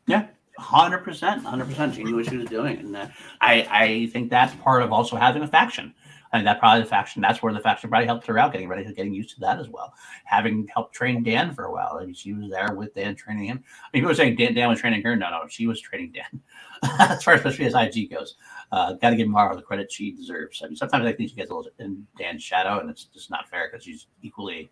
Yeah, 0.06 0.28
hundred 0.58 1.00
percent, 1.00 1.44
hundred 1.44 1.68
percent. 1.68 1.96
She 1.96 2.04
knew 2.04 2.16
what 2.16 2.26
she 2.26 2.38
was 2.38 2.50
doing, 2.50 2.78
and 2.78 2.96
uh, 2.96 3.08
I 3.42 3.68
I 3.70 4.10
think 4.12 4.30
that's 4.30 4.56
part 4.56 4.84
of 4.84 4.92
also 4.92 5.16
having 5.16 5.44
a 5.44 5.48
faction. 5.48 5.94
I 6.36 6.40
mean, 6.40 6.46
that 6.46 6.60
probably 6.60 6.82
the 6.82 6.90
faction. 6.90 7.22
That's 7.22 7.42
where 7.42 7.54
the 7.54 7.62
faction 7.62 7.90
probably 7.90 8.08
helped 8.08 8.28
her 8.28 8.38
out, 8.38 8.52
getting 8.52 8.68
ready, 8.68 8.84
getting 8.94 9.14
used 9.14 9.34
to 9.36 9.40
that 9.42 9.58
as 9.58 9.70
well. 9.70 9.94
Having 10.26 10.68
helped 10.74 10.94
train 10.94 11.24
Dan 11.24 11.54
for 11.54 11.64
a 11.64 11.72
while, 11.72 11.98
I 12.02 12.06
mean, 12.06 12.14
she 12.14 12.34
was 12.34 12.50
there 12.50 12.74
with 12.76 12.94
Dan 12.94 13.16
training 13.16 13.46
him. 13.46 13.64
I 13.64 13.88
mean, 13.94 14.02
people 14.02 14.10
were 14.10 14.16
saying 14.16 14.36
Dan, 14.36 14.54
Dan 14.54 14.68
was 14.68 14.82
training 14.82 15.02
her. 15.04 15.16
No, 15.16 15.30
no, 15.30 15.48
she 15.48 15.66
was 15.66 15.80
training 15.80 16.12
Dan. 16.14 16.42
as 17.00 17.24
far 17.24 17.36
as 17.36 17.40
especially 17.40 17.66
as 17.68 17.74
IG 17.74 18.12
goes, 18.12 18.36
uh, 18.74 18.94
got 18.94 19.12
to 19.12 19.16
give 19.16 19.30
Mara 19.30 19.56
the 19.56 19.62
credit 19.62 19.90
she 19.90 20.12
deserves. 20.12 20.62
I 20.62 20.68
mean, 20.68 20.76
sometimes 20.76 21.06
I 21.06 21.14
think 21.14 21.30
she 21.30 21.36
gets 21.38 21.52
a 21.52 21.56
little 21.56 21.72
in 21.80 22.06
Dan's 22.18 22.44
shadow, 22.44 22.80
and 22.80 22.90
it's 22.90 23.06
just 23.06 23.30
not 23.30 23.48
fair 23.50 23.70
because 23.72 23.86
she's 23.86 24.08
equally 24.22 24.70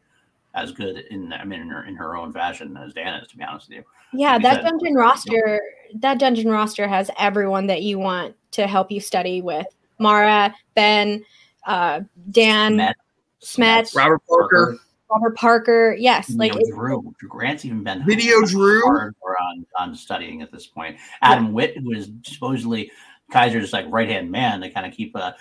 as 0.55 0.71
good 0.71 0.97
in 1.09 1.33
I 1.33 1.45
mean 1.45 1.61
in 1.61 1.69
her 1.69 1.85
in 1.85 1.95
her 1.95 2.15
own 2.15 2.31
fashion 2.31 2.77
as 2.77 2.93
Dan 2.93 3.15
is, 3.21 3.27
to 3.29 3.37
be 3.37 3.43
honest 3.43 3.69
with 3.69 3.77
you. 3.77 3.83
Yeah, 4.13 4.33
like 4.33 4.43
that 4.43 4.55
said, 4.61 4.69
dungeon 4.69 4.93
roster, 4.95 5.61
that 5.95 6.19
dungeon 6.19 6.51
roster 6.51 6.87
has 6.87 7.09
everyone 7.17 7.67
that 7.67 7.81
you 7.81 7.97
want 7.97 8.35
to 8.51 8.67
help 8.67 8.91
you 8.91 8.99
study 8.99 9.41
with. 9.41 9.65
Mara, 9.99 10.53
Ben, 10.75 11.23
uh, 11.65 12.01
Dan 12.31 12.93
Smet, 13.39 13.87
Smet 13.87 13.91
Robert 13.95 14.21
Parker. 14.27 14.77
Robert 15.09 15.35
Parker, 15.35 15.95
yes, 15.97 16.29
you 16.29 16.37
like 16.37 16.51
Drew. 16.51 17.13
Drew 17.19 17.29
Grant's 17.29 17.65
even 17.65 17.83
been 17.83 18.05
video 18.05 18.41
Drew 18.45 18.83
on, 18.83 19.65
on 19.79 19.95
studying 19.95 20.41
at 20.41 20.51
this 20.51 20.67
point. 20.67 20.97
Adam 21.21 21.47
yeah. 21.47 21.51
Witt, 21.51 21.77
who 21.77 21.91
is 21.93 22.11
supposedly 22.23 22.91
Kaiser's 23.31 23.73
like 23.73 23.85
right 23.89 24.09
hand 24.09 24.31
man, 24.31 24.61
to 24.61 24.69
kind 24.69 24.85
of 24.85 24.93
keep 24.93 25.15
uh 25.15 25.31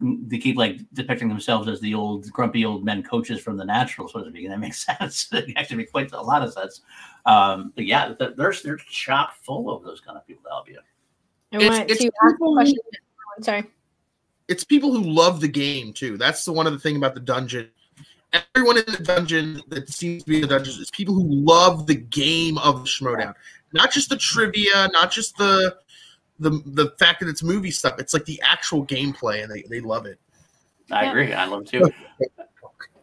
they 0.00 0.38
keep 0.38 0.56
like 0.56 0.80
depicting 0.92 1.28
themselves 1.28 1.68
as 1.68 1.80
the 1.80 1.94
old 1.94 2.30
grumpy 2.30 2.64
old 2.64 2.84
men 2.84 3.02
coaches 3.02 3.40
from 3.40 3.56
the 3.56 3.64
natural, 3.64 4.08
so 4.08 4.22
to 4.22 4.30
speak, 4.30 4.44
and 4.44 4.52
that 4.52 4.58
makes 4.58 4.84
sense. 4.98 5.28
it 5.32 5.52
actually 5.56 5.76
makes 5.76 5.90
quite 5.90 6.12
a 6.12 6.20
lot 6.20 6.42
of 6.42 6.52
sense. 6.52 6.80
Um, 7.26 7.72
but 7.74 7.86
yeah, 7.86 8.14
they're 8.18 8.54
they're 8.64 8.76
chock 8.76 9.34
full 9.42 9.70
of 9.70 9.82
those 9.84 10.00
kind 10.00 10.16
of 10.16 10.26
people 10.26 10.42
to 10.44 10.50
help 10.50 10.68
you. 10.68 10.78
I 11.52 11.58
want 11.58 11.90
it's, 11.90 12.00
to 12.00 12.06
it's 12.06 12.16
ask 12.24 12.34
a 12.34 12.52
question. 12.54 12.78
Sorry 13.42 13.64
it's 14.50 14.64
people 14.64 14.92
who 14.92 15.02
love 15.02 15.40
the 15.40 15.48
game 15.48 15.92
too. 15.92 16.18
That's 16.18 16.44
the 16.44 16.52
one 16.52 16.66
of 16.66 16.72
the 16.72 16.78
thing 16.80 16.96
about 16.96 17.14
the 17.14 17.20
dungeon. 17.20 17.70
Everyone 18.32 18.78
in 18.78 18.84
the 18.86 19.02
dungeon 19.02 19.62
that 19.68 19.88
seems 19.88 20.24
to 20.24 20.28
be 20.28 20.36
in 20.36 20.42
the 20.42 20.48
dungeons 20.48 20.76
is 20.78 20.90
people 20.90 21.14
who 21.14 21.24
love 21.24 21.86
the 21.86 21.94
game 21.94 22.58
of 22.58 22.82
the 22.82 22.88
Schmoedown. 22.88 23.34
Not 23.72 23.92
just 23.92 24.10
the 24.10 24.16
trivia, 24.16 24.88
not 24.92 25.12
just 25.12 25.38
the 25.38 25.76
the 26.40 26.62
the 26.66 26.90
fact 26.98 27.20
that 27.20 27.28
it's 27.28 27.42
movie 27.42 27.70
stuff. 27.70 27.98
It's 27.98 28.12
like 28.12 28.24
the 28.24 28.40
actual 28.42 28.84
gameplay, 28.84 29.42
and 29.42 29.52
they, 29.52 29.62
they 29.68 29.80
love 29.80 30.06
it. 30.06 30.18
I 30.90 31.04
yeah. 31.04 31.10
agree. 31.10 31.32
I 31.32 31.44
love 31.44 31.62
it 31.62 31.68
too. 31.68 31.90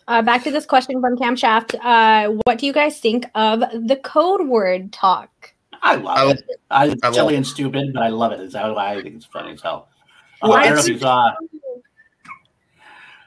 Uh, 0.09 0.21
back 0.21 0.41
to 0.41 0.51
this 0.51 0.65
question 0.65 1.01
from 1.01 1.17
Camshaft. 1.17 1.75
Uh, 1.83 2.39
what 2.45 2.57
do 2.59 2.65
you 2.65 2.71
guys 2.71 2.97
think 2.97 3.25
of 3.35 3.59
the 3.59 3.99
code 4.05 4.47
word 4.47 4.93
talk? 4.93 5.53
I 5.81 5.95
love 5.95 6.17
I 6.17 6.31
it. 6.31 6.45
it. 6.47 6.59
I, 6.71 6.95
I 7.03 7.11
silly 7.11 7.35
and 7.35 7.45
stupid, 7.45 7.93
but 7.93 8.03
I 8.03 8.07
love 8.07 8.31
it. 8.31 8.39
It's 8.39 8.55
how 8.55 8.73
I 8.77 9.01
think 9.01 9.15
it's 9.15 9.25
funny 9.25 9.51
as 9.51 9.61
hell. 9.61 9.89
Well, 10.41 10.53
I 10.53 10.63
don't 10.63 10.75
know 10.75 10.79
if 10.79 10.87
you 10.87 10.99
saw. 10.99 11.33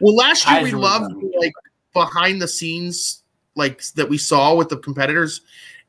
Well, 0.01 0.17
last 0.17 0.49
year 0.49 0.63
we 0.63 0.73
loved 0.73 1.15
like 1.39 1.53
behind 1.93 2.41
the 2.41 2.49
scenes 2.49 3.25
like 3.57 3.83
that 3.97 4.09
we 4.09 4.17
saw 4.17 4.55
with 4.55 4.71
the 4.71 4.79
competitors, 4.79 5.43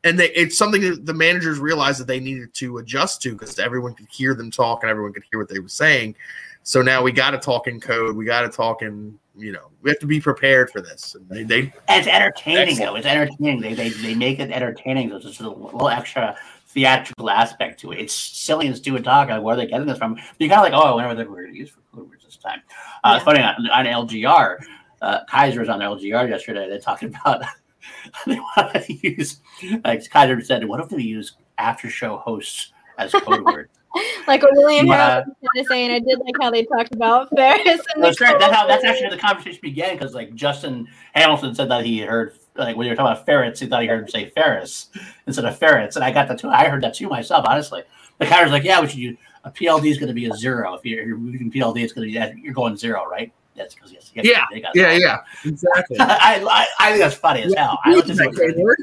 and 0.03 0.19
they, 0.19 0.31
it's 0.31 0.57
something 0.57 0.81
that 0.81 1.05
the 1.05 1.13
managers 1.13 1.59
realized 1.59 1.99
that 1.99 2.07
they 2.07 2.19
needed 2.19 2.53
to 2.55 2.77
adjust 2.79 3.21
to 3.23 3.33
because 3.33 3.59
everyone 3.59 3.93
could 3.93 4.07
hear 4.09 4.33
them 4.33 4.49
talk 4.49 4.83
and 4.83 4.89
everyone 4.89 5.13
could 5.13 5.23
hear 5.29 5.39
what 5.39 5.49
they 5.49 5.59
were 5.59 5.69
saying. 5.69 6.15
So 6.63 6.81
now 6.81 7.01
we 7.01 7.11
got 7.11 7.31
to 7.31 7.37
talk 7.37 7.67
in 7.67 7.79
code. 7.79 8.15
We 8.15 8.25
got 8.25 8.41
to 8.41 8.49
talk 8.49 8.81
in, 8.81 9.17
you 9.35 9.51
know, 9.51 9.69
we 9.81 9.89
have 9.89 9.99
to 9.99 10.07
be 10.07 10.19
prepared 10.19 10.69
for 10.69 10.81
this. 10.81 11.15
And 11.15 11.27
they, 11.29 11.43
they 11.43 11.73
it's 11.89 12.07
entertaining 12.07 12.79
excellent. 12.79 12.79
though. 12.79 12.95
It's 12.95 13.07
entertaining. 13.07 13.61
They, 13.61 13.73
they 13.73 13.89
they 13.89 14.15
make 14.15 14.39
it 14.39 14.51
entertaining. 14.51 15.09
So 15.09 15.15
it's 15.15 15.25
just 15.25 15.41
a 15.41 15.49
little 15.49 15.89
extra 15.89 16.35
theatrical 16.67 17.29
aspect 17.29 17.79
to 17.81 17.91
it. 17.91 17.99
It's 17.99 18.13
silly 18.13 18.67
and 18.67 18.75
stupid 18.75 19.03
talk. 19.03 19.29
Like, 19.29 19.41
where 19.41 19.55
are 19.55 19.57
they 19.57 19.67
getting 19.67 19.87
this 19.87 19.97
from? 19.97 20.15
But 20.15 20.23
you're 20.39 20.49
kind 20.49 20.65
of 20.65 20.71
like, 20.71 20.73
oh, 20.73 20.87
I 20.87 20.91
wonder 20.91 21.07
what 21.09 21.17
they're 21.17 21.25
going 21.25 21.51
to 21.51 21.57
use 21.57 21.69
for 21.69 21.81
code 21.93 22.09
words 22.09 22.25
this 22.25 22.37
time. 22.37 22.61
Uh, 23.03 23.15
yeah. 23.17 23.23
Funny 23.23 23.41
on, 23.41 23.69
on 23.69 24.07
LGR, 24.07 24.57
uh, 25.01 25.25
Kaiser 25.25 25.59
was 25.59 25.69
on 25.69 25.79
LGR 25.79 26.29
yesterday. 26.29 26.69
They 26.69 26.79
talked 26.79 27.03
about 27.03 27.43
they 28.27 28.39
want 28.39 28.73
to 28.73 28.93
use 29.07 29.39
like 29.83 30.09
Kaiser 30.09 30.41
said, 30.41 30.65
what 30.65 30.79
if 30.79 30.89
they 30.89 31.01
use 31.01 31.33
after 31.57 31.89
show 31.89 32.17
hosts 32.17 32.73
as 32.97 33.11
code 33.11 33.43
words? 33.43 33.69
like 34.27 34.41
what 34.41 34.53
William 34.53 34.87
yeah. 34.87 35.23
was 35.41 35.49
kind 35.55 35.67
saying, 35.67 35.91
I 35.91 35.99
did 35.99 36.19
like 36.19 36.35
how 36.39 36.49
they 36.49 36.63
talked 36.63 36.93
about 36.93 37.29
Ferris. 37.35 37.81
And 37.93 38.03
that's 38.03 38.21
right. 38.21 38.39
That's 38.39 38.53
how 38.53 38.67
that's 38.67 38.83
actually 38.83 39.05
how 39.05 39.11
the 39.11 39.17
conversation 39.17 39.59
began 39.61 39.97
because 39.97 40.13
like 40.13 40.33
Justin 40.33 40.87
Hamilton 41.13 41.53
said 41.53 41.69
that 41.69 41.85
he 41.85 41.99
heard 41.99 42.33
like 42.55 42.75
when 42.75 42.85
you 42.85 42.91
were 42.91 42.95
talking 42.95 43.11
about 43.11 43.25
ferrets, 43.25 43.59
he 43.59 43.67
thought 43.67 43.81
he 43.81 43.87
heard 43.87 44.03
him 44.03 44.09
say 44.09 44.29
Ferris 44.29 44.89
instead 45.27 45.45
of 45.45 45.57
ferrets, 45.57 45.95
and 45.95 46.05
I 46.05 46.11
got 46.11 46.27
that 46.29 46.39
too. 46.39 46.49
I 46.49 46.69
heard 46.69 46.83
that 46.83 46.93
too 46.93 47.09
myself, 47.09 47.45
honestly. 47.47 47.83
The 48.19 48.25
guy 48.25 48.43
was 48.43 48.51
like, 48.51 48.63
"Yeah, 48.63 48.81
we 48.81 48.87
should 48.87 48.99
use 48.99 49.17
a 49.43 49.51
PLD 49.51 49.89
is 49.89 49.97
going 49.97 50.07
to 50.07 50.13
be 50.13 50.25
a 50.25 50.33
zero. 50.33 50.73
If 50.75 50.85
you're, 50.85 51.17
using 51.17 51.51
PLD, 51.51 51.83
it's 51.83 51.93
going 51.93 52.11
to 52.11 52.33
be 52.33 52.41
you're 52.41 52.53
going 52.53 52.77
zero, 52.77 53.05
right?" 53.07 53.33
That's 53.55 53.75
because 53.75 53.91
yes, 53.91 54.11
yes, 54.15 54.25
yeah, 54.25 54.45
yeah, 54.73 54.91
yeah, 54.93 55.17
exactly. 55.43 55.97
I, 55.99 56.41
I, 56.49 56.67
I 56.79 56.89
think 56.89 57.01
that's 57.01 57.15
funny 57.15 57.43
as 57.43 57.53
hell. 57.53 57.79
I 57.83 57.93
that 57.95 58.55
word. 58.57 58.77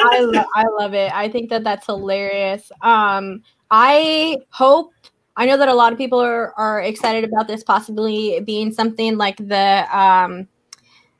I, 0.00 0.20
lo- 0.20 0.44
I 0.54 0.64
love 0.78 0.94
it. 0.94 1.12
I 1.14 1.28
think 1.28 1.48
that 1.50 1.64
that's 1.64 1.86
hilarious. 1.86 2.70
Um, 2.82 3.42
I 3.70 4.38
hope. 4.50 4.92
I 5.36 5.46
know 5.46 5.56
that 5.56 5.68
a 5.68 5.74
lot 5.74 5.92
of 5.92 5.98
people 5.98 6.20
are, 6.20 6.52
are 6.56 6.80
excited 6.82 7.24
about 7.24 7.48
this 7.48 7.64
possibly 7.64 8.38
being 8.44 8.72
something 8.72 9.16
like 9.16 9.36
the 9.36 9.84
um, 9.90 10.46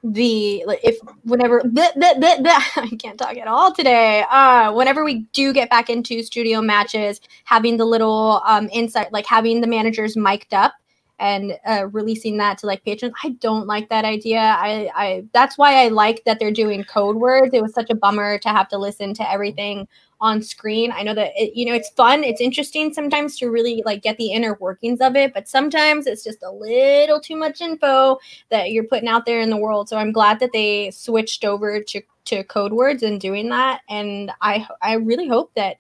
the 0.05 0.63
if 0.85 0.99
whenever 1.25 1.61
bleh, 1.63 1.93
bleh, 1.97 2.21
bleh, 2.21 2.63
I 2.77 2.97
can't 2.97 3.19
talk 3.19 3.37
at 3.37 3.49
all 3.49 3.73
today. 3.73 4.25
Uh, 4.31 4.73
whenever 4.73 5.05
we 5.05 5.21
do 5.33 5.53
get 5.53 5.69
back 5.71 5.91
into 5.91 6.23
studio 6.23 6.61
matches, 6.61 7.21
having 7.45 7.77
the 7.77 7.85
little 7.87 8.41
um 8.47 8.69
insight, 8.73 9.13
like 9.13 9.27
having 9.27 9.61
the 9.61 9.67
managers 9.67 10.17
mic'd 10.17 10.55
up 10.55 10.75
and 11.19 11.59
uh, 11.67 11.87
releasing 11.93 12.37
that 12.39 12.59
to 12.59 12.67
like 12.67 12.85
patrons. 12.85 13.15
I 13.23 13.31
don't 13.31 13.67
like 13.67 13.89
that 13.89 14.05
idea. 14.05 14.41
I, 14.41 14.91
I 14.95 15.25
that's 15.33 15.57
why 15.57 15.85
I 15.85 15.89
like 15.89 16.25
that 16.25 16.39
they're 16.41 16.51
doing 16.51 16.85
code 16.85 17.17
words. 17.17 17.55
It 17.55 17.63
was 17.63 17.75
such 17.75 17.91
a 17.91 17.95
bummer 17.95 18.39
to 18.39 18.49
have 18.49 18.69
to 18.69 18.79
listen 18.79 19.15
to 19.15 19.31
everything 19.31 19.87
on 20.21 20.43
screen. 20.43 20.93
I 20.93 21.03
know 21.03 21.15
that 21.15 21.33
it, 21.37 21.55
you 21.55 21.67
know 21.67 21.75
it's 21.75 21.91
fun, 21.91 22.25
it's 22.25 22.41
interesting 22.41 22.93
sometimes 22.93 23.37
to 23.39 23.51
really 23.51 23.83
like 23.85 24.03
get 24.03 24.17
the 24.17 24.33
inner 24.33 24.57
workings 24.61 25.01
of 25.01 25.17
it, 25.17 25.35
but 25.35 25.49
sometimes 25.49 26.07
it's 26.07 26.25
just 26.25 26.43
a 26.43 26.51
little 26.51 27.21
too 27.21 27.37
much 27.37 27.61
info 27.61 28.19
that 28.51 28.73
you're 28.73 28.85
putting 28.85 29.09
out 29.09 29.27
there 29.27 29.41
in 29.41 29.51
the 29.51 29.57
world. 29.57 29.89
So 29.89 29.97
I'm 29.99 30.13
glad 30.13 30.41
that 30.41 30.51
they 30.53 30.91
switched 30.91 31.45
over 31.45 31.83
to 31.83 32.03
to 32.27 32.43
code 32.45 32.73
words 32.73 33.03
and 33.03 33.21
doing 33.21 33.51
that, 33.51 33.83
and 33.89 34.33
I 34.41 34.67
I 34.83 34.95
really 34.95 35.29
hope 35.29 35.53
that 35.55 35.77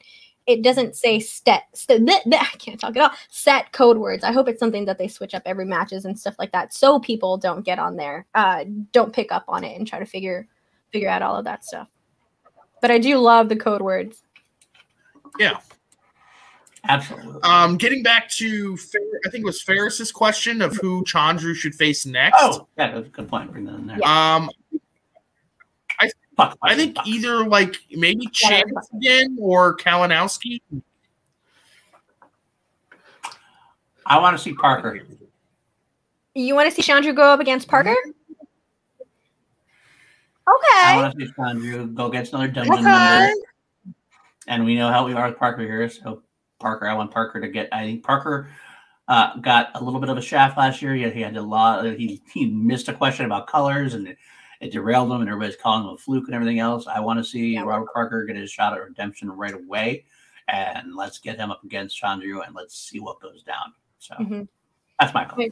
it 0.46 0.62
doesn't 0.62 0.94
say 0.96 1.20
set, 1.20 1.64
st- 1.74 2.06
th- 2.06 2.22
th- 2.24 2.34
I 2.42 2.56
can't 2.58 2.78
talk 2.78 2.96
at 2.96 3.02
all. 3.02 3.16
Set 3.30 3.72
code 3.72 3.96
words. 3.96 4.24
I 4.24 4.32
hope 4.32 4.48
it's 4.48 4.60
something 4.60 4.84
that 4.84 4.98
they 4.98 5.08
switch 5.08 5.34
up 5.34 5.42
every 5.46 5.64
matches 5.64 6.04
and 6.04 6.18
stuff 6.18 6.36
like 6.38 6.52
that, 6.52 6.74
so 6.74 7.00
people 7.00 7.36
don't 7.38 7.64
get 7.64 7.78
on 7.78 7.96
there, 7.96 8.26
uh, 8.34 8.64
don't 8.92 9.12
pick 9.12 9.32
up 9.32 9.44
on 9.48 9.64
it 9.64 9.76
and 9.78 9.86
try 9.86 9.98
to 9.98 10.06
figure 10.06 10.46
figure 10.92 11.08
out 11.08 11.22
all 11.22 11.36
of 11.36 11.44
that 11.44 11.64
stuff. 11.64 11.88
But 12.80 12.90
I 12.90 12.98
do 12.98 13.16
love 13.18 13.48
the 13.48 13.56
code 13.56 13.82
words. 13.82 14.22
Yeah. 15.38 15.58
Absolutely. 16.86 17.40
Um, 17.42 17.78
getting 17.78 18.02
back 18.02 18.28
to, 18.32 18.76
Fer- 18.76 18.98
I 19.26 19.30
think 19.30 19.42
it 19.42 19.46
was 19.46 19.62
Ferris's 19.62 20.12
question 20.12 20.60
of 20.60 20.76
who 20.76 21.02
Chandru 21.04 21.54
should 21.54 21.74
face 21.74 22.04
next. 22.04 22.36
oh, 22.38 22.68
yeah, 22.76 22.92
that's 22.92 23.06
a 23.06 23.10
good 23.10 23.26
point. 23.26 23.50
Bring 23.50 23.64
that 23.64 23.74
in 23.76 23.86
there. 23.86 24.06
Um, 24.06 24.46
Fuck, 24.46 24.54
I 26.38 26.74
think 26.74 26.96
either 27.06 27.46
like 27.46 27.76
maybe 27.90 28.26
Chance 28.28 28.72
again 28.96 29.36
or 29.40 29.76
Kalinowski. 29.76 30.60
I 34.06 34.18
want 34.18 34.36
to 34.36 34.42
see 34.42 34.52
Parker. 34.54 35.00
You 36.34 36.54
want 36.54 36.68
to 36.68 36.82
see 36.82 36.82
Chandru 36.82 37.14
go 37.14 37.22
up 37.22 37.40
against 37.40 37.68
Parker? 37.68 37.90
Okay. 37.90 39.08
I 40.46 40.92
Okay. 40.92 41.02
want 41.02 41.18
to 41.18 41.26
see 41.26 41.32
Chandru 41.38 41.94
go 41.94 42.06
against 42.06 42.32
another 42.32 42.48
dungeon. 42.48 42.74
Okay. 42.74 42.82
member. 42.84 43.30
And 44.46 44.64
we 44.64 44.74
know 44.74 44.90
how 44.90 45.06
we 45.06 45.14
are 45.14 45.28
with 45.28 45.38
Parker 45.38 45.62
here. 45.62 45.88
So 45.88 46.22
Parker, 46.58 46.86
I 46.86 46.94
want 46.94 47.12
Parker 47.12 47.40
to 47.40 47.48
get. 47.48 47.68
I 47.72 47.84
think 47.84 48.02
Parker 48.02 48.50
uh, 49.08 49.36
got 49.38 49.70
a 49.74 49.82
little 49.82 50.00
bit 50.00 50.10
of 50.10 50.18
a 50.18 50.22
shaft 50.22 50.58
last 50.58 50.82
year. 50.82 50.94
He, 50.94 51.08
he 51.10 51.20
had 51.22 51.36
a 51.36 51.42
lot. 51.42 51.84
He 51.96 52.20
he 52.32 52.46
missed 52.46 52.88
a 52.88 52.92
question 52.92 53.24
about 53.24 53.46
colors 53.46 53.94
and 53.94 54.14
it, 54.60 54.72
derailed 54.72 55.10
him, 55.10 55.20
and 55.20 55.28
everybody's 55.28 55.56
calling 55.56 55.84
him 55.84 55.94
a 55.94 55.98
fluke 55.98 56.26
and 56.26 56.34
everything 56.34 56.58
else. 56.58 56.86
I 56.86 57.00
want 57.00 57.18
to 57.18 57.24
see 57.24 57.54
Yeah. 57.54 57.62
Robert 57.62 57.92
Parker 57.92 58.24
get 58.24 58.36
his 58.36 58.50
shot 58.50 58.72
at 58.72 58.82
redemption 58.82 59.30
right 59.30 59.54
away, 59.54 60.04
and 60.48 60.94
let's 60.94 61.18
get 61.18 61.36
him 61.38 61.50
up 61.50 61.64
against 61.64 62.00
Chandru 62.00 62.46
and 62.46 62.54
let's 62.54 62.78
see 62.78 63.00
what 63.00 63.20
goes 63.20 63.42
down. 63.42 63.72
So 63.98 64.14
Mhm. 64.16 64.48
that's 65.00 65.14
my 65.14 65.24
call. 65.24 65.44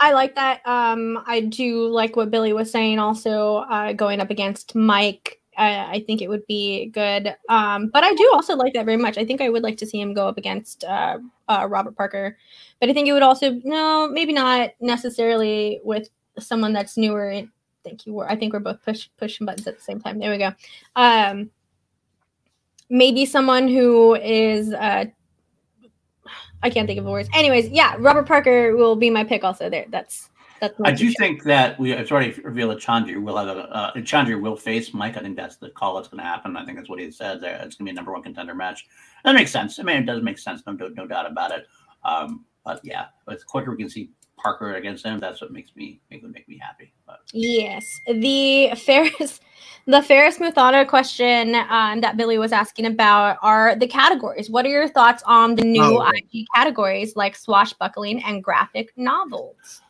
I 0.00 0.12
like 0.12 0.34
that. 0.34 0.66
Um, 0.66 1.22
I 1.26 1.40
do 1.40 1.86
like 1.86 2.16
what 2.16 2.30
Billy 2.30 2.52
was 2.52 2.70
saying. 2.70 2.98
Also, 2.98 3.58
uh, 3.70 3.92
going 3.92 4.20
up 4.20 4.30
against 4.30 4.74
Mike, 4.74 5.40
I, 5.56 5.96
I 5.96 6.04
think 6.04 6.22
it 6.22 6.28
would 6.28 6.44
be 6.46 6.86
good. 6.86 7.36
Um, 7.48 7.88
but 7.88 8.02
I 8.02 8.12
do 8.14 8.30
also 8.32 8.56
like 8.56 8.72
that 8.74 8.84
very 8.84 8.96
much. 8.96 9.16
I 9.16 9.24
think 9.24 9.40
I 9.40 9.48
would 9.48 9.62
like 9.62 9.76
to 9.76 9.86
see 9.86 10.00
him 10.00 10.12
go 10.14 10.26
up 10.26 10.38
against 10.38 10.82
uh, 10.82 11.18
uh, 11.48 11.66
Robert 11.70 11.94
Parker. 11.96 12.36
But 12.80 12.88
I 12.88 12.92
think 12.94 13.06
it 13.06 13.12
would 13.12 13.22
also 13.22 13.60
no, 13.62 14.08
maybe 14.08 14.32
not 14.32 14.70
necessarily 14.80 15.80
with 15.84 16.08
someone 16.38 16.72
that's 16.72 16.96
newer. 16.96 17.42
Thank 17.84 18.06
you. 18.06 18.14
We're, 18.14 18.28
I 18.28 18.36
think 18.36 18.52
we're 18.52 18.60
both 18.60 18.82
push 18.82 19.08
pushing 19.18 19.46
buttons 19.46 19.66
at 19.66 19.76
the 19.76 19.82
same 19.82 20.00
time. 20.00 20.18
There 20.18 20.30
we 20.30 20.38
go. 20.38 20.52
Um, 20.96 21.50
maybe 22.88 23.26
someone 23.26 23.68
who 23.68 24.14
is 24.14 24.72
uh, 24.72 25.06
I 26.62 26.70
can't 26.70 26.86
think 26.86 26.98
of 26.98 27.04
the 27.04 27.10
words. 27.10 27.28
Anyways, 27.34 27.68
yeah, 27.70 27.96
Robert 27.98 28.26
Parker 28.26 28.76
will 28.76 28.96
be 28.96 29.10
my 29.10 29.24
pick. 29.24 29.42
Also, 29.42 29.68
there. 29.68 29.86
That's 29.88 30.30
that's. 30.60 30.74
I 30.84 30.92
do 30.92 31.08
pick. 31.08 31.18
think 31.18 31.42
that 31.44 31.78
we 31.78 31.92
it's 31.92 32.12
already 32.12 32.32
revealed 32.42 32.70
that 32.70 32.78
Chandru 32.78 33.20
will 33.20 33.36
have 33.36 33.48
a 33.48 33.96
uh, 33.96 34.38
will 34.38 34.56
face 34.56 34.94
Mike. 34.94 35.16
I 35.16 35.20
think 35.20 35.36
that's 35.36 35.56
the 35.56 35.70
call 35.70 35.96
that's 35.96 36.08
going 36.08 36.22
to 36.22 36.24
happen. 36.24 36.56
I 36.56 36.64
think 36.64 36.78
that's 36.78 36.88
what 36.88 37.00
he 37.00 37.10
said 37.10 37.40
there. 37.40 37.56
It's 37.56 37.74
going 37.74 37.86
to 37.86 37.90
be 37.90 37.90
a 37.90 37.94
number 37.94 38.12
one 38.12 38.22
contender 38.22 38.54
match. 38.54 38.86
That 39.24 39.34
makes 39.34 39.50
sense. 39.50 39.78
I 39.78 39.82
mean, 39.82 39.96
it 39.96 40.06
does 40.06 40.22
make 40.22 40.38
sense. 40.38 40.62
No, 40.66 40.72
no, 40.72 40.88
no 40.88 41.06
doubt 41.06 41.30
about 41.30 41.50
it. 41.50 41.66
Um, 42.04 42.44
but 42.64 42.80
yeah, 42.84 43.06
but 43.26 43.38
the 43.40 43.44
quicker 43.44 43.72
we 43.72 43.76
can 43.76 43.90
see 43.90 44.10
Parker 44.36 44.74
against 44.74 45.04
them. 45.04 45.18
that's 45.20 45.40
what 45.40 45.52
makes 45.52 45.74
me 45.76 46.00
make 46.10 46.22
would 46.22 46.32
make 46.32 46.48
me 46.48 46.58
happy. 46.58 46.92
But 47.06 47.20
Yes, 47.32 48.00
the 48.06 48.72
Ferris, 48.76 49.40
the 49.86 50.02
Ferris 50.02 50.38
Muthana 50.38 50.86
question 50.86 51.54
um, 51.54 52.00
that 52.00 52.16
Billy 52.16 52.38
was 52.38 52.52
asking 52.52 52.86
about 52.86 53.38
are 53.42 53.76
the 53.76 53.86
categories. 53.86 54.50
What 54.50 54.66
are 54.66 54.70
your 54.70 54.88
thoughts 54.88 55.22
on 55.26 55.54
the 55.54 55.64
new 55.64 55.82
Oh. 55.82 56.10
IG 56.10 56.46
categories 56.54 57.16
like 57.16 57.36
swashbuckling 57.36 58.22
and 58.24 58.42
graphic 58.42 58.92
novels? 58.96 59.80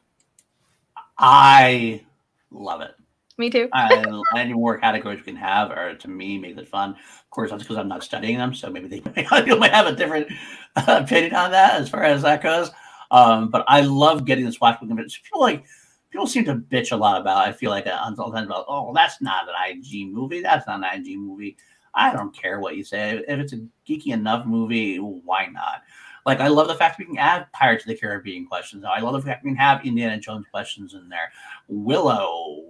I 1.19 2.03
love 2.51 2.81
it. 2.81 2.95
Me 3.39 3.49
too. 3.49 3.69
I, 3.73 4.23
any 4.37 4.53
more 4.53 4.79
categories 4.79 5.21
we 5.21 5.25
can 5.25 5.37
have 5.37 5.71
are 5.71 5.95
to 5.95 6.09
me 6.09 6.39
makes 6.39 6.59
it 6.59 6.69
fun. 6.69 6.91
Of 6.91 7.31
course, 7.31 7.51
that's 7.51 7.63
because 7.63 7.79
I'm 7.79 7.89
not 7.89 8.05
studying 8.05 8.37
them, 8.37 8.55
so 8.55 8.69
maybe 8.69 8.89
they 8.89 9.01
people 9.41 9.59
might 9.59 9.73
have 9.73 9.87
a 9.87 9.97
different 9.97 10.29
uh, 10.77 11.01
opinion 11.03 11.35
on 11.35 11.51
that 11.53 11.81
as 11.81 11.89
far 11.89 12.05
as 12.05 12.23
that 12.23 12.43
goes. 12.43 12.71
Um, 13.13 13.51
but 13.51 13.65
I 13.69 13.83
love 13.83 14.25
getting 14.25 14.45
this 14.45 14.61
watch 14.61 14.79
convention. 14.81 15.23
People 15.23 15.41
like 15.41 15.65
people 16.11 16.27
seem 16.27 16.45
to 16.47 16.57
bitch 16.57 16.93
a 16.93 16.97
lot 16.97 17.21
about. 17.21 17.47
I 17.47 17.53
feel 17.53 17.71
like 17.71 17.87
uh, 17.87 17.99
on 18.03 18.15
the 18.17 18.23
about 18.25 18.65
oh 18.67 18.93
that's 18.95 19.21
not 19.21 19.47
an 19.49 19.55
IG 19.71 20.13
movie. 20.13 20.41
That's 20.41 20.67
not 20.67 20.83
an 20.83 21.01
IG 21.01 21.19
movie. 21.19 21.57
I 21.95 22.13
don't 22.13 22.35
care 22.35 22.59
what 22.59 22.77
you 22.77 22.85
say. 22.85 23.23
If 23.29 23.39
it's 23.39 23.53
a 23.53 23.67
geeky 23.87 24.09
enough 24.09 24.47
movie, 24.47 24.97
why 24.97 25.47
not? 25.47 25.83
Like 26.25 26.41
I 26.41 26.49
love 26.49 26.69
the 26.69 26.75
fact 26.75 26.99
we 26.99 27.05
can 27.05 27.19
add 27.19 27.53
Pirates 27.53 27.85
of 27.85 27.89
the 27.89 27.97
Caribbean 27.97 28.47
questions. 28.47 28.85
I 28.85 29.01
love 29.01 29.13
the 29.15 29.23
fact 29.23 29.45
we 29.45 29.51
can 29.51 29.57
have 29.57 29.85
Indiana 29.85 30.19
Jones 30.19 30.47
questions 30.51 30.95
in 30.95 31.09
there. 31.09 31.33
Willow, 31.69 32.65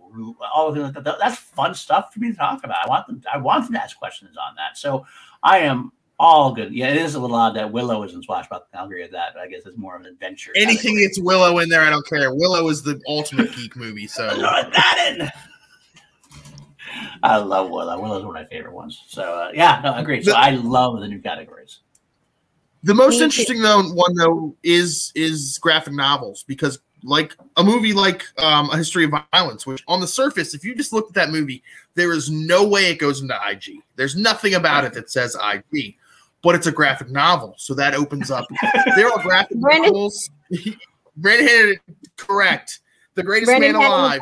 all 0.55 0.69
of 0.69 0.95
that- 0.95 1.19
That's 1.21 1.37
fun 1.37 1.75
stuff 1.75 2.13
for 2.13 2.21
me 2.21 2.33
to 2.33 2.37
talk 2.37 2.65
about. 2.65 2.85
I 2.85 2.89
want 2.89 3.07
them. 3.07 3.23
I 3.33 3.37
want 3.37 3.65
them 3.65 3.75
to 3.75 3.83
ask 3.83 3.97
questions 3.97 4.37
on 4.37 4.55
that. 4.57 4.77
So 4.77 5.07
I 5.43 5.59
am 5.59 5.93
all 6.19 6.53
good. 6.55 6.73
Yeah, 6.75 6.89
it 6.89 6.97
is 6.99 7.15
a 7.15 7.21
little 7.21 7.37
odd 7.37 7.57
that 7.57 7.73
Willow 7.73 8.03
is 8.05 8.15
in 8.15 8.23
Swashbuckling. 8.23 8.69
I'll 8.75 8.85
agree 8.87 9.03
with 9.03 9.11
that. 9.13 9.31
But 9.35 9.43
I 9.43 9.49
guess 9.49 9.63
it's 9.67 9.77
more 9.77 9.97
of 9.97 10.03
an 10.03 10.07
adventure. 10.09 10.53
Anything 10.55 10.77
category. 10.95 11.07
that's 11.07 11.21
Willow 11.21 11.59
in 11.59 11.69
there, 11.69 11.83
I 11.83 11.91
don't 11.91 12.07
care. 12.07 12.33
Willow 12.35 12.69
is 12.69 12.83
the 12.83 13.01
ultimate 13.09 13.53
geek 13.57 13.75
movie. 13.77 14.07
So 14.07 14.29
that 14.37 15.17
in. 15.21 15.29
I 17.23 17.37
love 17.39 17.71
Willow. 17.71 18.01
Willow's 18.01 18.25
one 18.25 18.37
of 18.37 18.43
my 18.43 18.49
favorite 18.49 18.73
ones. 18.75 19.03
So 19.09 19.23
uh, 19.23 19.51
yeah, 19.55 19.81
no, 19.83 19.93
I 19.93 20.01
agree. 20.01 20.23
So 20.23 20.33
The- 20.33 20.39
I 20.39 20.51
love 20.51 21.01
the 21.01 21.09
new 21.09 21.21
categories. 21.21 21.81
the 22.83 22.95
most 22.95 23.21
interesting 23.21 23.63
though 23.63 23.83
one 23.93 24.15
though 24.17 24.55
is 24.63 25.13
is 25.15 25.59
graphic 25.63 25.95
novels 25.95 26.45
because 26.47 26.81
like 27.05 27.35
a 27.57 27.65
movie 27.65 27.93
like 27.93 28.25
um, 28.39 28.71
a 28.71 28.77
history 28.77 29.05
of 29.05 29.13
violence 29.33 29.67
which 29.67 29.83
on 29.89 30.01
the 30.01 30.07
surface 30.07 30.55
if 30.55 30.65
you 30.65 30.75
just 30.75 30.93
look 30.93 31.09
at 31.09 31.15
that 31.15 31.31
movie 31.31 31.63
there 31.95 32.13
is 32.13 32.31
no 32.31 32.67
way 32.67 32.91
it 32.91 32.99
goes 32.99 33.21
into 33.23 33.37
ig 33.51 33.65
there's 33.97 34.15
nothing 34.17 34.55
about 34.55 34.85
it 34.85 34.93
that 34.93 35.11
says 35.11 35.37
ig 35.53 35.97
but 36.43 36.55
it's 36.55 36.67
a 36.67 36.73
graphic 36.73 37.11
novel 37.11 37.55
so 37.59 37.75
that 37.75 37.95
opens 37.95 38.31
up. 38.31 38.47
There 38.97 39.09
are 39.09 39.23
graphic 39.23 39.59
Brandon- 39.59 39.93
novels. 39.93 40.31
Brandon 41.17 41.77
correct. 42.17 42.81
The 43.15 43.23
greatest 43.23 43.47
Brandon 43.47 43.73
man 43.73 43.81
had 43.83 43.87
in 43.87 43.91
the 43.91 43.97
alive 43.97 44.21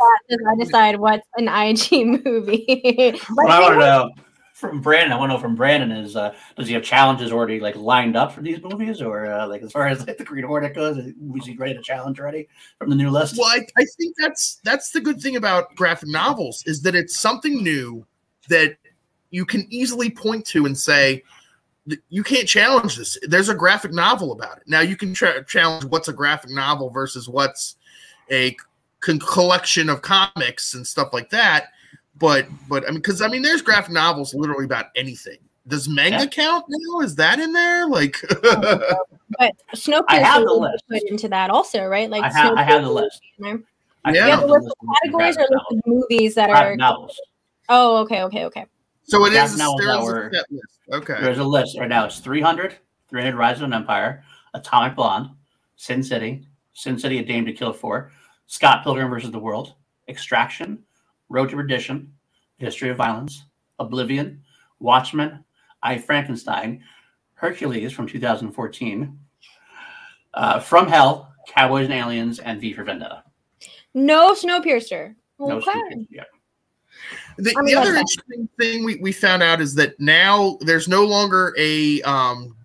I 0.52 0.64
decide 0.64 0.96
what's 0.98 1.26
an 1.36 1.48
IG 1.48 2.24
movie. 2.24 3.18
What 3.34 3.50
I 3.50 3.60
want 3.60 3.74
to 3.74 3.78
know 3.78 4.10
from 4.60 4.80
Brandon, 4.82 5.12
I 5.12 5.16
want 5.16 5.30
to 5.30 5.36
know 5.36 5.40
from 5.40 5.54
Brandon 5.56 5.90
is 5.90 6.16
uh, 6.16 6.34
does 6.56 6.68
he 6.68 6.74
have 6.74 6.82
challenges 6.82 7.32
already 7.32 7.60
like 7.60 7.76
lined 7.76 8.16
up 8.16 8.32
for 8.32 8.42
these 8.42 8.60
movies, 8.62 9.00
or 9.00 9.26
uh, 9.26 9.46
like 9.48 9.62
as 9.62 9.72
far 9.72 9.86
as 9.86 10.06
like 10.06 10.18
the 10.18 10.24
Green 10.24 10.44
Hornet 10.44 10.74
goes, 10.74 10.96
was 11.18 11.46
he 11.46 11.56
ready 11.56 11.74
to 11.74 11.82
challenge 11.82 12.20
already 12.20 12.48
from 12.78 12.90
the 12.90 12.96
new 12.96 13.10
list? 13.10 13.36
Well, 13.38 13.46
I, 13.48 13.66
I 13.78 13.84
think 13.96 14.14
that's 14.18 14.60
that's 14.62 14.90
the 14.90 15.00
good 15.00 15.20
thing 15.20 15.36
about 15.36 15.74
graphic 15.76 16.08
novels 16.10 16.62
is 16.66 16.82
that 16.82 16.94
it's 16.94 17.18
something 17.18 17.62
new 17.62 18.04
that 18.48 18.76
you 19.30 19.46
can 19.46 19.66
easily 19.70 20.10
point 20.10 20.44
to 20.46 20.66
and 20.66 20.76
say 20.76 21.14
"Th- 21.14 21.24
you 22.08 22.22
can't 22.22 22.46
challenge 22.46 22.96
this. 22.96 23.18
There's 23.22 23.48
a 23.48 23.54
graphic 23.54 23.92
novel 23.92 24.32
about 24.32 24.58
it. 24.58 24.64
Now 24.66 24.80
you 24.80 24.96
can 24.96 25.14
tra- 25.14 25.44
challenge 25.44 25.84
what's 25.86 26.08
a 26.08 26.12
graphic 26.12 26.50
novel 26.50 26.90
versus 26.90 27.28
what's 27.28 27.76
a 28.30 28.56
con- 29.00 29.18
collection 29.18 29.88
of 29.88 30.02
comics 30.02 30.74
and 30.74 30.86
stuff 30.86 31.08
like 31.12 31.30
that. 31.30 31.68
But 32.18 32.46
but 32.68 32.84
I 32.84 32.88
mean, 32.88 32.96
because 32.96 33.22
I 33.22 33.28
mean, 33.28 33.42
there's 33.42 33.62
graphic 33.62 33.92
novels 33.92 34.34
literally 34.34 34.64
about 34.66 34.86
anything. 34.94 35.38
Does 35.68 35.88
manga 35.88 36.18
Yeah. 36.24 36.26
count 36.26 36.64
now? 36.68 37.00
Is 37.00 37.14
that 37.16 37.38
in 37.38 37.52
there? 37.52 37.86
Like, 37.86 38.16
But 38.42 39.52
Snowpiercer 39.74 40.04
I 40.08 40.16
have 40.18 40.42
the 40.44 40.52
list. 40.52 40.84
put 40.88 41.02
into 41.04 41.28
that 41.28 41.50
also, 41.50 41.84
right? 41.86 42.10
Like 42.10 42.24
I 42.24 42.30
have- 42.32 42.56
I 42.56 42.62
have 42.62 42.82
the 42.82 42.90
list. 42.90 43.20
in. 43.38 43.64
I 44.04 44.12
Yeah. 44.12 44.24
You 44.26 44.30
have 44.32 44.40
found 44.40 44.50
a 44.50 44.54
list 44.54 44.64
the 44.66 44.74
of 44.88 44.96
categories 45.02 45.36
or 45.36 45.38
graphic 45.38 45.50
list 45.50 45.72
of 45.72 45.80
movies 45.86 46.34
that 46.34 46.50
are. 46.50 46.76
Novels. 46.76 47.20
Oh, 47.68 47.98
okay, 47.98 48.22
okay, 48.24 48.44
okay. 48.46 48.66
So 49.04 49.24
it 49.24 49.32
is. 49.32 49.56
There 49.56 49.68
is 49.68 49.78
a 49.78 50.30
set 50.32 50.50
list. 50.50 50.66
Okay. 50.92 51.16
There's 51.20 51.38
a 51.38 51.44
list 51.44 51.78
right 51.78 51.88
now. 51.88 52.04
It's 52.04 52.18
300, 52.18 52.76
300 53.08 53.36
Rise 53.36 53.58
of 53.58 53.64
an 53.64 53.72
Empire, 53.72 54.24
Atomic 54.54 54.96
Blonde, 54.96 55.30
Sin 55.76 56.02
City, 56.02 56.46
Sin 56.72 56.98
City: 56.98 57.18
A 57.18 57.24
Dame 57.24 57.46
to 57.46 57.52
Kill 57.52 57.72
For, 57.72 58.12
Scott 58.46 58.82
Pilgrim 58.82 59.10
versus 59.10 59.30
the 59.30 59.38
World, 59.38 59.74
Extraction, 60.08 60.78
Road 61.28 61.50
to 61.50 61.56
Perdition, 61.56 62.12
History 62.58 62.90
of 62.90 62.96
Violence, 62.96 63.44
Oblivion, 63.78 64.42
Watchmen, 64.78 65.44
I 65.82 65.98
Frankenstein, 65.98 66.82
Hercules 67.34 67.92
from 67.92 68.06
2014, 68.06 69.18
uh, 70.34 70.60
From 70.60 70.86
Hell, 70.86 71.32
Cowboys 71.48 71.86
and 71.86 71.94
Aliens, 71.94 72.38
and 72.38 72.60
V 72.60 72.72
for 72.72 72.84
Vendetta. 72.84 73.24
No 73.94 74.34
Snowpiercer. 74.34 75.14
No 75.38 75.52
okay. 75.52 75.70
Snowpiercer. 75.70 76.06
Yeah. 76.10 76.24
The, 77.36 77.54
the 77.64 77.74
other 77.74 77.94
interesting 77.94 78.48
thing 78.58 78.84
we, 78.84 78.96
we 78.96 79.12
found 79.12 79.42
out 79.42 79.60
is 79.60 79.74
that 79.76 79.98
now 79.98 80.58
there's 80.60 80.88
no 80.88 81.04
longer 81.04 81.54
a 81.58 82.02
um, 82.02 82.56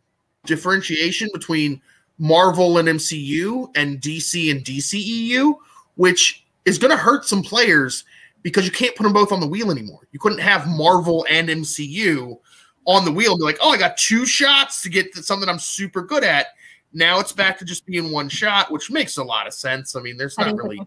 differentiation 0.45 1.29
between 1.33 1.81
Marvel 2.17 2.77
and 2.77 2.87
MCU 2.87 3.69
and 3.75 3.99
DC 4.01 4.51
and 4.51 4.63
DCEU, 4.63 5.55
which 5.95 6.45
is 6.65 6.77
going 6.77 6.91
to 6.91 6.97
hurt 6.97 7.25
some 7.25 7.41
players 7.41 8.05
because 8.41 8.65
you 8.65 8.71
can't 8.71 8.95
put 8.95 9.03
them 9.03 9.13
both 9.13 9.31
on 9.31 9.39
the 9.39 9.47
wheel 9.47 9.71
anymore. 9.71 10.07
You 10.11 10.19
couldn't 10.19 10.39
have 10.39 10.67
Marvel 10.67 11.25
and 11.29 11.49
MCU 11.49 12.37
on 12.85 13.05
the 13.05 13.11
wheel 13.11 13.31
and 13.31 13.39
be 13.39 13.45
like, 13.45 13.57
oh, 13.61 13.71
I 13.71 13.77
got 13.77 13.97
two 13.97 14.25
shots 14.25 14.81
to 14.83 14.89
get 14.89 15.13
to 15.15 15.23
something 15.23 15.49
I'm 15.49 15.59
super 15.59 16.01
good 16.01 16.23
at. 16.23 16.47
Now 16.93 17.19
it's 17.19 17.33
back 17.33 17.57
to 17.59 17.65
just 17.65 17.85
being 17.85 18.11
one 18.11 18.29
shot, 18.29 18.71
which 18.71 18.89
makes 18.89 19.17
a 19.17 19.23
lot 19.23 19.47
of 19.47 19.53
sense. 19.53 19.95
I 19.95 20.01
mean, 20.01 20.15
there's 20.15 20.37
not 20.37 20.55
really. 20.55 20.79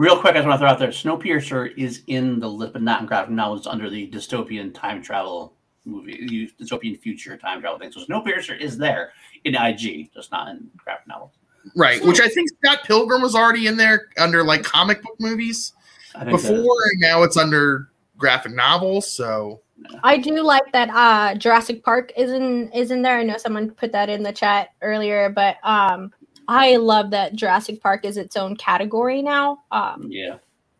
Real 0.00 0.18
quick, 0.18 0.34
I 0.34 0.38
just 0.38 0.48
want 0.48 0.58
to 0.58 0.64
throw 0.64 0.70
out 0.70 0.78
there 0.78 0.88
Snowpiercer 0.88 1.76
is 1.76 2.04
in 2.06 2.40
the 2.40 2.48
list, 2.48 2.72
but 2.72 2.80
not 2.80 3.02
in 3.02 3.06
graphic 3.06 3.32
novels 3.32 3.66
under 3.66 3.90
the 3.90 4.08
dystopian 4.08 4.72
time 4.72 5.02
travel 5.02 5.52
movie, 5.84 6.50
dystopian 6.58 6.98
future 6.98 7.36
time 7.36 7.60
travel 7.60 7.78
thing. 7.78 7.92
So 7.92 8.06
Snowpiercer 8.06 8.58
is 8.58 8.78
there 8.78 9.12
in 9.44 9.54
IG, 9.54 10.10
just 10.14 10.32
not 10.32 10.48
in 10.48 10.70
graphic 10.78 11.06
novels. 11.06 11.32
Right, 11.76 12.02
which 12.02 12.18
I 12.18 12.28
think 12.28 12.48
Scott 12.48 12.84
Pilgrim 12.84 13.20
was 13.20 13.34
already 13.34 13.66
in 13.66 13.76
there 13.76 14.08
under 14.18 14.42
like 14.42 14.62
comic 14.62 15.02
book 15.02 15.16
movies 15.20 15.74
before, 16.24 16.54
and 16.54 17.00
now 17.00 17.22
it's 17.22 17.36
under 17.36 17.90
graphic 18.16 18.52
novels. 18.52 19.06
So 19.06 19.60
I 20.02 20.16
do 20.16 20.40
like 20.40 20.72
that 20.72 20.88
uh 20.88 21.34
Jurassic 21.34 21.84
Park 21.84 22.10
is 22.16 22.30
in 22.30 22.72
is 22.72 22.90
in 22.90 23.02
there. 23.02 23.18
I 23.18 23.22
know 23.22 23.36
someone 23.36 23.70
put 23.72 23.92
that 23.92 24.08
in 24.08 24.22
the 24.22 24.32
chat 24.32 24.70
earlier, 24.80 25.28
but 25.28 25.58
um 25.62 26.10
I 26.50 26.76
love 26.76 27.10
that 27.12 27.36
Jurassic 27.36 27.80
Park 27.80 28.04
is 28.04 28.16
its 28.16 28.36
own 28.36 28.56
category 28.56 29.22
now. 29.22 29.62
Um 29.70 30.08
yeah. 30.10 30.36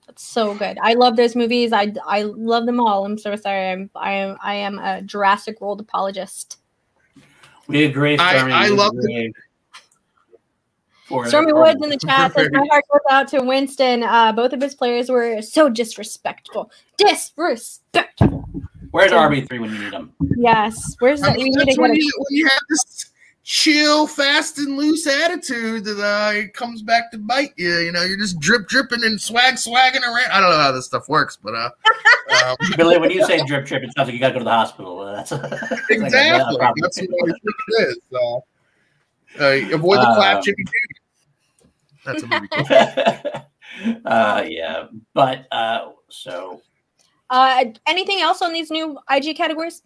that's 0.06 0.24
so 0.24 0.54
good. 0.54 0.78
I 0.82 0.94
love 0.94 1.16
those 1.16 1.36
movies. 1.36 1.72
I 1.72 1.94
I 2.06 2.22
love 2.22 2.66
them 2.66 2.80
all. 2.80 3.04
I'm 3.04 3.16
so 3.16 3.36
sorry. 3.36 3.70
I'm 3.70 3.90
I 3.94 4.12
am 4.12 4.36
I 4.42 4.54
am 4.54 4.78
a 4.78 5.00
Jurassic 5.02 5.60
World 5.60 5.80
apologist. 5.80 6.58
We 7.68 7.84
agree. 7.84 8.18
I, 8.18 8.64
I 8.64 8.68
love 8.68 8.96
the, 8.96 9.32
Stormy 11.26 11.52
Woods 11.52 11.82
in 11.82 11.90
the 11.90 11.96
chat 11.96 12.32
says 12.34 12.48
my 12.52 12.66
heart 12.70 12.84
goes 12.92 13.00
out 13.10 13.28
to 13.28 13.40
Winston. 13.42 14.02
Uh, 14.02 14.32
both 14.32 14.52
of 14.52 14.60
his 14.60 14.74
players 14.74 15.08
were 15.08 15.42
so 15.42 15.68
disrespectful. 15.68 16.70
Disrespectful. 16.96 18.48
Where's 18.90 19.12
RB 19.12 19.48
three 19.48 19.58
when 19.60 19.72
you 19.72 19.78
need 19.78 19.92
him? 19.92 20.12
Yes. 20.36 20.96
Where's 20.98 21.22
I 21.22 21.34
mean, 21.34 21.52
that's 21.56 21.78
when 21.78 21.94
you, 21.94 22.10
when 22.16 22.36
you 22.36 22.48
have 22.48 22.60
this 22.68 23.09
chill, 23.50 24.06
fast 24.06 24.58
and 24.58 24.76
loose 24.76 25.08
attitude 25.08 25.84
that 25.84 25.98
uh, 25.98 26.30
it 26.32 26.54
comes 26.54 26.82
back 26.82 27.10
to 27.10 27.18
bite 27.18 27.52
you. 27.56 27.78
You 27.78 27.90
know, 27.90 28.04
you're 28.04 28.16
just 28.16 28.38
drip 28.38 28.68
dripping 28.68 29.02
and 29.02 29.20
swag 29.20 29.54
swagging 29.54 30.02
around. 30.02 30.30
I 30.30 30.40
don't 30.40 30.50
know 30.50 30.56
how 30.56 30.70
this 30.70 30.86
stuff 30.86 31.08
works, 31.08 31.36
but 31.36 31.54
uh, 31.56 31.70
um, 32.46 32.56
Billy, 32.76 32.96
when 32.98 33.10
you 33.10 33.24
say 33.26 33.44
drip 33.44 33.66
drip, 33.66 33.82
it 33.82 33.90
sounds 33.96 34.06
like 34.06 34.14
you 34.14 34.20
got 34.20 34.28
to 34.28 34.34
go 34.34 34.38
to 34.38 34.44
the 34.44 34.50
hospital. 34.50 35.04
That's 35.04 35.32
exactly 35.90 36.56
like 36.58 36.74
that's 36.80 37.00
what 37.00 37.08
I 37.10 37.32
think 37.32 37.40
it 37.42 37.88
is. 37.88 37.98
Uh, 38.14 38.36
uh, 39.40 39.74
avoid 39.74 39.98
the 39.98 40.14
clap 40.14 40.38
uh, 40.38 40.42
chicken 40.42 40.64
That's 42.04 42.22
a 42.22 42.26
movie. 42.26 44.00
uh, 44.04 44.44
yeah, 44.46 44.86
but 45.12 45.46
uh, 45.50 45.90
so. 46.08 46.62
Uh, 47.28 47.64
anything 47.86 48.20
else 48.20 48.42
on 48.42 48.52
these 48.52 48.70
new 48.70 48.98
IG 49.08 49.36
categories? 49.36 49.82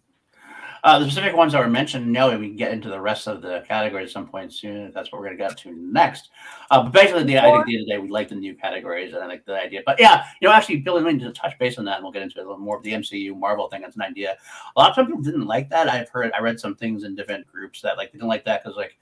Uh, 0.85 0.99
the 0.99 1.05
specific 1.05 1.35
ones 1.35 1.51
that 1.51 1.59
were 1.59 1.67
mentioned, 1.67 2.05
no, 2.05 2.29
and 2.29 2.39
we 2.39 2.47
can 2.47 2.55
get 2.55 2.71
into 2.71 2.89
the 2.89 3.01
rest 3.01 3.27
of 3.27 3.41
the 3.41 3.63
categories 3.67 4.09
at 4.09 4.13
some 4.13 4.27
point 4.27 4.53
soon. 4.53 4.91
That's 4.93 5.11
what 5.11 5.19
we're 5.19 5.29
going 5.29 5.37
to 5.39 5.43
get 5.43 5.57
to 5.57 5.73
next. 5.73 6.29
Uh, 6.69 6.83
but 6.83 6.93
basically, 6.93 7.23
the, 7.23 7.39
I 7.39 7.51
think 7.51 7.65
the 7.65 7.77
other 7.77 7.85
day 7.87 7.97
we 7.97 8.09
like 8.11 8.29
the 8.29 8.35
new 8.35 8.53
categories, 8.53 9.15
and 9.15 9.23
I 9.23 9.25
like 9.25 9.45
the 9.45 9.59
idea. 9.59 9.81
But 9.83 9.99
yeah, 9.99 10.25
you 10.39 10.47
know, 10.47 10.53
actually, 10.53 10.81
Billy, 10.81 11.03
we 11.03 11.13
need 11.13 11.23
to 11.23 11.31
touch 11.31 11.57
base 11.57 11.79
on 11.79 11.85
that, 11.85 11.95
and 11.95 12.03
we'll 12.03 12.11
get 12.11 12.21
into 12.21 12.37
a 12.37 12.43
little 12.43 12.59
more 12.59 12.77
of 12.77 12.83
the 12.83 12.91
MCU 12.91 13.35
Marvel 13.35 13.67
thing. 13.67 13.81
That's 13.81 13.95
an 13.95 14.03
idea. 14.03 14.37
A 14.75 14.79
lot 14.79 14.95
of 14.95 15.07
people 15.07 15.23
didn't 15.23 15.47
like 15.47 15.71
that. 15.71 15.89
I've 15.89 16.09
heard, 16.09 16.31
I 16.33 16.39
read 16.39 16.59
some 16.59 16.75
things 16.75 17.03
in 17.03 17.15
different 17.15 17.47
groups 17.47 17.81
that 17.81 17.97
like 17.97 18.11
they 18.11 18.19
didn't 18.19 18.29
like 18.29 18.45
that 18.45 18.63
because 18.63 18.77
like 18.77 18.95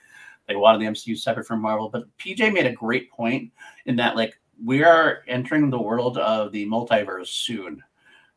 they 0.47 0.55
wanted 0.55 0.79
the 0.79 0.85
MCU 0.85 1.17
separate 1.17 1.45
from 1.45 1.61
Marvel. 1.61 1.89
But 1.89 2.05
PJ 2.17 2.53
made 2.53 2.65
a 2.65 2.71
great 2.71 3.11
point 3.11 3.51
in 3.87 3.97
that 3.97 4.15
like 4.15 4.39
we 4.63 4.85
are 4.85 5.23
entering 5.27 5.69
the 5.69 5.81
world 5.81 6.17
of 6.17 6.53
the 6.53 6.65
multiverse 6.65 7.27
soon. 7.27 7.83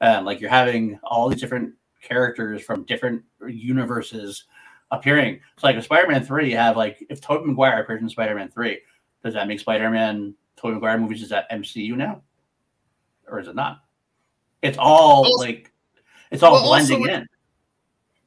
And 0.00 0.26
like 0.26 0.40
you're 0.40 0.50
having 0.50 0.98
all 1.04 1.28
these 1.28 1.40
different 1.40 1.74
characters 2.06 2.62
from 2.62 2.84
different 2.84 3.22
universes 3.46 4.44
appearing. 4.90 5.40
So 5.58 5.66
like 5.66 5.82
Spider-Man 5.82 6.24
3, 6.24 6.50
you 6.50 6.56
have 6.56 6.76
like 6.76 7.04
if 7.10 7.20
Tobey 7.20 7.46
Maguire 7.46 7.82
appears 7.82 8.02
in 8.02 8.08
Spider-Man 8.08 8.48
3, 8.48 8.78
does 9.24 9.34
that 9.34 9.48
make 9.48 9.60
Spider-Man 9.60 10.34
Tobey 10.56 10.74
Maguire 10.74 10.98
movies 10.98 11.22
is 11.22 11.30
that 11.30 11.50
MCU 11.50 11.96
now? 11.96 12.22
Or 13.28 13.40
is 13.40 13.48
it 13.48 13.54
not? 13.54 13.82
It's 14.62 14.78
all 14.78 15.24
also, 15.24 15.38
like 15.38 15.72
it's 16.30 16.42
all 16.42 16.52
well, 16.52 16.64
blending 16.64 17.00
also, 17.02 17.12
in. 17.12 17.26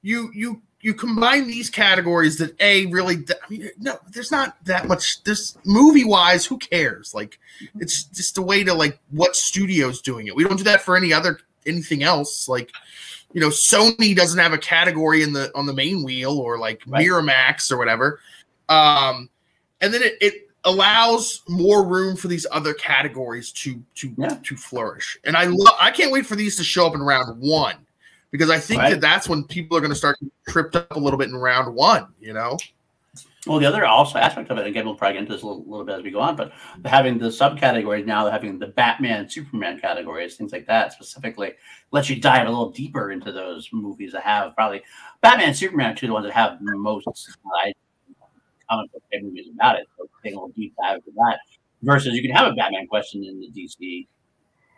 You 0.02 0.32
you 0.34 0.62
you 0.82 0.94
combine 0.94 1.48
these 1.48 1.70
categories 1.70 2.38
that 2.38 2.60
a 2.62 2.86
really 2.88 3.16
I 3.30 3.50
mean 3.50 3.70
no 3.80 3.98
there's 4.12 4.32
not 4.32 4.64
that 4.66 4.88
much 4.88 5.24
this 5.24 5.58
movie 5.66 6.06
wise 6.06 6.46
who 6.46 6.58
cares 6.58 7.14
like 7.14 7.40
mm-hmm. 7.62 7.82
it's 7.82 8.04
just 8.06 8.38
a 8.38 8.42
way 8.42 8.64
to 8.64 8.74
like 8.74 9.00
what 9.12 9.36
studio's 9.36 10.02
doing 10.02 10.28
it 10.28 10.36
we 10.36 10.44
don't 10.44 10.58
do 10.58 10.64
that 10.64 10.82
for 10.82 10.96
any 10.96 11.12
other 11.12 11.40
anything 11.66 12.04
else 12.04 12.48
like 12.48 12.72
you 13.34 13.42
know 13.42 13.50
Sony 13.50 14.16
doesn't 14.16 14.40
have 14.40 14.54
a 14.54 14.58
category 14.58 15.24
in 15.24 15.34
the 15.34 15.52
on 15.56 15.66
the 15.66 15.74
main 15.74 16.04
wheel 16.04 16.38
or 16.38 16.58
like 16.58 16.82
right. 16.88 17.06
Miramax 17.06 17.72
or 17.72 17.78
whatever 17.78 18.20
um 18.70 19.30
and 19.82 19.94
then 19.94 20.02
it, 20.02 20.18
it 20.22 20.50
allows 20.66 21.42
more 21.48 21.86
room 21.86 22.16
for 22.16 22.28
these 22.28 22.46
other 22.52 22.74
categories 22.74 23.52
to 23.52 23.82
to 23.96 24.14
yeah. 24.18 24.38
to 24.44 24.56
flourish 24.56 25.18
and 25.24 25.38
I 25.38 25.46
love 25.46 25.76
I 25.80 25.92
can't 25.92 26.12
wait 26.12 26.26
for 26.26 26.36
these 26.36 26.56
to 26.58 26.64
show 26.64 26.88
up 26.88 26.96
in 26.96 27.02
round 27.02 27.40
1 27.40 27.76
because 28.32 28.50
I 28.50 28.60
think 28.60 28.82
right. 28.82 28.92
that 28.92 29.02
that's 29.02 29.28
when 29.28 29.44
people 29.44 29.78
are 29.78 29.82
going 29.82 29.92
to 29.92 29.98
start 29.98 30.18
tripped 30.48 30.76
up 30.76 30.96
a 30.96 31.00
little 31.00 31.18
bit 31.18 31.30
in 31.30 31.36
round 31.36 31.74
one. 31.74 32.08
You 32.20 32.34
know. 32.34 32.58
Well, 33.48 33.60
the 33.60 33.66
other 33.66 33.86
also 33.86 34.20
aspect 34.20 34.50
of 34.50 34.58
it, 34.58 34.68
again, 34.68 34.86
we'll 34.86 34.96
probably 34.96 35.14
get 35.14 35.22
into 35.22 35.34
this 35.34 35.44
a 35.44 35.48
little, 35.48 35.64
little 35.66 35.86
bit 35.86 35.96
as 35.96 36.04
we 36.04 36.12
go 36.12 36.20
on, 36.20 36.36
but 36.36 36.52
having 36.84 37.18
the 37.18 37.28
subcategories 37.28 38.06
now, 38.06 38.30
having 38.30 38.60
the 38.60 38.68
Batman, 38.68 39.30
Superman 39.30 39.80
categories, 39.80 40.36
things 40.36 40.52
like 40.52 40.68
that 40.68 40.92
specifically, 40.92 41.54
lets 41.92 42.10
you 42.10 42.20
dive 42.20 42.48
a 42.48 42.50
little 42.50 42.70
deeper 42.70 43.12
into 43.12 43.32
those 43.32 43.70
movies 43.72 44.12
that 44.12 44.24
have 44.24 44.54
probably 44.56 44.82
Batman, 45.22 45.54
Superman, 45.54 45.96
two 45.96 46.08
the 46.08 46.14
ones 46.14 46.26
that 46.26 46.34
have 46.34 46.58
most 46.62 47.08
uh, 47.08 47.72
comic 48.70 48.92
book 48.92 49.04
movies 49.22 49.48
about 49.54 49.78
it. 49.78 49.88
So 49.98 50.10
taking 50.22 50.38
a 50.38 50.42
little 50.42 50.54
deep 50.56 50.74
dive 50.82 50.98
into 50.98 51.12
that. 51.16 51.40
Versus, 51.82 52.14
you 52.14 52.22
can 52.22 52.32
have 52.32 52.52
a 52.52 52.54
Batman 52.56 52.88
question 52.88 53.24
in 53.24 53.40
the 53.40 53.48
DC, 53.48 54.06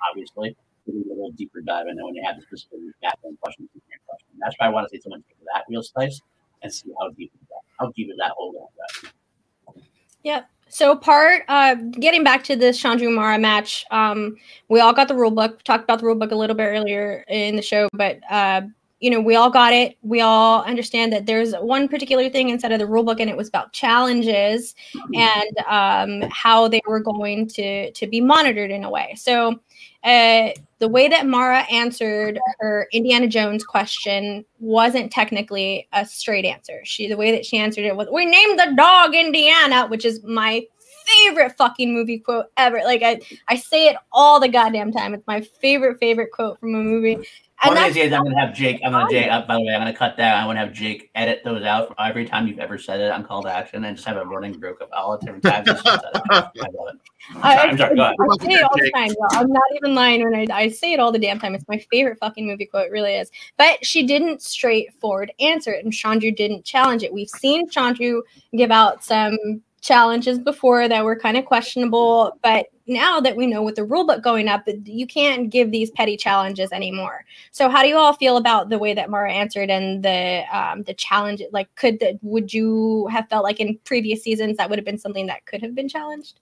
obviously, 0.07 0.55
a 0.87 0.91
little 0.91 1.31
deeper 1.31 1.61
dive 1.61 1.87
into 1.87 2.05
when 2.05 2.13
you 2.13 2.23
have 2.23 2.35
the 2.35 2.43
specific 2.43 2.79
Batman 3.01 3.35
question, 3.41 3.67
question. 3.73 4.27
That's 4.37 4.55
why 4.59 4.67
I 4.67 4.69
want 4.69 4.87
to 4.87 4.95
see 4.95 5.01
someone 5.01 5.23
take 5.27 5.37
that 5.51 5.63
real 5.67 5.81
slice 5.81 6.21
and 6.63 6.73
see 6.73 6.91
how 6.99 7.09
deep 7.11 7.31
how 7.79 7.91
deep 7.95 8.09
is 8.09 8.17
that 8.17 8.31
hole 8.31 8.51
going. 8.51 9.83
Yep. 10.23 10.49
So 10.69 10.95
part 10.95 11.43
uh, 11.49 11.75
getting 11.75 12.23
back 12.23 12.43
to 12.45 12.55
this 12.55 12.81
Chandru 12.81 13.13
Mara 13.13 13.37
match, 13.37 13.85
um, 13.91 14.37
we 14.69 14.79
all 14.79 14.93
got 14.93 15.07
the 15.09 15.15
rule 15.15 15.31
book. 15.31 15.63
Talked 15.63 15.83
about 15.83 15.99
the 15.99 16.05
rule 16.05 16.15
book 16.15 16.31
a 16.31 16.35
little 16.35 16.55
bit 16.55 16.63
earlier 16.63 17.25
in 17.27 17.55
the 17.57 17.61
show, 17.61 17.89
but 17.91 18.19
uh, 18.29 18.61
you 19.01 19.09
know 19.09 19.19
we 19.19 19.35
all 19.35 19.49
got 19.49 19.73
it. 19.73 19.97
We 20.03 20.21
all 20.21 20.63
understand 20.63 21.11
that 21.11 21.25
there's 21.25 21.53
one 21.55 21.87
particular 21.87 22.29
thing 22.29 22.49
inside 22.49 22.71
of 22.71 22.79
the 22.79 22.85
rule 22.85 23.03
book, 23.03 23.19
and 23.19 23.29
it 23.29 23.35
was 23.35 23.49
about 23.49 23.73
challenges 23.73 24.75
mm-hmm. 24.95 25.15
and 25.15 26.23
um, 26.23 26.29
how 26.31 26.67
they 26.67 26.81
were 26.87 26.99
going 26.99 27.47
to 27.49 27.91
to 27.91 28.07
be 28.07 28.21
monitored 28.21 28.71
in 28.71 28.83
a 28.83 28.89
way. 28.89 29.15
So 29.17 29.59
uh, 30.03 30.49
the 30.77 30.87
way 30.87 31.07
that 31.07 31.25
Mara 31.25 31.61
answered 31.71 32.39
her 32.59 32.87
Indiana 32.93 33.27
Jones 33.27 33.63
question 33.63 34.45
wasn't 34.59 35.11
technically 35.11 35.87
a 35.93 36.05
straight 36.05 36.45
answer. 36.45 36.81
She 36.83 37.07
the 37.07 37.17
way 37.17 37.31
that 37.31 37.45
she 37.45 37.57
answered 37.57 37.85
it 37.85 37.95
was, 37.95 38.07
"We 38.13 38.25
named 38.25 38.59
the 38.59 38.73
dog 38.77 39.15
Indiana," 39.15 39.87
which 39.87 40.05
is 40.05 40.23
my 40.23 40.65
favorite 41.05 41.57
fucking 41.57 41.93
movie 41.93 42.19
quote 42.19 42.45
ever. 42.57 42.81
Like 42.83 43.03
I, 43.03 43.21
I 43.47 43.55
say 43.55 43.87
it 43.87 43.97
all 44.11 44.39
the 44.39 44.49
goddamn 44.49 44.91
time. 44.91 45.13
It's 45.13 45.25
my 45.27 45.41
favorite 45.41 45.99
favorite 45.99 46.31
quote 46.31 46.59
from 46.59 46.75
a 46.75 46.79
movie. 46.79 47.17
And 47.63 47.75
One 47.75 47.77
of 47.77 47.93
these 47.93 48.03
days, 48.03 48.13
I'm 48.13 48.23
gonna 48.23 48.39
have 48.39 48.55
Jake. 48.55 48.81
I'm 48.83 48.91
gonna 48.91 49.07
Jake. 49.07 49.31
Uh, 49.31 49.45
by 49.45 49.53
the 49.53 49.61
way, 49.61 49.73
I'm 49.73 49.81
gonna 49.81 49.93
cut 49.93 50.17
that. 50.17 50.41
I 50.41 50.47
want 50.47 50.55
to 50.55 50.61
have 50.61 50.73
Jake 50.73 51.11
edit 51.13 51.41
those 51.43 51.61
out 51.61 51.93
every 51.99 52.25
time 52.25 52.47
you've 52.47 52.57
ever 52.57 52.79
said 52.79 52.99
it 52.99 53.11
on 53.11 53.23
call 53.23 53.43
to 53.43 53.53
action, 53.53 53.83
and 53.83 53.95
just 53.95 54.07
have 54.07 54.17
a 54.17 54.25
running 54.25 54.59
joke 54.59 54.81
of 54.81 54.89
all 54.91 55.15
the 55.15 55.23
different 55.23 55.43
times. 55.43 55.69
I 55.85 56.09
love 56.31 56.51
it. 56.55 57.01
I, 57.35 57.67
am 57.67 57.77
sorry. 57.77 57.95
Go 57.95 58.01
ahead. 58.01 58.15
I 58.19 58.43
say 58.43 58.53
it 58.53 58.63
all 58.63 58.75
the 58.75 58.91
time. 58.95 59.11
I'm 59.33 59.51
not 59.51 59.63
even 59.75 59.93
lying 59.93 60.23
when 60.23 60.33
I, 60.33 60.47
I 60.51 60.69
say 60.69 60.93
it 60.93 60.99
all 60.99 61.11
the 61.11 61.19
damn 61.19 61.39
time. 61.39 61.53
It's 61.53 61.67
my 61.67 61.77
favorite 61.91 62.17
fucking 62.17 62.47
movie 62.47 62.65
quote. 62.65 62.87
It 62.87 62.91
really 62.91 63.13
is. 63.13 63.29
But 63.57 63.85
she 63.85 64.07
didn't 64.07 64.41
straightforward 64.41 65.31
answer 65.39 65.71
it, 65.71 65.85
and 65.85 65.93
Chandru 65.93 66.35
didn't 66.35 66.65
challenge 66.65 67.03
it. 67.03 67.13
We've 67.13 67.29
seen 67.29 67.69
Chandru 67.69 68.21
give 68.55 68.71
out 68.71 69.03
some 69.03 69.61
challenges 69.81 70.39
before 70.39 70.87
that 70.87 71.03
were 71.03 71.15
kind 71.15 71.37
of 71.37 71.45
questionable, 71.45 72.37
but 72.41 72.67
now 72.87 73.19
that 73.19 73.35
we 73.35 73.47
know 73.47 73.63
with 73.63 73.75
the 73.75 73.83
rule 73.83 74.05
book 74.05 74.23
going 74.23 74.47
up, 74.47 74.67
you 74.85 75.07
can't 75.07 75.49
give 75.49 75.71
these 75.71 75.89
petty 75.91 76.17
challenges 76.17 76.71
anymore. 76.71 77.25
So, 77.51 77.69
how 77.69 77.81
do 77.81 77.87
you 77.87 77.97
all 77.97 78.13
feel 78.13 78.37
about 78.37 78.69
the 78.69 78.77
way 78.77 78.93
that 78.93 79.09
Mara 79.09 79.31
answered 79.31 79.69
and 79.69 80.03
the 80.03 80.43
um, 80.51 80.83
the 80.83 80.93
challenge? 80.93 81.41
Like, 81.51 81.73
could 81.75 81.99
the 81.99 82.19
would 82.21 82.53
you 82.53 83.07
have 83.07 83.27
felt 83.29 83.43
like 83.43 83.59
in 83.59 83.77
previous 83.83 84.23
seasons 84.23 84.57
that 84.57 84.69
would 84.69 84.77
have 84.77 84.85
been 84.85 84.97
something 84.99 85.27
that 85.27 85.45
could 85.45 85.61
have 85.61 85.73
been 85.73 85.89
challenged? 85.89 86.39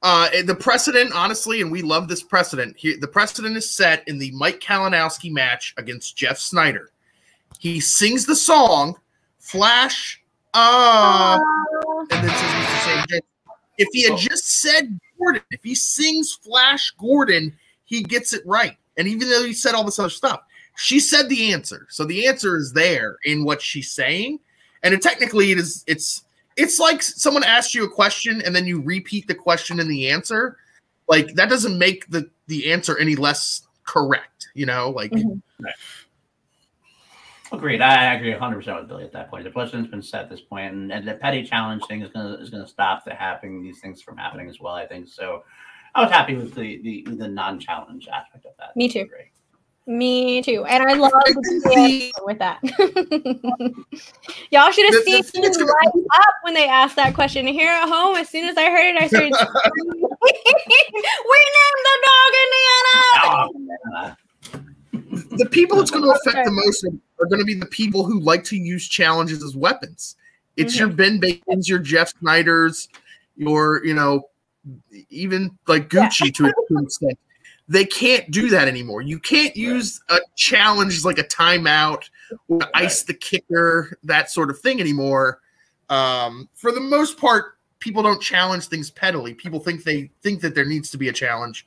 Uh, 0.00 0.28
the 0.44 0.54
precedent, 0.54 1.12
honestly, 1.12 1.60
and 1.60 1.72
we 1.72 1.82
love 1.82 2.06
this 2.06 2.22
precedent. 2.22 2.76
He, 2.76 2.94
the 2.94 3.08
precedent 3.08 3.56
is 3.56 3.68
set 3.68 4.06
in 4.06 4.18
the 4.18 4.30
Mike 4.30 4.60
Kalinowski 4.60 5.32
match 5.32 5.74
against 5.76 6.16
Jeff 6.16 6.38
Sneider. 6.38 6.90
He 7.58 7.80
sings 7.80 8.24
the 8.24 8.36
song 8.36 8.96
"Flash," 9.38 10.17
uh, 10.54 11.38
and 12.10 12.28
then 12.28 12.30
says 12.30 12.50
Mr. 12.50 13.06
Same 13.08 13.20
if 13.78 13.88
he 13.92 14.02
had 14.02 14.18
just 14.18 14.60
said 14.60 14.98
Gordon, 15.18 15.42
if 15.50 15.62
he 15.62 15.74
sings 15.74 16.32
Flash 16.32 16.90
Gordon, 16.98 17.56
he 17.84 18.02
gets 18.02 18.32
it 18.32 18.42
right. 18.44 18.76
And 18.96 19.06
even 19.06 19.28
though 19.30 19.44
he 19.44 19.52
said 19.52 19.74
all 19.74 19.84
this 19.84 19.98
other 19.98 20.10
stuff, 20.10 20.40
she 20.76 21.00
said 21.00 21.28
the 21.28 21.52
answer. 21.52 21.86
So 21.88 22.04
the 22.04 22.26
answer 22.26 22.56
is 22.56 22.72
there 22.72 23.16
in 23.24 23.44
what 23.44 23.62
she's 23.62 23.90
saying. 23.92 24.40
And 24.82 24.92
it 24.92 25.02
technically 25.02 25.52
it 25.52 25.58
is 25.58 25.84
it's 25.86 26.24
it's 26.56 26.78
like 26.78 27.02
someone 27.02 27.44
asks 27.44 27.74
you 27.74 27.84
a 27.84 27.90
question 27.90 28.42
and 28.42 28.54
then 28.54 28.66
you 28.66 28.80
repeat 28.80 29.26
the 29.26 29.34
question 29.34 29.80
and 29.80 29.90
the 29.90 30.10
answer. 30.10 30.56
Like 31.08 31.34
that 31.34 31.48
doesn't 31.48 31.78
make 31.78 32.08
the 32.10 32.28
the 32.48 32.72
answer 32.72 32.98
any 32.98 33.14
less 33.14 33.62
correct, 33.84 34.48
you 34.54 34.66
know? 34.66 34.90
Like 34.90 35.12
mm-hmm. 35.12 35.66
Right. 37.52 37.58
Agreed. 37.58 37.80
I 37.80 38.14
agree 38.14 38.30
100 38.30 38.56
percent 38.56 38.78
with 38.78 38.88
Billy 38.88 39.04
at 39.04 39.12
that 39.12 39.30
point. 39.30 39.44
The 39.44 39.50
precedent's 39.50 39.90
been 39.90 40.02
set 40.02 40.22
at 40.22 40.30
this 40.30 40.40
point, 40.40 40.72
and, 40.72 40.92
and 40.92 41.06
the 41.06 41.14
petty 41.14 41.42
challenge 41.42 41.84
thing 41.86 42.02
is 42.02 42.10
gonna 42.10 42.34
is 42.34 42.50
gonna 42.50 42.66
stop 42.66 43.04
the 43.04 43.14
happening 43.14 43.62
these 43.62 43.80
things 43.80 44.02
from 44.02 44.16
happening 44.16 44.48
as 44.48 44.60
well. 44.60 44.74
I 44.74 44.86
think 44.86 45.08
so. 45.08 45.44
I 45.94 46.02
was 46.02 46.10
happy 46.10 46.34
with 46.34 46.54
the 46.54 46.80
the, 46.82 47.06
the 47.14 47.28
non 47.28 47.58
challenge 47.58 48.08
aspect 48.08 48.44
of 48.46 48.52
that. 48.58 48.76
Me 48.76 48.88
too. 48.88 49.06
Me 49.88 50.42
too. 50.42 50.66
And 50.66 50.82
I 50.82 50.92
love 50.92 51.10
the 51.12 52.12
with 52.24 52.38
that. 52.40 52.58
Y'all 54.50 54.70
should 54.70 54.84
have 54.84 55.02
seen 55.02 55.24
me 55.40 55.48
light 55.48 55.92
up 56.14 56.34
when 56.42 56.52
they 56.52 56.68
asked 56.68 56.96
that 56.96 57.14
question. 57.14 57.46
Here 57.46 57.72
at 57.72 57.88
home, 57.88 58.16
as 58.16 58.28
soon 58.28 58.50
as 58.50 58.58
I 58.58 58.66
heard 58.66 58.94
it, 58.94 59.02
I 59.02 59.08
started 59.08 59.32
We 60.20 60.32
named 60.68 61.80
the 61.88 61.96
dog 62.04 62.32
Indiana. 64.04 65.36
the 65.38 65.46
people 65.50 65.80
it's 65.80 65.90
going 65.90 66.04
to 66.04 66.10
affect 66.10 66.44
the 66.44 66.50
most 66.50 66.84
are 67.20 67.26
going 67.26 67.40
to 67.40 67.44
be 67.44 67.54
the 67.54 67.66
people 67.66 68.04
who 68.04 68.20
like 68.20 68.44
to 68.44 68.56
use 68.56 68.88
challenges 68.88 69.42
as 69.42 69.56
weapons. 69.56 70.16
It's 70.56 70.74
mm-hmm. 70.74 70.86
your 70.86 70.96
Ben 70.96 71.20
Bacon's, 71.20 71.68
your 71.68 71.78
Jeff 71.78 72.12
Sneider's, 72.20 72.88
your, 73.36 73.84
you 73.84 73.94
know, 73.94 74.28
even 75.10 75.56
like 75.66 75.88
Gucci 75.88 76.26
yeah. 76.26 76.30
to 76.32 76.44
an 76.46 76.84
extent. 76.84 77.18
They 77.68 77.84
can't 77.84 78.30
do 78.30 78.48
that 78.50 78.66
anymore. 78.66 79.02
You 79.02 79.18
can't 79.18 79.54
use 79.54 80.00
a 80.08 80.18
challenge 80.36 81.04
like 81.04 81.18
a 81.18 81.24
timeout 81.24 82.08
or 82.48 82.58
right. 82.58 82.70
ice 82.74 83.02
the 83.02 83.14
kicker, 83.14 83.98
that 84.04 84.30
sort 84.30 84.50
of 84.50 84.58
thing 84.58 84.80
anymore. 84.80 85.40
Um, 85.90 86.48
for 86.54 86.72
the 86.72 86.80
most 86.80 87.18
part, 87.18 87.58
people 87.78 88.02
don't 88.02 88.20
challenge 88.20 88.66
things 88.66 88.90
pettily. 88.90 89.34
People 89.34 89.60
think 89.60 89.84
they 89.84 90.10
think 90.22 90.40
that 90.40 90.54
there 90.54 90.64
needs 90.64 90.90
to 90.90 90.98
be 90.98 91.08
a 91.08 91.12
challenge 91.12 91.66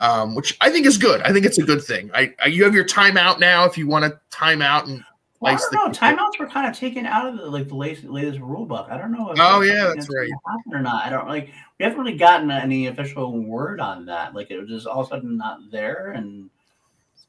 um, 0.00 0.34
which 0.34 0.56
I 0.60 0.70
think 0.70 0.86
is 0.86 0.98
good. 0.98 1.22
I 1.22 1.32
think 1.32 1.46
it's 1.46 1.58
a 1.58 1.62
good 1.62 1.82
thing. 1.82 2.10
I, 2.14 2.34
I 2.42 2.48
you 2.48 2.64
have 2.64 2.74
your 2.74 2.84
timeout 2.84 3.40
now 3.40 3.64
if 3.64 3.78
you 3.78 3.86
want 3.86 4.04
to 4.04 4.18
time 4.30 4.62
out 4.62 4.86
and. 4.86 5.04
Well, 5.38 5.54
I 5.54 5.58
don't 5.58 5.72
know. 5.74 5.92
Timeouts 5.92 6.38
were 6.38 6.46
kind 6.46 6.66
of 6.66 6.78
taken 6.78 7.04
out 7.04 7.28
of 7.28 7.36
the 7.36 7.44
like 7.44 7.68
the 7.68 7.74
latest, 7.74 8.04
latest 8.06 8.40
rule 8.40 8.64
book. 8.64 8.88
I 8.90 8.96
don't 8.96 9.12
know. 9.12 9.30
If 9.32 9.38
oh 9.38 9.60
yeah, 9.60 9.92
that's, 9.94 10.08
right. 10.08 10.30
Or 10.72 10.80
not? 10.80 11.04
I 11.04 11.10
don't 11.10 11.28
like. 11.28 11.50
We 11.78 11.84
haven't 11.84 11.98
really 11.98 12.16
gotten 12.16 12.50
any 12.50 12.86
official 12.86 13.38
word 13.38 13.78
on 13.78 14.06
that. 14.06 14.34
Like 14.34 14.50
it 14.50 14.58
was 14.58 14.70
just 14.70 14.86
all 14.86 15.02
of 15.02 15.08
a 15.08 15.10
sudden 15.10 15.36
not 15.36 15.70
there, 15.70 16.12
and 16.12 16.48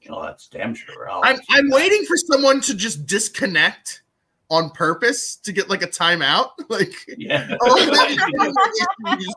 you 0.02 0.11
know 0.11 0.23
that's 0.23 0.48
damn 0.48 0.73
sure. 0.73 1.10
i 1.11 1.19
I'm 1.31 1.39
I'm 1.49 1.69
waiting 1.69 2.06
for 2.06 2.15
someone 2.15 2.61
to 2.61 2.76
just 2.76 3.07
disconnect 3.07 4.03
on 4.49 4.69
purpose 4.72 5.35
to 5.38 5.52
get 5.52 5.69
like 5.69 5.84
a 5.84 5.88
timeout. 5.88 6.52
Like, 6.69 6.94
yeah. 7.18 7.56
Oh, 7.61 9.27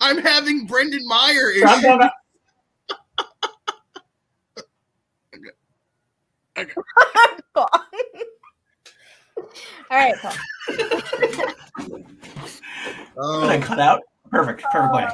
I'm 0.00 0.18
having 0.18 0.66
Brendan 0.66 1.00
Meyer 1.06 1.50
issues. 1.54 2.10
Okay. 6.58 6.72
All 7.56 7.68
right, 9.90 10.14
Paul. 10.20 10.32
oh. 13.16 13.48
I 13.48 13.58
cut 13.60 13.78
out? 13.78 14.02
Perfect. 14.30 14.64
Perfect 14.72 14.94
way. 14.94 15.08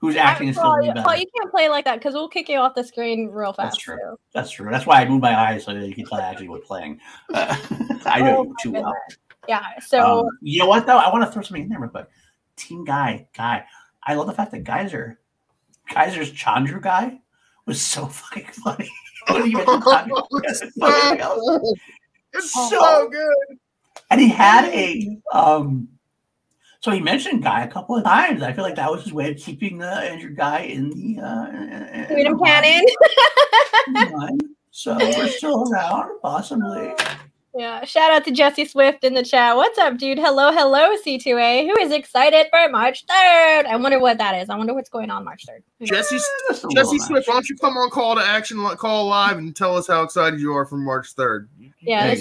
Who's 0.00 0.16
acting 0.16 0.48
is 0.48 0.56
still 0.56 0.70
Paul, 0.70 0.92
Paul, 1.02 1.16
you 1.16 1.26
can't 1.36 1.50
play 1.50 1.68
like 1.68 1.84
that 1.84 1.98
because 1.98 2.14
we'll 2.14 2.28
kick 2.28 2.48
you 2.48 2.58
off 2.58 2.74
the 2.74 2.82
screen 2.82 3.28
real 3.30 3.52
fast. 3.52 3.74
That's 3.74 3.76
true. 3.76 3.96
Too. 3.96 4.18
That's 4.32 4.50
true. 4.50 4.70
That's 4.70 4.86
why 4.86 5.02
I 5.02 5.08
move 5.08 5.20
my 5.20 5.38
eyes 5.38 5.64
so 5.64 5.74
that 5.74 5.86
you 5.86 5.94
can 5.94 6.06
tell 6.06 6.18
I 6.18 6.30
actually 6.30 6.48
was 6.48 6.62
playing. 6.66 7.00
Uh, 7.32 7.54
I 8.06 8.20
know 8.20 8.38
oh, 8.38 8.42
you 8.44 8.54
too 8.62 8.72
well. 8.72 8.94
Yeah. 9.46 9.66
So 9.80 10.20
um, 10.20 10.28
you 10.40 10.60
know 10.60 10.66
what 10.66 10.86
though? 10.86 10.96
I 10.96 11.12
want 11.12 11.24
to 11.26 11.30
throw 11.30 11.42
something 11.42 11.64
in 11.64 11.68
there 11.68 11.80
real 11.80 11.90
quick. 11.90 12.08
Team 12.56 12.84
Guy, 12.84 13.28
Guy. 13.36 13.64
I 14.02 14.14
love 14.14 14.26
the 14.26 14.32
fact 14.32 14.52
that 14.52 14.64
Geyser, 14.64 15.20
Geyser's 15.90 16.32
Chandru 16.32 16.80
guy 16.80 17.20
was 17.66 17.80
so 17.80 18.06
fucking 18.06 18.46
funny. 18.46 18.90
it's 20.44 20.60
so, 20.74 21.60
it's 22.32 22.52
so, 22.52 22.68
so 22.68 23.08
good. 23.08 23.58
And 24.10 24.20
he 24.20 24.28
had 24.28 24.66
a 24.66 25.18
um 25.32 25.88
so 26.80 26.90
he 26.90 27.00
mentioned 27.00 27.42
Guy 27.42 27.62
a 27.64 27.68
couple 27.68 27.96
of 27.96 28.04
times. 28.04 28.42
I 28.42 28.52
feel 28.52 28.64
like 28.64 28.76
that 28.76 28.90
was 28.90 29.04
his 29.04 29.12
way 29.12 29.30
of 29.30 29.36
keeping 29.36 29.78
the 29.78 30.12
injured 30.12 30.36
guy 30.36 30.60
in 30.60 30.90
the 30.90 31.20
uh 31.22 32.06
freedom 32.06 32.38
cannon. 32.38 32.84
so 34.70 34.96
we're 34.98 35.28
still 35.28 35.70
around, 35.70 36.20
possibly. 36.22 36.94
Yeah, 37.52 37.84
shout 37.84 38.12
out 38.12 38.24
to 38.26 38.30
Jesse 38.30 38.64
Swift 38.64 39.02
in 39.02 39.14
the 39.14 39.24
chat. 39.24 39.56
What's 39.56 39.76
up, 39.78 39.98
dude? 39.98 40.18
Hello, 40.18 40.52
hello, 40.52 40.94
C2A. 41.04 41.66
Who 41.66 41.80
is 41.80 41.90
excited 41.90 42.46
for 42.48 42.70
March 42.70 43.04
3rd? 43.06 43.66
I 43.66 43.76
wonder 43.76 43.98
what 43.98 44.18
that 44.18 44.40
is. 44.40 44.48
I 44.48 44.56
wonder 44.56 44.72
what's 44.72 44.88
going 44.88 45.10
on 45.10 45.24
March 45.24 45.46
3rd. 45.46 45.62
Jesse, 45.84 46.18
Jesse 46.72 46.98
Swift, 47.00 47.26
why 47.26 47.34
don't 47.34 47.48
you 47.48 47.56
come 47.56 47.76
on 47.76 47.90
call 47.90 48.14
to 48.14 48.22
action, 48.22 48.64
call 48.76 49.08
live, 49.08 49.38
and 49.38 49.54
tell 49.56 49.76
us 49.76 49.88
how 49.88 50.02
excited 50.02 50.38
you 50.38 50.52
are 50.54 50.64
for 50.64 50.76
March 50.76 51.16
3rd? 51.16 51.48
Yeah, 51.80 52.14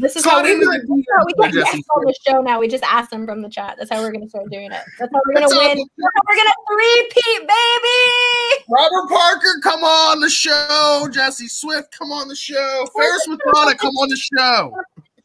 this 0.00 0.16
is 0.16 0.24
how 0.24 0.42
we, 0.42 0.56
we 0.56 0.66
get 0.66 1.52
guests 1.52 1.88
on 1.96 2.04
the 2.04 2.14
show 2.26 2.40
now. 2.40 2.60
We 2.60 2.68
just 2.68 2.84
ask 2.84 3.10
them 3.10 3.26
from 3.26 3.42
the 3.42 3.48
chat. 3.48 3.76
That's 3.78 3.90
how 3.90 4.00
we're 4.00 4.12
going 4.12 4.24
to 4.24 4.28
start 4.28 4.50
doing 4.50 4.72
it. 4.72 4.82
That's 4.98 5.12
how 5.12 5.20
we're 5.26 5.34
going 5.34 5.48
to 5.48 5.56
win. 5.56 5.88
we're 5.96 6.36
going 6.36 6.46
to 6.46 6.54
three-peat, 6.72 7.40
baby. 7.40 8.64
Robert 8.68 9.08
Parker, 9.08 9.60
come 9.62 9.82
on 9.84 10.20
the 10.20 10.30
show. 10.30 11.08
Jesse 11.10 11.48
Swift, 11.48 11.96
come 11.96 12.12
on 12.12 12.28
the 12.28 12.36
show. 12.36 12.86
Ferris 12.96 13.26
McDonough, 13.28 13.78
come 13.78 13.94
on 13.96 14.08
the 14.08 14.16
show. 14.16 14.72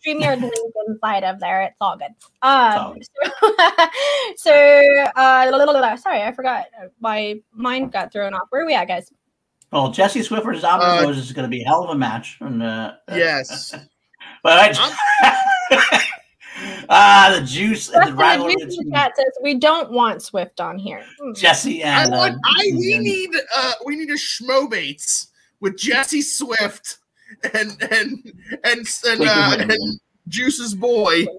StreamYard 0.06 0.42
link 0.42 0.54
inside 0.88 1.24
of 1.24 1.40
there. 1.40 1.64
It's 1.64 1.78
all 1.80 1.98
good. 1.98 2.12
Um, 2.42 2.98
so, 3.02 3.56
so 4.38 5.06
uh, 5.16 5.96
sorry, 5.98 6.24
I 6.24 6.32
forgot. 6.36 6.66
My 7.00 7.40
mind 7.54 7.92
got 7.92 8.12
thrown 8.12 8.34
off. 8.34 8.48
Where 8.50 8.64
are 8.64 8.66
we 8.66 8.74
at, 8.74 8.88
guys? 8.88 9.12
Well, 9.72 9.92
Jesse 9.92 10.22
Swift 10.22 10.46
versus 10.46 10.64
Albert 10.64 11.06
uh, 11.06 11.10
is 11.10 11.32
going 11.32 11.50
to 11.50 11.50
be 11.50 11.64
a 11.64 11.66
hell 11.66 11.84
of 11.84 11.90
a 11.90 11.98
match. 11.98 12.38
And, 12.42 12.62
uh, 12.62 12.94
yes. 13.10 13.74
But 14.44 14.78
ah, 16.90 17.36
the 17.40 17.46
juice 17.46 17.90
and 17.90 18.10
the 18.10 18.14
rivalry. 18.14 18.56
The 18.60 18.66
juice 18.66 18.90
chat 18.92 19.16
says 19.16 19.32
we 19.42 19.56
don't 19.56 19.92
want 19.92 20.22
Swift 20.22 20.60
on 20.60 20.78
here. 20.78 21.04
Hmm. 21.20 21.34
Jesse 21.34 21.82
and 21.82 22.14
I, 22.14 22.18
want, 22.18 22.36
uh, 22.36 22.40
I 22.44 22.72
we 22.74 23.00
need 23.00 23.32
uh 23.56 23.74
we 23.86 23.96
need 23.96 24.10
a 24.10 24.16
schmobates 24.16 25.28
with 25.62 25.78
Jesse 25.78 26.22
Swift 26.22 26.98
and 27.54 27.72
and 27.82 28.34
and 28.64 28.88
and, 29.06 29.22
uh, 29.22 29.56
and 29.60 30.00
Juice's 30.28 30.76
boy. 30.76 31.26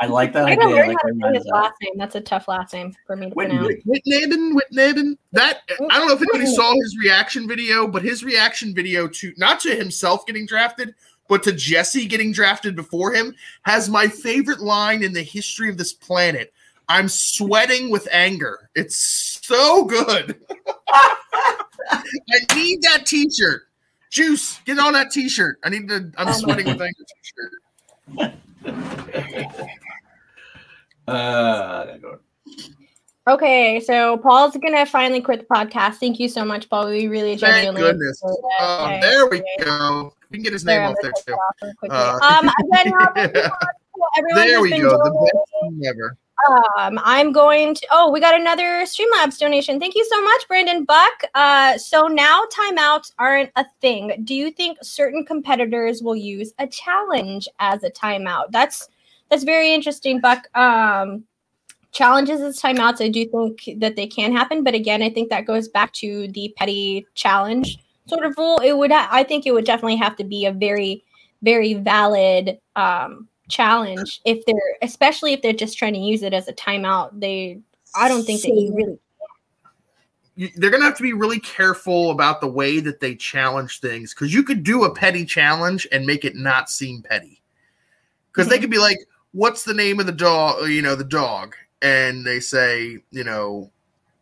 I 0.00 0.06
like 0.06 0.32
that 0.32 0.46
I 0.46 0.52
idea. 0.52 0.66
Learn 0.66 0.88
like 0.88 0.96
how 1.02 1.28
to 1.28 1.34
his 1.38 1.46
last 1.46 1.74
name. 1.82 1.92
That's 1.96 2.14
a 2.14 2.20
tough 2.20 2.48
last 2.48 2.72
name 2.72 2.94
for 3.06 3.16
me 3.16 3.28
to 3.28 3.34
Whit- 3.34 3.48
pronounce. 3.48 3.84
Whitnaben, 3.84 4.52
Whitnaben. 4.52 5.16
That 5.32 5.60
I 5.90 5.98
don't 5.98 6.08
know 6.08 6.14
if 6.14 6.22
anybody 6.22 6.46
saw 6.46 6.72
his 6.74 6.96
reaction 7.02 7.48
video, 7.48 7.86
but 7.86 8.02
his 8.02 8.24
reaction 8.24 8.74
video 8.74 9.08
to 9.08 9.32
not 9.36 9.60
to 9.60 9.74
himself 9.74 10.24
getting 10.26 10.46
drafted, 10.46 10.94
but 11.28 11.42
to 11.44 11.52
Jesse 11.52 12.06
getting 12.06 12.32
drafted 12.32 12.76
before 12.76 13.12
him 13.12 13.34
has 13.62 13.88
my 13.88 14.08
favorite 14.08 14.60
line 14.60 15.02
in 15.02 15.12
the 15.12 15.22
history 15.22 15.68
of 15.68 15.78
this 15.78 15.92
planet. 15.92 16.52
I'm 16.88 17.08
sweating 17.08 17.90
with 17.90 18.06
anger. 18.10 18.68
It's 18.74 18.96
so 19.42 19.84
good. 19.84 20.38
I 21.90 22.54
need 22.54 22.82
that 22.82 23.06
t-shirt. 23.06 23.62
Juice, 24.10 24.58
get 24.66 24.78
on 24.78 24.92
that 24.92 25.10
t-shirt. 25.10 25.58
I 25.64 25.70
need 25.70 25.88
to 25.88 26.12
I'm 26.18 26.32
sweating 26.34 26.66
with 26.66 26.80
anger 26.80 27.04
t-shirt. 28.18 28.34
Uh, 31.08 31.96
Okay, 33.28 33.78
so 33.78 34.16
Paul's 34.16 34.56
gonna 34.56 34.84
finally 34.84 35.20
quit 35.20 35.40
the 35.40 35.54
podcast. 35.54 35.96
Thank 35.96 36.18
you 36.18 36.28
so 36.28 36.44
much, 36.44 36.68
Paul. 36.68 36.88
We 36.88 37.06
really 37.06 37.36
Thank 37.36 37.54
genuinely. 37.54 37.82
goodness. 37.82 38.20
Oh, 38.24 38.84
okay. 38.86 39.00
there 39.00 39.28
we 39.28 39.42
go. 39.60 40.12
We 40.30 40.38
can 40.38 40.42
get 40.42 40.52
his 40.52 40.64
name 40.64 40.82
off 40.82 40.96
there 41.02 41.12
too. 41.24 41.36
Uh, 41.88 42.18
um, 42.20 42.50
again, 42.64 42.92
there 44.34 44.60
we 44.60 44.70
go. 44.70 44.90
The 44.90 45.30
best 45.32 45.52
thing 45.62 45.82
ever. 45.86 46.16
Um, 46.50 46.98
I'm 47.04 47.30
going 47.30 47.74
to. 47.74 47.86
Oh, 47.92 48.10
we 48.10 48.18
got 48.18 48.34
another 48.34 48.84
Streamlabs 48.84 49.38
donation. 49.38 49.78
Thank 49.78 49.94
you 49.94 50.04
so 50.10 50.20
much, 50.22 50.48
Brandon 50.48 50.84
Buck. 50.84 51.22
Uh, 51.34 51.78
so 51.78 52.08
now 52.08 52.42
timeouts 52.52 53.12
aren't 53.18 53.50
a 53.54 53.64
thing. 53.80 54.22
Do 54.24 54.34
you 54.34 54.50
think 54.50 54.78
certain 54.82 55.24
competitors 55.24 56.02
will 56.02 56.16
use 56.16 56.52
a 56.58 56.66
challenge 56.66 57.48
as 57.60 57.84
a 57.84 57.90
timeout? 57.90 58.50
That's 58.50 58.88
that's 59.30 59.44
very 59.44 59.72
interesting, 59.72 60.20
Buck. 60.20 60.48
Um, 60.56 61.24
challenges 61.92 62.40
as 62.40 62.60
timeouts, 62.60 63.04
I 63.04 63.08
do 63.08 63.26
think 63.26 63.80
that 63.80 63.96
they 63.96 64.06
can 64.06 64.32
happen, 64.32 64.64
but 64.64 64.74
again, 64.74 65.02
I 65.02 65.10
think 65.10 65.30
that 65.30 65.46
goes 65.46 65.68
back 65.68 65.92
to 65.94 66.28
the 66.28 66.52
petty 66.56 67.06
challenge 67.14 67.78
sort 68.06 68.24
of 68.24 68.36
rule. 68.36 68.58
It 68.58 68.76
would, 68.76 68.90
I 68.92 69.24
think, 69.24 69.46
it 69.46 69.52
would 69.52 69.64
definitely 69.64 69.96
have 69.96 70.16
to 70.16 70.24
be 70.24 70.46
a 70.46 70.52
very, 70.52 71.04
very 71.42 71.74
valid 71.74 72.58
um, 72.76 73.28
challenge 73.48 74.20
if 74.24 74.44
they're, 74.46 74.76
especially 74.80 75.32
if 75.32 75.42
they're 75.42 75.52
just 75.52 75.78
trying 75.78 75.94
to 75.94 76.00
use 76.00 76.22
it 76.22 76.32
as 76.32 76.48
a 76.48 76.52
timeout. 76.52 77.10
They, 77.20 77.60
I 77.94 78.08
don't 78.08 78.24
think 78.24 78.40
so, 78.40 78.48
that 78.48 78.54
you 78.54 78.74
really. 78.74 80.50
they're 80.56 80.70
gonna 80.70 80.84
have 80.84 80.96
to 80.96 81.02
be 81.02 81.12
really 81.12 81.40
careful 81.40 82.10
about 82.10 82.40
the 82.40 82.48
way 82.48 82.80
that 82.80 83.00
they 83.00 83.14
challenge 83.14 83.80
things 83.80 84.14
because 84.14 84.32
you 84.32 84.42
could 84.42 84.64
do 84.64 84.84
a 84.84 84.94
petty 84.94 85.26
challenge 85.26 85.86
and 85.92 86.06
make 86.06 86.24
it 86.24 86.34
not 86.34 86.70
seem 86.70 87.02
petty. 87.02 87.42
Because 88.30 88.46
mm-hmm. 88.46 88.52
they 88.52 88.58
could 88.60 88.70
be 88.70 88.78
like, 88.78 88.96
"What's 89.32 89.64
the 89.64 89.74
name 89.74 90.00
of 90.00 90.06
the 90.06 90.12
dog?" 90.12 90.68
You 90.68 90.80
know, 90.80 90.94
the 90.94 91.04
dog, 91.04 91.54
and 91.82 92.24
they 92.24 92.40
say, 92.40 92.98
you 93.10 93.24
know, 93.24 93.70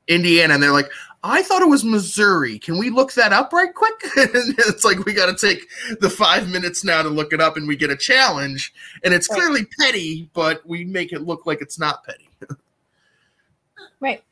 Indiana, 0.08 0.54
and 0.54 0.62
they're 0.62 0.72
like, 0.72 0.90
I 1.22 1.42
thought 1.42 1.62
it 1.62 1.68
was 1.68 1.84
Missouri. 1.84 2.58
Can 2.58 2.78
we 2.78 2.88
look 2.88 3.12
that 3.12 3.32
up 3.32 3.52
right 3.52 3.72
quick? 3.72 3.94
it's 4.16 4.84
like 4.84 5.04
we 5.04 5.12
got 5.12 5.26
to 5.26 5.46
take 5.46 5.68
the 6.00 6.08
five 6.08 6.48
minutes 6.48 6.82
now 6.82 7.02
to 7.02 7.08
look 7.10 7.32
it 7.32 7.40
up, 7.40 7.56
and 7.56 7.68
we 7.68 7.76
get 7.76 7.90
a 7.90 7.96
challenge, 7.96 8.72
and 9.04 9.12
it's 9.12 9.28
clearly 9.28 9.66
petty, 9.78 10.30
but 10.32 10.66
we 10.66 10.84
make 10.84 11.12
it 11.12 11.22
look 11.22 11.46
like 11.46 11.60
it's 11.60 11.78
not 11.78 12.04
petty. 12.04 12.28
right. 14.00 14.24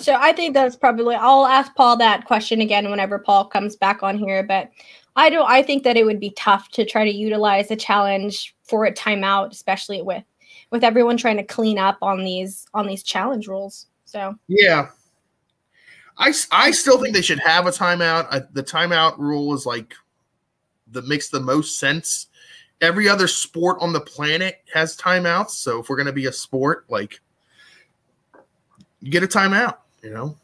So 0.00 0.16
I 0.18 0.32
think 0.32 0.54
that's 0.54 0.74
probably. 0.74 1.14
I'll 1.14 1.46
ask 1.46 1.72
Paul 1.76 1.96
that 1.98 2.24
question 2.24 2.60
again 2.60 2.90
whenever 2.90 3.18
Paul 3.20 3.44
comes 3.44 3.76
back 3.76 4.02
on 4.02 4.18
here, 4.18 4.42
but 4.42 4.70
I 5.14 5.30
don't. 5.30 5.48
I 5.48 5.62
think 5.62 5.84
that 5.84 5.96
it 5.96 6.04
would 6.04 6.20
be 6.20 6.30
tough 6.30 6.68
to 6.72 6.84
try 6.84 7.04
to 7.04 7.16
utilize 7.16 7.70
a 7.70 7.76
challenge 7.76 8.56
for 8.64 8.86
a 8.86 8.92
timeout, 8.92 9.52
especially 9.52 10.02
with 10.02 10.24
with 10.74 10.82
everyone 10.82 11.16
trying 11.16 11.36
to 11.36 11.44
clean 11.44 11.78
up 11.78 11.96
on 12.02 12.24
these 12.24 12.66
on 12.74 12.88
these 12.88 13.04
challenge 13.04 13.46
rules. 13.46 13.86
So 14.06 14.34
yeah, 14.48 14.88
I 16.18 16.34
I 16.50 16.72
still 16.72 17.00
think 17.00 17.14
they 17.14 17.22
should 17.22 17.38
have 17.38 17.68
a 17.68 17.70
timeout. 17.70 18.26
I, 18.28 18.40
the 18.52 18.62
timeout 18.64 19.16
rule 19.16 19.54
is 19.54 19.66
like 19.66 19.94
that 20.90 21.06
makes 21.06 21.28
the 21.28 21.38
most 21.38 21.78
sense. 21.78 22.26
Every 22.80 23.08
other 23.08 23.28
sport 23.28 23.78
on 23.80 23.92
the 23.92 24.00
planet 24.00 24.62
has 24.74 24.96
timeouts, 24.96 25.50
so 25.50 25.78
if 25.78 25.88
we're 25.88 25.96
gonna 25.96 26.12
be 26.12 26.26
a 26.26 26.32
sport, 26.32 26.86
like 26.88 27.20
you 29.00 29.12
get 29.12 29.22
a 29.22 29.28
timeout, 29.28 29.76
you 30.02 30.10
know, 30.10 30.36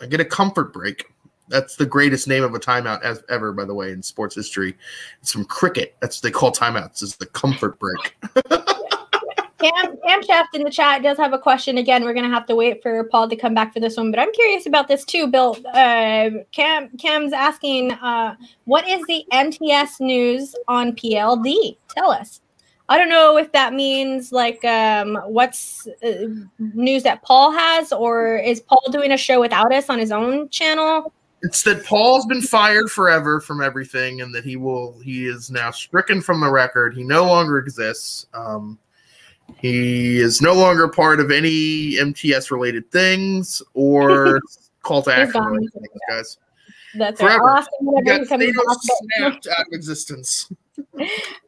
I 0.00 0.06
get 0.06 0.20
a 0.20 0.24
comfort 0.24 0.72
break. 0.72 1.04
That's 1.48 1.76
the 1.76 1.84
greatest 1.84 2.26
name 2.26 2.42
of 2.42 2.54
a 2.54 2.58
timeout 2.58 3.02
as 3.02 3.22
ever, 3.28 3.52
by 3.52 3.66
the 3.66 3.74
way, 3.74 3.92
in 3.92 4.02
sports 4.02 4.34
history. 4.34 4.78
It's 5.20 5.30
from 5.30 5.44
cricket. 5.44 5.94
That's 6.00 6.16
what 6.16 6.22
they 6.22 6.30
call 6.30 6.52
timeouts. 6.52 7.02
Is 7.02 7.16
the 7.16 7.26
comfort 7.26 7.78
break. 7.78 8.16
Cam, 9.58 9.96
Cam 10.04 10.22
Shaft 10.22 10.54
in 10.54 10.62
the 10.62 10.70
chat 10.70 11.02
does 11.02 11.16
have 11.16 11.32
a 11.32 11.38
question. 11.38 11.78
Again, 11.78 12.04
we're 12.04 12.12
going 12.12 12.28
to 12.28 12.34
have 12.34 12.46
to 12.46 12.56
wait 12.56 12.82
for 12.82 13.04
Paul 13.04 13.28
to 13.28 13.36
come 13.36 13.54
back 13.54 13.72
for 13.72 13.80
this 13.80 13.96
one, 13.96 14.10
but 14.10 14.18
I'm 14.18 14.32
curious 14.32 14.66
about 14.66 14.88
this 14.88 15.04
too, 15.04 15.28
Bill. 15.28 15.56
Uh, 15.72 16.30
Cam, 16.52 16.90
Cam's 16.98 17.32
asking, 17.32 17.92
uh, 17.92 18.34
what 18.64 18.86
is 18.88 19.04
the 19.06 19.24
MTS 19.32 20.00
news 20.00 20.54
on 20.66 20.92
PLD? 20.92 21.76
Tell 21.88 22.10
us. 22.10 22.40
I 22.88 22.98
don't 22.98 23.08
know 23.08 23.38
if 23.38 23.50
that 23.52 23.72
means 23.72 24.30
like 24.30 24.62
um, 24.64 25.16
what's 25.26 25.86
uh, 26.02 26.26
news 26.58 27.02
that 27.04 27.22
Paul 27.22 27.50
has, 27.50 27.92
or 27.92 28.36
is 28.36 28.60
Paul 28.60 28.82
doing 28.90 29.12
a 29.12 29.16
show 29.16 29.40
without 29.40 29.72
us 29.72 29.88
on 29.88 29.98
his 29.98 30.12
own 30.12 30.50
channel? 30.50 31.12
It's 31.42 31.62
that 31.62 31.84
Paul's 31.84 32.26
been 32.26 32.42
fired 32.42 32.90
forever 32.90 33.40
from 33.40 33.62
everything, 33.62 34.20
and 34.20 34.34
that 34.34 34.44
he 34.44 34.56
will 34.56 34.98
he 35.00 35.26
is 35.26 35.50
now 35.50 35.70
stricken 35.70 36.20
from 36.20 36.40
the 36.40 36.50
record. 36.50 36.94
He 36.94 37.04
no 37.04 37.24
longer 37.24 37.58
exists. 37.58 38.26
Um, 38.34 38.78
he 39.56 40.18
is 40.18 40.40
no 40.40 40.54
longer 40.54 40.88
part 40.88 41.20
of 41.20 41.30
any 41.30 41.96
MTS 41.98 42.50
related 42.50 42.90
things 42.90 43.62
or 43.74 44.40
call 44.82 45.02
to 45.02 45.12
action 45.14 45.42
related 45.42 45.72
things, 45.72 45.88
guys. 46.08 46.38
That's 46.96 47.20
Forever. 47.20 47.44
Right. 47.44 47.66
I'll 47.66 48.78
snapped 49.16 49.48
out 49.48 49.66
of 49.66 49.72
existence. 49.72 50.50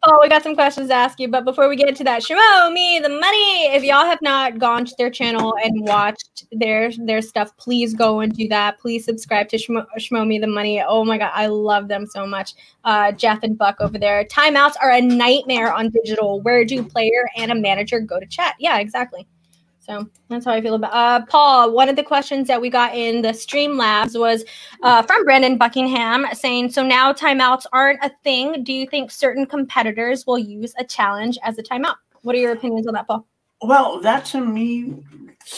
Oh, 0.02 0.18
we 0.22 0.28
got 0.28 0.42
some 0.42 0.54
questions 0.54 0.88
to 0.88 0.94
ask 0.94 1.18
you, 1.18 1.28
but 1.28 1.44
before 1.44 1.68
we 1.68 1.76
get 1.76 1.88
into 1.88 2.04
that, 2.04 2.22
Shimo, 2.22 2.72
me, 2.72 2.98
the 3.00 3.08
money. 3.08 3.66
If 3.66 3.82
y'all 3.82 4.04
have 4.04 4.20
not 4.22 4.58
gone 4.58 4.84
to 4.84 4.94
their 4.98 5.10
channel 5.10 5.54
and 5.62 5.86
watched 5.86 6.46
their 6.52 6.90
their 6.98 7.22
stuff, 7.22 7.56
please 7.56 7.94
go 7.94 8.20
and 8.20 8.34
do 8.34 8.48
that. 8.48 8.78
Please 8.78 9.04
subscribe 9.04 9.48
to 9.50 9.56
Shmo, 9.56 9.86
Shmo 9.98 10.26
me 10.26 10.38
the 10.38 10.46
money. 10.46 10.82
Oh 10.82 11.04
my 11.04 11.18
god, 11.18 11.32
I 11.34 11.46
love 11.46 11.88
them 11.88 12.06
so 12.06 12.26
much. 12.26 12.54
Uh, 12.84 13.12
Jeff 13.12 13.42
and 13.42 13.58
Buck 13.58 13.76
over 13.80 13.98
there. 13.98 14.24
Timeouts 14.24 14.74
are 14.80 14.90
a 14.90 15.00
nightmare 15.00 15.72
on 15.72 15.90
digital. 15.90 16.40
Where 16.40 16.64
do 16.64 16.82
player 16.82 17.28
and 17.36 17.50
a 17.50 17.54
manager 17.54 18.00
go 18.00 18.20
to 18.20 18.26
chat? 18.26 18.54
Yeah, 18.58 18.78
exactly. 18.78 19.26
So 19.86 20.10
that's 20.28 20.44
how 20.44 20.50
I 20.50 20.60
feel 20.60 20.74
about 20.74 20.92
uh, 20.92 21.24
Paul. 21.26 21.72
One 21.72 21.88
of 21.88 21.94
the 21.94 22.02
questions 22.02 22.48
that 22.48 22.60
we 22.60 22.68
got 22.68 22.96
in 22.96 23.22
the 23.22 23.28
Streamlabs 23.28 24.18
was 24.18 24.44
uh, 24.82 25.02
from 25.02 25.24
Brandon 25.24 25.56
Buckingham 25.56 26.26
saying, 26.32 26.70
So 26.70 26.82
now 26.82 27.12
timeouts 27.12 27.66
aren't 27.72 28.02
a 28.02 28.10
thing. 28.24 28.64
Do 28.64 28.72
you 28.72 28.88
think 28.88 29.12
certain 29.12 29.46
competitors 29.46 30.26
will 30.26 30.40
use 30.40 30.74
a 30.76 30.84
challenge 30.84 31.38
as 31.44 31.56
a 31.58 31.62
timeout? 31.62 31.94
What 32.22 32.34
are 32.34 32.38
your 32.38 32.52
opinions 32.52 32.88
on 32.88 32.94
that, 32.94 33.06
Paul? 33.06 33.28
Well, 33.62 34.00
that 34.00 34.24
to 34.26 34.40
me, 34.40 34.96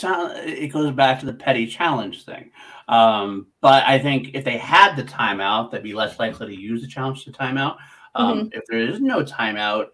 it 0.05 0.73
goes 0.73 0.93
back 0.93 1.21
to 1.21 1.27
the 1.27 1.33
petty 1.33 1.67
challenge 1.67 2.27
thing. 2.27 2.51
Um, 2.89 3.47
but 3.63 3.83
I 3.87 3.99
think 3.99 4.33
if 4.35 4.45
they 4.45 4.59
had 4.59 4.95
the 4.95 5.05
timeout, 5.05 5.71
they'd 5.71 5.83
be 5.83 5.95
less 5.95 6.19
likely 6.19 6.49
to 6.49 6.61
use 6.61 6.83
the 6.83 6.89
challenge 6.89 7.25
to 7.25 7.33
timeout. 7.33 7.79
Um, 8.15 8.41
mm-hmm. 8.41 8.49
If 8.53 8.65
there 8.69 8.81
is 8.81 9.01
no 9.01 9.25
timeout, 9.25 9.87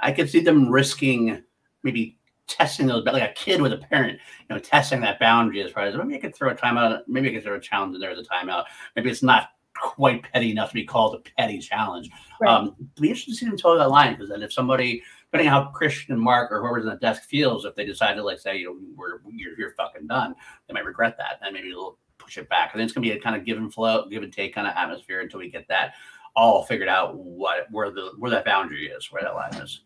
I 0.00 0.10
could 0.10 0.28
see 0.28 0.40
them 0.40 0.70
risking 0.70 1.44
maybe 1.84 2.18
testing 2.46 2.86
those, 2.86 3.04
like 3.04 3.22
a 3.22 3.32
kid 3.34 3.60
with 3.60 3.72
a 3.72 3.78
parent, 3.78 4.18
you 4.48 4.54
know, 4.54 4.58
testing 4.58 5.00
that 5.00 5.18
boundary 5.18 5.62
as 5.62 5.72
far 5.72 5.84
as 5.84 5.96
maybe 5.96 6.16
I 6.16 6.18
could 6.18 6.34
throw 6.34 6.50
a 6.50 6.54
timeout, 6.54 7.02
maybe 7.06 7.30
I 7.30 7.34
could 7.34 7.44
throw 7.44 7.56
a 7.56 7.60
challenge 7.60 7.94
in 7.94 8.00
there 8.00 8.10
as 8.10 8.18
a 8.18 8.22
timeout. 8.22 8.64
Maybe 8.94 9.10
it's 9.10 9.22
not 9.22 9.50
quite 9.74 10.22
petty 10.32 10.50
enough 10.50 10.70
to 10.70 10.74
be 10.74 10.84
called 10.84 11.14
a 11.14 11.30
petty 11.38 11.58
challenge. 11.58 12.10
Right. 12.40 12.50
Um, 12.50 12.76
be 13.00 13.08
interested 13.08 13.32
to 13.32 13.36
see 13.36 13.46
them 13.46 13.56
toe 13.56 13.78
that 13.78 13.90
line 13.90 14.14
because 14.14 14.30
then 14.30 14.42
if 14.42 14.52
somebody, 14.52 15.02
depending 15.30 15.52
on 15.52 15.64
how 15.64 15.72
Kristian 15.72 16.10
and 16.10 16.20
Mark 16.20 16.50
or 16.50 16.60
whoever's 16.60 16.84
in 16.84 16.90
the 16.90 16.96
desk 16.96 17.24
feels, 17.24 17.64
if 17.64 17.74
they 17.74 17.84
decide 17.84 18.14
to 18.14 18.22
like 18.22 18.38
say, 18.38 18.56
you 18.56 18.66
know, 18.66 18.76
we're 18.94 19.20
you're, 19.30 19.58
you're 19.58 19.74
fucking 19.74 20.06
done, 20.06 20.34
they 20.66 20.74
might 20.74 20.84
regret 20.84 21.16
that 21.18 21.38
and 21.42 21.54
maybe 21.54 21.68
they'll 21.68 21.98
push 22.18 22.38
it 22.38 22.48
back. 22.48 22.72
And 22.72 22.80
then 22.80 22.84
it's 22.84 22.94
gonna 22.94 23.06
be 23.06 23.12
a 23.12 23.20
kind 23.20 23.36
of 23.36 23.44
give 23.44 23.58
and 23.58 23.72
flow, 23.72 24.06
give 24.08 24.22
and 24.22 24.32
take 24.32 24.54
kind 24.54 24.66
of 24.66 24.74
atmosphere 24.76 25.20
until 25.20 25.40
we 25.40 25.50
get 25.50 25.68
that 25.68 25.94
all 26.34 26.62
figured 26.64 26.88
out 26.88 27.16
what 27.16 27.66
where 27.70 27.90
the 27.90 28.12
where 28.18 28.30
that 28.30 28.44
boundary 28.44 28.86
is, 28.86 29.10
where 29.10 29.22
that 29.22 29.34
line 29.34 29.54
is. 29.54 29.82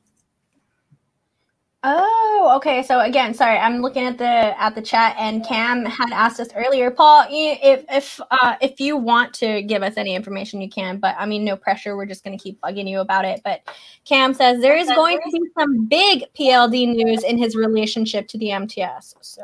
Oh, 1.83 2.53
okay. 2.57 2.83
So 2.83 3.01
again, 3.01 3.33
sorry, 3.33 3.57
I'm 3.57 3.81
looking 3.81 4.05
at 4.05 4.19
the 4.19 4.25
at 4.25 4.75
the 4.75 4.83
chat, 4.83 5.17
and 5.19 5.45
Cam 5.47 5.87
had 5.87 6.13
asked 6.13 6.39
us 6.39 6.49
earlier, 6.55 6.91
Paul, 6.91 7.27
if 7.31 7.85
if 7.89 8.21
uh, 8.31 8.57
if 8.61 8.79
you 8.81 8.99
want 8.99 9.33
to 9.35 9.63
give 9.63 9.83
us 9.83 9.95
any 9.97 10.15
information, 10.15 10.61
you 10.61 10.69
can. 10.69 10.99
But 10.99 11.17
I 11.19 11.25
mean, 11.25 11.43
no 11.43 11.57
pressure. 11.57 11.97
We're 11.97 12.05
just 12.05 12.23
going 12.23 12.37
to 12.37 12.43
keep 12.43 12.61
bugging 12.61 12.87
you 12.87 13.01
about 13.01 13.25
it. 13.25 13.41
But 13.43 13.63
Cam 14.05 14.35
says 14.35 14.61
there 14.61 14.77
is 14.77 14.89
going 14.89 15.19
to 15.25 15.31
be 15.33 15.41
some 15.59 15.87
big 15.87 16.25
PLD 16.39 16.95
news 16.95 17.25
in 17.25 17.39
his 17.39 17.57
relationship 17.57 18.29
to 18.29 18.39
the 18.39 18.51
MTS. 18.51 19.15
So 19.23 19.43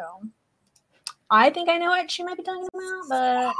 I 1.31 1.49
think 1.49 1.71
I 1.71 1.79
know 1.79 1.89
what 1.89 2.11
she 2.11 2.23
might 2.23 2.37
be 2.37 2.43
talking 2.43 2.69
about, 2.75 3.09
but 3.09 3.55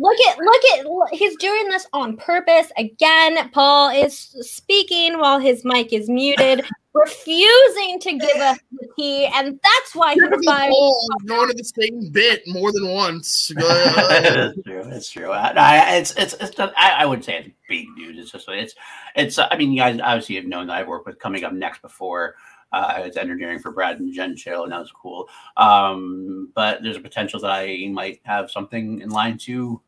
Look 0.00 0.16
at 0.28 0.38
look 0.38 0.62
at 0.74 0.86
he's 1.12 1.36
doing 1.36 1.68
this 1.68 1.86
on 1.92 2.16
purpose. 2.16 2.70
Again, 2.76 3.50
Paul 3.50 3.90
is 3.90 4.16
speaking 4.16 5.18
while 5.18 5.40
his 5.40 5.64
mic 5.64 5.92
is 5.92 6.08
muted, 6.08 6.64
refusing 6.94 7.98
to 8.00 8.12
give 8.18 8.36
us 8.36 8.58
the 8.72 8.88
he, 8.96 9.26
and 9.26 9.58
that's 9.62 9.94
why 9.94 10.14
he 10.14 10.22
was 10.22 10.44
buying. 10.44 10.72
Going 11.26 11.48
to 11.48 11.54
the 11.54 11.64
same 11.64 12.10
bit 12.10 12.42
more 12.46 12.72
than 12.72 12.88
once. 12.88 13.52
it's 13.56 14.62
true. 14.62 14.82
It's 14.86 15.10
true. 15.10 15.30
I, 15.30 15.96
it's 15.96 16.14
it's 16.16 16.34
it's. 16.34 16.58
I, 16.58 16.72
I 16.76 17.06
would 17.06 17.24
say 17.24 17.38
it's 17.38 17.50
big 17.68 17.86
news. 17.96 18.18
It's 18.18 18.32
just 18.32 18.48
it's 18.48 18.74
it's. 19.14 19.38
I 19.38 19.56
mean, 19.56 19.72
you 19.72 19.78
guys 19.78 20.00
obviously 20.02 20.36
have 20.36 20.46
known 20.46 20.66
that 20.66 20.76
I've 20.76 20.88
worked 20.88 21.06
with 21.06 21.18
coming 21.18 21.44
up 21.44 21.52
next 21.52 21.80
before. 21.82 22.34
Uh, 22.72 22.94
I 22.96 23.06
was 23.06 23.16
engineering 23.16 23.60
for 23.60 23.70
Brad 23.70 23.98
and 23.98 24.12
Jen 24.12 24.36
show, 24.36 24.64
and 24.64 24.72
that 24.72 24.80
was 24.80 24.92
cool. 24.92 25.28
Um, 25.56 26.50
but 26.54 26.82
there's 26.82 26.96
a 26.96 27.00
potential 27.00 27.40
that 27.40 27.50
I 27.50 27.88
might 27.90 28.20
have 28.24 28.50
something 28.50 29.00
in 29.00 29.08
line 29.08 29.38
to 29.38 29.80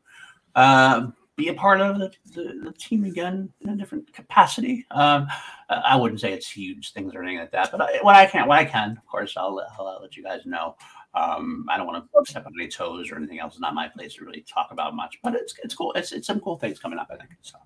uh, 0.55 1.09
be 1.41 1.49
a 1.49 1.55
part 1.55 1.81
of 1.81 1.99
the, 1.99 2.11
the, 2.35 2.61
the, 2.65 2.73
team 2.79 3.05
again 3.05 3.51
in 3.63 3.71
a 3.71 3.77
different 3.77 4.13
capacity. 4.13 4.87
Um, 4.91 5.27
I 5.69 5.97
wouldn't 5.97 6.21
say 6.21 6.33
it's 6.33 6.51
huge 6.51 6.93
things 6.93 7.15
or 7.15 7.23
anything 7.23 7.39
like 7.39 7.53
that, 7.53 7.71
but 7.73 7.81
I, 7.81 7.99
when 8.03 8.15
I 8.15 8.27
can, 8.27 8.47
when 8.47 8.59
I 8.59 8.65
can, 8.65 8.93
of 8.93 9.07
course, 9.07 9.37
I'll, 9.37 9.61
I'll 9.79 10.01
let 10.03 10.17
you 10.17 10.23
guys 10.23 10.41
know. 10.45 10.77
Um, 11.15 11.67
I 11.69 11.77
don't 11.77 11.87
want 11.87 12.05
to 12.05 12.31
step 12.31 12.47
on 12.47 12.53
any 12.59 12.69
toes 12.69 13.11
or 13.11 13.17
anything 13.17 13.41
else. 13.41 13.55
It's 13.55 13.61
not 13.61 13.75
my 13.75 13.89
place 13.89 14.15
to 14.15 14.25
really 14.25 14.43
talk 14.43 14.69
about 14.71 14.95
much, 14.95 15.19
but 15.23 15.35
it's 15.35 15.55
it's 15.65 15.75
cool. 15.75 15.93
It's 15.95 16.13
it's 16.13 16.27
some 16.27 16.39
cool 16.41 16.57
things 16.57 16.79
coming 16.79 17.01
up. 17.01 17.09
I 17.11 17.17
think 17.17 17.31
so. 17.43 17.59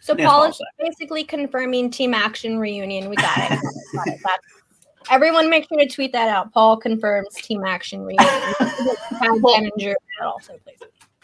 So 0.00 0.14
Paul 0.16 0.44
is 0.44 0.60
basically 0.78 1.24
confirming 1.24 1.90
Team 1.90 2.12
Action 2.12 2.58
reunion. 2.58 3.08
We 3.08 3.16
got 3.16 3.38
it. 3.38 3.50
got 3.94 4.08
it. 4.08 4.20
everyone, 5.10 5.48
make 5.48 5.68
sure 5.68 5.78
to 5.78 5.86
tweet 5.86 6.12
that 6.12 6.28
out. 6.28 6.52
Paul 6.52 6.76
confirms 6.76 7.34
Team 7.36 7.64
Action 7.64 8.02
reunion. 8.02 8.28
manager 9.22 9.96
also, 10.22 10.58
please. 10.64 10.78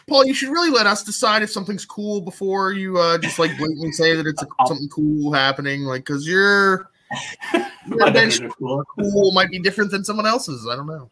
Paul, 0.09 0.25
you 0.25 0.33
should 0.33 0.49
really 0.49 0.69
let 0.69 0.87
us 0.87 1.03
decide 1.03 1.41
if 1.43 1.51
something's 1.51 1.85
cool 1.85 2.21
before 2.21 2.73
you 2.73 2.97
uh, 2.97 3.17
just 3.17 3.39
like 3.39 3.55
blatantly 3.57 3.91
say 3.91 4.15
that 4.15 4.27
it's 4.27 4.41
a, 4.41 4.47
something 4.67 4.89
cool 4.89 5.31
happening. 5.31 5.83
Like, 5.83 6.05
because 6.05 6.27
your, 6.27 6.89
your 7.87 8.49
cool. 8.51 8.83
cool 8.99 9.31
might 9.31 9.49
be 9.49 9.59
different 9.59 9.91
than 9.91 10.03
someone 10.03 10.25
else's. 10.25 10.67
I 10.67 10.75
don't 10.75 10.87
know. 10.87 11.09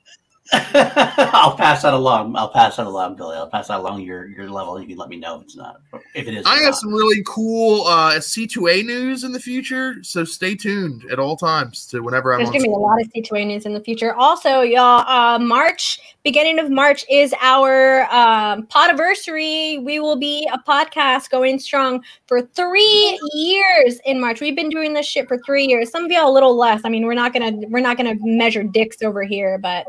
I'll 0.53 1.55
pass 1.55 1.81
that 1.81 1.93
along. 1.93 2.35
I'll 2.35 2.49
pass 2.49 2.77
that 2.77 2.87
along, 2.87 3.15
Billy. 3.15 3.35
I'll 3.35 3.49
pass 3.49 3.67
that 3.67 3.79
along 3.79 4.01
your 4.01 4.27
your 4.27 4.49
level. 4.49 4.79
You 4.79 4.87
can 4.87 4.97
let 4.97 5.09
me 5.09 5.17
know 5.17 5.37
if 5.37 5.43
it's 5.43 5.55
not. 5.55 5.81
If 6.13 6.27
it 6.27 6.35
is, 6.35 6.45
I 6.45 6.57
have 6.59 6.75
some 6.75 6.93
really 6.93 7.21
cool 7.25 7.85
uh, 7.85 8.13
C2A 8.13 8.85
news 8.85 9.23
in 9.23 9.31
the 9.31 9.39
future, 9.39 10.03
so 10.03 10.23
stay 10.23 10.55
tuned 10.55 11.03
at 11.11 11.19
all 11.19 11.35
times 11.35 11.85
to 11.87 12.01
whenever 12.01 12.33
I'm. 12.33 12.39
There's 12.39 12.51
gonna 12.51 12.63
be 12.63 12.69
a 12.69 12.71
lot 12.71 13.01
of 13.01 13.11
C2A 13.13 13.47
news 13.47 13.65
in 13.65 13.73
the 13.73 13.81
future. 13.81 14.13
Also, 14.13 14.61
y'all, 14.61 15.07
uh, 15.07 15.39
March 15.39 15.99
beginning 16.27 16.59
of 16.59 16.69
March 16.69 17.05
is 17.09 17.33
our 17.39 18.03
um, 18.13 18.67
podiversary. 18.67 19.81
We 19.81 20.01
will 20.01 20.17
be 20.17 20.45
a 20.51 20.59
podcast 20.59 21.29
going 21.29 21.57
strong 21.57 22.03
for 22.25 22.41
three 22.41 23.17
years 23.33 23.99
in 24.05 24.19
March. 24.19 24.41
We've 24.41 24.55
been 24.55 24.69
doing 24.69 24.93
this 24.93 25.05
shit 25.05 25.27
for 25.27 25.37
three 25.45 25.65
years. 25.65 25.89
Some 25.89 26.03
of 26.03 26.11
y'all 26.11 26.29
a 26.29 26.33
little 26.33 26.57
less. 26.57 26.81
I 26.83 26.89
mean, 26.89 27.05
we're 27.05 27.13
not 27.13 27.31
gonna 27.31 27.51
we're 27.69 27.79
not 27.79 27.95
gonna 27.95 28.15
measure 28.19 28.63
dicks 28.63 29.01
over 29.01 29.23
here, 29.23 29.57
but 29.57 29.87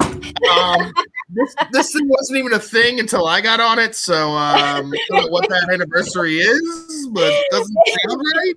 um, 0.00 0.92
this 1.28 1.54
this 1.72 1.92
thing 1.92 2.08
wasn't 2.08 2.38
even 2.38 2.52
a 2.54 2.58
thing 2.58 3.00
until 3.00 3.26
I 3.26 3.40
got 3.40 3.60
on 3.60 3.78
it, 3.78 3.94
so 3.94 4.30
um, 4.30 4.34
I 4.36 4.82
don't 5.08 5.24
know 5.24 5.28
what 5.28 5.48
that 5.48 5.68
anniversary 5.72 6.38
is, 6.38 7.08
but 7.12 7.32
it 7.32 7.46
doesn't 7.50 7.76
sound 8.08 8.22
right. 8.36 8.54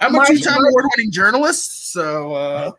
I'm 0.00 0.14
a 0.16 0.26
two-time 0.26 0.58
award-winning 0.58 1.12
journalist, 1.12 1.92
so 1.92 2.34
uh... 2.34 2.72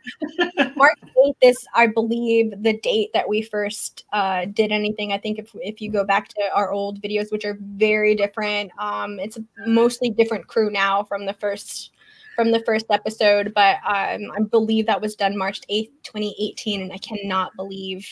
March 0.76 1.00
8th 1.26 1.36
is, 1.42 1.66
I 1.74 1.88
believe, 1.88 2.52
the 2.62 2.78
date 2.80 3.12
that 3.14 3.30
we 3.30 3.42
first 3.42 4.04
uh, 4.12 4.46
did 4.46 4.74
anything. 4.74 5.14
I 5.14 5.18
think 5.18 5.40
if 5.40 5.50
if 5.56 5.80
you 5.80 5.90
go 5.90 6.04
back 6.04 6.28
to 6.30 6.42
our 6.54 6.72
old 6.72 7.02
videos, 7.02 7.32
which 7.32 7.46
are 7.46 7.58
very 7.62 8.14
different, 8.16 8.72
um, 8.78 9.20
it's 9.20 9.38
a 9.38 9.44
mostly 9.66 10.10
different 10.10 10.48
crew 10.48 10.70
now 10.70 11.04
from 11.04 11.26
the 11.26 11.34
first 11.34 11.93
from 12.36 12.52
the 12.52 12.62
first 12.62 12.86
episode, 12.90 13.54
but 13.54 13.76
um, 13.86 14.32
I 14.36 14.42
believe 14.50 14.86
that 14.88 15.02
was 15.02 15.16
done 15.16 15.38
March 15.38 15.62
8th, 15.70 15.92
2018. 16.04 16.82
And 16.82 16.92
I 16.92 16.98
cannot 16.98 17.56
believe 17.56 18.08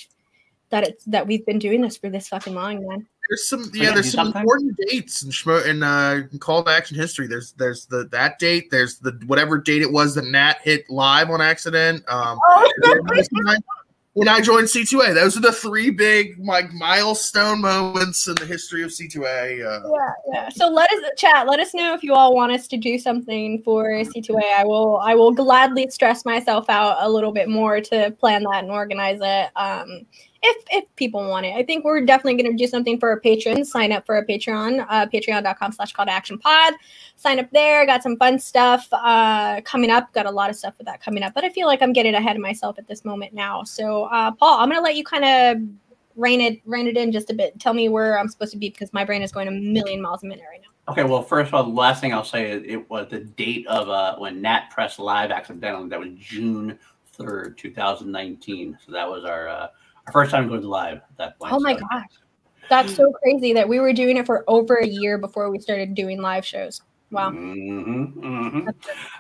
that 0.70 0.88
it's 0.88 1.04
that 1.06 1.28
we've 1.28 1.46
been 1.46 1.60
doing 1.60 1.82
this 1.82 1.98
for 1.98 2.10
this 2.10 2.28
fucking 2.30 2.56
long, 2.56 2.88
man. 2.88 3.08
There's 3.30 3.48
some 3.48 3.70
yeah, 3.74 3.94
there's 3.94 4.12
some 4.12 4.28
important 4.28 4.78
dates 4.88 5.24
in 5.24 5.30
Schmo 5.30 5.66
in 5.66 5.84
uh 5.84 6.24
call 6.40 6.64
to 6.64 6.72
action 6.72 6.98
history. 6.98 7.28
There's 7.28 7.54
there's 7.54 7.86
the 7.86 8.06
that 8.12 8.40
date, 8.40 8.72
there's 8.72 8.98
the 8.98 9.12
whatever 9.28 9.58
date 9.58 9.82
it 9.82 9.92
was 9.92 10.16
that 10.16 10.26
Nat 10.26 10.58
hit 10.64 10.90
live 10.90 11.30
on 11.30 11.42
accident. 11.42 12.04
Um 12.10 12.40
oh, 12.50 12.72
when 14.14 14.28
I 14.28 14.42
joined 14.42 14.68
C2A. 14.68 15.14
Those 15.14 15.38
are 15.38 15.42
the 15.42 15.52
three 15.52 15.90
big 15.90 16.36
like 16.40 16.72
milestone 16.74 17.62
moments 17.62 18.28
in 18.28 18.36
the 18.36 18.46
history 18.46 18.84
of 18.84 18.92
C2A. 18.92 19.66
Uh, 19.66 19.90
yeah, 19.90 20.12
yeah. 20.34 20.50
So 20.50 20.68
let 20.68 20.92
us 20.92 21.00
chat. 21.18 21.48
Let 21.48 21.60
us 21.60 21.74
know 21.74 21.94
if 21.94 22.04
you 22.04 22.14
all 22.14 22.36
want 22.36 22.52
us 22.52 22.68
to 22.70 22.78
do 22.78 22.98
something 22.98 23.62
for 23.64 23.86
C2A. 23.86 24.54
I 24.58 24.66
will. 24.66 24.98
I 24.98 25.16
will 25.16 25.32
gladly 25.32 25.90
stress 25.90 26.26
myself 26.26 26.70
out 26.70 26.98
a 27.00 27.10
little 27.10 27.32
bit 27.32 27.48
more 27.48 27.80
to 27.82 28.12
plan 28.20 28.44
that 28.44 28.64
and 28.64 28.72
organize 28.72 29.20
it. 29.22 29.50
Um, 29.56 30.06
if 30.44 30.64
if 30.72 30.96
people 30.96 31.28
want 31.30 31.46
it. 31.46 31.54
I 31.56 31.64
think 31.64 31.86
we're 31.86 32.02
definitely 32.02 32.42
going 32.42 32.56
to 32.56 32.64
do 32.64 32.68
something 32.68 33.00
for 33.00 33.10
our 33.10 33.20
patrons. 33.20 33.72
Sign 33.72 33.92
up 33.92 34.06
for 34.06 34.18
a 34.18 34.26
Patreon, 34.26 34.86
uh, 34.90 35.06
patreon.com 35.08 35.72
slash 35.72 35.94
call 35.94 36.06
to 36.06 36.12
action 36.12 36.38
pod. 36.38 36.74
Sign 37.16 37.40
up 37.40 37.50
there. 37.52 37.86
Got 37.86 38.04
some 38.04 38.18
fun 38.18 38.40
stuff 38.40 38.88
uh, 38.92 39.62
coming 39.62 39.92
up. 39.92 40.12
Got 40.14 40.26
a 40.26 40.32
lot 40.32 40.50
of 40.50 40.56
stuff 40.56 40.74
with 40.78 40.88
that 40.88 41.02
coming 41.02 41.24
up. 41.24 41.34
But 41.34 41.44
I 41.44 41.50
feel 41.50 41.68
like 41.68 41.82
I'm 41.82 41.94
getting 41.94 42.16
ahead 42.16 42.36
of 42.36 42.42
myself 42.42 42.80
at 42.80 42.88
this 42.88 43.06
moment 43.06 43.34
now. 43.34 43.64
So, 43.64 44.06
uh, 44.06 44.32
Paul, 44.32 44.60
I'm 44.60 44.70
going 44.70 44.80
to 44.80 44.84
let 44.84 44.96
you 44.96 45.04
kind 45.04 45.26
of 45.26 45.64
rein 46.18 46.42
it 46.42 46.62
rein 46.66 46.88
it 46.88 46.98
in 46.98 47.12
just 47.12 47.30
a 47.30 47.34
bit. 47.34 47.60
Tell 47.60 47.74
me 47.74 47.90
where 47.90 48.20
I'm 48.20 48.28
supposed 48.28 48.52
to 48.52 48.58
be 48.58 48.70
because 48.70 48.92
my 48.94 49.06
brain 49.06 49.22
is 49.22 49.32
going 49.32 49.48
a 49.48 49.52
million 49.52 50.02
miles 50.02 50.24
a 50.24 50.26
minute 50.26 50.46
right 50.50 50.62
now. 50.62 50.68
Okay, 50.92 51.04
well, 51.04 51.22
first 51.22 51.50
of 51.50 51.54
all, 51.54 51.64
the 51.64 51.70
last 51.70 52.02
thing 52.02 52.14
I'll 52.14 52.24
say 52.24 52.50
is 52.50 52.64
it 52.66 52.90
was 52.90 53.08
the 53.10 53.20
date 53.20 53.68
of 53.68 53.88
uh, 53.88 54.18
when 54.18 54.42
Nat 54.42 54.70
pressed 54.72 55.00
live 55.00 55.30
accidentally. 55.32 55.90
That 55.90 56.00
was 56.00 56.10
June 56.18 56.78
3rd, 57.18 57.56
2019. 57.58 58.78
So 58.84 58.92
that 58.92 59.10
was 59.10 59.24
our 59.24 59.48
uh, 59.48 59.54
our 59.54 59.70
first 60.12 60.32
time 60.32 60.48
going 60.48 60.64
live 60.64 60.98
at 60.98 61.18
that 61.18 61.40
point. 61.40 61.54
Oh 61.54 61.60
my 61.60 61.76
so. 61.76 61.86
gosh. 61.92 62.06
That's 62.70 62.96
so 62.96 63.12
crazy 63.12 63.54
that 63.54 63.68
we 63.68 63.80
were 63.80 63.92
doing 63.92 64.16
it 64.16 64.26
for 64.26 64.46
over 64.48 64.78
a 64.78 64.88
year 64.88 65.18
before 65.18 65.52
we 65.52 65.60
started 65.60 65.94
doing 65.94 66.22
live 66.22 66.46
shows. 66.46 66.82
Wow. 67.12 67.32
Mm-hmm, 67.32 68.20
mm-hmm. 68.26 68.70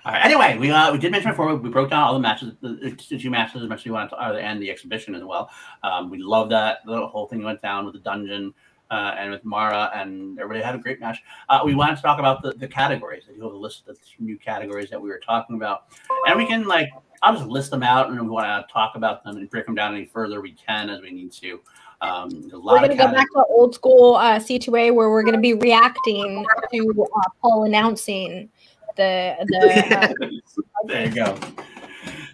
All 0.05 0.13
right. 0.13 0.25
Anyway, 0.25 0.57
we 0.57 0.71
uh, 0.71 0.93
we 0.93 0.97
did 0.97 1.11
mention 1.11 1.31
before 1.31 1.53
we 1.53 1.69
broke 1.69 1.89
down 1.89 2.03
all 2.03 2.13
the 2.13 2.19
matches, 2.19 2.53
the, 2.61 2.95
the 3.09 3.17
two 3.19 3.29
matches, 3.29 3.61
as 3.61 3.67
much 3.67 3.79
as 3.79 3.85
we 3.85 3.91
wanted 3.91 4.11
to, 4.11 4.15
uh, 4.15 4.33
and 4.35 4.61
the 4.61 4.71
exhibition 4.71 5.13
as 5.13 5.23
well. 5.23 5.49
Um, 5.83 6.09
we 6.09 6.17
love 6.19 6.49
that 6.49 6.79
the 6.85 7.05
whole 7.07 7.27
thing 7.27 7.43
went 7.43 7.61
down 7.61 7.83
with 7.83 7.93
the 7.93 7.99
dungeon 7.99 8.53
uh, 8.89 9.15
and 9.17 9.31
with 9.31 9.43
Mara, 9.43 9.91
and 9.93 10.39
everybody 10.39 10.63
had 10.63 10.75
a 10.75 10.77
great 10.77 11.01
match. 11.01 11.21
Uh, 11.49 11.61
we 11.65 11.75
wanted 11.75 11.97
to 11.97 12.01
talk 12.01 12.19
about 12.19 12.41
the, 12.41 12.53
the 12.53 12.67
categories. 12.67 13.23
I 13.29 13.33
do 13.33 13.41
have 13.43 13.51
a 13.51 13.57
list 13.57 13.87
of 13.89 13.97
the 13.97 14.23
new 14.23 14.37
categories 14.37 14.89
that 14.89 15.01
we 15.01 15.09
were 15.09 15.19
talking 15.19 15.57
about, 15.57 15.87
and 16.27 16.37
we 16.37 16.45
can 16.45 16.65
like 16.65 16.89
I'll 17.21 17.35
just 17.35 17.47
list 17.47 17.71
them 17.71 17.83
out, 17.83 18.09
and 18.09 18.19
we 18.19 18.27
want 18.27 18.45
to 18.45 18.71
talk 18.71 18.95
about 18.95 19.23
them 19.23 19.37
and 19.37 19.49
break 19.49 19.65
them 19.65 19.75
down 19.75 19.93
any 19.95 20.05
further, 20.05 20.41
we 20.41 20.53
can 20.53 20.89
as 20.89 21.01
we 21.01 21.11
need 21.11 21.31
to. 21.33 21.59
Um, 22.01 22.49
we're 22.51 22.79
going 22.79 22.89
to 22.89 22.95
go 22.95 23.11
back 23.11 23.27
to 23.33 23.43
old 23.49 23.75
school 23.75 24.15
uh, 24.15 24.39
C2A 24.39 24.93
where 24.93 25.11
we're 25.11 25.21
going 25.21 25.35
to 25.35 25.41
be 25.41 25.53
reacting 25.53 26.45
to 26.73 27.07
uh, 27.15 27.29
Paul 27.41 27.65
announcing 27.65 28.49
the 28.97 29.35
the. 29.47 29.97
Uh, 29.97 30.29
there 30.87 31.05
you 31.05 31.13
go. 31.13 31.37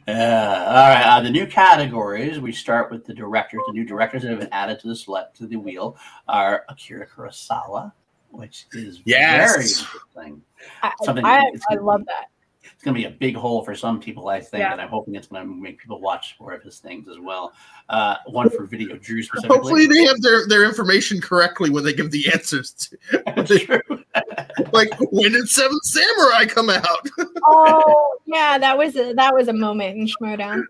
Uh, 0.08 0.64
all 0.68 0.90
right. 0.90 1.04
Uh, 1.04 1.20
the 1.20 1.30
new 1.30 1.46
categories. 1.46 2.40
We 2.40 2.54
start 2.54 2.90
with 2.90 3.06
the 3.06 3.14
directors. 3.14 3.60
The 3.68 3.74
new 3.74 3.84
directors 3.84 4.22
that 4.22 4.30
have 4.30 4.40
been 4.40 4.54
added 4.54 4.80
to 4.80 4.88
the 4.88 4.96
select 4.96 5.36
to 5.38 5.48
the 5.48 5.58
wheel 5.58 5.98
are 6.30 6.64
Akira 6.70 7.06
Kurosawa, 7.06 7.92
which 8.30 8.68
is 8.72 9.02
yes. 9.04 9.52
very 9.52 9.66
interesting. 9.66 10.42
I, 10.82 10.94
Something 11.04 11.26
I, 11.26 11.52
I 11.70 11.76
love 11.76 12.06
that 12.06 12.28
it's 12.28 12.37
going 12.88 13.02
to 13.02 13.10
be 13.10 13.16
a 13.16 13.18
big 13.18 13.36
hole 13.36 13.64
for 13.64 13.76
some 13.76 14.00
people, 14.00 14.30
I 14.30 14.40
think, 14.40 14.62
yeah. 14.62 14.72
and 14.72 14.82
I'm 14.82 14.88
hoping 14.88 15.16
it's 15.16 15.28
going 15.28 15.46
to 15.46 15.54
make 15.54 15.80
people 15.80 16.00
watch 16.00 16.36
more 16.40 16.54
of 16.54 16.64
his 16.64 16.80
things 16.80 17.08
as 17.10 17.20
well. 17.20 17.54
Uh, 17.90 18.16
one 18.28 18.50
for 18.50 18.66
video 18.66 18.98
Drew 18.98 19.22
specifically. 19.22 19.58
Hopefully, 19.58 19.86
they 19.86 20.06
have 20.06 20.22
their, 20.22 20.48
their 20.48 20.66
information 20.66 21.20
correctly 21.20 21.70
when 21.70 21.84
they 21.84 21.94
give 21.94 22.12
the 22.12 22.32
answers. 22.32 22.72
To, 22.72 22.98
like 24.72 24.90
when 25.12 25.34
did 25.34 25.50
Seven 25.50 25.78
Samurai 25.84 26.46
come 26.46 26.70
out? 26.70 27.10
oh 27.46 28.18
yeah, 28.26 28.58
that 28.58 28.78
was 28.78 28.96
a, 28.96 29.14
that 29.14 29.34
was 29.34 29.48
a 29.48 29.54
moment 29.54 29.98
in 29.98 30.08
Schmoedown. 30.08 30.64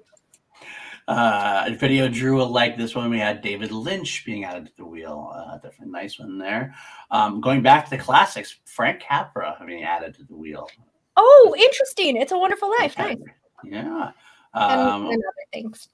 Uh, 1.07 1.69
video 1.80 2.10
Drew 2.10 2.35
will 2.35 2.49
like 2.49 2.77
this 2.77 2.94
one. 2.94 3.10
We 3.10 3.19
had 3.19 3.41
David 3.41 3.72
Lynch 3.72 4.26
being 4.26 4.44
added 4.44 4.65
to 4.65 4.72
the 4.76 4.85
wheel. 4.85 5.31
Uh, 5.34 5.57
definitely 5.57 5.94
nice 5.94 6.19
one 6.19 6.38
there. 6.38 6.76
Um, 7.11 7.39
going 7.39 7.61
back 7.61 7.85
to 7.85 7.91
the 7.91 7.98
classics, 7.98 8.57
Frank 8.65 8.99
Capra 9.02 9.57
being 9.65 9.84
added 9.84 10.15
to 10.15 10.26
the 10.26 10.35
wheel. 10.35 10.69
Oh, 11.18 11.56
interesting. 11.57 12.18
It's 12.18 12.31
a 12.31 12.38
Wonderful 12.38 12.72
Life. 12.80 12.98
Nice. 12.98 13.18
Yeah. 13.64 14.11
Um, 14.53 15.06
and, 15.06 15.14
and 15.14 15.23
other 15.23 15.45
things. 15.52 15.89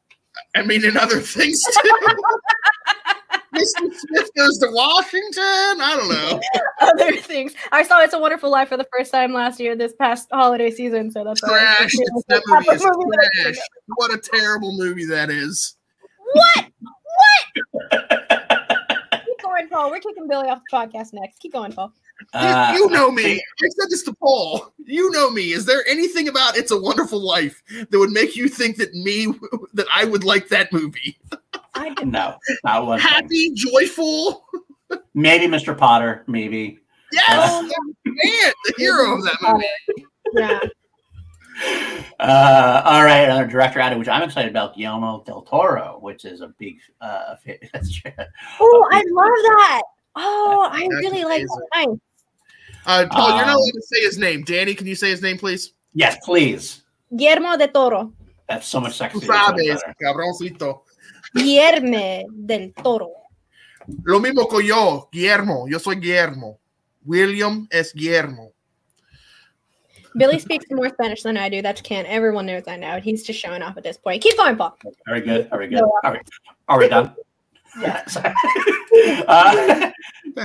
I 0.56 0.64
mean, 0.64 0.86
and 0.86 0.98
other 0.98 1.20
things 1.20 1.64
too. 1.64 1.90
Mr. 3.54 3.94
Smith 3.94 4.30
goes 4.36 4.58
to 4.60 4.68
Washington. 4.72 5.42
I 5.82 5.96
don't 5.96 6.10
know. 6.10 6.42
Other 6.82 7.18
things. 7.18 7.54
I 7.72 7.84
saw 7.84 8.02
It's 8.02 8.14
a 8.14 8.20
Wonderful 8.20 8.50
Life 8.50 8.70
for 8.70 8.78
the 8.78 8.88
first 8.92 9.12
time 9.12 9.32
last 9.32 9.60
year, 9.60 9.76
this 9.76 9.94
past 9.94 10.28
holiday 10.32 10.72
season. 10.72 11.12
So 11.12 11.24
that's 11.24 11.40
trash. 11.40 11.92
That 12.30 12.42
movie 12.48 12.70
is 12.70 12.82
trash. 12.82 13.56
What 13.96 14.12
a 14.12 14.18
terrible 14.18 14.76
movie 14.76 15.06
that 15.06 15.30
is. 15.30 15.76
What? 16.34 16.66
What? 17.62 17.92
Keep 19.26 19.42
going, 19.44 19.70
Paul. 19.70 19.92
We're 19.92 20.00
kicking 20.00 20.28
Billy 20.28 20.50
off 20.50 20.62
the 20.70 20.76
podcast 20.76 21.14
next. 21.14 21.40
Keep 21.40 21.54
going, 21.54 21.74
Paul. 21.74 21.94
Uh, 22.34 22.74
you, 22.76 22.84
you, 22.84 22.90
know 22.90 23.12
me. 23.12 23.36
I 23.36 23.68
said 23.70 23.90
this 23.90 24.04
to 24.04 24.14
Paul. 24.14 24.74
You 24.86 25.12
know 25.12 25.30
me. 25.30 25.54
Is 25.54 25.66
there 25.66 25.84
anything 25.88 26.28
about 26.28 26.58
It's 26.58 26.72
a 26.72 26.80
Wonderful 26.80 27.20
Life 27.20 27.64
that 27.90 27.98
would 27.98 28.12
make 28.12 28.36
you 28.36 28.48
think 28.48 28.78
that 28.78 28.94
me 28.94 29.28
that 29.74 29.88
I 29.94 30.06
would 30.06 30.24
like 30.24 30.48
that 30.50 30.72
movie? 30.72 31.18
I 31.74 31.90
didn't 31.96 32.12
know. 32.12 32.38
Not 32.64 32.86
one 32.86 33.00
Happy, 33.00 33.48
thing. 33.48 33.56
joyful. 33.56 34.46
Maybe 35.14 35.46
Mr. 35.48 35.78
Potter. 35.78 36.24
Maybe. 36.28 36.80
Yes, 37.12 37.30
uh, 37.30 37.62
man, 38.06 38.54
the 38.66 38.74
hero 38.78 39.16
of 39.16 39.24
that 39.24 39.38
movie. 39.42 40.06
Yeah. 40.36 40.60
Uh, 42.20 42.82
all 42.86 43.04
right, 43.04 43.26
another 43.26 43.46
director 43.46 43.80
added, 43.80 44.00
which 44.00 44.08
I'm 44.08 44.24
excited 44.24 44.50
about, 44.50 44.76
Guillermo 44.76 45.24
del 45.28 45.44
Toro, 45.44 46.00
which 46.02 46.26
is 46.26 46.42
a 46.42 46.48
big. 46.58 46.80
Uh, 47.00 47.36
oh, 48.60 48.88
I 48.92 49.04
love 49.12 49.28
that. 49.28 49.82
Oh, 50.16 50.70
I 50.72 50.88
really 51.02 51.24
like 51.24 51.46
that. 51.46 52.00
Uh, 52.86 53.06
Paul, 53.10 53.32
um, 53.32 53.38
you're 53.38 53.46
not 53.46 53.56
um, 53.56 53.62
allowed 53.62 53.72
to 53.74 53.82
say 53.82 54.02
his 54.02 54.18
name. 54.18 54.44
Danny, 54.44 54.76
can 54.76 54.88
you 54.88 54.96
say 54.96 55.10
his 55.10 55.22
name, 55.22 55.38
please? 55.38 55.74
Yes, 55.94 56.18
please. 56.24 56.84
Guillermo 57.16 57.58
del 57.58 57.70
Toro. 57.70 58.14
That's 58.48 58.68
so 58.68 58.82
much 58.82 58.98
sexy. 58.98 59.20
Sabes, 59.20 59.82
cabroncito. 60.02 60.82
Guillermo 61.34 62.26
del 62.46 62.74
Toro. 62.74 63.10
Lo 64.04 64.20
mismo 64.20 64.48
que 64.50 64.66
yo, 64.66 65.10
Guillermo. 65.12 65.68
Yo 65.68 65.80
soy 65.80 65.96
Guillermo. 65.96 66.60
William 67.06 67.68
es 67.70 67.94
Guillermo. 67.94 68.52
Billy 70.16 70.40
speaks 70.40 70.66
more 70.70 70.90
Spanish 70.90 71.24
than 71.24 71.38
I 71.38 71.50
do. 71.50 71.62
That's 71.62 71.82
can't. 71.82 72.08
Everyone 72.08 72.46
knows 72.46 72.64
that 72.66 72.80
now. 72.80 73.00
He's 73.00 73.24
just 73.24 73.40
showing 73.40 73.62
off 73.62 73.78
at 73.78 73.84
this 73.84 73.98
point. 73.98 74.22
Keep 74.22 74.38
going, 74.38 74.56
Paul. 74.56 74.78
Very 75.08 75.22
good. 75.22 75.50
Very 75.50 75.68
good. 75.68 75.82
All 75.82 76.12
right. 76.12 76.22
Are 76.68 76.78
we 76.80 76.88
done? 76.88 77.16
yeah. 77.82 78.04
uh, 79.28 79.92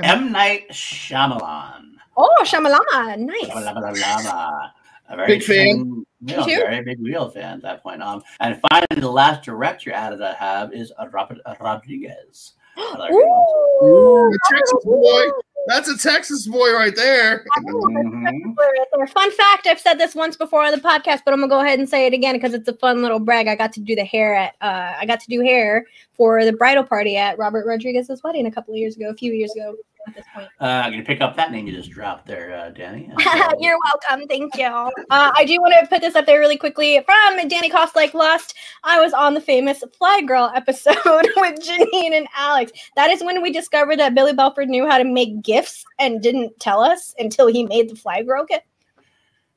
M. 0.03 0.33
Night 0.33 0.71
Shyamalan. 0.71 1.88
Oh, 2.19 2.43
Shyamalan. 2.43 3.19
Nice. 3.21 4.73
A 5.11 5.17
very 5.17 5.39
big 5.39 5.43
fan. 5.45 6.05
You 6.21 6.37
know, 6.37 6.45
very 6.45 6.83
big 6.83 7.01
real 7.01 7.31
fan 7.31 7.59
at 7.59 7.63
that 7.63 7.83
point. 7.83 8.03
Um, 8.03 8.23
and 8.41 8.61
finally, 8.69 9.01
the 9.01 9.11
last 9.11 9.45
director 9.45 9.93
added 9.93 10.21
I 10.21 10.35
have 10.35 10.75
is 10.75 10.93
Robert 11.13 11.39
Rodriguez. 11.61 12.55
Ooh, 12.79 13.85
Ooh, 13.85 14.39
Texas 14.51 14.85
boy. 14.85 15.23
That's 15.69 15.89
a 15.89 15.97
Texas 15.97 16.47
boy 16.47 16.73
right 16.73 16.95
there. 16.97 17.45
Mm-hmm. 17.61 19.05
Fun 19.07 19.31
fact: 19.33 19.67
I've 19.67 19.81
said 19.81 19.95
this 19.95 20.15
once 20.15 20.37
before 20.37 20.65
on 20.65 20.73
the 20.73 20.79
podcast, 20.79 21.21
but 21.25 21.33
I'm 21.33 21.41
gonna 21.41 21.49
go 21.49 21.61
ahead 21.61 21.79
and 21.79 21.89
say 21.89 22.07
it 22.07 22.13
again 22.13 22.35
because 22.35 22.53
it's 22.53 22.69
a 22.69 22.75
fun 22.75 23.01
little 23.01 23.21
brag. 23.21 23.47
I 23.47 23.55
got 23.55 23.73
to 23.75 23.81
do 23.81 23.95
the 23.95 24.05
hair 24.05 24.35
at 24.35 24.55
uh, 24.61 24.95
I 24.99 25.07
got 25.07 25.21
to 25.21 25.27
do 25.29 25.41
hair 25.41 25.87
for 26.15 26.45
the 26.45 26.53
bridal 26.53 26.85
party 26.85 27.17
at 27.17 27.39
Robert 27.39 27.67
Rodriguez's 27.67 28.23
wedding 28.25 28.47
a 28.47 28.51
couple 28.51 28.75
of 28.75 28.79
years 28.79 28.97
ago, 28.97 29.11
a 29.11 29.15
few 29.15 29.33
years 29.33 29.53
ago 29.55 29.77
at 30.07 30.15
this 30.15 30.25
point. 30.35 30.49
Uh, 30.61 30.65
I'm 30.65 30.93
going 30.93 31.03
to 31.03 31.07
pick 31.07 31.21
up 31.21 31.37
that 31.37 31.51
name 31.53 31.67
you 31.67 31.73
just 31.73 31.91
dropped 31.91 32.27
there, 32.27 32.57
uh, 32.57 32.71
Danny. 32.71 33.11
You're 33.59 33.79
welcome. 33.85 34.27
Thank 34.27 34.57
you. 34.57 34.67
Uh, 34.67 34.91
I 35.11 35.45
do 35.45 35.61
want 35.61 35.75
to 35.79 35.87
put 35.87 36.01
this 36.01 36.15
up 36.15 36.27
there 36.27 36.39
really 36.39 36.57
quickly. 36.57 37.01
From 37.05 37.49
Danny 37.49 37.69
Cost 37.69 37.97
Like 37.97 38.15
Lust, 38.15 38.55
I 38.85 39.01
was 39.01 39.13
on 39.13 39.35
the 39.35 39.41
famous 39.41 39.83
Fly 39.97 40.23
Girl 40.23 40.51
episode 40.55 40.97
with 41.05 41.61
Janine 41.61 42.13
and 42.13 42.29
Alex. 42.37 42.73
That 42.97 43.11
is 43.11 43.23
when 43.23 43.43
we 43.43 43.53
discovered 43.53 43.99
that 43.99 44.15
Billy 44.15 44.33
Belford 44.33 44.69
knew 44.69 44.87
how 44.87 44.99
to 44.99 45.05
make 45.05 45.43
gifts 45.43 45.85
and 45.99 46.23
didn't 46.23 46.59
tell 46.61 46.81
us 46.81 47.15
until 47.19 47.47
he 47.47 47.65
made 47.65 47.91
the 47.91 47.97
Fly 47.97 48.23
Girl 48.23 48.45
gift. 48.45 48.65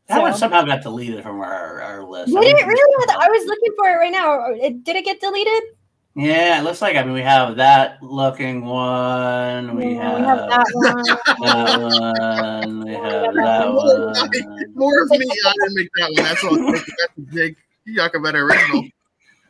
That 0.08 0.16
so. 0.16 0.22
one 0.22 0.34
somehow 0.34 0.64
got 0.64 0.82
deleted 0.82 1.24
from 1.24 1.40
our, 1.40 1.82
our 1.82 2.04
list. 2.04 2.34
Did 2.34 2.44
it 2.44 2.66
really? 2.66 3.08
I 3.10 3.30
was 3.30 3.46
looking 3.46 3.74
for 3.78 3.90
it 3.90 3.96
right 3.96 4.12
now. 4.12 4.48
Did 4.84 4.96
it 4.96 5.06
get 5.06 5.22
deleted? 5.22 5.64
Yeah, 6.14 6.60
it 6.60 6.64
looks 6.64 6.82
like 6.82 6.98
I 6.98 7.04
mean 7.04 7.14
we 7.14 7.22
have 7.22 7.56
that 7.56 8.04
looking 8.04 8.66
one. 8.66 9.78
We, 9.78 9.96
yeah, 9.96 10.18
have, 10.20 10.20
we 10.20 10.26
have, 10.26 10.50
that 10.50 10.68
one. 10.74 11.04
that 11.04 12.60
one. 12.60 12.86
We 12.86 12.92
have 12.96 13.34
that 13.34 13.74
one. 13.74 14.74
More 14.76 15.04
of 15.04 15.10
me. 15.12 15.18
I 15.46 15.54
didn't 15.54 15.76
make 15.76 15.90
that 15.96 16.12
one. 16.12 16.16
That's 16.16 16.44
all. 16.44 16.72
That's 16.72 16.84
a 17.18 17.22
big 17.22 17.56
Yucca 17.86 18.18
original. 18.18 18.84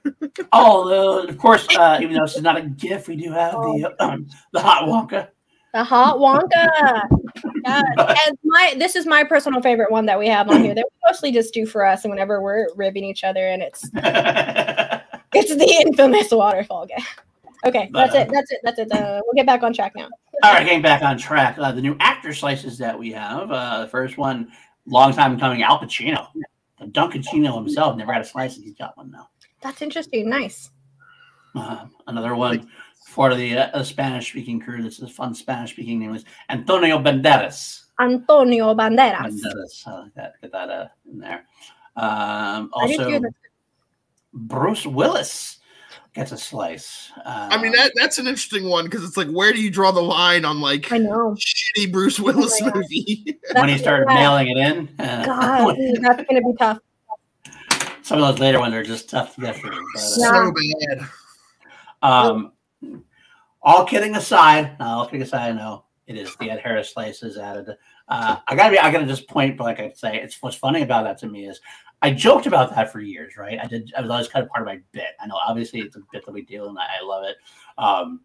oh, 0.51 1.27
of 1.27 1.37
course. 1.37 1.67
Uh, 1.75 1.99
even 2.01 2.15
though 2.15 2.25
this 2.25 2.35
is 2.35 2.41
not 2.41 2.57
a 2.57 2.61
GIF, 2.61 3.07
we 3.07 3.15
do 3.15 3.31
have 3.31 3.53
the 3.53 3.95
um, 3.99 4.27
the 4.53 4.59
hot 4.59 4.87
Wonka. 4.87 5.29
The 5.73 5.83
hot 5.83 6.17
Wonka. 6.17 7.01
and 7.65 8.37
my 8.43 8.75
this 8.77 8.95
is 8.95 9.05
my 9.05 9.23
personal 9.23 9.61
favorite 9.61 9.91
one 9.91 10.05
that 10.07 10.19
we 10.19 10.27
have 10.27 10.49
on 10.49 10.63
here. 10.63 10.75
That 10.75 10.85
we 10.85 11.09
mostly 11.09 11.31
just 11.31 11.53
do 11.53 11.65
for 11.65 11.85
us, 11.85 12.03
and 12.03 12.11
whenever 12.11 12.41
we're 12.41 12.67
ribbing 12.75 13.03
each 13.03 13.23
other, 13.23 13.47
and 13.47 13.61
it's 13.61 13.89
it's 15.33 15.55
the 15.55 15.83
infamous 15.85 16.31
waterfall 16.31 16.85
game. 16.85 17.05
Okay, 17.63 17.89
that's 17.93 18.15
it. 18.15 18.29
That's 18.31 18.51
it. 18.51 18.59
That's 18.63 18.79
it. 18.79 18.91
Uh, 18.91 19.21
we'll 19.23 19.35
get 19.35 19.45
back 19.45 19.61
on 19.63 19.71
track 19.73 19.93
now. 19.95 20.09
All 20.43 20.53
right, 20.53 20.65
getting 20.65 20.81
back 20.81 21.03
on 21.03 21.17
track. 21.17 21.57
Uh, 21.59 21.71
the 21.71 21.81
new 21.81 21.95
actor 21.99 22.33
slices 22.33 22.77
that 22.79 22.97
we 22.97 23.11
have. 23.11 23.51
Uh, 23.51 23.81
the 23.81 23.87
first 23.87 24.17
one, 24.17 24.51
long 24.87 25.13
time 25.13 25.39
coming, 25.39 25.61
Al 25.61 25.79
Pacino. 25.79 26.27
Duncan 26.91 27.21
Chino 27.21 27.55
himself 27.55 27.95
never 27.95 28.11
had 28.11 28.23
a 28.23 28.25
slice, 28.25 28.55
and 28.55 28.65
he's 28.65 28.73
got 28.73 28.97
one 28.97 29.11
now. 29.11 29.29
That's 29.61 29.83
interesting. 29.83 30.27
Nice. 30.27 30.71
Uh, 31.53 31.85
another 32.07 32.35
one 32.35 32.67
for 33.05 33.35
the 33.35 33.57
uh, 33.57 33.83
Spanish-speaking 33.83 34.59
crew. 34.61 34.81
This 34.81 34.99
is 34.99 35.11
fun 35.11 35.35
Spanish-speaking 35.35 35.99
name 35.99 36.15
is 36.15 36.25
Antonio 36.49 36.97
Banderas. 36.97 37.83
Antonio 37.99 38.73
Banderas. 38.73 39.39
Banderas. 39.39 39.87
I 39.87 39.99
like 39.99 40.13
that. 40.15 40.33
Get 40.41 40.51
that 40.53 40.69
uh, 40.69 40.87
in 41.11 41.19
there. 41.19 41.45
Um, 41.95 42.71
also, 42.73 43.21
Bruce 44.33 44.85
Willis 44.85 45.59
gets 46.13 46.31
a 46.31 46.37
slice. 46.37 47.11
Uh, 47.25 47.49
I 47.51 47.61
mean 47.61 47.71
that 47.73 47.91
that's 47.95 48.17
an 48.17 48.27
interesting 48.27 48.67
one 48.67 48.85
because 48.85 49.03
it's 49.03 49.17
like 49.17 49.29
where 49.29 49.53
do 49.53 49.61
you 49.61 49.71
draw 49.71 49.91
the 49.91 50.01
line 50.01 50.45
on 50.45 50.59
like 50.59 50.91
I 50.91 50.97
know 50.97 51.35
shitty 51.35 51.91
Bruce 51.91 52.19
Willis 52.19 52.59
oh 52.61 52.71
movie 52.73 53.39
when 53.53 53.69
he 53.69 53.77
started 53.77 54.07
bad. 54.07 54.15
mailing 54.15 54.47
it 54.49 54.57
in? 54.57 54.89
Uh, 54.99 55.25
God, 55.25 55.75
that's 56.01 56.23
gonna 56.23 56.41
be 56.41 56.53
tough. 56.57 56.79
Some 58.01 58.21
of 58.21 58.27
those 58.27 58.39
later 58.39 58.59
ones 58.59 58.73
are 58.73 58.83
just 58.83 59.09
tough 59.09 59.35
to 59.35 59.41
get 59.41 59.55
through. 59.55 59.71
But, 59.93 60.01
uh, 60.01 60.05
so 60.05 60.51
bad. 60.51 61.09
Um, 62.01 62.51
all 63.61 63.85
kidding 63.85 64.15
aside, 64.15 64.77
no, 64.79 64.85
all 64.85 65.05
kidding 65.05 65.21
aside, 65.21 65.55
no, 65.55 65.85
it 66.07 66.17
is 66.17 66.35
the 66.37 66.49
Ed 66.49 66.59
Harris 66.59 66.93
slices 66.93 67.37
added. 67.37 67.77
Uh, 68.07 68.37
I 68.47 68.55
gotta 68.55 68.71
be, 68.71 68.79
I 68.79 68.91
gotta 68.91 69.05
just 69.05 69.29
point, 69.29 69.55
but 69.55 69.65
like 69.65 69.79
I 69.79 69.93
say, 69.95 70.19
it's 70.19 70.41
what's 70.41 70.57
funny 70.57 70.81
about 70.81 71.05
that 71.05 71.19
to 71.19 71.27
me 71.27 71.47
is 71.47 71.61
I 72.01 72.11
joked 72.11 72.47
about 72.47 72.73
that 72.75 72.91
for 72.91 72.99
years, 72.99 73.37
right? 73.37 73.59
I 73.61 73.67
did. 73.67 73.91
I 73.95 74.01
was 74.01 74.09
always 74.09 74.27
kind 74.27 74.43
of 74.43 74.49
part 74.49 74.61
of 74.61 74.65
my 74.65 74.79
bit. 74.91 75.09
I 75.19 75.27
know, 75.27 75.37
obviously, 75.45 75.81
it's 75.81 75.95
a 75.95 76.01
bit 76.11 76.25
that 76.25 76.31
we 76.31 76.41
do, 76.41 76.67
and 76.67 76.77
I, 76.77 76.87
I 76.99 77.05
love 77.05 77.23
it. 77.25 77.35
Um, 77.77 78.21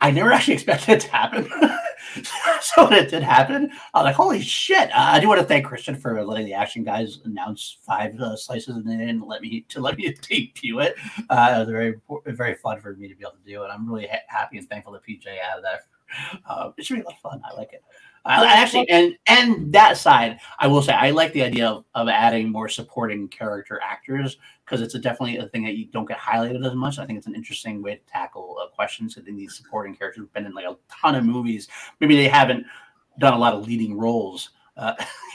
I 0.00 0.10
never 0.10 0.32
actually 0.32 0.54
expected 0.58 0.90
it 0.92 1.00
to 1.00 1.10
happen. 1.10 1.48
so 2.60 2.84
when 2.84 2.92
it 2.92 3.10
did 3.10 3.22
happen, 3.22 3.70
I 3.94 3.98
was 3.98 4.04
like, 4.04 4.14
"Holy 4.14 4.40
shit!" 4.40 4.90
Uh, 4.90 5.12
I 5.12 5.20
do 5.20 5.28
want 5.28 5.40
to 5.40 5.46
thank 5.46 5.66
Kristian 5.66 6.00
for 6.00 6.22
letting 6.24 6.46
the 6.46 6.54
action 6.54 6.84
guys 6.84 7.20
announce 7.24 7.78
five 7.82 8.14
uh, 8.20 8.36
slices, 8.36 8.76
and 8.76 8.88
then 8.88 9.20
let 9.20 9.42
me 9.42 9.64
to 9.70 9.80
let 9.80 9.96
me 9.96 10.14
debut 10.28 10.80
it. 10.80 10.94
Uh, 11.30 11.54
it 11.56 11.58
was 11.60 11.68
very 11.68 11.94
very 12.26 12.54
fun 12.54 12.80
for 12.80 12.94
me 12.94 13.08
to 13.08 13.16
be 13.16 13.24
able 13.24 13.32
to 13.32 13.50
do 13.50 13.64
it. 13.64 13.68
I'm 13.68 13.90
really 13.90 14.06
ha- 14.06 14.18
happy 14.28 14.58
and 14.58 14.68
thankful 14.68 14.92
that 14.92 15.04
PJ 15.04 15.26
added 15.26 15.64
that. 15.64 15.80
Uh, 16.46 16.70
it 16.76 16.84
should 16.84 16.94
be 16.94 17.00
a 17.00 17.04
lot 17.04 17.14
of 17.14 17.20
fun. 17.20 17.42
I 17.44 17.54
like 17.56 17.72
it. 17.72 17.82
I 18.26 18.46
actually, 18.46 18.88
and 18.88 19.16
and 19.26 19.72
that 19.74 19.98
side, 19.98 20.38
I 20.58 20.66
will 20.66 20.80
say, 20.80 20.94
I 20.94 21.10
like 21.10 21.32
the 21.34 21.42
idea 21.42 21.68
of, 21.68 21.84
of 21.94 22.08
adding 22.08 22.50
more 22.50 22.68
supporting 22.68 23.28
character 23.28 23.78
actors 23.82 24.38
because 24.64 24.80
it's 24.80 24.94
a 24.94 24.98
definitely 24.98 25.36
a 25.36 25.46
thing 25.48 25.64
that 25.64 25.74
you 25.74 25.86
don't 25.86 26.06
get 26.06 26.18
highlighted 26.18 26.66
as 26.66 26.74
much. 26.74 26.98
I 26.98 27.04
think 27.04 27.18
it's 27.18 27.26
an 27.26 27.34
interesting 27.34 27.82
way 27.82 27.96
to 27.96 28.00
tackle 28.10 28.56
uh, 28.62 28.68
questions. 28.74 29.18
I 29.18 29.22
think 29.22 29.36
these 29.36 29.54
supporting 29.54 29.94
characters 29.94 30.22
have 30.22 30.32
been 30.32 30.46
in 30.46 30.54
like 30.54 30.64
a 30.64 30.76
ton 30.90 31.14
of 31.16 31.24
movies. 31.24 31.68
Maybe 32.00 32.16
they 32.16 32.28
haven't 32.28 32.64
done 33.18 33.34
a 33.34 33.38
lot 33.38 33.52
of 33.52 33.66
leading 33.66 33.98
roles. 33.98 34.50
Uh, 34.76 34.94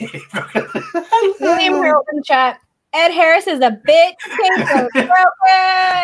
William 1.40 1.74
Harold 1.74 2.06
in 2.12 2.22
chat. 2.24 2.60
Ed 2.92 3.12
Harris 3.12 3.46
is 3.46 3.60
a 3.60 3.70
bit 3.84 4.16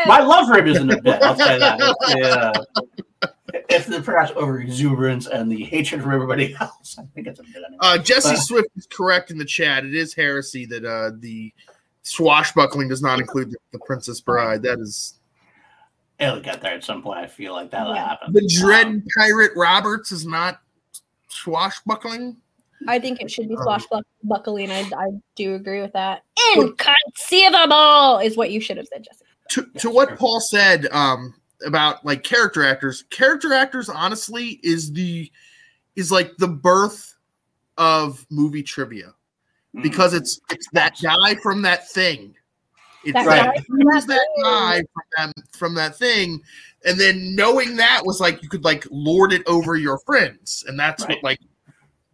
My 0.07 0.21
love 0.21 0.49
him 0.57 0.69
isn't 0.69 0.93
a 0.93 1.03
bit. 1.03 1.21
I'll 1.21 1.35
say 1.35 1.59
that. 1.59 1.97
Yeah 2.17 2.53
if 3.69 3.87
the 3.87 4.01
perhaps 4.01 4.33
over 4.37 4.61
exuberance 4.61 5.27
and 5.27 5.51
the 5.51 5.65
hatred 5.65 6.03
from 6.03 6.13
everybody 6.13 6.55
else, 6.61 6.97
I 6.99 7.05
think 7.15 7.27
it's 7.27 7.41
a 7.41 7.43
bit. 7.43 7.57
Anyway. 7.57 7.79
Uh, 7.81 7.99
Jesse 7.99 8.31
but, 8.31 8.39
Swift 8.39 8.69
is 8.77 8.87
correct 8.87 9.31
in 9.31 9.39
the 9.39 9.45
chat. 9.45 9.85
It 9.85 9.95
is 9.95 10.15
heresy 10.15 10.67
that 10.67 10.85
uh, 10.85 11.13
the 11.19 11.53
swashbuckling 12.03 12.89
does 12.89 13.03
not 13.03 13.19
include 13.19 13.51
the, 13.51 13.59
the 13.73 13.79
Princess 13.81 14.21
Bride. 14.21 14.63
That 14.63 14.79
is. 14.79 15.15
It'll 16.19 16.41
get 16.41 16.63
there 16.63 16.73
at 16.73 16.83
some 16.83 17.03
point. 17.03 17.19
I 17.19 17.27
feel 17.27 17.53
like 17.53 17.71
that'll 17.71 17.95
yeah. 17.95 18.09
happen. 18.09 18.33
The 18.33 18.51
Dread 18.59 18.87
um, 18.87 19.05
Pirate 19.19 19.53
Roberts 19.55 20.13
is 20.13 20.27
not 20.27 20.61
swashbuckling. 21.29 22.37
I 22.89 22.99
think 22.99 23.21
it 23.21 23.31
should 23.31 23.49
be 23.49 23.57
um, 23.57 23.63
swashbuckling. 23.63 24.71
I, 24.71 24.81
I 24.97 25.11
do 25.35 25.55
agree 25.55 25.81
with 25.81 25.93
that. 25.93 26.23
Inconceivable 26.57 28.19
is 28.19 28.37
what 28.37 28.51
you 28.51 28.61
should 28.61 28.77
have 28.77 28.87
said, 28.87 29.05
Jesse. 29.05 29.25
To, 29.51 29.67
to 29.79 29.91
what 29.91 30.19
Paul 30.19 30.41
said, 30.41 30.87
um, 30.91 31.35
about 31.65 32.05
like 32.05 32.23
character 32.23 32.65
actors. 32.65 33.05
Character 33.11 33.53
actors, 33.53 33.89
honestly, 33.89 34.61
is 34.63 34.93
the 34.93 35.31
is 35.95 36.13
like 36.13 36.37
the 36.37 36.49
birth 36.49 37.15
of 37.79 38.25
movie 38.31 38.63
trivia 38.63 39.13
mm. 39.75 39.83
because 39.83 40.15
it's 40.15 40.41
it's 40.51 40.69
that 40.73 40.97
guy 41.03 41.35
from 41.37 41.63
that 41.63 41.89
thing. 41.89 42.35
It's 43.05 43.13
that, 43.13 43.27
right. 43.27 43.55
guy 43.55 43.63
from 43.63 43.79
that, 43.79 44.05
that 44.09 44.43
guy 44.43 44.83
from 44.93 45.05
that 45.17 45.57
from 45.57 45.75
that 45.75 45.97
thing, 45.97 46.41
and 46.85 46.99
then 46.99 47.35
knowing 47.35 47.77
that 47.77 48.03
was 48.05 48.21
like 48.21 48.43
you 48.43 48.49
could 48.49 48.65
like 48.65 48.87
lord 48.91 49.33
it 49.33 49.43
over 49.47 49.77
your 49.77 49.99
friends, 49.99 50.65
and 50.67 50.79
that's 50.79 51.03
right. 51.03 51.11
what 51.11 51.25
like 51.25 51.41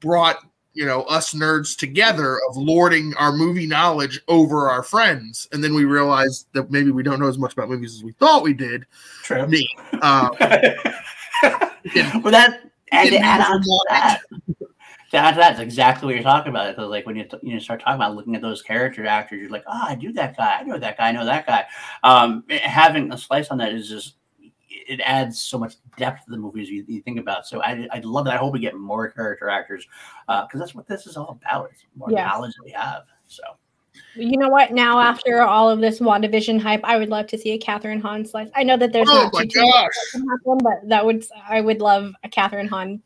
brought 0.01 0.39
you 0.75 0.87
know 0.87 1.03
us 1.03 1.35
nerds 1.35 1.77
together 1.77 2.41
of 2.49 2.57
lording 2.57 3.15
our 3.17 3.33
movie 3.33 3.67
knowledge 3.67 4.21
over 4.29 4.71
our 4.71 4.83
friends. 4.83 5.49
And 5.53 5.63
then 5.63 5.75
we 5.75 5.85
realized 5.85 6.47
that 6.53 6.71
maybe 6.71 6.91
we 6.91 7.03
don't 7.03 7.21
know 7.21 7.29
as 7.29 7.39
much 7.39 7.53
about 7.53 7.69
movies 7.69 7.95
as 7.95 8.05
we 8.05 8.13
thought 8.13 8.43
we 8.43 8.55
did. 8.55 8.87
True. 9.23 9.47
me. 9.47 9.69
Uh, 10.01 10.29
well, 11.43 12.31
that 12.31 12.61
and 12.93 13.11
to 13.11 13.19
add 13.19 13.41
on 13.41 13.63
to 13.63 13.85
that, 13.89 14.23
to 15.11 15.17
add 15.17 15.33
to 15.33 15.37
that, 15.37 15.57
that's 15.57 15.61
exactly 15.61 16.07
what 16.07 16.15
you're 16.15 16.23
talking 16.23 16.51
about. 16.51 16.75
Because 16.75 16.91
like 16.91 17.07
when 17.07 17.17
you 17.17 17.27
you 17.43 17.55
know, 17.55 17.59
start 17.59 17.81
talking 17.81 17.97
about 17.97 18.15
looking 18.15 18.37
at 18.37 18.43
those 18.43 18.63
character 18.63 19.07
actors, 19.07 19.41
you're 19.41 19.51
like, 19.51 19.65
oh, 19.67 19.85
I 19.89 19.95
do 19.95 20.13
that 20.13 20.37
guy, 20.37 20.59
I 20.61 20.63
know 20.63 20.79
that 20.79 20.99
guy, 20.99 21.09
I 21.09 21.13
know 21.13 21.25
that 21.25 21.47
guy. 21.47 21.67
Um, 22.03 22.45
having 22.51 23.13
a 23.13 23.19
slice 23.19 23.49
on 23.49 23.59
that 23.59 23.73
is 23.73 23.89
just 23.89 24.15
it 24.89 25.01
adds 25.05 25.41
so 25.41 25.59
much 25.59 25.77
depth 25.97 26.25
to 26.25 26.31
the 26.31 26.37
movies 26.37 26.69
you, 26.69 26.85
you 26.87 27.01
think 27.03 27.19
about. 27.19 27.47
So 27.47 27.63
I 27.63 27.89
I 27.93 28.01
love 28.01 28.25
that. 28.27 28.35
I 28.35 28.37
hope 28.39 28.53
we 28.53 28.61
get 28.61 28.77
more 28.77 29.09
character 29.11 29.49
actors 29.49 29.87
because 30.27 30.49
uh, 30.55 30.59
that's 30.59 30.75
what 30.75 30.87
this 30.87 31.07
is 31.07 31.17
all 31.17 31.39
about. 31.43 31.71
It's 31.73 31.85
more 31.97 32.11
yes. 32.11 32.29
knowledge 32.31 32.55
that 32.57 32.65
we 32.65 32.73
have. 32.73 33.03
So. 33.27 33.43
You 34.15 34.39
know 34.39 34.49
what? 34.49 34.73
Now, 34.73 35.01
after 35.01 35.43
all 35.43 35.71
of 35.71 35.81
this 35.81 36.01
WandaVision 36.01 36.61
hype, 36.61 36.81
I 36.85 36.99
would 36.99 37.09
love 37.09 37.27
to 37.29 37.39
see 37.39 37.53
a 37.53 37.59
Kathryn 37.59 38.01
Hahn 38.01 38.25
slice. 38.25 38.49
I 38.55 38.63
know 38.63 38.77
that 38.77 38.93
there's 38.93 39.09
oh 39.11 39.31
my 39.33 39.45
gosh, 39.45 39.91
happen, 40.13 40.59
but 40.63 40.89
that 40.89 41.05
would 41.05 41.25
I 41.49 41.61
would 41.61 41.81
love 41.81 42.13
a 42.25 42.29
Kathryn 42.29 42.69
Hahn 42.69 43.03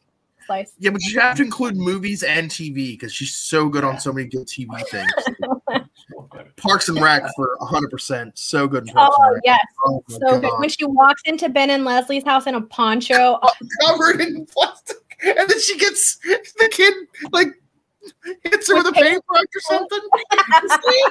slice. 0.47 0.73
Yeah, 0.79 0.91
but 0.91 1.03
you 1.03 1.21
have 1.21 1.37
to 1.37 1.43
include 1.43 1.77
movies 1.77 2.23
and 2.23 2.51
TV 2.51 2.93
because 2.93 3.13
she's 3.13 3.35
so 3.37 3.69
good 3.69 3.85
on 3.85 4.01
so 4.01 4.13
many 4.13 4.29
good 4.29 4.47
TV 4.47 4.69
things. 4.89 5.11
Parks 6.57 6.89
and 6.89 7.01
Rec 7.01 7.23
for 7.35 7.57
100. 7.59 7.91
percent 7.91 8.39
So 8.39 8.69
good. 8.69 8.89
oh 8.97 9.39
yes, 9.45 9.61
oh, 9.87 10.03
so 10.09 10.19
God. 10.19 10.43
good. 10.43 10.53
When 10.59 10.69
she 10.69 10.85
walks 10.85 11.23
into 11.25 11.49
Ben 11.49 11.71
and 11.71 11.85
Leslie's 11.85 12.25
house 12.25 12.47
in 12.47 12.55
a 12.55 12.61
poncho, 12.61 13.39
covered 13.83 14.21
in 14.21 14.47
plastic, 14.47 14.97
and 15.23 15.49
then 15.49 15.61
she 15.61 15.79
gets 15.79 16.17
the 16.17 16.69
kid 16.73 16.95
like 17.33 17.49
hits 18.45 18.69
her 18.69 18.77
with 18.77 18.87
a 18.87 18.93
paintbrush 18.93 19.45
or 19.55 19.61
something. 19.63 20.01
you 20.63 20.69
see? 20.69 21.05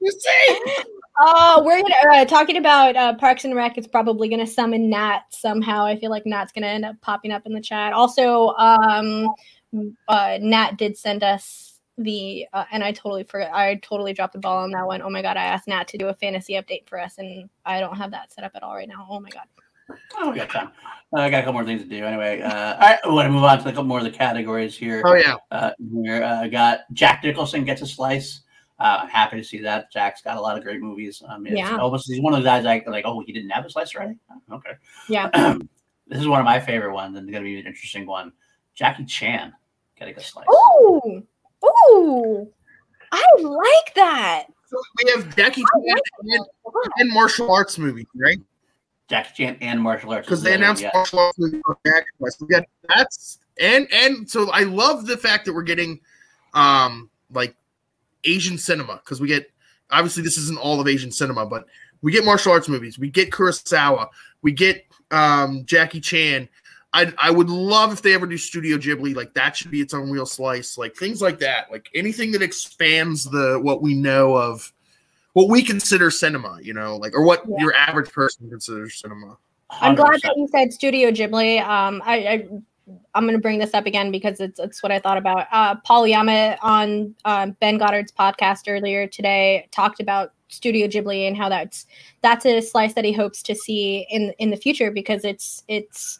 You 0.00 0.10
see? 0.10 0.84
Oh, 1.20 1.62
we're 1.64 1.80
gonna 1.80 2.22
uh, 2.22 2.24
talking 2.24 2.56
about 2.56 2.96
uh, 2.96 3.14
Parks 3.14 3.44
and 3.44 3.54
Rec. 3.54 3.78
It's 3.78 3.86
probably 3.86 4.28
gonna 4.28 4.46
summon 4.46 4.90
Nat 4.90 5.20
somehow. 5.30 5.84
I 5.84 5.98
feel 5.98 6.10
like 6.10 6.26
Nat's 6.26 6.52
gonna 6.52 6.66
end 6.66 6.84
up 6.84 7.00
popping 7.00 7.32
up 7.32 7.46
in 7.46 7.52
the 7.52 7.60
chat. 7.60 7.92
Also, 7.92 8.48
um, 8.56 9.28
uh, 10.08 10.38
Nat 10.40 10.76
did 10.76 10.96
send 10.96 11.22
us 11.22 11.71
the, 11.98 12.46
uh, 12.52 12.64
and 12.72 12.82
I 12.82 12.92
totally 12.92 13.24
forgot. 13.24 13.52
I 13.52 13.76
totally 13.76 14.12
dropped 14.12 14.32
the 14.32 14.38
ball 14.38 14.58
on 14.58 14.70
that 14.70 14.86
one. 14.86 15.02
Oh 15.02 15.10
my 15.10 15.22
god! 15.22 15.36
I 15.36 15.44
asked 15.44 15.68
Nat 15.68 15.88
to 15.88 15.98
do 15.98 16.08
a 16.08 16.14
fantasy 16.14 16.54
update 16.54 16.88
for 16.88 16.98
us, 16.98 17.18
and 17.18 17.48
I 17.64 17.80
don't 17.80 17.96
have 17.96 18.10
that 18.12 18.32
set 18.32 18.44
up 18.44 18.52
at 18.54 18.62
all 18.62 18.74
right 18.74 18.88
now. 18.88 19.06
Oh 19.10 19.20
my 19.20 19.28
god. 19.30 19.44
Oh, 20.16 20.30
we 20.30 20.36
got 20.36 20.50
time. 20.50 20.70
Uh, 21.14 21.20
I 21.20 21.30
got 21.30 21.38
a 21.38 21.42
couple 21.42 21.54
more 21.54 21.64
things 21.64 21.82
to 21.82 21.88
do 21.88 22.04
anyway. 22.04 22.40
Uh, 22.40 22.74
all 22.74 22.80
right, 22.80 22.98
I 23.04 23.08
want 23.08 23.26
to 23.26 23.32
move 23.32 23.44
on 23.44 23.58
to 23.58 23.68
a 23.68 23.72
couple 23.72 23.84
more 23.84 23.98
of 23.98 24.04
the 24.04 24.10
categories 24.10 24.76
here. 24.76 25.02
Oh 25.04 25.14
yeah. 25.14 25.36
Uh, 25.50 25.72
here 25.92 26.22
uh, 26.22 26.42
I 26.42 26.48
got 26.48 26.80
Jack 26.92 27.22
Nicholson 27.24 27.64
gets 27.64 27.82
a 27.82 27.86
slice. 27.86 28.40
Uh, 28.78 29.06
happy 29.06 29.36
to 29.36 29.44
see 29.44 29.58
that. 29.58 29.92
Jack's 29.92 30.22
got 30.22 30.36
a 30.36 30.40
lot 30.40 30.56
of 30.56 30.64
great 30.64 30.80
movies. 30.80 31.22
Um, 31.28 31.46
yeah. 31.46 31.76
Almost 31.76 32.10
he's 32.10 32.20
one 32.20 32.32
of 32.32 32.42
the 32.42 32.48
guys 32.48 32.64
like 32.64 32.86
like 32.88 33.04
oh 33.06 33.22
he 33.26 33.32
didn't 33.32 33.50
have 33.50 33.64
a 33.64 33.70
slice 33.70 33.94
already. 33.94 34.16
Oh, 34.30 34.56
okay. 34.56 34.72
Yeah. 35.08 35.28
this 36.06 36.20
is 36.20 36.28
one 36.28 36.40
of 36.40 36.46
my 36.46 36.60
favorite 36.60 36.94
ones, 36.94 37.16
and 37.16 37.28
it's 37.28 37.32
gonna 37.32 37.44
be 37.44 37.60
an 37.60 37.66
interesting 37.66 38.06
one. 38.06 38.32
Jackie 38.74 39.04
Chan 39.04 39.52
getting 39.98 40.16
a 40.16 40.20
slice. 40.20 40.46
Ooh, 40.48 41.22
ooh, 41.64 42.48
I 43.10 43.24
like 43.40 43.94
that. 43.94 44.46
So 44.66 44.80
we 45.04 45.10
have 45.12 45.36
Jackie 45.36 45.60
Chan 45.60 45.84
like 45.86 46.00
and, 46.22 46.46
and 46.98 47.10
martial 47.12 47.50
arts 47.52 47.78
movies, 47.78 48.06
right? 48.14 48.38
Jackie 49.08 49.44
Chan 49.44 49.58
and 49.60 49.80
martial 49.80 50.10
arts. 50.12 50.26
Because 50.26 50.42
they 50.42 50.54
announced 50.54 50.84
martial 50.94 51.18
arts 51.18 51.38
movie 51.38 51.60
We 52.40 52.46
got 52.46 52.64
that's 52.88 53.38
and 53.60 53.86
and 53.92 54.28
so 54.28 54.50
I 54.50 54.62
love 54.62 55.06
the 55.06 55.18
fact 55.18 55.44
that 55.44 55.52
we're 55.52 55.62
getting 55.62 56.00
um 56.54 57.10
like 57.30 57.54
Asian 58.24 58.56
cinema 58.56 59.00
because 59.04 59.20
we 59.20 59.28
get 59.28 59.50
obviously 59.90 60.22
this 60.22 60.38
isn't 60.38 60.58
all 60.58 60.80
of 60.80 60.88
Asian 60.88 61.12
cinema, 61.12 61.44
but 61.44 61.66
we 62.00 62.10
get 62.10 62.24
martial 62.24 62.52
arts 62.52 62.68
movies, 62.68 62.98
we 62.98 63.10
get 63.10 63.30
Kurosawa, 63.30 64.08
we 64.40 64.52
get 64.52 64.86
um 65.10 65.64
Jackie 65.66 66.00
Chan. 66.00 66.48
I 66.92 67.12
I 67.18 67.30
would 67.30 67.48
love 67.48 67.92
if 67.92 68.02
they 68.02 68.14
ever 68.14 68.26
do 68.26 68.36
Studio 68.36 68.76
Ghibli, 68.76 69.14
like 69.14 69.34
that 69.34 69.56
should 69.56 69.70
be 69.70 69.80
its 69.80 69.94
own 69.94 70.10
real 70.10 70.26
slice, 70.26 70.76
like 70.76 70.94
things 70.94 71.22
like 71.22 71.38
that, 71.38 71.70
like 71.70 71.88
anything 71.94 72.32
that 72.32 72.42
expands 72.42 73.24
the 73.24 73.58
what 73.62 73.82
we 73.82 73.94
know 73.94 74.36
of 74.36 74.72
what 75.32 75.48
we 75.48 75.62
consider 75.62 76.10
cinema, 76.10 76.58
you 76.62 76.74
know, 76.74 76.96
like 76.96 77.14
or 77.14 77.24
what 77.24 77.42
yeah. 77.48 77.56
your 77.58 77.74
average 77.74 78.10
person 78.12 78.48
considers 78.50 79.00
cinema. 79.00 79.36
i 79.70 79.88
am 79.88 79.94
glad 79.94 80.20
that 80.22 80.34
you 80.36 80.46
said 80.48 80.72
Studio 80.72 81.10
Ghibli. 81.10 81.66
Um, 81.66 82.02
I, 82.04 82.16
I 82.16 82.48
I'm 83.14 83.24
going 83.24 83.36
to 83.36 83.40
bring 83.40 83.58
this 83.58 83.74
up 83.74 83.86
again 83.86 84.10
because 84.10 84.40
it's 84.40 84.58
it's 84.58 84.82
what 84.82 84.92
I 84.92 84.98
thought 84.98 85.16
about. 85.16 85.46
Uh, 85.50 85.76
Paul 85.84 86.02
Oyama 86.02 86.58
on 86.62 87.14
um, 87.24 87.56
Ben 87.60 87.78
Goddard's 87.78 88.12
podcast 88.12 88.62
earlier 88.68 89.06
today 89.06 89.68
talked 89.70 90.00
about 90.00 90.32
Studio 90.48 90.86
Ghibli 90.86 91.26
and 91.26 91.36
how 91.36 91.48
that's 91.48 91.86
that's 92.20 92.44
a 92.44 92.60
slice 92.60 92.94
that 92.94 93.04
he 93.04 93.12
hopes 93.12 93.42
to 93.44 93.54
see 93.54 94.06
in 94.10 94.34
in 94.38 94.50
the 94.50 94.56
future 94.56 94.90
because 94.90 95.24
it's 95.24 95.64
it's 95.68 96.18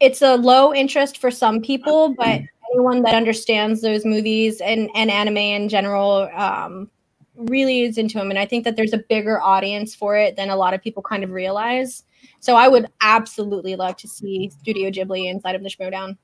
it's 0.00 0.22
a 0.22 0.36
low 0.36 0.74
interest 0.74 1.18
for 1.18 1.30
some 1.30 1.60
people, 1.60 2.14
but 2.14 2.42
anyone 2.74 3.02
that 3.02 3.14
understands 3.14 3.80
those 3.80 4.04
movies 4.04 4.60
and 4.60 4.90
and 4.94 5.10
anime 5.10 5.36
in 5.36 5.68
general 5.68 6.28
um, 6.34 6.90
really 7.36 7.82
is 7.82 7.98
into 7.98 8.18
them. 8.18 8.30
and 8.30 8.38
i 8.38 8.46
think 8.46 8.64
that 8.64 8.76
there's 8.76 8.94
a 8.94 9.04
bigger 9.10 9.40
audience 9.42 9.94
for 9.94 10.16
it 10.16 10.36
than 10.36 10.48
a 10.48 10.56
lot 10.56 10.72
of 10.72 10.82
people 10.82 11.02
kind 11.02 11.22
of 11.22 11.30
realize 11.30 12.04
so 12.40 12.56
i 12.56 12.66
would 12.66 12.86
absolutely 13.02 13.76
love 13.76 13.94
to 13.96 14.08
see 14.08 14.50
studio 14.60 14.90
ghibli 14.90 15.30
inside 15.30 15.54
of 15.54 15.62
the 15.62 15.68
schmoedown 15.68 16.16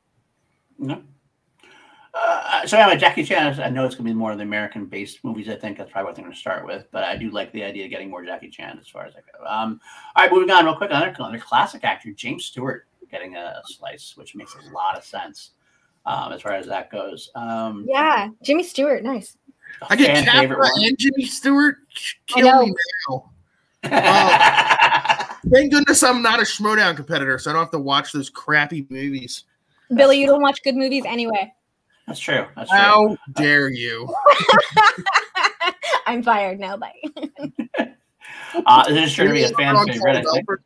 yeah. 0.78 0.98
Uh, 2.14 2.66
so 2.66 2.76
yeah, 2.76 2.94
Jackie 2.94 3.24
Chan. 3.24 3.58
I 3.58 3.70
know 3.70 3.86
it's 3.86 3.94
going 3.94 4.06
to 4.06 4.12
be 4.12 4.18
more 4.18 4.32
of 4.32 4.36
the 4.36 4.44
American-based 4.44 5.24
movies. 5.24 5.48
I 5.48 5.56
think 5.56 5.78
that's 5.78 5.90
probably 5.90 6.08
what 6.08 6.14
they're 6.14 6.24
going 6.24 6.34
to 6.34 6.38
start 6.38 6.66
with. 6.66 6.84
But 6.90 7.04
I 7.04 7.16
do 7.16 7.30
like 7.30 7.52
the 7.52 7.64
idea 7.64 7.84
of 7.84 7.90
getting 7.90 8.10
more 8.10 8.22
Jackie 8.22 8.50
Chan 8.50 8.78
as 8.78 8.86
far 8.86 9.06
as 9.06 9.14
I 9.14 9.20
go. 9.20 9.46
Um, 9.46 9.80
all 10.14 10.24
right, 10.24 10.32
moving 10.32 10.50
on 10.50 10.66
real 10.66 10.76
quick. 10.76 10.90
Another, 10.90 11.14
another 11.18 11.38
classic 11.38 11.84
actor, 11.84 12.12
James 12.12 12.44
Stewart, 12.44 12.86
getting 13.12 13.36
a 13.36 13.60
slice, 13.66 14.16
which 14.16 14.34
makes 14.34 14.56
a 14.56 14.72
lot 14.72 14.98
of 14.98 15.04
sense 15.04 15.50
um, 16.06 16.32
as 16.32 16.42
far 16.42 16.52
as 16.52 16.66
that 16.66 16.90
goes. 16.90 17.30
Um, 17.36 17.86
yeah, 17.88 18.28
Jimmy 18.42 18.64
Stewart, 18.64 19.04
nice. 19.04 19.36
I 19.88 19.96
get 19.96 20.26
Capra 20.26 20.66
and 20.76 20.98
Jimmy 20.98 21.24
Stewart. 21.26 21.76
Kill 22.26 22.66
me 22.66 22.74
now. 23.08 23.30
Uh, 23.84 25.24
thank 25.50 25.72
goodness 25.72 26.02
I'm 26.02 26.22
not 26.22 26.40
a 26.40 26.42
Schmoedown 26.42 26.96
competitor, 26.96 27.38
so 27.38 27.50
I 27.50 27.54
don't 27.54 27.62
have 27.62 27.70
to 27.72 27.78
watch 27.78 28.12
those 28.12 28.30
crappy 28.30 28.86
movies. 28.90 29.44
Billy, 29.94 30.20
you 30.20 30.26
don't 30.26 30.42
watch 30.42 30.62
good 30.62 30.76
movies 30.76 31.04
anyway. 31.06 31.52
That's 32.06 32.18
true. 32.18 32.46
That's 32.56 32.70
How 32.70 33.06
true. 33.06 33.16
dare 33.34 33.68
you? 33.70 34.12
I'm 36.06 36.22
fired 36.22 36.58
now. 36.58 36.76
Bye. 36.76 36.94
uh, 38.66 38.88
this 38.88 39.04
is 39.04 39.12
sure 39.12 39.28
to 39.28 39.32
be 39.32 39.44
a 39.44 39.48
fan 39.50 39.76
favorite. 39.86 40.60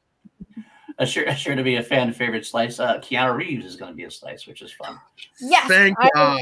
I 0.98 1.04
think. 1.04 1.26
A 1.26 1.30
sure, 1.30 1.36
sure 1.36 1.54
to 1.54 1.62
be 1.62 1.76
a 1.76 1.82
fan 1.82 2.12
favorite 2.12 2.46
slice. 2.46 2.80
Uh, 2.80 2.98
Keanu 2.98 3.36
Reeves 3.36 3.66
is 3.66 3.76
going 3.76 3.90
to 3.90 3.96
be 3.96 4.04
a 4.04 4.10
slice, 4.10 4.46
which 4.46 4.62
is 4.62 4.72
fun. 4.72 4.98
Yes. 5.40 5.68
Thank 5.68 5.96
I, 6.00 6.10
God 6.14 6.40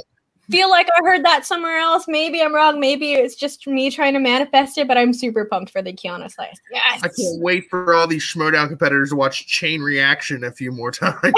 feel 0.51 0.71
like 0.71 0.89
I 0.89 1.01
heard 1.05 1.25
that 1.25 1.47
somewhere 1.47 1.79
else. 1.79 2.07
Maybe 2.09 2.43
I'm 2.43 2.55
wrong. 2.55 2.81
Maybe 2.81 3.13
it's 3.15 3.35
just 3.35 3.67
me 3.67 3.91
trying 3.91 4.13
to 4.15 4.21
manifest 4.21 4.79
it, 4.79 4.87
but 4.89 4.97
I'm 4.97 5.13
super 5.13 5.45
pumped 5.45 5.73
for 5.73 5.83
the 5.83 5.93
Keanu 5.93 6.31
slice. 6.31 6.61
Yes. 6.71 7.03
I 7.03 7.09
can't 7.09 7.41
wait 7.41 7.69
for 7.69 7.95
all 7.95 8.07
these 8.07 8.23
Schmoedown 8.23 8.69
competitors 8.69 9.11
to 9.11 9.17
watch 9.17 9.47
Chain 9.47 9.83
Reaction 9.83 10.45
a 10.45 10.53
few 10.53 10.73
more 10.73 10.91
times. 10.91 11.21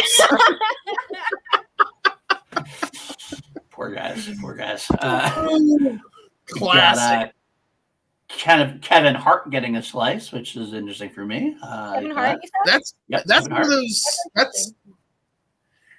poor 3.70 3.90
guys. 3.90 4.28
Poor 4.40 4.54
guys. 4.54 4.90
Uh, 4.98 5.30
Classic. 6.46 7.00
Got, 7.00 7.28
uh, 7.28 7.28
Kevin, 8.28 8.78
Kevin 8.80 9.14
Hart 9.14 9.50
getting 9.50 9.76
a 9.76 9.82
slice, 9.82 10.32
which 10.32 10.56
is 10.56 10.74
interesting 10.74 11.10
for 11.10 11.24
me. 11.24 11.56
Uh, 11.62 11.94
Kevin 11.94 12.10
Hart, 12.10 12.40
that's 12.64 12.94
yep, 13.08 13.24
that's 13.26 13.46
Kevin 13.46 13.52
one 13.52 13.62
Hart. 13.62 13.72
of 13.72 13.80
those. 13.80 14.04
That's 14.34 14.72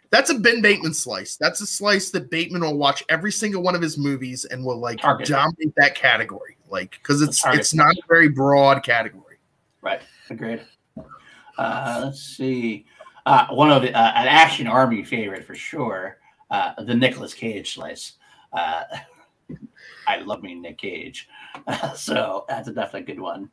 that's 0.09 0.29
a 0.29 0.35
Ben 0.39 0.61
Bateman 0.61 0.93
slice. 0.93 1.37
That's 1.37 1.61
a 1.61 1.65
slice 1.65 2.11
that 2.11 2.29
Bateman 2.29 2.61
will 2.61 2.77
watch 2.77 3.03
every 3.09 3.31
single 3.31 3.61
one 3.61 3.75
of 3.75 3.81
his 3.81 3.97
movies 3.97 4.45
and 4.45 4.63
will 4.65 4.79
like 4.79 4.99
Target. 4.99 5.27
dominate 5.27 5.73
that 5.77 5.95
category. 5.95 6.57
Like 6.69 6.91
because 6.91 7.21
it's 7.21 7.43
it's 7.47 7.73
not 7.73 7.95
a 7.95 8.01
very 8.07 8.29
broad 8.29 8.83
category. 8.83 9.37
Right. 9.81 10.01
Agreed. 10.29 10.61
Uh, 11.57 12.01
let's 12.05 12.21
see. 12.21 12.85
Uh, 13.25 13.47
one 13.49 13.71
of 13.71 13.81
the, 13.81 13.93
uh, 13.93 14.11
an 14.15 14.27
action 14.27 14.67
army 14.67 15.03
favorite 15.03 15.45
for 15.45 15.55
sure. 15.55 16.17
Uh, 16.49 16.81
the 16.83 16.93
Nicolas 16.93 17.33
Cage 17.33 17.73
slice. 17.73 18.13
Uh, 20.07 20.11
I 20.11 20.17
love 20.17 20.43
me 20.43 20.55
Nick 20.55 20.79
Cage, 20.79 21.27
so 21.95 22.45
that's 22.47 22.67
a 22.67 22.73
definitely 22.73 23.13
good 23.13 23.21
one. 23.21 23.49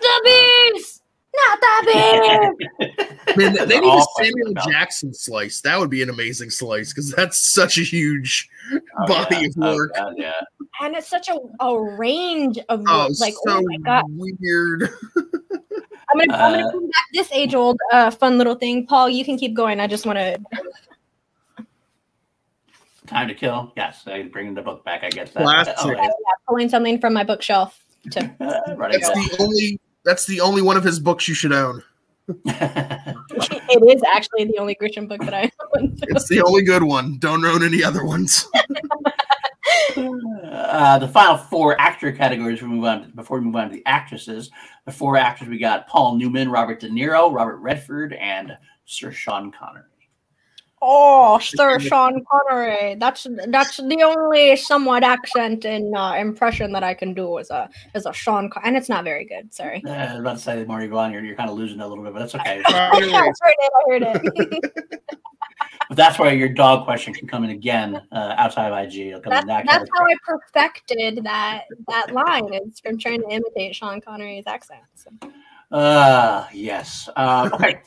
The 0.00 0.72
beast. 0.74 1.02
Not 1.36 1.60
the 1.60 2.54
big. 2.78 3.36
Man, 3.36 3.68
they 3.68 3.80
need 3.80 3.92
a 3.92 4.02
Samuel 4.16 4.54
Jackson 4.68 5.12
slice. 5.12 5.60
That 5.62 5.78
would 5.78 5.90
be 5.90 6.02
an 6.02 6.10
amazing 6.10 6.50
slice 6.50 6.92
because 6.92 7.10
that's 7.10 7.52
such 7.52 7.78
a 7.78 7.82
huge 7.82 8.48
oh, 8.72 9.06
body 9.06 9.36
yeah. 9.36 9.46
of 9.46 9.54
oh, 9.60 9.74
work. 9.74 9.92
Oh, 9.96 10.04
God, 10.04 10.14
yeah. 10.16 10.32
And 10.80 10.94
it's 10.94 11.08
such 11.08 11.28
a, 11.28 11.38
a 11.60 11.96
range 11.96 12.58
of 12.68 12.84
oh, 12.86 13.10
like 13.18 13.34
so 13.34 13.58
oh 13.58 13.62
my 13.62 13.76
god, 13.78 14.04
weird. 14.08 14.88
I'm 15.16 16.18
gonna, 16.18 16.32
uh, 16.32 16.46
I'm 16.46 16.52
gonna 16.52 16.70
bring 16.70 16.86
back 16.86 17.06
this 17.12 17.32
age 17.32 17.54
old 17.54 17.78
uh, 17.92 18.10
fun 18.10 18.38
little 18.38 18.54
thing. 18.54 18.86
Paul, 18.86 19.10
you 19.10 19.24
can 19.24 19.36
keep 19.36 19.54
going. 19.54 19.80
I 19.80 19.86
just 19.86 20.06
want 20.06 20.18
to. 20.18 20.38
Time 23.06 23.28
to 23.28 23.34
Kill. 23.34 23.72
Yes, 23.76 24.06
I 24.06 24.22
bring 24.22 24.54
the 24.54 24.62
book 24.62 24.84
back. 24.84 25.04
I 25.04 25.10
guess 25.10 25.30
that. 25.32 25.42
Classic. 25.42 25.74
Oh, 25.78 25.90
Yeah, 25.90 26.08
pulling 26.48 26.68
something 26.68 26.98
from 26.98 27.12
my 27.12 27.24
bookshelf 27.24 27.84
to 28.10 28.20
yeah. 28.40 28.60
That's 28.76 29.08
the 29.10 29.36
only. 29.40 29.80
That's 30.04 30.26
the 30.26 30.40
only 30.40 30.62
one 30.62 30.76
of 30.76 30.84
his 30.84 30.98
books 31.00 31.26
you 31.28 31.34
should 31.34 31.52
own. 31.52 31.82
it 32.28 33.96
is 33.96 34.02
actually 34.14 34.44
the 34.44 34.56
only 34.58 34.74
Grisham 34.74 35.08
book 35.08 35.20
that 35.20 35.34
I 35.34 35.50
own. 35.76 35.96
It's 36.02 36.28
the 36.28 36.42
only 36.42 36.62
good 36.62 36.82
one. 36.82 37.18
Don't 37.18 37.44
own 37.44 37.62
any 37.62 37.82
other 37.82 38.04
ones. 38.04 38.48
uh, 39.96 40.98
the 40.98 41.08
final 41.08 41.36
four 41.36 41.78
actor 41.80 42.12
categories 42.12 42.62
we 42.62 42.68
move 42.68 42.84
on 42.84 43.02
to, 43.02 43.08
before 43.08 43.38
we 43.38 43.44
move 43.44 43.56
on 43.56 43.68
to 43.68 43.74
the 43.74 43.84
actresses. 43.86 44.50
The 44.86 44.92
four 44.92 45.16
actors 45.16 45.48
we 45.48 45.58
got 45.58 45.86
Paul 45.86 46.16
Newman, 46.16 46.50
Robert 46.50 46.80
De 46.80 46.88
Niro, 46.88 47.32
Robert 47.34 47.56
Redford, 47.56 48.14
and 48.14 48.56
Sir 48.86 49.10
Sean 49.10 49.50
Connery. 49.52 49.84
Oh, 50.86 51.38
Sir 51.38 51.78
Sean 51.78 52.22
Connery. 52.30 52.96
That's 52.96 53.26
that's 53.48 53.78
the 53.78 54.02
only 54.02 54.54
somewhat 54.54 55.02
accent 55.02 55.64
and 55.64 55.96
uh, 55.96 56.14
impression 56.18 56.72
that 56.72 56.84
I 56.84 56.92
can 56.92 57.14
do 57.14 57.38
as 57.38 57.48
a 57.48 57.70
as 57.94 58.04
a 58.04 58.12
Sean, 58.12 58.50
Con- 58.50 58.64
and 58.66 58.76
it's 58.76 58.90
not 58.90 59.02
very 59.02 59.24
good. 59.24 59.54
Sorry. 59.54 59.82
Uh, 59.86 59.90
I 59.90 60.10
was 60.12 60.20
about 60.20 60.36
to 60.36 60.42
say 60.42 60.58
the 60.58 60.66
more 60.66 60.82
you 60.82 60.88
go 60.90 60.98
on, 60.98 61.10
you're, 61.10 61.24
you're 61.24 61.36
kind 61.36 61.48
of 61.48 61.56
losing 61.56 61.80
it 61.80 61.84
a 61.84 61.86
little 61.86 62.04
bit, 62.04 62.12
but 62.12 62.18
that's 62.18 62.34
okay. 62.34 62.62
I 62.66 63.00
heard 63.00 63.24
it. 63.24 63.34
I 63.72 63.82
heard 63.88 64.02
it. 64.02 64.72
but 65.88 65.96
that's 65.96 66.18
where 66.18 66.34
your 66.34 66.50
dog 66.50 66.84
question 66.84 67.14
can 67.14 67.26
come 67.26 67.44
in 67.44 67.50
again 67.50 68.02
uh, 68.12 68.34
outside 68.36 68.70
of 68.70 68.78
IG. 68.78 69.08
It'll 69.08 69.20
come 69.20 69.30
That, 69.30 69.44
in 69.44 69.48
that 69.48 69.64
that's 69.66 69.88
how. 69.96 70.04
I 70.04 70.14
perfected 70.22 71.24
that 71.24 71.64
that 71.88 72.12
line. 72.12 72.52
It's 72.52 72.80
from 72.80 72.98
trying 72.98 73.22
to 73.22 73.28
imitate 73.30 73.74
Sean 73.74 74.02
Connery's 74.02 74.44
accent. 74.46 74.82
So. 74.96 75.10
Uh, 75.70 76.46
yes. 76.52 77.08
Uh, 77.16 77.48
okay. 77.54 77.80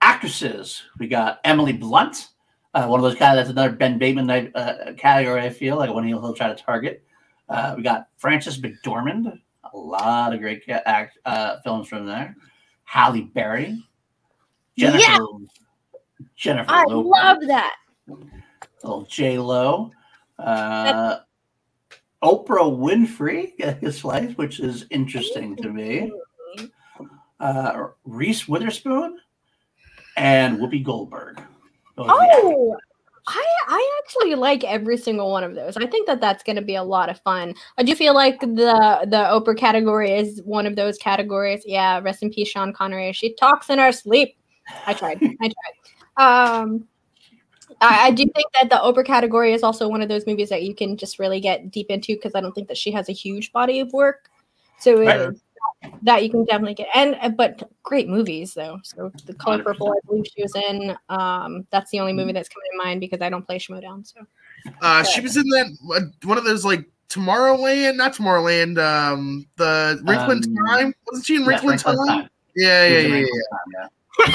Actresses. 0.00 0.82
We 0.98 1.06
got 1.06 1.40
Emily 1.44 1.74
Blunt. 1.74 2.29
Uh, 2.72 2.86
one 2.86 3.00
of 3.00 3.04
those 3.04 3.16
guys. 3.16 3.36
That's 3.36 3.50
another 3.50 3.72
Ben 3.74 3.98
Bateman 3.98 4.30
uh, 4.30 4.92
category. 4.96 5.40
I 5.42 5.50
feel 5.50 5.76
like 5.76 5.92
one 5.92 6.06
he'll, 6.06 6.20
he'll 6.20 6.34
try 6.34 6.48
to 6.48 6.54
target. 6.54 7.02
Uh, 7.48 7.74
we 7.76 7.82
got 7.82 8.08
Frances 8.16 8.60
McDormand. 8.60 9.38
A 9.72 9.76
lot 9.76 10.32
of 10.32 10.40
great 10.40 10.62
act, 10.68 11.18
uh, 11.24 11.56
films 11.62 11.88
from 11.88 12.06
there. 12.06 12.36
Halle 12.84 13.22
Berry. 13.22 13.82
Jennifer. 14.76 14.98
Yeah. 15.00 15.18
Jennifer 16.36 16.70
I 16.70 16.84
Lopez. 16.84 17.10
love 17.10 17.38
that. 17.48 17.76
Little 18.82 19.02
J 19.02 19.38
Lo. 19.38 19.90
Uh, 20.38 21.18
Oprah 22.22 22.76
Winfrey 22.76 23.58
a 23.82 23.92
slice, 23.92 24.36
which 24.36 24.60
is 24.60 24.86
interesting 24.90 25.56
to 25.56 25.70
me. 25.70 26.12
Uh, 27.38 27.88
Reese 28.04 28.46
Witherspoon 28.46 29.18
and 30.16 30.58
Whoopi 30.58 30.84
Goldberg. 30.84 31.40
Those 32.00 32.10
are 32.10 32.16
the 32.16 32.22
actors. 32.22 32.44
Oh, 32.44 32.76
I 33.26 33.46
I 33.68 34.00
actually 34.02 34.34
like 34.34 34.64
every 34.64 34.96
single 34.96 35.30
one 35.30 35.44
of 35.44 35.54
those. 35.54 35.76
I 35.76 35.86
think 35.86 36.06
that 36.06 36.20
that's 36.20 36.42
going 36.42 36.56
to 36.56 36.62
be 36.62 36.74
a 36.74 36.82
lot 36.82 37.10
of 37.10 37.20
fun. 37.20 37.54
I 37.78 37.82
do 37.82 37.94
feel 37.94 38.14
like 38.14 38.40
the 38.40 39.06
the 39.06 39.28
Oprah 39.30 39.56
category 39.56 40.12
is 40.12 40.42
one 40.44 40.66
of 40.66 40.76
those 40.76 40.98
categories. 40.98 41.62
Yeah, 41.66 42.00
rest 42.00 42.22
in 42.22 42.30
peace, 42.30 42.48
Sean 42.48 42.72
Connery. 42.72 43.12
She 43.12 43.34
talks 43.34 43.70
in 43.70 43.78
her 43.78 43.92
sleep. 43.92 44.36
I 44.86 44.94
tried. 44.94 45.22
I 45.40 45.50
tried. 45.50 46.62
Um, 46.62 46.88
I, 47.80 48.08
I 48.08 48.10
do 48.10 48.24
think 48.24 48.46
that 48.60 48.68
the 48.68 48.76
Oprah 48.76 49.04
category 49.04 49.52
is 49.52 49.62
also 49.62 49.88
one 49.88 50.02
of 50.02 50.08
those 50.08 50.26
movies 50.26 50.48
that 50.48 50.62
you 50.62 50.74
can 50.74 50.96
just 50.96 51.18
really 51.18 51.40
get 51.40 51.70
deep 51.70 51.86
into 51.88 52.14
because 52.14 52.34
I 52.34 52.40
don't 52.40 52.52
think 52.52 52.68
that 52.68 52.76
she 52.76 52.90
has 52.92 53.08
a 53.08 53.12
huge 53.12 53.52
body 53.52 53.80
of 53.80 53.92
work. 53.92 54.30
So 54.78 55.00
it, 55.02 55.40
that 56.02 56.22
you 56.22 56.30
can 56.30 56.44
definitely 56.44 56.74
get 56.74 56.88
and 56.94 57.16
uh, 57.22 57.28
but 57.30 57.62
great 57.82 58.08
movies 58.08 58.54
though. 58.54 58.78
So 58.82 59.10
the 59.26 59.34
Color 59.34 59.58
100%. 59.58 59.64
Purple, 59.64 59.92
I 59.92 60.06
believe 60.06 60.26
she 60.34 60.42
was 60.42 60.54
in. 60.54 60.96
Um, 61.08 61.66
that's 61.70 61.90
the 61.90 62.00
only 62.00 62.12
movie 62.12 62.32
that's 62.32 62.48
coming 62.48 62.68
to 62.72 62.78
mind 62.84 63.00
because 63.00 63.20
I 63.22 63.30
don't 63.30 63.46
play 63.46 63.58
Schmoedown. 63.58 64.06
So 64.06 64.26
Uh, 64.82 65.02
she 65.04 65.20
was 65.20 65.36
in 65.36 65.44
that 65.48 65.66
uh, 65.94 66.26
one 66.28 66.36
of 66.38 66.44
those 66.44 66.64
like 66.64 66.84
Tomorrowland, 67.08 67.96
not 67.96 68.14
Tomorrowland. 68.14 68.78
Um, 68.78 69.46
the 69.56 70.00
Wrinkle 70.04 70.30
Um, 70.32 70.42
Time. 70.66 70.94
Wasn't 71.10 71.26
she 71.26 71.36
in 71.36 71.40
Yes, 71.42 71.48
Wrinkle 71.64 71.70
in 71.70 71.72
Wrinkle 71.76 71.92
in 71.92 71.96
Time? 72.08 72.20
Time. 72.22 72.30
Yeah, 72.56 72.86
She 72.88 72.94
yeah, 72.94 73.00
yeah, 73.00 73.08
yeah. 73.08 73.16
in 73.16 73.26
Time, 73.26 73.90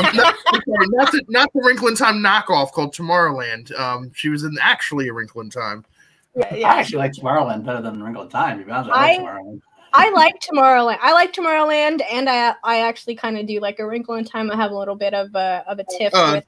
Um, 0.10 0.16
not, 0.16 0.36
sorry, 0.50 0.88
not 0.90 1.12
the 1.12 1.22
not 1.30 1.54
the 1.54 1.62
Wrinkle 1.64 1.88
in 1.90 1.96
Time 1.96 2.16
knockoff 2.24 2.72
called 2.72 2.94
Tomorrowland. 2.96 3.72
Um, 3.80 4.12
she 4.16 4.30
was 4.30 4.44
in 4.44 4.58
actually 4.60 5.08
a 5.10 5.14
Wrinkle 5.14 5.42
in 5.42 5.50
Time. 5.52 5.86
yeah, 6.36 6.48
I 6.70 6.80
actually 6.80 6.98
like 6.98 7.12
Tomorrowland 7.14 7.64
better 7.66 7.82
than 7.84 8.02
Wrinkle 8.02 8.24
in 8.24 8.30
Time. 8.30 8.58
To 8.60 8.66
be 8.66 8.72
honest, 8.72 8.90
I 8.92 9.02
like 9.02 9.20
I- 9.20 9.24
Tomorrowland. 9.24 9.62
I 9.98 10.10
like 10.12 10.36
Tomorrowland. 10.42 10.98
I 11.02 11.14
like 11.14 11.34
Tomorrowland, 11.34 12.02
and 12.12 12.30
I 12.30 12.54
I 12.64 12.82
actually 12.82 13.16
kind 13.16 13.38
of 13.38 13.46
do 13.48 13.60
like 13.60 13.80
a 13.80 13.88
Wrinkle 13.88 14.16
in 14.16 14.26
Time. 14.26 14.52
I 14.52 14.56
have 14.56 14.72
a 14.72 14.78
little 14.78 14.96
bit 14.96 15.14
of 15.14 15.34
a 15.36 15.64
of 15.68 15.80
a 15.80 15.86
tiff 15.98 16.14
Uh. 16.14 16.32
with 16.36 16.46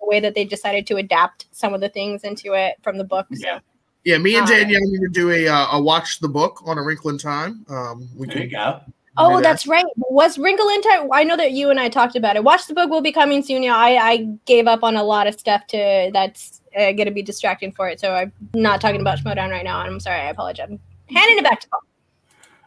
the 0.00 0.06
way 0.06 0.20
that 0.20 0.34
they 0.34 0.44
decided 0.44 0.86
to 0.88 0.96
adapt 0.96 1.46
some 1.52 1.74
of 1.74 1.80
the 1.80 1.88
things 1.88 2.24
into 2.24 2.54
it 2.54 2.76
from 2.82 2.98
the 2.98 3.04
book. 3.04 3.26
So. 3.34 3.46
Yeah, 3.46 3.58
Yeah, 4.04 4.18
me 4.18 4.34
and 4.36 4.44
Uh, 4.44 4.50
Danielle 4.50 4.80
need 4.82 5.00
to 5.00 5.08
do 5.12 5.30
a 5.30 5.48
uh, 5.48 5.76
a 5.76 5.80
watch 5.82 6.20
the 6.20 6.28
book 6.28 6.62
on 6.66 6.78
a 6.78 6.82
Wrinkle 6.82 7.10
in 7.10 7.18
Time. 7.18 7.64
Um, 7.68 8.08
we 8.16 8.26
there 8.26 8.44
you 8.44 8.50
can. 8.50 8.50
go. 8.50 8.80
Oh, 9.18 9.36
do 9.36 9.42
that's 9.42 9.66
right. 9.66 9.84
Was 9.96 10.38
Wrinkle 10.38 10.68
in 10.68 10.80
Time? 10.82 11.08
I 11.12 11.24
know 11.24 11.36
that 11.36 11.50
you 11.52 11.68
and 11.70 11.78
I 11.80 11.88
talked 11.88 12.16
about 12.16 12.36
it. 12.36 12.44
Watch 12.44 12.66
the 12.66 12.74
book 12.74 12.88
will 12.90 13.02
be 13.02 13.12
coming 13.12 13.42
soon. 13.42 13.62
Yeah, 13.62 13.76
I, 13.76 13.90
I 14.10 14.16
gave 14.46 14.66
up 14.66 14.82
on 14.84 14.96
a 14.96 15.02
lot 15.02 15.26
of 15.26 15.38
stuff 15.38 15.66
to 15.68 16.10
that's 16.14 16.62
uh, 16.76 16.92
going 16.92 17.06
to 17.06 17.10
be 17.10 17.20
distracting 17.22 17.72
for 17.72 17.88
it. 17.88 18.00
So 18.00 18.12
I'm 18.14 18.32
not 18.54 18.80
talking 18.80 19.00
about 19.00 19.18
Schmoedown 19.18 19.50
right 19.50 19.64
now. 19.64 19.80
And 19.80 19.90
I'm 19.92 20.00
sorry. 20.00 20.20
I 20.20 20.30
apologize. 20.30 20.68
I'm 20.70 20.78
handing 21.14 21.38
it 21.38 21.44
back 21.44 21.60
to 21.60 21.68
Paul. 21.68 21.80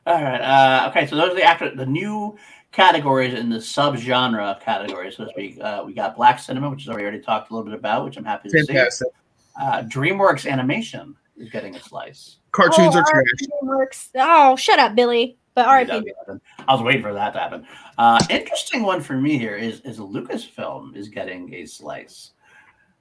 All 0.06 0.22
right. 0.22 0.42
Uh, 0.42 0.90
okay, 0.90 1.08
so 1.08 1.16
those 1.16 1.32
are 1.32 1.36
the 1.36 1.44
after 1.44 1.74
the 1.74 1.86
new 1.86 2.38
categories 2.72 3.34
in 3.34 3.50
the 3.50 3.58
subgenre 3.58 4.60
category, 4.60 5.12
so 5.12 5.26
to 5.26 5.30
speak. 5.30 5.60
Uh, 5.62 5.84
we 5.86 5.94
got 5.94 6.16
Black 6.16 6.40
Cinema, 6.40 6.70
which 6.70 6.82
is 6.82 6.90
we 6.90 7.02
already 7.02 7.20
talked 7.20 7.52
a 7.52 7.54
little 7.54 7.70
bit 7.70 7.78
about, 7.78 8.04
which 8.04 8.18
I'm 8.18 8.26
happy 8.26 8.50
to 8.50 8.66
Fantastic. 8.66 9.08
see. 9.08 9.64
Uh, 9.64 9.84
DreamWorks 9.84 10.50
Animation 10.50 11.16
is 11.38 11.50
getting 11.50 11.76
a 11.76 11.80
slice. 11.80 12.38
Cartoons 12.52 12.96
oh, 12.96 13.00
are 13.00 13.06
trash. 13.10 13.24
RIP 13.62 13.94
Oh, 14.16 14.56
shut 14.56 14.80
up, 14.80 14.96
Billy. 14.96 15.38
But 15.56 15.68
all 15.68 15.74
right, 15.74 15.86
That'd 15.86 16.06
be 16.06 16.14
nothing. 16.20 16.42
I 16.68 16.74
was 16.74 16.82
waiting 16.82 17.04
for 17.04 17.14
that 17.14 17.34
to 17.34 17.40
happen. 17.40 17.68
Uh, 17.98 18.20
interesting 18.30 18.82
one 18.82 19.02
for 19.02 19.14
me 19.14 19.38
here 19.38 19.56
is 19.56 19.82
is 19.82 20.00
Lucasfilm 20.00 20.96
is 20.96 21.10
getting 21.10 21.54
a 21.54 21.66
slice, 21.66 22.32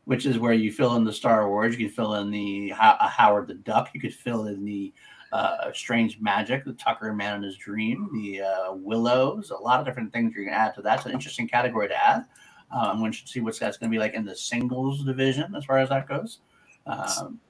which 0.04 0.26
is 0.26 0.38
where 0.38 0.52
you 0.52 0.70
fill 0.70 0.96
in 0.96 1.04
the 1.04 1.12
Star 1.12 1.48
Wars, 1.48 1.78
you 1.78 1.86
can 1.86 1.94
fill 1.94 2.14
in 2.16 2.30
the 2.30 2.74
uh, 2.78 3.08
Howard 3.08 3.48
the 3.48 3.54
Duck, 3.54 3.90
you 3.94 4.00
could 4.00 4.14
fill 4.14 4.46
in 4.46 4.66
the 4.66 4.92
uh, 5.32 5.72
Strange 5.72 6.20
Magic, 6.20 6.64
the 6.64 6.74
Tucker 6.74 7.12
Man 7.12 7.36
in 7.36 7.42
His 7.42 7.56
Dream, 7.56 8.08
the 8.12 8.42
uh, 8.42 8.72
Willows, 8.74 9.50
a 9.50 9.56
lot 9.56 9.80
of 9.80 9.86
different 9.86 10.12
things 10.12 10.34
you 10.36 10.44
can 10.44 10.52
add 10.52 10.74
to 10.74 10.82
that. 10.82 10.98
It's 10.98 11.06
an 11.06 11.12
interesting 11.12 11.48
category 11.48 11.88
to 11.88 12.06
add. 12.06 12.26
Uh, 12.70 12.90
I'm 12.92 12.98
going 12.98 13.12
to 13.12 13.18
see 13.26 13.40
what's 13.40 13.58
that's 13.58 13.76
going 13.76 13.90
to 13.90 13.94
be 13.94 13.98
like 13.98 14.14
in 14.14 14.24
the 14.24 14.36
singles 14.36 15.04
division 15.04 15.54
as 15.54 15.64
far 15.64 15.78
as 15.78 15.88
that 15.88 16.08
goes. 16.08 16.40
Um, 16.86 17.40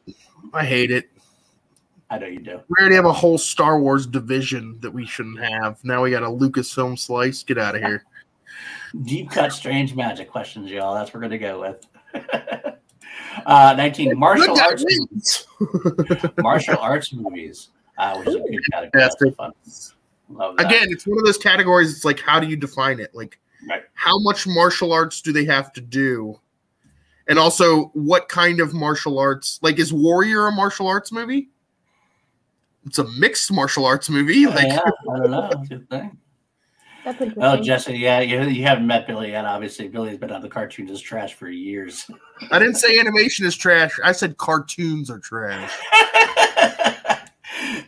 I 0.52 0.64
hate 0.64 0.90
it. 0.90 1.10
I 2.10 2.18
know 2.18 2.26
you 2.26 2.40
do. 2.40 2.60
We 2.68 2.76
already 2.78 2.96
have 2.96 3.06
a 3.06 3.12
whole 3.12 3.38
Star 3.38 3.80
Wars 3.80 4.06
division 4.06 4.78
that 4.80 4.90
we 4.90 5.06
shouldn't 5.06 5.40
have. 5.40 5.82
Now 5.82 6.02
we 6.02 6.10
got 6.10 6.22
a 6.22 6.26
Lucasfilm 6.26 6.98
slice. 6.98 7.42
Get 7.42 7.58
out 7.58 7.74
of 7.74 7.82
here. 7.82 8.04
Deep 9.04 9.30
cut 9.30 9.52
strange 9.52 9.94
magic 9.94 10.30
questions, 10.30 10.70
y'all. 10.70 10.94
That's 10.94 11.08
what 11.08 11.14
we're 11.14 11.28
gonna 11.28 11.38
go 11.38 11.60
with. 11.60 12.74
uh, 13.46 13.74
19 13.76 14.18
martial 14.18 14.58
arts 14.60 14.84
wins. 14.86 15.46
martial 16.38 16.78
arts 16.78 17.12
movies, 17.12 17.68
uh, 17.98 18.16
which 18.18 18.28
is 18.28 18.34
a 18.36 18.38
good 18.40 18.60
category. 18.72 18.90
That's 19.02 19.16
Fantastic. 19.16 19.36
fun. 19.36 19.52
Love 20.30 20.56
that. 20.56 20.66
Again, 20.66 20.88
it's 20.90 21.06
one 21.06 21.18
of 21.18 21.24
those 21.24 21.38
categories. 21.38 21.92
It's 21.94 22.04
like, 22.04 22.20
how 22.20 22.40
do 22.40 22.46
you 22.46 22.56
define 22.56 23.00
it? 23.00 23.14
Like, 23.14 23.38
Right. 23.68 23.82
how 23.94 24.18
much 24.18 24.46
martial 24.46 24.92
arts 24.92 25.20
do 25.22 25.32
they 25.32 25.44
have 25.44 25.72
to 25.74 25.80
do? 25.80 26.38
And 27.28 27.38
also, 27.38 27.84
what 27.94 28.28
kind 28.28 28.60
of 28.60 28.74
martial 28.74 29.18
arts? 29.18 29.60
Like, 29.62 29.78
is 29.78 29.92
Warrior 29.92 30.46
a 30.48 30.52
martial 30.52 30.88
arts 30.88 31.12
movie? 31.12 31.48
It's 32.84 32.98
a 32.98 33.04
mixed 33.12 33.52
martial 33.52 33.84
arts 33.86 34.10
movie. 34.10 34.46
Oh, 34.46 34.50
Like, 34.50 34.66
yeah, 34.66 34.80
I 35.14 35.18
don't 35.18 35.30
know. 35.30 36.10
That's 37.04 37.20
a 37.20 37.24
good 37.24 37.34
thing. 37.34 37.40
That's 37.40 37.58
interesting. 37.58 37.60
Oh, 37.60 37.62
Jesse, 37.62 37.98
yeah, 37.98 38.20
you, 38.20 38.42
you 38.42 38.62
haven't 38.64 38.86
met 38.86 39.06
Billy 39.06 39.30
yet. 39.30 39.44
Obviously, 39.44 39.88
Billy's 39.88 40.18
been 40.18 40.30
on 40.30 40.40
the 40.40 40.48
cartoons 40.48 40.90
as 40.90 41.00
trash 41.00 41.34
for 41.34 41.48
years. 41.48 42.08
I 42.50 42.58
didn't 42.58 42.76
say 42.76 42.98
animation 42.98 43.46
is 43.46 43.56
trash. 43.56 43.98
I 44.04 44.12
said 44.12 44.36
cartoons 44.36 45.10
are 45.10 45.18
trash. 45.18 45.72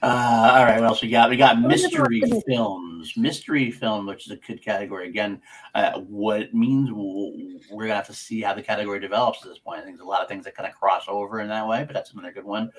uh, 0.02 0.50
all 0.52 0.64
right, 0.64 0.80
what 0.80 0.84
else 0.84 1.02
we 1.02 1.10
got? 1.10 1.30
We 1.30 1.36
got 1.36 1.60
What 1.60 1.72
is 1.74 1.84
it 1.84 1.92
mystery 1.92 2.22
films. 2.46 3.16
Mystery 3.16 3.70
film, 3.70 4.06
which 4.06 4.26
is 4.26 4.32
a 4.32 4.36
good 4.36 4.62
category. 4.64 5.08
Again, 5.08 5.40
uh, 5.74 6.00
what 6.00 6.40
it 6.40 6.54
means 6.54 6.90
we'll, 6.92 7.32
we're 7.70 7.84
gonna 7.84 7.94
have 7.94 8.06
to 8.06 8.14
see 8.14 8.40
how 8.40 8.54
the 8.54 8.62
category 8.62 8.98
develops 8.98 9.42
at 9.42 9.48
this 9.48 9.58
point. 9.58 9.80
I 9.80 9.84
think 9.84 9.96
there's 9.96 10.06
a 10.06 10.10
lot 10.10 10.22
of 10.22 10.28
things 10.28 10.44
that 10.44 10.56
kind 10.56 10.68
of 10.68 10.74
cross 10.74 11.04
over 11.06 11.40
in 11.40 11.48
that 11.48 11.68
way, 11.68 11.84
but 11.84 11.94
that's 11.94 12.12
another 12.12 12.32
good 12.32 12.44
one. 12.44 12.70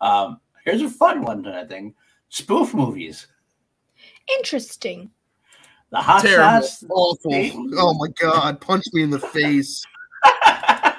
Um, 0.00 0.40
here's 0.64 0.82
a 0.82 0.90
fun 0.90 1.22
one, 1.22 1.46
I 1.46 1.64
think. 1.64 1.94
Spoof 2.30 2.74
movies. 2.74 3.28
Interesting. 4.38 5.10
The 5.90 5.98
Hot 5.98 6.22
Terrible. 6.22 6.66
Shots. 6.66 6.84
Awful. 6.90 7.68
Oh 7.78 7.94
my 7.94 8.08
god. 8.20 8.60
Punch 8.60 8.84
me 8.92 9.02
in 9.02 9.10
the 9.10 9.20
face. 9.20 9.84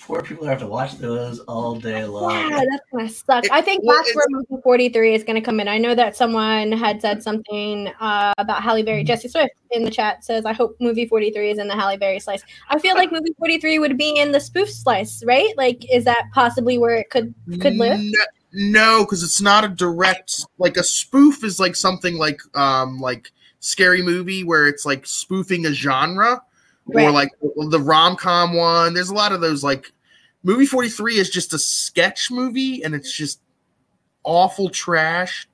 Poor 0.00 0.22
people 0.22 0.44
have 0.46 0.58
to 0.58 0.66
watch 0.66 0.98
those 0.98 1.38
all 1.40 1.76
day 1.76 2.04
long. 2.04 2.32
Yeah, 2.32 2.64
that's 2.68 2.84
gonna 2.92 3.08
suck. 3.08 3.44
I 3.52 3.62
think 3.62 3.84
that's 3.86 4.14
where 4.14 4.26
movie 4.30 4.60
43 4.62 5.14
is 5.14 5.22
gonna 5.22 5.40
come 5.40 5.60
in. 5.60 5.68
I 5.68 5.78
know 5.78 5.94
that 5.94 6.16
someone 6.16 6.72
had 6.72 7.00
said 7.00 7.22
something 7.22 7.86
uh, 8.00 8.32
about 8.38 8.62
Halle 8.62 8.82
Berry. 8.82 9.04
Jesse 9.04 9.28
Swift 9.28 9.54
in 9.70 9.84
the 9.84 9.90
chat 9.90 10.24
says, 10.24 10.44
I 10.44 10.52
hope 10.52 10.76
movie 10.80 11.06
43 11.06 11.52
is 11.52 11.58
in 11.58 11.68
the 11.68 11.76
Halle 11.76 11.96
Berry 11.96 12.18
slice. 12.18 12.42
I 12.70 12.80
feel 12.80 12.96
like 12.96 13.12
movie 13.12 13.34
43 13.38 13.78
would 13.78 13.96
be 13.96 14.18
in 14.18 14.32
the 14.32 14.40
spoof 14.40 14.68
slice, 14.68 15.22
right? 15.24 15.56
Like, 15.56 15.84
is 15.92 16.04
that 16.04 16.24
possibly 16.34 16.76
where 16.78 16.96
it 16.96 17.10
could 17.10 17.32
could 17.60 17.76
live? 17.76 18.00
No, 18.00 18.24
no, 18.52 19.04
because 19.04 19.22
it's 19.22 19.40
not 19.40 19.64
a 19.64 19.68
direct 19.68 20.44
like 20.58 20.76
a 20.76 20.82
spoof 20.82 21.44
is 21.44 21.60
like 21.60 21.76
something 21.76 22.18
like 22.18 22.40
um 22.56 22.98
like 22.98 23.30
scary 23.62 24.02
movie 24.02 24.44
where 24.44 24.66
it's 24.66 24.84
like 24.84 25.06
spoofing 25.06 25.64
a 25.66 25.72
genre 25.72 26.42
Right. 26.86 27.04
or 27.06 27.12
like 27.12 27.30
the 27.70 27.80
rom 27.80 28.16
com 28.16 28.54
one. 28.54 28.92
There's 28.92 29.08
a 29.08 29.14
lot 29.14 29.30
of 29.32 29.40
those. 29.40 29.62
Like 29.62 29.92
movie 30.42 30.66
43 30.66 31.16
is 31.18 31.30
just 31.30 31.54
a 31.54 31.58
sketch 31.58 32.28
movie, 32.30 32.82
and 32.82 32.92
it's 32.94 33.12
just 33.16 33.40
awful 34.24 34.68
trash. 34.68 35.48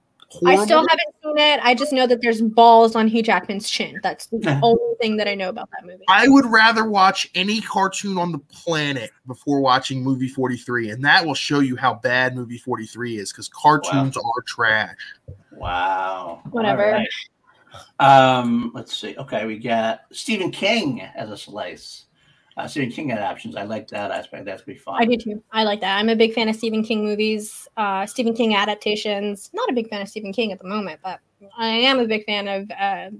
I 0.45 0.63
still 0.65 0.87
haven't 0.87 1.15
seen 1.23 1.39
it. 1.39 1.61
I 1.63 1.75
just 1.75 1.93
know 1.93 2.07
that 2.07 2.21
there's 2.21 2.43
balls 2.43 2.95
on 2.97 3.09
Hugh 3.09 3.23
Jackman's 3.23 3.69
chin. 3.69 3.99
That's 4.03 4.27
the 4.27 4.61
only 4.63 4.95
thing 5.01 5.17
that 5.17 5.27
I 5.27 5.35
know 5.35 5.49
about 5.49 5.71
that 5.71 5.87
movie. 5.87 6.05
I 6.09 6.29
would 6.29 6.45
rather 6.47 6.85
watch 6.89 7.31
any 7.35 7.63
cartoon 7.63 8.19
on 8.19 8.33
the 8.33 8.39
planet 8.39 9.11
before 9.27 9.61
watching 9.61 10.03
movie 10.03 10.29
43, 10.29 10.91
and 10.91 11.05
that 11.05 11.25
will 11.25 11.35
show 11.35 11.61
you 11.61 11.77
how 11.77 11.95
bad 11.95 12.37
movie 12.37 12.59
43 12.59 13.19
is 13.19 13.33
because 13.33 13.49
cartoons 13.49 14.17
are 14.17 14.43
trash. 14.47 14.97
Wow. 15.53 16.43
Whatever. 16.51 17.05
Um, 17.99 18.73
let's 18.75 18.97
see. 18.97 19.17
Okay, 19.17 19.47
we 19.47 19.59
got 19.59 20.03
Stephen 20.13 20.51
King 20.51 21.01
as 21.01 21.31
a 21.31 21.37
slice. 21.37 22.07
Uh, 22.57 22.67
Stephen 22.67 22.91
King 22.91 23.13
adaptations. 23.13 23.55
I 23.55 23.63
like 23.63 23.87
that 23.89 24.11
aspect. 24.11 24.45
That's 24.45 24.63
be 24.63 24.75
fun. 24.75 25.01
I 25.01 25.05
do 25.05 25.17
too. 25.17 25.43
I 25.53 25.63
like 25.63 25.81
that. 25.81 25.97
I'm 25.97 26.09
a 26.09 26.17
big 26.17 26.35
fan 26.35 26.49
of 26.49 26.57
Stephen 26.57 26.83
King 26.83 27.05
movies, 27.05 27.69
uh, 27.77 28.05
Stephen 28.05 28.35
King 28.35 28.55
adaptations. 28.57 29.51
Not 29.53 29.71
a 29.71 29.73
big 29.73 29.89
fan 29.89 30.03
of 30.03 30.09
Stephen 30.09 30.33
King 30.33 30.51
at 30.51 30.59
the 30.59 30.67
moment, 30.67 30.99
but 31.03 31.21
I 31.57 31.69
am 31.69 32.01
a 32.01 32.07
big 32.07 32.25
fan 32.25 32.49
of 32.49 32.71
uh, 32.73 33.11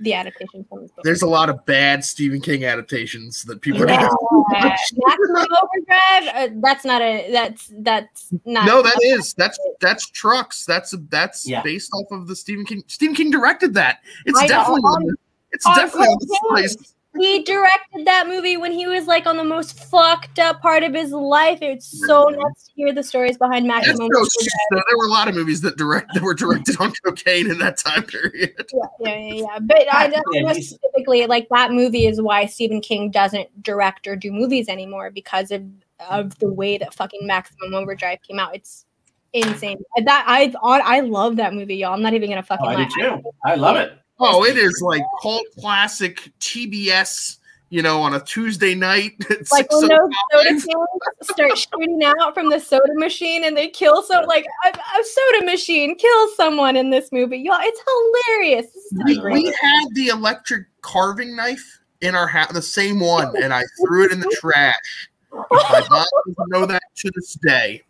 the 0.00 0.14
adaptation 0.14 0.64
from 0.68 0.82
his 0.82 0.90
book. 0.92 1.04
There's 1.04 1.22
a 1.22 1.26
lot 1.28 1.48
of 1.50 1.64
bad 1.66 2.04
Stephen 2.04 2.40
King 2.40 2.64
adaptations 2.64 3.42
that 3.44 3.60
people 3.60 3.86
Yeah. 3.86 4.04
are 4.06 4.08
going 4.08 4.44
Maximum 4.50 5.46
Overdrive. 5.62 6.34
Uh, 6.34 6.48
that's 6.62 6.84
not 6.84 7.02
a. 7.02 7.30
That's 7.32 7.70
that's 7.78 8.28
not. 8.44 8.66
No, 8.66 8.82
that 8.82 8.98
is 9.02 9.34
that's 9.34 9.58
that's 9.80 10.08
trucks. 10.10 10.64
That's 10.64 10.94
that's 11.10 11.46
Yeah. 11.48 11.62
based 11.62 11.90
off 11.94 12.06
of 12.10 12.26
the 12.26 12.36
Stephen 12.36 12.64
King. 12.64 12.82
Stephen 12.86 13.14
King 13.14 13.30
directed 13.30 13.74
that. 13.74 13.98
It's 14.26 14.38
I 14.38 14.46
definitely 14.46 14.80
on 14.82 15.02
On- 15.08 15.14
it's 15.50 15.64
on 15.66 15.76
definitely 15.76 16.08
on 16.08 16.18
the 16.20 16.38
cocaine. 16.50 16.68
slice. 16.68 16.94
He 17.16 17.42
directed 17.42 18.06
that 18.06 18.28
movie 18.28 18.56
when 18.56 18.70
he 18.70 18.86
was 18.86 19.06
like 19.06 19.26
on 19.26 19.36
the 19.38 19.44
most 19.44 19.78
fucked 19.90 20.38
up 20.38 20.60
part 20.60 20.82
of 20.82 20.92
his 20.94 21.10
life. 21.10 21.58
It's 21.62 22.06
so 22.06 22.28
nuts 22.28 22.64
to 22.66 22.72
hear 22.76 22.92
the 22.92 23.02
stories 23.02 23.38
behind 23.38 23.68
That's 23.68 23.86
Maximum. 23.86 24.08
no 24.12 24.18
Overdrive. 24.20 24.84
There 24.88 24.98
were 24.98 25.06
a 25.06 25.10
lot 25.10 25.26
of 25.26 25.34
movies 25.34 25.60
that 25.62 25.76
direct 25.76 26.12
that 26.14 26.22
were 26.22 26.34
directed 26.34 26.76
on 26.80 26.92
cocaine 27.04 27.50
in 27.50 27.58
that 27.58 27.78
time 27.78 28.02
period. 28.04 28.52
Yeah, 28.72 28.84
yeah, 29.00 29.16
yeah, 29.16 29.34
yeah. 29.34 29.58
But 29.60 29.92
I 29.92 30.08
don't 30.08 30.24
know 30.42 30.52
specifically 30.52 31.26
like 31.26 31.48
that 31.50 31.72
movie 31.72 32.06
is 32.06 32.20
why 32.20 32.46
Stephen 32.46 32.80
King 32.80 33.10
doesn't 33.10 33.62
direct 33.62 34.06
or 34.06 34.14
do 34.14 34.30
movies 34.30 34.68
anymore 34.68 35.10
because 35.10 35.50
of 35.50 35.64
of 36.10 36.38
the 36.38 36.48
way 36.52 36.78
that 36.78 36.94
fucking 36.94 37.26
Maximum 37.26 37.74
Overdrive 37.74 38.18
came 38.22 38.38
out. 38.38 38.54
It's 38.54 38.84
insane. 39.32 39.78
That 40.04 40.24
I 40.28 40.54
I 40.62 41.00
love 41.00 41.36
that 41.36 41.54
movie, 41.54 41.76
y'all. 41.76 41.94
I'm 41.94 42.02
not 42.02 42.12
even 42.14 42.28
gonna 42.28 42.42
fucking 42.42 42.64
Oh, 42.66 42.68
I 42.68 42.74
lie. 42.74 42.84
do 42.84 42.90
too. 43.02 43.22
I 43.44 43.54
love 43.56 43.76
it. 43.76 43.98
Oh, 44.20 44.44
it 44.44 44.56
is 44.56 44.82
like 44.82 45.02
cult 45.22 45.44
classic 45.58 46.30
TBS. 46.40 47.36
You 47.70 47.82
know, 47.82 48.00
on 48.00 48.14
a 48.14 48.20
Tuesday 48.20 48.74
night. 48.74 49.12
At 49.30 49.50
Like 49.50 49.70
six 49.70 49.74
when 49.74 49.88
those 49.88 49.98
soda 50.32 50.56
o'clock. 50.56 50.88
start 51.22 51.58
shooting 51.58 52.02
out 52.02 52.32
from 52.32 52.48
the 52.48 52.58
soda 52.58 52.94
machine 52.94 53.44
and 53.44 53.54
they 53.54 53.68
kill 53.68 54.02
so 54.02 54.22
like 54.26 54.46
a, 54.64 54.68
a 54.70 55.04
soda 55.04 55.44
machine 55.44 55.94
kills 55.94 56.34
someone 56.34 56.76
in 56.76 56.88
this 56.88 57.12
movie, 57.12 57.36
y'all. 57.36 57.58
It's 57.60 57.78
hilarious. 57.86 58.66
We, 59.04 59.16
such 59.16 59.22
a 59.22 59.28
I 59.28 59.32
we 59.34 59.44
had 59.44 59.84
the 59.92 60.06
electric 60.08 60.64
carving 60.80 61.36
knife 61.36 61.80
in 62.00 62.14
our 62.14 62.26
house, 62.26 62.52
the 62.54 62.62
same 62.62 63.00
one, 63.00 63.34
and 63.42 63.52
I 63.52 63.64
threw 63.84 64.06
it 64.06 64.12
in 64.12 64.20
the 64.20 64.34
trash. 64.40 65.08
My 65.30 65.46
mom 65.90 66.06
doesn't 66.26 66.48
know 66.48 66.64
that 66.64 66.82
to 66.96 67.10
this 67.14 67.34
day. 67.34 67.82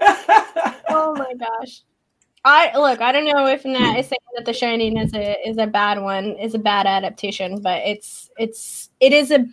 Oh 0.88 1.14
my 1.16 1.32
gosh. 1.34 1.82
I 2.44 2.76
look. 2.76 3.00
I 3.00 3.12
don't 3.12 3.24
know 3.24 3.46
if 3.46 3.64
Nat 3.64 3.98
is 3.98 4.08
saying 4.08 4.18
that 4.36 4.44
The 4.44 4.52
Shining 4.52 4.96
is 4.96 5.12
a 5.14 5.48
is 5.48 5.58
a 5.58 5.66
bad 5.66 6.00
one, 6.00 6.36
is 6.36 6.54
a 6.54 6.58
bad 6.58 6.86
adaptation, 6.86 7.60
but 7.60 7.82
it's 7.84 8.30
it's 8.36 8.90
it 9.00 9.12
is 9.12 9.30
a. 9.30 9.46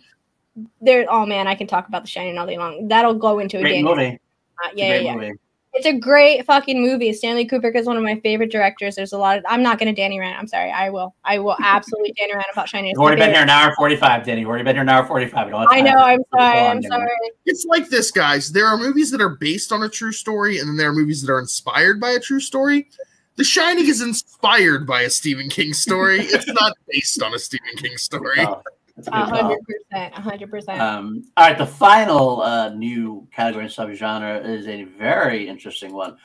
There. 0.80 1.06
Oh 1.08 1.24
man, 1.24 1.46
I 1.46 1.54
can 1.54 1.66
talk 1.68 1.86
about 1.86 2.02
The 2.02 2.08
Shining 2.08 2.36
all 2.36 2.46
day 2.46 2.58
long. 2.58 2.88
That'll 2.88 3.14
go 3.14 3.38
into 3.38 3.58
a 3.58 3.60
Great 3.62 3.74
game. 3.74 3.84
movie. 3.84 4.18
Uh, 4.62 4.68
yeah, 4.74 4.94
yeah, 4.94 5.00
yeah. 5.00 5.14
movie. 5.14 5.32
It's 5.72 5.86
a 5.86 5.96
great 5.96 6.44
fucking 6.46 6.82
movie. 6.82 7.12
Stanley 7.12 7.46
Kubrick 7.46 7.76
is 7.76 7.86
one 7.86 7.96
of 7.96 8.02
my 8.02 8.18
favorite 8.20 8.50
directors. 8.50 8.96
There's 8.96 9.12
a 9.12 9.18
lot 9.18 9.38
of. 9.38 9.44
I'm 9.48 9.62
not 9.62 9.78
gonna 9.78 9.94
Danny 9.94 10.18
rant. 10.18 10.36
I'm 10.38 10.48
sorry. 10.48 10.70
I 10.72 10.90
will. 10.90 11.14
I 11.24 11.38
will 11.38 11.56
absolutely 11.62 12.12
Danny 12.18 12.34
rant 12.34 12.46
about 12.52 12.68
Shining. 12.68 12.90
It's 12.90 12.96
You've 12.96 13.02
already 13.02 13.20
my 13.20 13.26
been 13.26 13.34
favorite. 13.34 13.50
here 13.50 13.56
an 13.56 13.68
hour 13.68 13.74
forty-five, 13.76 14.26
Danny. 14.26 14.40
You've 14.40 14.48
already 14.50 14.64
been 14.64 14.74
here 14.74 14.82
an 14.82 14.88
hour 14.88 15.06
forty-five. 15.06 15.46
We 15.46 15.52
don't 15.52 15.60
have 15.60 15.70
I 15.70 15.80
know. 15.80 15.96
I'm 15.96 16.22
sorry. 16.34 16.58
I'm 16.58 16.82
sorry. 16.82 17.08
It's 17.46 17.64
like 17.66 17.88
this, 17.88 18.10
guys. 18.10 18.50
There 18.50 18.66
are 18.66 18.76
movies 18.76 19.12
that 19.12 19.20
are 19.20 19.36
based 19.36 19.70
on 19.70 19.84
a 19.84 19.88
true 19.88 20.12
story, 20.12 20.58
and 20.58 20.68
then 20.68 20.76
there 20.76 20.90
are 20.90 20.94
movies 20.94 21.22
that 21.22 21.30
are 21.32 21.38
inspired 21.40 22.00
by 22.00 22.10
a 22.10 22.18
true 22.20 22.40
story. 22.40 22.88
The 23.36 23.44
Shining 23.44 23.86
is 23.86 24.02
inspired 24.02 24.86
by 24.86 25.02
a 25.02 25.10
Stephen 25.10 25.48
King 25.48 25.72
story. 25.72 26.18
it's 26.20 26.48
not 26.48 26.76
based 26.88 27.22
on 27.22 27.32
a 27.32 27.38
Stephen 27.38 27.76
King 27.76 27.96
story. 27.96 28.40
Oh, 28.40 28.60
that's 29.04 29.08
a 29.08 29.10
A 29.10 29.24
good 29.24 29.40
hundred 29.40 29.58
percent. 29.66 30.14
A 30.16 30.20
hundred 30.20 30.50
percent. 30.50 30.80
Um, 30.80 31.24
all 31.36 31.46
right, 31.48 31.58
the 31.58 31.66
final 31.66 32.42
uh, 32.42 32.70
new 32.70 33.26
category 33.34 33.64
and 33.64 33.72
subgenre 33.72 34.44
is 34.44 34.66
a 34.66 34.84
very 34.84 35.48
interesting 35.48 35.92
one: 35.92 36.16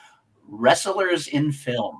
wrestlers 0.48 1.28
in 1.28 1.52
film. 1.52 1.98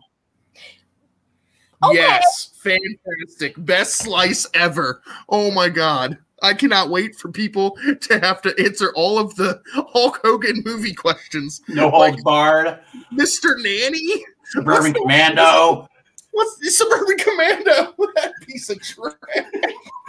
Okay. 1.84 1.96
Yes, 1.96 2.52
fantastic. 2.62 3.54
Best 3.58 3.96
slice 3.96 4.46
ever. 4.54 5.02
Oh 5.28 5.50
my 5.50 5.68
god. 5.68 6.18
I 6.42 6.52
cannot 6.52 6.90
wait 6.90 7.16
for 7.16 7.30
people 7.32 7.78
to 8.02 8.18
have 8.20 8.42
to 8.42 8.54
answer 8.62 8.92
all 8.94 9.18
of 9.18 9.34
the 9.36 9.60
Hulk 9.72 10.20
Hogan 10.22 10.62
movie 10.66 10.92
questions. 10.94 11.62
No 11.68 11.88
Like- 11.88 12.12
holds 12.12 12.22
barred. 12.24 12.78
Mr. 13.12 13.56
Nanny? 13.62 14.22
Suburban 14.44 14.92
the- 14.92 15.00
Commando. 15.00 15.88
What's 16.36 16.58
the 16.58 16.68
Suburban 16.70 17.16
Commando? 17.18 17.94
That 18.16 18.32
piece 18.46 18.68
of 18.68 18.78
trash. 18.82 19.14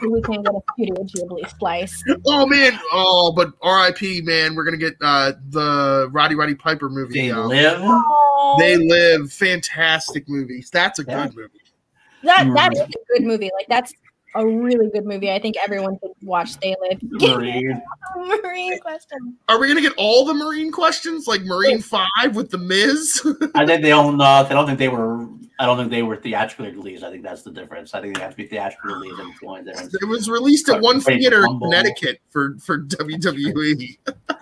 we 0.01 0.21
can 0.21 0.43
get 0.43 0.53
a 0.53 0.59
Studio 0.73 0.95
Ghibli 1.03 1.57
slice. 1.57 2.03
Oh 2.25 2.45
man. 2.45 2.77
Oh, 2.91 3.31
but 3.33 3.53
RIP, 3.63 4.25
man. 4.25 4.53
We're 4.55 4.65
gonna 4.65 4.75
get 4.75 4.95
uh 5.01 5.31
the 5.49 6.09
Roddy 6.11 6.35
Roddy 6.35 6.55
Piper 6.55 6.89
movie. 6.89 7.13
They 7.21 7.31
uh, 7.31 7.43
live. 7.45 7.81
They 8.59 8.75
live. 8.75 9.31
Fantastic 9.31 10.27
movies. 10.27 10.69
That's 10.69 10.99
a 10.99 11.05
Yeah. 11.07 11.27
good 11.27 11.35
movie. 11.37 11.49
That 12.23 12.53
that 12.55 12.73
is 12.73 12.79
a 12.81 12.87
good 13.13 13.23
movie. 13.25 13.49
Like 13.57 13.67
that's 13.69 13.93
a 14.37 14.45
really 14.45 14.89
good 14.89 15.05
movie. 15.05 15.31
I 15.31 15.39
think 15.39 15.55
everyone 15.57 15.97
should 16.01 16.11
watch 16.21 16.57
They 16.59 16.75
Live. 16.81 16.99
Marine. 17.03 17.81
Marine 18.15 18.79
question. 18.79 19.35
Are 19.49 19.59
we 19.59 19.67
gonna 19.67 19.81
get 19.81 19.93
all 19.97 20.25
the 20.25 20.33
Marine 20.33 20.71
questions, 20.71 21.27
like 21.27 21.41
Marine 21.41 21.81
Five 21.81 22.35
with 22.35 22.49
the 22.49 22.57
Miz? 22.57 23.21
I 23.55 23.65
think 23.65 23.81
they 23.81 23.89
don't 23.89 24.17
know. 24.17 24.23
I 24.23 24.47
don't 24.49 24.65
think 24.65 24.79
they 24.79 24.89
were. 24.89 25.27
I 25.59 25.65
don't 25.65 25.77
think 25.77 25.89
they 25.89 26.03
were 26.03 26.17
theatrically 26.17 26.71
released. 26.71 27.03
I 27.03 27.09
think 27.09 27.23
that's 27.23 27.41
the 27.41 27.51
difference. 27.51 27.95
I 27.95 28.01
think 28.01 28.15
they 28.15 28.21
have 28.21 28.31
to 28.31 28.37
be 28.37 28.45
theatrically 28.45 28.93
released 28.93 29.19
and 29.19 29.33
join 29.41 29.65
there. 29.65 29.75
it 29.75 30.07
was 30.07 30.29
released 30.29 30.69
at 30.69 30.81
one 30.81 31.01
theater 31.01 31.45
in 31.45 31.59
Connecticut 31.59 32.19
for 32.29 32.57
for. 32.59 32.77
WWE. 32.79 33.97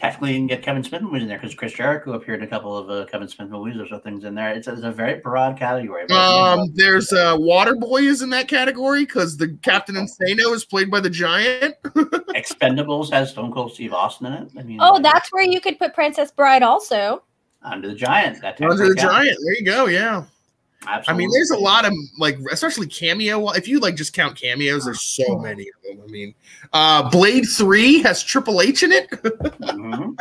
Technically, 0.00 0.32
you 0.32 0.38
can 0.38 0.46
get 0.46 0.62
Kevin 0.62 0.82
Smith 0.82 1.02
movies 1.02 1.22
in 1.22 1.28
there 1.28 1.36
because 1.38 1.54
Chris 1.54 1.74
Jericho 1.74 2.14
appeared 2.14 2.38
in 2.40 2.46
a 2.46 2.48
couple 2.48 2.74
of 2.74 2.88
uh, 2.88 3.04
Kevin 3.10 3.28
Smith 3.28 3.50
movies. 3.50 3.76
There's 3.76 3.92
other 3.92 4.00
things 4.00 4.24
in 4.24 4.34
there. 4.34 4.50
It's, 4.50 4.66
it's 4.66 4.82
a 4.82 4.90
very 4.90 5.20
broad 5.20 5.58
category. 5.58 6.04
but- 6.08 6.14
Um, 6.14 6.70
there's 6.74 7.12
uh, 7.12 7.36
Waterboy 7.36 8.04
is 8.04 8.22
in 8.22 8.30
that 8.30 8.48
category 8.48 9.04
because 9.04 9.36
the 9.36 9.58
Captain 9.62 9.96
Insano 9.96 10.54
is 10.54 10.64
played 10.64 10.90
by 10.90 11.00
the 11.00 11.10
Giant. 11.10 11.74
Expendables 12.34 13.10
has 13.12 13.30
Stone 13.30 13.52
Cold 13.52 13.74
Steve 13.74 13.92
Austin 13.92 14.28
in 14.28 14.32
it. 14.32 14.48
I 14.58 14.62
mean, 14.62 14.78
Oh, 14.80 14.94
like, 14.94 15.02
that's 15.02 15.30
where 15.32 15.44
you 15.44 15.60
could 15.60 15.78
put 15.78 15.92
Princess 15.92 16.30
Bride 16.30 16.62
also. 16.62 17.22
Under 17.62 17.88
the 17.88 17.94
Giant. 17.94 18.40
That 18.40 18.58
Under 18.62 18.76
the 18.88 18.94
counts. 18.94 19.02
Giant. 19.02 19.36
There 19.44 19.54
you 19.54 19.64
go. 19.66 19.86
Yeah. 19.86 20.24
I 20.86 21.12
mean, 21.12 21.30
there's 21.32 21.50
a 21.50 21.58
lot 21.58 21.84
of 21.84 21.92
like, 22.18 22.38
especially 22.50 22.86
cameo. 22.86 23.50
If 23.50 23.68
you 23.68 23.80
like 23.80 23.96
just 23.96 24.12
count 24.14 24.36
cameos, 24.36 24.84
there's 24.86 25.02
so 25.02 25.38
many 25.38 25.68
of 25.68 25.74
them. 25.98 26.04
I 26.06 26.10
mean, 26.10 26.34
uh, 26.72 27.10
Blade 27.10 27.44
Three 27.44 28.02
has 28.02 28.22
Triple 28.22 28.60
H 28.62 28.82
in 28.82 28.92
it. 28.92 29.10
Mhm. 29.60 30.18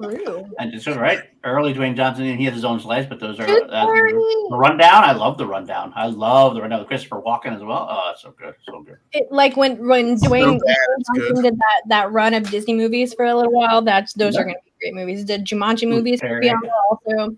True. 0.00 0.50
And 0.58 0.74
it's 0.74 0.88
all 0.88 0.98
right. 0.98 1.20
Early 1.44 1.72
Dwayne 1.72 1.94
Johnson, 1.94 2.24
and 2.24 2.38
he 2.38 2.44
has 2.46 2.54
his 2.54 2.64
own 2.64 2.80
slice, 2.80 3.06
but 3.06 3.20
those 3.20 3.38
are 3.38 3.46
Good 3.46 3.70
uh, 3.70 3.86
the 3.86 4.56
rundown. 4.56 5.04
I 5.04 5.12
love 5.12 5.38
the 5.38 5.46
rundown. 5.46 5.92
I 5.94 6.06
love 6.06 6.54
the 6.54 6.60
rundown 6.60 6.80
with 6.80 6.88
Christopher 6.88 7.20
Walken 7.20 7.54
as 7.54 7.62
well. 7.62 7.86
Oh, 7.88 8.10
it's 8.12 8.22
so 8.22 8.34
good, 8.36 8.54
so 8.68 8.82
good. 8.82 8.96
It, 9.12 9.30
like 9.30 9.56
when 9.56 9.86
when 9.86 10.16
Dwayne, 10.16 10.58
bad, 10.66 10.76
it's 10.98 11.10
Dwayne 11.10 11.14
good. 11.14 11.28
Johnson 11.28 11.42
did 11.44 11.58
that 11.58 11.82
that 11.86 12.10
run 12.12 12.34
of 12.34 12.50
Disney 12.50 12.74
movies 12.74 13.14
for 13.14 13.26
a 13.26 13.34
little 13.34 13.52
while. 13.52 13.80
That's 13.80 14.12
those 14.14 14.36
are 14.36 14.44
going 14.44 14.56
to 14.56 14.60
be 14.64 14.72
great 14.80 14.94
movies. 14.94 15.24
The 15.26 15.38
Jumanji 15.38 15.82
Luke 15.82 15.90
movies 15.98 16.20
Perry. 16.20 16.52
also? 16.90 17.36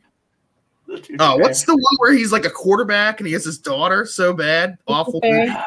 Oh, 1.18 1.36
what's 1.38 1.64
the 1.64 1.74
one 1.74 1.96
where 1.98 2.12
he's 2.12 2.32
like 2.32 2.44
a 2.44 2.50
quarterback 2.50 3.20
and 3.20 3.26
he 3.26 3.32
has 3.32 3.44
his 3.44 3.58
daughter? 3.58 4.06
So 4.06 4.32
bad, 4.32 4.76
awful. 4.86 5.20
Perry. 5.20 5.46
movie. 5.48 5.58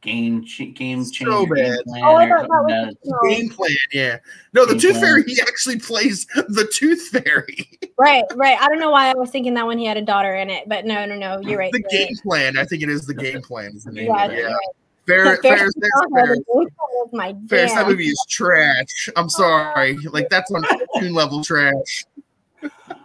game 0.00 0.44
game 0.74 1.04
So 1.04 1.12
changer, 1.12 1.54
bad. 1.54 1.64
game 1.64 1.76
plan, 1.86 2.02
Oh, 2.04 2.16
I 2.16 2.28
thought 2.28 2.42
that 2.42 2.48
was- 2.48 2.94
No. 3.04 3.18
Game 3.30 3.48
plan, 3.50 3.70
yeah. 3.92 4.18
No, 4.52 4.66
the 4.66 4.74
Tooth 4.74 4.92
plan. 4.94 5.02
Fairy, 5.04 5.24
he 5.26 5.40
actually 5.42 5.78
plays 5.78 6.26
the 6.34 6.68
Tooth 6.72 7.08
Fairy. 7.08 7.68
Right, 7.98 8.24
right. 8.34 8.58
I 8.60 8.66
don't 8.66 8.80
know 8.80 8.90
why 8.90 9.10
I 9.10 9.14
was 9.14 9.30
thinking 9.30 9.54
that 9.54 9.64
when 9.64 9.78
he 9.78 9.84
had 9.84 9.96
a 9.96 10.02
daughter 10.02 10.34
in 10.34 10.50
it, 10.50 10.68
but 10.68 10.84
no, 10.86 11.04
no, 11.06 11.14
no. 11.14 11.38
You're 11.40 11.58
right. 11.58 11.70
The 11.70 11.84
you're 11.90 12.06
game 12.06 12.16
plan, 12.24 12.58
I 12.58 12.64
think 12.64 12.82
it 12.82 12.88
is 12.88 13.06
the 13.06 13.14
game 13.14 13.40
plan. 13.46 13.72
Is 13.76 13.84
the 13.84 13.92
name 13.92 14.10
right. 14.10 14.28
of 14.30 14.36
Yeah, 14.36 14.38
it. 14.38 14.40
you're 14.40 14.48
Yeah. 14.48 14.54
right. 14.54 14.66
Fair, 15.06 15.24
Ferris 15.24 15.40
Ferris, 15.42 15.74
there's 15.76 15.92
Bueller, 16.10 16.14
Ferris. 16.14 16.38
the 16.38 16.44
game 16.54 16.54
plan 16.54 16.68
was 16.94 17.10
my 17.12 17.36
Ferris, 17.48 17.72
that 17.74 17.80
jam. 17.82 17.88
movie 17.90 18.06
is 18.06 18.26
trash. 18.28 19.08
I'm 19.14 19.28
sorry. 19.28 19.98
Like 20.10 20.30
that's 20.30 20.50
on 20.50 20.62
cartoon 20.62 21.12
level 21.12 21.44
trash. 21.44 22.04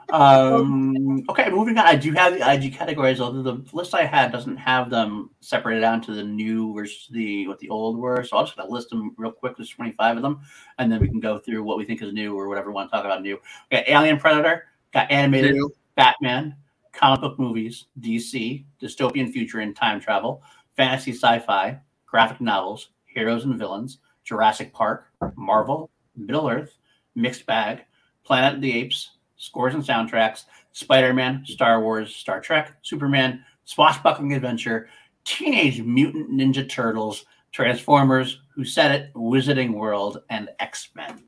Um, 0.10 1.24
okay, 1.30 1.50
moving 1.50 1.78
on. 1.78 1.86
I 1.86 1.96
do 1.96 2.12
have 2.14 2.34
the 2.34 2.52
IG 2.52 2.74
categories, 2.74 3.20
although 3.20 3.44
the 3.44 3.66
list 3.74 3.94
I 3.94 4.06
had 4.06 4.32
doesn't 4.32 4.58
have 4.58 4.90
them 4.90 5.32
separated 5.42 5.82
down 5.82 6.02
to 6.04 6.14
the 6.14 6.24
new 6.24 6.74
versus 6.74 7.08
the 7.12 7.48
what 7.48 7.60
the 7.60 7.70
old 7.70 7.98
were. 7.98 8.24
So 8.24 8.38
I'll 8.38 8.46
just 8.46 8.58
gonna 8.58 8.70
list 8.70 8.90
them 8.90 9.14
real 9.18 9.32
quick. 9.32 9.58
There's 9.58 9.70
25 9.70 10.18
of 10.18 10.24
them, 10.24 10.42
and 10.80 10.92
then 10.92 11.00
we 11.00 11.08
can 11.08 11.20
go 11.20 11.38
through 11.38 11.64
what 11.64 11.78
we 11.78 11.86
think 11.86 12.02
is 12.02 12.14
new 12.14 12.36
or 12.36 12.48
whatever 12.48 12.70
we 12.70 12.76
want 12.76 12.90
to 12.90 12.96
talk 12.96 13.06
about 13.06 13.22
new. 13.22 13.40
Okay, 13.72 13.84
Alien 13.88 14.18
Predator, 14.18 14.66
got 14.94 15.12
animated, 15.12 15.56
New. 15.56 15.72
Batman, 15.96 16.56
comic 16.94 17.22
book 17.22 17.40
movies, 17.40 17.86
DC, 18.00 18.66
dystopian 18.82 19.32
future 19.32 19.60
and 19.60 19.76
time 19.76 20.00
travel, 20.00 20.42
fantasy 20.76 21.12
sci-fi, 21.12 21.80
graphic 22.06 22.40
novels, 22.42 22.90
heroes 23.06 23.46
and 23.46 23.58
villains, 23.58 24.00
Jurassic 24.24 24.74
Park, 24.74 25.08
Marvel, 25.36 25.90
Middle 26.16 26.50
Earth, 26.50 26.78
Mixed 27.16 27.46
Bag, 27.46 27.86
Planet 28.24 28.56
of 28.56 28.62
the 28.62 28.74
Apes, 28.74 29.12
scores 29.38 29.74
and 29.74 29.84
soundtracks, 29.84 30.44
Spider-Man, 30.74 31.44
Star 31.46 31.82
Wars, 31.82 32.16
Star 32.16 32.42
Trek, 32.42 32.74
Superman, 32.82 33.44
Swashbuckling 33.66 34.34
Adventure, 34.34 34.90
Teenage 35.24 35.82
Mutant 35.82 36.30
Ninja 36.32 36.68
Turtles, 36.68 37.26
Transformers, 37.52 38.42
Who 38.56 38.64
Said 38.66 38.92
It, 38.92 39.14
Wizarding 39.14 39.74
World, 39.74 40.22
and 40.30 40.50
X-Men. 40.60 41.24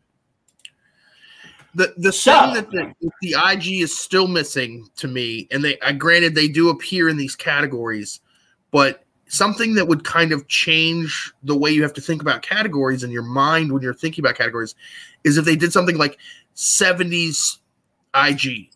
The 1.76 1.94
the 1.98 2.12
So- 2.12 2.32
thing 2.42 2.54
that 2.56 2.72
the, 2.72 3.12
the 3.22 3.36
IG 3.38 3.82
is 3.82 3.98
still 3.98 4.28
missing 4.28 4.90
to 4.98 5.08
me, 5.08 5.48
and 5.52 5.64
they 5.64 5.78
I 5.82 5.92
granted 5.92 6.34
they 6.34 6.48
do 6.48 6.70
appear 6.70 7.10
in 7.10 7.18
these 7.18 7.36
categories, 7.36 8.22
but 8.72 9.06
something 9.28 9.76
that 9.76 9.88
would 9.88 10.04
kind 10.04 10.32
of 10.32 10.48
change 10.48 11.32
the 11.44 11.56
way 11.56 11.70
you 11.70 11.84
have 11.84 11.94
to 11.94 12.02
think 12.02 12.22
about 12.24 12.42
categories 12.42 13.04
in 13.04 13.12
your 13.12 13.22
mind 13.24 13.72
when 13.72 13.84
you're 13.84 13.94
thinking 13.94 14.24
about 14.26 14.36
categories 14.36 14.74
is 15.24 15.38
if 15.38 15.46
they 15.46 15.56
did 15.56 15.72
something 15.72 15.98
like 15.98 16.18
70s 16.56 17.59
IG, 18.16 18.70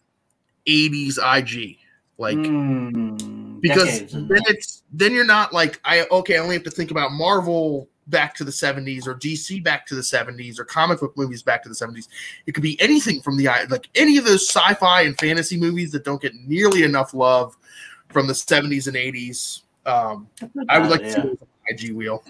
80s 0.67 1.17
IG. 1.17 1.77
Like 2.17 2.37
Hmm, 2.37 3.59
because 3.59 4.11
then 4.11 4.27
it? 4.29 4.43
it's 4.47 4.83
then 4.91 5.13
you're 5.13 5.25
not 5.25 5.51
like 5.53 5.79
I 5.83 6.05
okay, 6.11 6.35
I 6.37 6.39
only 6.39 6.55
have 6.55 6.63
to 6.63 6.71
think 6.71 6.91
about 6.91 7.11
Marvel 7.11 7.89
back 8.07 8.35
to 8.35 8.43
the 8.43 8.51
70s 8.51 9.07
or 9.07 9.15
DC 9.15 9.63
back 9.63 9.85
to 9.87 9.95
the 9.95 10.01
70s 10.01 10.59
or 10.59 10.65
comic 10.65 10.99
book 10.99 11.17
movies 11.17 11.41
back 11.41 11.63
to 11.63 11.69
the 11.69 11.75
70s. 11.75 12.07
It 12.45 12.51
could 12.51 12.63
be 12.63 12.79
anything 12.81 13.21
from 13.21 13.37
the 13.37 13.47
like 13.69 13.89
any 13.95 14.17
of 14.17 14.25
those 14.25 14.47
sci-fi 14.47 15.01
and 15.01 15.17
fantasy 15.17 15.57
movies 15.57 15.91
that 15.91 16.03
don't 16.03 16.21
get 16.21 16.35
nearly 16.35 16.83
enough 16.83 17.13
love 17.13 17.55
from 18.09 18.27
the 18.27 18.33
70s 18.33 18.87
and 18.87 18.95
80s. 18.95 19.61
Um, 19.85 20.27
I 20.69 20.79
would 20.79 20.89
like 20.89 21.01
to 21.01 21.11
see 21.11 21.17
Yeah. 21.17 21.33
IG 21.69 21.93
wheel. 21.93 22.23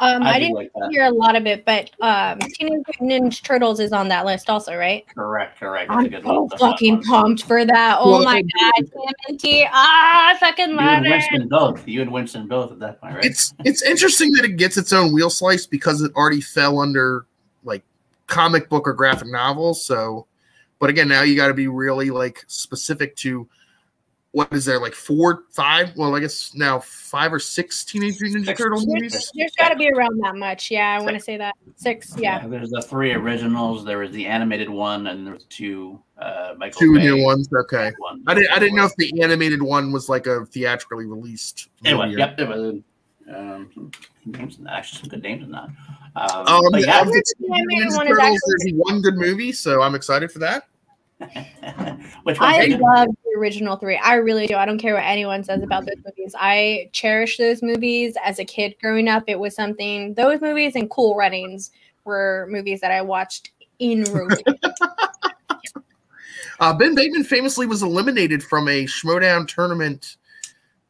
Um, 0.00 0.22
I 0.22 0.34
I, 0.34 0.38
didn't 0.38 0.54
like 0.54 0.70
hear 0.90 1.04
a 1.04 1.10
lot 1.10 1.34
of 1.36 1.46
it, 1.46 1.64
but 1.64 1.90
um, 2.00 2.38
Teenage 2.38 2.84
Ninja 3.00 3.42
Turtles 3.42 3.80
is 3.80 3.92
on 3.92 4.08
that 4.08 4.24
list 4.24 4.48
also, 4.48 4.76
right? 4.76 5.04
Correct, 5.14 5.58
correct. 5.58 5.88
That's 5.90 5.98
a 6.00 6.04
I'm 6.04 6.08
good 6.10 6.22
so 6.22 6.40
one. 6.42 6.58
Fucking 6.58 6.94
one. 6.96 7.02
pumped 7.04 7.42
for 7.44 7.64
that. 7.64 7.98
Oh 8.00 8.10
Well, 8.12 8.24
my 8.24 8.42
god, 8.42 8.90
TMNT. 9.30 9.68
Ah, 9.72 10.30
I 10.30 10.38
fucking 10.38 10.70
You 10.70 10.78
and. 10.78 11.04
Winston 11.08 11.48
both. 11.48 11.86
You 11.88 12.02
and 12.02 12.12
Winston 12.12 12.46
both 12.46 12.72
at 12.72 12.78
that 12.78 13.00
point, 13.00 13.16
right? 13.16 13.24
It's 13.24 13.54
it's 13.64 13.82
interesting 13.82 14.32
that 14.32 14.44
it 14.44 14.56
gets 14.56 14.76
its 14.76 14.92
own 14.92 15.12
wheel 15.12 15.30
slice 15.30 15.66
because 15.66 16.02
it 16.02 16.12
already 16.14 16.40
fell 16.40 16.78
under 16.80 17.26
like 17.64 17.82
comic 18.26 18.68
book 18.68 18.86
or 18.86 18.92
graphic 18.92 19.28
novels. 19.28 19.84
So, 19.84 20.26
but 20.78 20.90
again, 20.90 21.08
now 21.08 21.22
you 21.22 21.34
got 21.36 21.48
to 21.48 21.54
be 21.54 21.66
really 21.68 22.10
like 22.10 22.44
specific 22.46 23.16
to 23.16 23.48
what 24.32 24.52
is 24.52 24.64
there 24.64 24.78
like 24.78 24.94
four, 24.94 25.44
five? 25.50 25.96
Well, 25.96 26.14
I 26.14 26.20
guess 26.20 26.54
now 26.54 26.80
five 26.80 27.32
or 27.32 27.38
six 27.38 27.84
Teenage 27.84 28.20
Mutant 28.20 28.42
Ninja 28.44 28.48
Six. 28.48 28.60
Turtle 28.60 28.86
movies. 28.86 29.30
There's 29.34 29.54
got 29.56 29.70
to 29.70 29.76
be 29.76 29.88
around 29.90 30.20
that 30.22 30.36
much. 30.36 30.70
Yeah, 30.70 30.98
I 31.00 31.02
want 31.02 31.14
to 31.14 31.20
say 31.20 31.36
that. 31.38 31.54
Six. 31.76 32.14
Yeah. 32.18 32.46
There's 32.46 32.70
the 32.70 32.82
three 32.82 33.12
originals. 33.12 33.84
There 33.84 33.98
was 33.98 34.10
the 34.10 34.26
animated 34.26 34.68
one, 34.68 35.06
and 35.06 35.26
there 35.26 35.34
was 35.34 35.44
two 35.44 35.98
uh, 36.18 36.54
Michael 36.58 36.78
Two 36.80 36.94
Bay 36.94 37.00
new 37.04 37.22
ones. 37.24 37.48
Okay, 37.52 37.90
ones. 37.98 38.22
I 38.26 38.34
didn't 38.34 38.50
I 38.52 38.58
didn't 38.58 38.76
know 38.76 38.84
if 38.84 38.94
the 38.96 39.22
animated 39.22 39.62
one 39.62 39.92
was 39.92 40.08
like 40.08 40.26
a 40.26 40.44
theatrically 40.46 41.06
released. 41.06 41.68
It 41.84 41.94
was. 41.94 42.08
movie 42.08 42.18
Yep. 42.18 42.38
It 42.40 42.48
was. 42.48 42.74
Um, 43.34 43.70
some 44.22 44.32
names 44.32 44.56
in 44.58 44.64
that. 44.64 44.72
Actually, 44.74 45.00
some 45.00 45.08
good 45.10 45.22
names 45.22 45.44
in 45.44 45.50
that. 45.52 45.68
Um, 46.16 46.46
Um, 46.46 46.62
yeah. 46.74 47.02
of 47.02 47.08
the 47.08 47.22
The 47.40 47.54
animated 47.54 47.88
Ninja 47.88 47.96
one 47.96 48.08
is 48.08 48.18
actually- 48.18 48.38
there's 48.46 48.72
one 48.74 49.02
good 49.02 49.16
movie, 49.16 49.52
so 49.52 49.82
I'm 49.82 49.94
excited 49.94 50.32
for 50.32 50.38
that. 50.38 50.64
Which? 52.22 52.36
I 52.40 52.66
love 52.66 53.08
the 53.24 53.38
original 53.38 53.76
three. 53.76 53.96
I 53.96 54.14
really 54.14 54.46
do. 54.46 54.54
I 54.54 54.64
don't 54.64 54.78
care 54.78 54.94
what 54.94 55.04
anyone 55.04 55.42
says 55.42 55.62
about 55.62 55.84
those 55.86 55.96
movies. 56.04 56.34
I 56.38 56.90
cherish 56.92 57.38
those 57.38 57.62
movies 57.62 58.16
as 58.24 58.38
a 58.38 58.44
kid 58.44 58.76
growing 58.80 59.08
up. 59.08 59.24
It 59.26 59.38
was 59.38 59.54
something, 59.54 60.14
those 60.14 60.40
movies 60.40 60.76
and 60.76 60.88
Cool 60.90 61.16
Runnings 61.16 61.70
were 62.04 62.46
movies 62.50 62.80
that 62.80 62.92
I 62.92 63.02
watched 63.02 63.50
in 63.78 64.04
rotation. 64.04 64.58
Uh, 66.60 66.72
ben 66.72 66.94
Bateman 66.94 67.22
famously 67.22 67.66
was 67.66 67.82
eliminated 67.82 68.42
from 68.42 68.66
a 68.68 68.84
Schmoedown 68.84 69.46
tournament, 69.46 70.16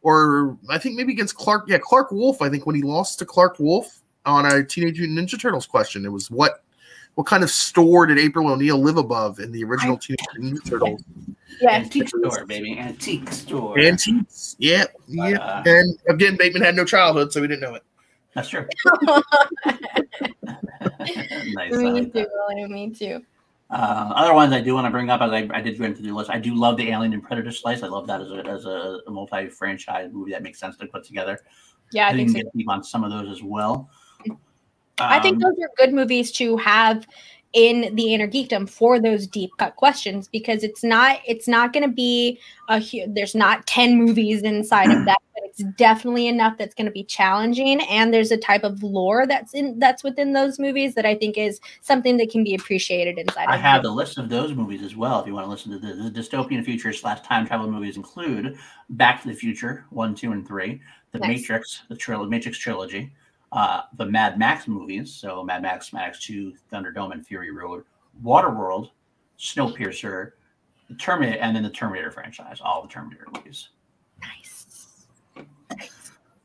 or 0.01 0.57
I 0.71 0.79
think 0.79 0.97
maybe 0.97 1.13
against 1.13 1.35
Clark. 1.35 1.65
Yeah, 1.69 1.79
Clark 1.79 2.11
Wolf. 2.11 2.41
I 2.41 2.49
think 2.49 2.65
when 2.65 2.75
he 2.75 2.81
lost 2.81 3.19
to 3.19 3.27
Clark 3.27 3.59
Wolf 3.59 4.01
on 4.25 4.47
a 4.47 4.65
Teenage 4.65 4.99
Mutant 4.99 5.19
Ninja 5.19 5.39
Turtles 5.39 5.67
question, 5.67 6.07
it 6.07 6.09
was 6.09 6.31
what 6.31 6.65
what 7.19 7.27
kind 7.27 7.43
of 7.43 7.51
store 7.51 8.07
did 8.07 8.17
April 8.17 8.49
O'Neil 8.49 8.79
live 8.79 8.97
above 8.97 9.41
in 9.41 9.51
the 9.51 9.65
original 9.65 9.99
Teenage 9.99 10.21
Mutant 10.37 10.63
Ninja 10.65 10.71
Turtles? 10.71 11.03
yeah. 11.61 11.71
Antique 11.73 12.09
store, 12.09 12.45
baby. 12.47 12.79
Antique 12.79 13.29
store. 13.33 13.77
Antiques. 13.77 14.55
Yeah, 14.61 14.85
yeah. 15.09 15.37
Uh, 15.39 15.63
And 15.67 15.99
again, 16.09 16.37
Bateman 16.37 16.63
had 16.63 16.77
no 16.77 16.85
childhood, 16.85 17.33
so 17.33 17.41
we 17.41 17.49
didn't 17.49 17.63
know 17.63 17.75
it. 17.75 17.83
that's 18.35 18.51
true. 18.51 18.69
nice. 19.67 19.83
I 21.73 21.77
me 21.77 21.91
like 21.91 22.13
too. 22.13 22.15
that. 22.25 22.69
Me 22.71 22.91
too. 22.91 23.21
Uh, 23.69 24.13
other 24.15 24.33
ones 24.33 24.53
I 24.53 24.61
do 24.61 24.75
want 24.75 24.87
to 24.87 24.91
bring 24.93 25.11
up, 25.11 25.21
as 25.21 25.33
I, 25.33 25.49
I 25.53 25.61
did 25.61 25.77
go 25.77 25.87
into 25.87 26.03
the 26.03 26.13
list, 26.13 26.31
I 26.31 26.39
do 26.39 26.55
love 26.55 26.77
the 26.77 26.89
Alien 26.89 27.15
and 27.15 27.23
Predator 27.23 27.51
slice. 27.51 27.83
I 27.83 27.89
love 27.89 28.07
that 28.07 28.21
as 28.21 28.31
a, 28.31 28.47
as 28.47 28.65
a, 28.65 29.01
a 29.09 29.11
multi-franchise 29.11 30.13
movie 30.13 30.31
that 30.31 30.45
makes 30.45 30.61
sense 30.61 30.77
to 30.77 30.87
put 30.87 31.03
together. 31.03 31.41
Yeah, 31.91 32.07
I 32.07 32.11
I 32.11 32.15
think 32.15 32.29
think 32.31 32.39
so. 32.39 32.43
get 32.45 32.57
deep 32.57 32.69
on 32.71 32.85
some 32.85 33.03
of 33.03 33.11
those 33.11 33.29
as 33.29 33.43
well. 33.43 33.91
I 35.01 35.21
think 35.21 35.37
Um, 35.37 35.41
those 35.41 35.65
are 35.65 35.71
good 35.77 35.95
movies 35.95 36.33
to 36.33 36.57
have 36.59 37.07
in 37.55 37.95
the 37.95 38.13
inner 38.13 38.29
geekdom 38.29 38.69
for 38.69 39.01
those 39.01 39.27
deep 39.27 39.51
cut 39.59 39.75
questions 39.77 40.29
because 40.29 40.63
it's 40.63 40.85
not 40.85 41.19
it's 41.27 41.49
not 41.49 41.73
going 41.73 41.83
to 41.83 41.95
be 41.95 42.39
a 42.69 43.07
there's 43.09 43.35
not 43.35 43.67
10 43.67 43.97
movies 43.97 44.43
inside 44.43 44.91
of 44.91 45.05
that 45.07 45.17
but 45.35 45.43
it's 45.45 45.65
definitely 45.77 46.27
enough 46.27 46.59
that's 46.59 46.75
going 46.75 46.85
to 46.85 46.93
be 46.93 47.03
challenging 47.03 47.81
and 47.89 48.13
there's 48.13 48.31
a 48.31 48.37
type 48.37 48.65
of 48.65 48.83
lore 48.83 49.27
that's 49.27 49.55
in 49.55 49.79
that's 49.79 50.05
within 50.05 50.35
those 50.35 50.59
movies 50.59 50.95
that 50.95 51.07
I 51.07 51.15
think 51.15 51.39
is 51.39 51.59
something 51.81 52.19
that 52.19 52.31
can 52.31 52.45
be 52.45 52.55
appreciated 52.55 53.19
inside 53.19 53.47
I 53.49 53.57
have 53.57 53.83
the 53.83 53.91
list 53.91 54.19
of 54.19 54.29
those 54.29 54.53
movies 54.53 54.83
as 54.83 54.95
well. 54.95 55.21
If 55.21 55.27
you 55.27 55.33
want 55.33 55.47
to 55.47 55.51
listen 55.51 55.73
to 55.73 55.79
the, 55.79 56.11
the 56.11 56.11
dystopian 56.11 56.63
future 56.63 56.93
slash 56.93 57.23
time 57.23 57.47
travel 57.47 57.71
movies, 57.71 57.97
include 57.97 58.59
Back 58.91 59.23
to 59.23 59.29
the 59.29 59.35
Future 59.35 59.87
one, 59.89 60.15
two, 60.15 60.33
and 60.33 60.47
three, 60.47 60.83
The 61.13 61.19
Nice. 61.19 61.29
Matrix, 61.29 61.83
the 61.89 61.97
trilogy, 61.97 62.29
Matrix 62.29 62.59
trilogy, 62.59 63.11
uh, 63.53 63.83
the 63.97 64.07
Mad 64.07 64.39
Max 64.39 64.69
movies, 64.69 65.15
so 65.15 65.43
Mad 65.43 65.63
Max, 65.63 65.93
Mad 65.93 66.07
Max 66.07 66.25
Two, 66.25 66.53
Thunderdome, 66.73 67.13
and 67.13 67.27
Fury 67.27 67.51
Road, 67.51 67.85
Waterworld, 68.23 68.91
Snowpiercer, 69.39 70.33
the 70.89 70.95
Terminator, 70.97 71.39
and 71.39 71.55
then 71.55 71.63
the 71.63 71.71
Terminator 71.71 72.11
franchise, 72.11 72.61
all 72.63 72.83
the 72.83 72.89
Terminator 72.89 73.27
movies. 73.35 73.71
nice. 74.21 75.07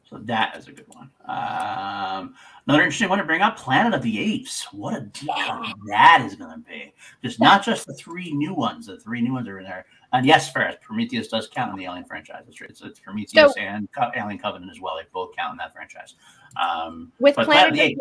So 0.09 0.19
that 0.25 0.55
is 0.55 0.67
a 0.67 0.71
good 0.71 0.85
one. 0.89 1.09
Um, 1.25 2.35
another 2.67 2.84
interesting 2.84 3.09
one 3.09 3.17
to 3.17 3.23
bring 3.23 3.41
up: 3.41 3.57
Planet 3.57 3.95
of 3.95 4.03
the 4.03 4.19
Apes. 4.19 4.71
What 4.71 4.95
a 4.95 5.01
deep 5.01 5.30
cut 5.30 5.75
that 5.88 6.23
is 6.23 6.35
going 6.35 6.51
to 6.51 6.59
be. 6.59 6.93
Just 7.23 7.39
not 7.39 7.65
just 7.65 7.88
the 7.88 7.95
three 7.95 8.31
new 8.31 8.53
ones. 8.53 8.85
The 8.85 8.99
three 8.99 9.21
new 9.21 9.34
ones 9.34 9.47
are 9.47 9.57
in 9.57 9.65
there. 9.65 9.85
And 10.14 10.26
yes, 10.26 10.52
first 10.52 10.80
Prometheus 10.81 11.27
does 11.27 11.48
count 11.48 11.72
in 11.72 11.77
the 11.77 11.85
Alien 11.85 12.06
franchise. 12.06 12.44
It's, 12.48 12.61
it's, 12.61 12.81
it's 12.81 12.99
Prometheus 12.99 13.53
So- 13.53 13.60
and 13.60 13.91
Co- 13.91 14.11
Alien 14.15 14.40
Covenant 14.40 14.72
as 14.72 14.80
well. 14.80 14.95
They 14.95 15.03
both 15.11 15.35
count 15.35 15.52
in 15.53 15.57
that 15.57 15.73
franchise. 15.73 16.14
Um, 16.61 17.11
With 17.19 17.35
Planet 17.35 17.49
of 17.69 17.73
Planet 17.73 17.73
the 17.73 17.81
of 17.84 17.98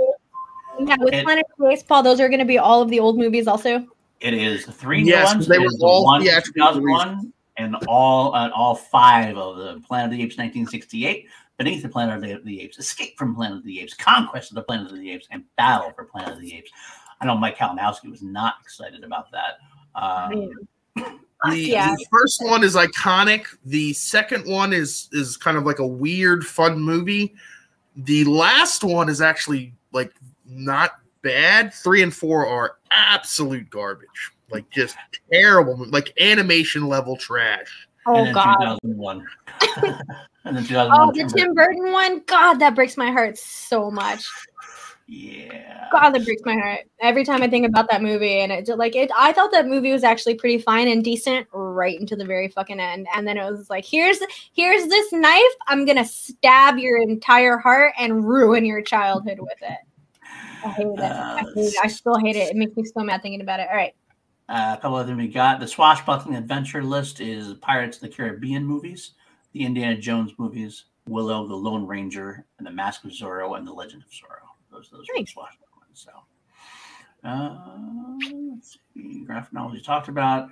the 0.79 0.91
yeah, 0.91 0.97
with 1.01 1.15
It- 1.15 1.25
Planet 1.25 1.45
of 1.51 1.65
the 1.65 1.71
Apes, 1.73 1.83
Paul, 1.83 2.03
those 2.03 2.21
are 2.21 2.29
going 2.29 2.39
to 2.39 2.45
be 2.45 2.59
all 2.59 2.81
of 2.83 2.89
the 2.91 3.01
old 3.01 3.19
movies 3.19 3.47
also. 3.49 3.87
It 4.21 4.35
is 4.35 4.67
the 4.67 4.73
three 4.73 5.03
Yes, 5.03 5.31
new 5.31 5.37
ones. 5.39 5.49
they 5.49 5.57
It 5.57 5.61
were 5.61 5.67
is 5.67 5.79
the 5.79 5.85
all 5.87 6.05
one 6.05 6.23
theatrically 6.23 6.61
2001 6.61 7.33
and 7.57 7.77
all 7.89 8.35
uh, 8.35 8.51
all 8.55 8.75
five 8.75 9.37
of 9.37 9.57
the 9.57 9.81
Planet 9.87 10.07
of 10.07 10.11
the 10.13 10.23
Apes 10.23 10.37
1968, 10.39 11.27
Beneath 11.59 11.83
the 11.83 11.89
Planet 11.89 12.17
of 12.17 12.23
the, 12.23 12.41
the 12.45 12.61
Apes, 12.61 12.79
Escape 12.79 13.19
from 13.19 13.35
Planet 13.35 13.59
of 13.59 13.65
the 13.65 13.81
Apes, 13.81 13.95
Conquest 13.95 14.51
of 14.51 14.55
the 14.55 14.63
Planet 14.63 14.93
of 14.93 14.99
the 14.99 15.11
Apes, 15.11 15.27
and 15.31 15.45
Battle 15.57 15.93
for 15.97 16.05
Planet 16.05 16.35
of 16.35 16.41
the 16.41 16.55
Apes. 16.55 16.71
I 17.21 17.27
know 17.27 17.37
Mike 17.37 17.57
Kalinowski 17.59 18.11
was 18.11 18.23
not 18.23 18.55
excited 18.63 19.03
about 19.05 19.27
that. 19.33 19.59
Um, 20.01 20.51
The, 21.51 21.57
Yeah. 21.59 21.91
the 21.97 22.07
first 22.11 22.41
one 22.45 22.63
is 22.65 22.77
iconic. 22.77 23.47
The 23.65 23.93
second 23.95 24.47
one 24.47 24.73
is 24.73 25.09
is 25.13 25.37
kind 25.37 25.57
of 25.57 25.65
like 25.65 25.79
a 25.81 25.87
weird, 25.87 26.47
fun 26.47 26.79
movie. 26.81 27.35
the 27.97 28.25
last 28.25 28.83
one 28.85 29.09
is 29.11 29.21
actually 29.21 29.75
like 29.93 30.13
not 30.47 30.93
bad. 31.23 31.75
Three 31.75 32.03
and 32.03 32.15
four 32.15 32.47
are 32.47 32.77
absolute 32.91 33.69
garbage, 33.71 34.33
like 34.51 34.69
just 34.71 34.97
terrible, 35.33 35.85
like 35.91 36.13
animation 36.21 36.87
level 36.89 37.17
trash. 37.17 37.89
Oh 38.07 38.33
god. 38.33 38.79
2001. 38.83 39.27
and 40.45 40.57
then 40.57 40.65
2001. 40.65 40.91
Oh, 41.01 41.13
the 41.13 41.33
Tim 41.37 41.55
Burton 41.55 41.93
one. 41.93 42.23
God, 42.27 42.55
that 42.55 42.75
breaks 42.75 42.97
my 42.97 43.11
heart 43.11 43.37
so 43.39 43.91
much. 43.91 44.25
Yeah. 45.15 45.89
God, 45.93 46.11
that 46.11 46.25
breaks 46.25 46.41
my 46.47 46.55
heart 46.55 46.81
every 47.03 47.23
time 47.23 47.43
I 47.43 47.49
think 47.49 47.67
about 47.67 47.91
that 47.91 48.01
movie. 48.01 48.41
And 48.41 48.51
it 48.51 48.65
just 48.65 48.79
like 48.79 48.97
it. 48.97 49.11
I 49.15 49.35
thought 49.35 49.53
that 49.53 49.67
movie 49.67 49.93
was 49.93 50.05
actually 50.05 50.37
pretty 50.37 50.57
fine 50.57 50.89
and 50.89 51.05
decent 51.05 51.47
right 51.53 52.01
into 52.01 52.17
the 52.17 52.25
very 52.25 52.49
fucking 52.49 52.81
end. 52.81 53.07
And 53.15 53.29
then 53.29 53.37
it 53.37 53.45
was 53.45 53.69
like, 53.69 53.85
here's 53.85 54.21
here's 54.55 54.89
this 54.89 55.13
knife. 55.13 55.53
I'm 55.69 55.85
gonna 55.85 56.07
stab 56.07 56.79
your 56.79 56.97
entire 57.03 57.59
heart 57.59 57.93
and 57.99 58.27
ruin 58.27 58.65
your 58.65 58.81
childhood 58.81 59.39
with 59.39 59.61
it. 59.61 59.79
I 60.65 60.69
hate 60.71 60.87
it. 60.87 60.99
Uh, 60.99 61.37
I, 61.37 61.45
hate 61.55 61.67
it. 61.67 61.75
I 61.85 61.89
still 61.89 62.17
hate 62.17 62.37
it. 62.37 62.49
It 62.49 62.57
makes 62.57 62.75
me 62.75 62.85
so 62.85 63.05
mad 63.05 63.21
thinking 63.21 63.43
about 63.43 63.61
it. 63.61 63.69
All 63.69 63.77
right. 63.77 63.95
Uh, 64.49 64.77
a 64.79 64.81
couple 64.81 64.99
of 64.99 65.07
them 65.07 65.19
we 65.19 65.29
got. 65.29 65.61
The 65.61 65.69
swashbuckling 65.69 66.37
adventure 66.37 66.83
list 66.83 67.21
is 67.21 67.53
Pirates 67.55 67.99
of 67.99 68.03
the 68.03 68.09
Caribbean 68.09 68.65
movies, 68.65 69.11
the 69.53 69.65
Indiana 69.65 69.99
Jones 69.99 70.33
movies, 70.39 70.85
Willow, 71.07 71.47
the 71.47 71.55
Lone 71.55 71.87
Ranger, 71.87 72.47
and 72.57 72.67
the 72.67 72.71
Mask 72.71 73.05
of 73.05 73.11
Zorro, 73.11 73.59
and 73.59 73.67
the 73.67 73.73
Legend 73.73 74.05
of 74.05 74.11
Zorro. 74.11 74.52
Those 74.73 74.89
those 74.91 75.07
nice. 75.15 75.31
swashbuckling 75.31 75.83
ones. 75.87 76.07
So, 76.07 77.29
uh, 77.29 78.55
let's 78.55 78.79
see. 78.95 79.25
Graphic 79.25 79.53
novels 79.53 79.75
you 79.75 79.83
talked 79.83 80.09
about. 80.09 80.49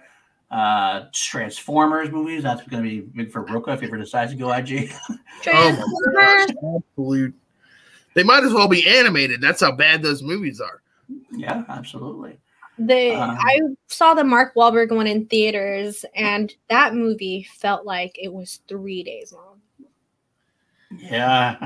Uh, 0.51 1.05
Transformers 1.13 2.11
movies. 2.11 2.43
That's 2.43 2.63
going 2.67 2.83
to 2.83 2.89
be 2.89 3.01
big 3.01 3.31
for 3.31 3.43
Roka 3.43 3.73
if 3.73 3.81
he 3.81 3.87
ever 3.87 3.97
decides 3.97 4.33
to 4.33 4.39
go 4.39 4.53
IG. 4.53 4.93
Transformers. 5.43 6.47
Oh 6.63 6.83
absolute. 6.93 7.35
They 8.15 8.25
might 8.25 8.43
as 8.43 8.53
well 8.53 8.69
be 8.69 8.89
animated. 8.89 9.41
That's 9.41 9.61
how 9.61 9.73
bad 9.73 10.03
those 10.03 10.23
movies 10.23 10.61
are. 10.61 10.83
Yeah, 11.31 11.65
absolutely. 11.69 12.39
The 12.79 13.15
um, 13.15 13.37
I 13.39 13.61
saw 13.89 14.15
the 14.15 14.25
Mark 14.25 14.55
Wahlberg 14.55 14.95
one 14.95 15.07
in 15.07 15.27
theaters, 15.27 16.05
and 16.15 16.53
that 16.69 16.95
movie 16.95 17.47
felt 17.57 17.85
like 17.85 18.17
it 18.19 18.33
was 18.33 18.61
three 18.69 19.03
days 19.03 19.33
long. 19.33 19.61
Yeah. 20.97 21.57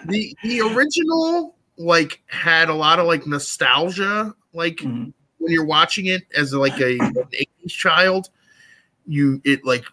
the 0.06 0.34
the 0.42 0.60
original 0.60 1.56
like 1.80 2.22
had 2.26 2.68
a 2.68 2.74
lot 2.74 2.98
of 2.98 3.06
like 3.06 3.26
nostalgia, 3.26 4.34
like 4.52 4.76
mm-hmm. 4.76 5.10
when 5.38 5.52
you're 5.52 5.64
watching 5.64 6.06
it 6.06 6.22
as 6.36 6.52
like 6.52 6.78
a 6.80 6.98
an 6.98 7.14
80s 7.14 7.70
child, 7.70 8.30
you 9.06 9.40
it 9.44 9.64
like 9.64 9.84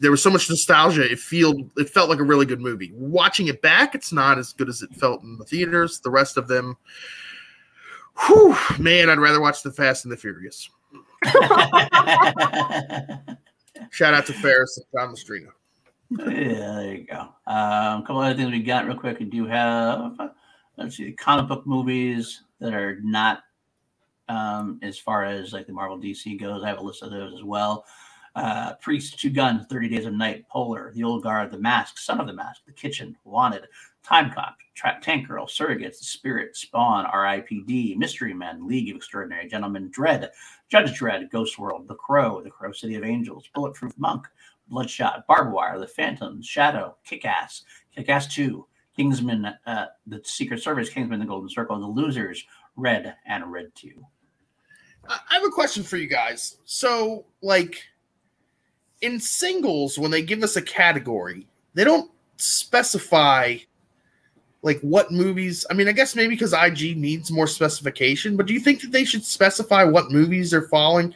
there 0.00 0.10
was 0.10 0.22
so 0.22 0.30
much 0.30 0.48
nostalgia. 0.48 1.10
It 1.10 1.18
feel 1.18 1.54
it 1.76 1.88
felt 1.88 2.10
like 2.10 2.18
a 2.18 2.24
really 2.24 2.46
good 2.46 2.60
movie. 2.60 2.92
Watching 2.94 3.48
it 3.48 3.62
back, 3.62 3.94
it's 3.94 4.12
not 4.12 4.38
as 4.38 4.52
good 4.52 4.68
as 4.68 4.82
it 4.82 4.94
felt 4.94 5.22
in 5.22 5.38
the 5.38 5.44
theaters. 5.44 6.00
The 6.00 6.10
rest 6.10 6.36
of 6.36 6.48
them 6.48 6.76
Whew, 8.26 8.56
man, 8.78 9.10
I'd 9.10 9.18
rather 9.18 9.40
watch 9.40 9.62
The 9.62 9.72
Fast 9.72 10.04
and 10.04 10.12
the 10.12 10.16
Furious. 10.16 10.70
Shout 13.90 14.14
out 14.14 14.26
to 14.26 14.32
Ferris 14.32 14.76
and 14.78 14.86
John 14.92 15.14
Mastrino. 15.14 15.48
Yeah, 16.10 16.74
there 16.76 16.94
you 16.94 17.06
go. 17.06 17.20
Um, 17.46 18.02
a 18.02 18.04
couple 18.06 18.18
other 18.18 18.36
things 18.36 18.52
we 18.52 18.62
got 18.62 18.86
real 18.86 18.96
quick. 18.96 19.18
We 19.18 19.24
do 19.24 19.46
have, 19.46 20.16
let's 20.76 20.96
see, 20.96 21.12
comic 21.12 21.48
book 21.48 21.66
movies 21.66 22.42
that 22.60 22.74
are 22.74 22.98
not 23.02 23.42
um, 24.28 24.78
as 24.82 24.98
far 24.98 25.24
as 25.24 25.52
like 25.52 25.66
the 25.66 25.72
Marvel 25.72 25.98
DC 25.98 26.38
goes. 26.40 26.62
I 26.62 26.68
have 26.68 26.78
a 26.78 26.82
list 26.82 27.02
of 27.02 27.10
those 27.10 27.34
as 27.34 27.42
well. 27.42 27.84
Uh, 28.34 28.74
Priest, 28.80 29.20
Two 29.20 29.30
Guns, 29.30 29.64
30 29.70 29.88
Days 29.88 30.06
of 30.06 30.12
Night, 30.12 30.48
Polar, 30.48 30.92
The 30.92 31.04
Old 31.04 31.22
Guard, 31.22 31.52
The 31.52 31.58
Mask, 31.58 31.98
Son 31.98 32.20
of 32.20 32.26
the 32.26 32.32
Mask, 32.32 32.62
The 32.66 32.72
Kitchen, 32.72 33.16
Wanted, 33.22 33.68
Time 34.02 34.32
Cop, 34.32 34.56
Tra- 34.74 34.98
Tank 35.00 35.28
Girl, 35.28 35.46
Surrogates, 35.46 35.98
The 35.98 36.04
Spirit, 36.04 36.56
Spawn, 36.56 37.06
R.I.P.D., 37.06 37.94
Mystery 37.94 38.34
Men, 38.34 38.66
League 38.66 38.90
of 38.90 38.96
Extraordinary 38.96 39.48
Gentlemen, 39.48 39.88
Dredd, 39.90 40.30
Judge 40.68 40.98
Dredd, 40.98 41.30
Ghost 41.30 41.60
World, 41.60 41.86
The 41.86 41.94
Crow, 41.94 42.42
The 42.42 42.50
Crow 42.50 42.72
City 42.72 42.96
of 42.96 43.04
Angels, 43.04 43.48
Bulletproof 43.54 43.96
Monk, 43.98 44.26
Bloodshot, 44.66 45.28
Barbed 45.28 45.52
Wire, 45.52 45.78
The 45.78 45.86
Phantom, 45.86 46.42
Shadow, 46.42 46.96
Kick 47.04 47.24
Ass, 47.24 47.62
Kick 47.94 48.08
Ass 48.08 48.34
2, 48.34 48.66
Kingsman, 48.96 49.46
uh, 49.66 49.86
The 50.06 50.20
Secret 50.24 50.62
Service, 50.62 50.88
Kingsman, 50.88 51.20
The 51.20 51.26
Golden 51.26 51.48
Circle, 51.48 51.80
The 51.80 51.86
Losers, 51.86 52.44
Red, 52.76 53.14
and 53.26 53.50
Red 53.50 53.72
2. 53.74 53.90
I 55.08 55.18
have 55.30 55.44
a 55.44 55.50
question 55.50 55.82
for 55.82 55.96
you 55.96 56.06
guys. 56.06 56.56
So, 56.64 57.26
like, 57.42 57.82
in 59.00 59.20
singles, 59.20 59.98
when 59.98 60.10
they 60.10 60.22
give 60.22 60.42
us 60.42 60.56
a 60.56 60.62
category, 60.62 61.46
they 61.74 61.84
don't 61.84 62.10
specify 62.36 63.56
like 64.62 64.80
what 64.80 65.12
movies 65.12 65.64
i 65.70 65.74
mean 65.74 65.86
i 65.86 65.92
guess 65.92 66.16
maybe 66.16 66.34
because 66.34 66.52
ig 66.52 66.96
needs 66.96 67.30
more 67.30 67.46
specification 67.46 68.36
but 68.36 68.46
do 68.46 68.52
you 68.52 68.58
think 68.58 68.80
that 68.80 68.90
they 68.90 69.04
should 69.04 69.24
specify 69.24 69.84
what 69.84 70.10
movies 70.10 70.52
are 70.52 70.66
falling 70.68 71.14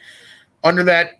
under 0.63 0.83
that 0.83 1.18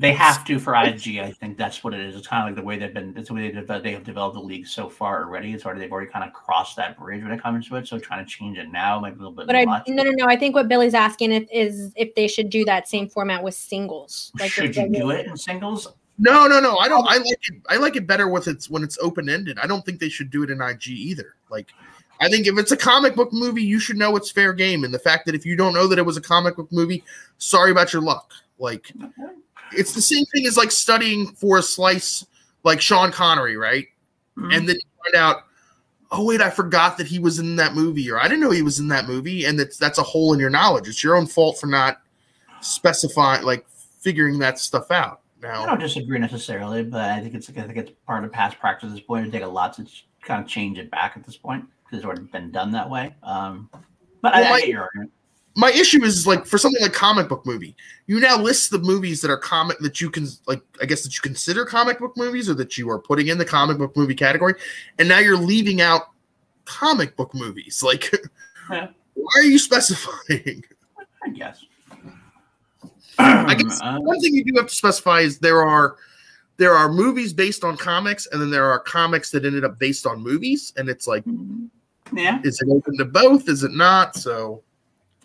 they 0.00 0.12
have 0.12 0.44
to 0.44 0.58
for 0.58 0.74
ig 0.74 1.18
i 1.18 1.30
think 1.30 1.56
that's 1.56 1.84
what 1.84 1.92
it 1.92 2.00
is 2.00 2.16
it's 2.16 2.26
kind 2.26 2.42
of 2.42 2.48
like 2.48 2.56
the 2.56 2.66
way 2.66 2.78
they've 2.78 2.94
been 2.94 3.14
it's 3.16 3.28
the 3.28 3.34
way 3.34 3.50
they, 3.50 3.78
they 3.80 3.92
have 3.92 4.02
developed 4.02 4.34
the 4.34 4.40
league 4.40 4.66
so 4.66 4.88
far 4.88 5.22
already 5.24 5.52
it's 5.52 5.64
already 5.64 5.80
they've 5.80 5.92
already 5.92 6.10
kind 6.10 6.24
of 6.24 6.32
crossed 6.32 6.76
that 6.76 6.98
bridge 6.98 7.22
when 7.22 7.32
it 7.32 7.42
comes 7.42 7.68
to 7.68 7.76
it 7.76 7.86
so 7.86 7.98
trying 7.98 8.24
to 8.24 8.30
change 8.30 8.58
it 8.58 8.70
now 8.72 8.98
might 8.98 9.10
be 9.10 9.16
a 9.16 9.28
little 9.28 9.32
bit 9.32 9.46
but 9.46 9.56
I, 9.56 9.64
no 9.64 10.02
no 10.02 10.10
no 10.10 10.26
i 10.26 10.36
think 10.36 10.54
what 10.54 10.68
billy's 10.68 10.94
asking 10.94 11.32
if, 11.32 11.46
is 11.52 11.92
if 11.96 12.14
they 12.14 12.26
should 12.26 12.50
do 12.50 12.64
that 12.64 12.88
same 12.88 13.08
format 13.08 13.42
with 13.42 13.54
singles 13.54 14.32
like 14.38 14.50
should 14.50 14.74
you 14.74 14.88
do 14.88 15.10
it 15.10 15.26
in 15.26 15.36
singles 15.36 15.88
no, 16.22 16.46
no, 16.46 16.60
no. 16.60 16.76
I 16.76 16.86
don't. 16.86 17.06
I 17.08 17.16
like 17.16 17.38
it. 17.48 17.62
I 17.70 17.76
like 17.78 17.96
it 17.96 18.06
better 18.06 18.28
with 18.28 18.46
it's 18.46 18.68
when 18.68 18.82
it's 18.82 18.98
open 18.98 19.30
ended. 19.30 19.58
I 19.58 19.66
don't 19.66 19.82
think 19.86 20.00
they 20.00 20.10
should 20.10 20.30
do 20.30 20.42
it 20.42 20.50
in 20.50 20.60
IG 20.60 20.88
either. 20.88 21.34
Like, 21.48 21.72
I 22.20 22.28
think 22.28 22.46
if 22.46 22.58
it's 22.58 22.72
a 22.72 22.76
comic 22.76 23.16
book 23.16 23.32
movie, 23.32 23.62
you 23.62 23.80
should 23.80 23.96
know 23.96 24.14
it's 24.16 24.30
fair 24.30 24.52
game. 24.52 24.84
And 24.84 24.92
the 24.92 24.98
fact 24.98 25.24
that 25.24 25.34
if 25.34 25.46
you 25.46 25.56
don't 25.56 25.72
know 25.72 25.86
that 25.86 25.98
it 25.98 26.04
was 26.04 26.18
a 26.18 26.20
comic 26.20 26.56
book 26.56 26.70
movie, 26.70 27.02
sorry 27.38 27.70
about 27.70 27.94
your 27.94 28.02
luck. 28.02 28.32
Like, 28.58 28.92
it's 29.72 29.94
the 29.94 30.02
same 30.02 30.24
thing 30.26 30.46
as 30.46 30.56
like 30.56 30.70
studying 30.70 31.28
for 31.28 31.58
a 31.58 31.62
slice, 31.62 32.26
like 32.64 32.80
Sean 32.80 33.12
Connery, 33.12 33.56
right? 33.56 33.86
Mm-hmm. 34.36 34.52
And 34.52 34.68
then 34.68 34.76
you 34.76 34.82
find 35.04 35.14
out, 35.14 35.44
oh 36.10 36.24
wait, 36.24 36.40
I 36.40 36.50
forgot 36.50 36.98
that 36.98 37.06
he 37.06 37.18
was 37.18 37.38
in 37.38 37.56
that 37.56 37.74
movie, 37.74 38.10
or 38.10 38.18
I 38.18 38.24
didn't 38.24 38.40
know 38.40 38.50
he 38.50 38.62
was 38.62 38.78
in 38.78 38.88
that 38.88 39.06
movie, 39.06 39.44
and 39.44 39.58
that's 39.58 39.76
that's 39.76 39.98
a 39.98 40.02
hole 40.02 40.32
in 40.32 40.40
your 40.40 40.50
knowledge. 40.50 40.88
It's 40.88 41.04
your 41.04 41.16
own 41.16 41.26
fault 41.26 41.58
for 41.58 41.66
not 41.66 42.00
specifying, 42.60 43.44
like 43.44 43.66
figuring 44.00 44.38
that 44.40 44.58
stuff 44.58 44.90
out. 44.90 45.20
Now, 45.42 45.62
I 45.62 45.66
don't 45.66 45.80
disagree 45.80 46.18
necessarily, 46.18 46.82
but 46.82 47.00
I 47.00 47.20
think 47.20 47.34
it's 47.34 47.48
I 47.48 47.52
think 47.52 47.76
it's 47.76 47.92
part 48.06 48.24
of 48.24 48.32
past 48.32 48.58
practice 48.58 48.88
at 48.88 48.96
this 48.96 49.04
point. 49.04 49.22
It'd 49.22 49.32
take 49.32 49.42
a 49.42 49.46
lot 49.46 49.74
to 49.74 49.86
kind 50.22 50.42
of 50.42 50.48
change 50.48 50.78
it 50.78 50.90
back 50.90 51.16
at 51.16 51.24
this 51.24 51.36
point 51.36 51.64
because 51.84 51.98
it's 51.98 52.06
already 52.06 52.22
been 52.22 52.50
done 52.50 52.70
that 52.72 52.88
way. 52.88 53.14
Um, 53.22 53.70
but 54.20 54.34
well, 54.34 54.44
I, 54.44 54.48
my, 54.48 54.54
I 54.56 54.60
get 54.60 54.68
your 54.68 54.82
argument. 54.82 55.12
My 55.60 55.70
issue 55.72 56.02
is 56.04 56.26
like 56.26 56.46
for 56.46 56.56
something 56.56 56.80
like 56.80 56.94
comic 56.94 57.28
book 57.28 57.44
movie, 57.44 57.76
you 58.06 58.18
now 58.18 58.38
list 58.38 58.70
the 58.70 58.78
movies 58.78 59.20
that 59.20 59.30
are 59.30 59.36
comic 59.36 59.78
that 59.80 60.00
you 60.00 60.08
can 60.08 60.26
like 60.46 60.62
I 60.80 60.86
guess 60.86 61.02
that 61.02 61.14
you 61.14 61.20
consider 61.20 61.66
comic 61.66 61.98
book 61.98 62.16
movies 62.16 62.48
or 62.48 62.54
that 62.54 62.78
you 62.78 62.88
are 62.88 62.98
putting 62.98 63.28
in 63.28 63.36
the 63.36 63.44
comic 63.44 63.76
book 63.76 63.94
movie 63.94 64.14
category, 64.14 64.54
and 64.98 65.06
now 65.06 65.18
you're 65.18 65.36
leaving 65.36 65.82
out 65.82 66.12
comic 66.64 67.14
book 67.14 67.34
movies. 67.34 67.82
Like, 67.90 68.10
yeah. 68.70 68.88
why 69.12 69.32
are 69.36 69.42
you 69.42 69.58
specifying? 69.58 70.64
I 71.24 71.28
guess. 71.28 71.62
I 73.18 73.54
guess 73.54 73.80
uh, 73.84 73.98
one 73.98 74.18
thing 74.20 74.34
you 74.34 74.44
do 74.44 74.54
have 74.56 74.68
to 74.68 74.74
specify 74.74 75.20
is 75.20 75.40
there 75.40 75.62
are 75.62 75.96
there 76.56 76.72
are 76.72 76.90
movies 76.90 77.34
based 77.34 77.64
on 77.64 77.76
comics, 77.76 78.26
and 78.32 78.40
then 78.40 78.50
there 78.50 78.70
are 78.70 78.78
comics 78.78 79.30
that 79.32 79.44
ended 79.44 79.64
up 79.64 79.78
based 79.78 80.06
on 80.06 80.22
movies, 80.22 80.72
and 80.78 80.88
it's 80.88 81.06
like, 81.06 81.24
yeah, 82.14 82.40
is 82.44 82.62
it 82.62 82.68
open 82.70 82.96
to 82.96 83.04
both? 83.04 83.46
Is 83.46 83.62
it 83.62 83.72
not? 83.72 84.16
So. 84.16 84.62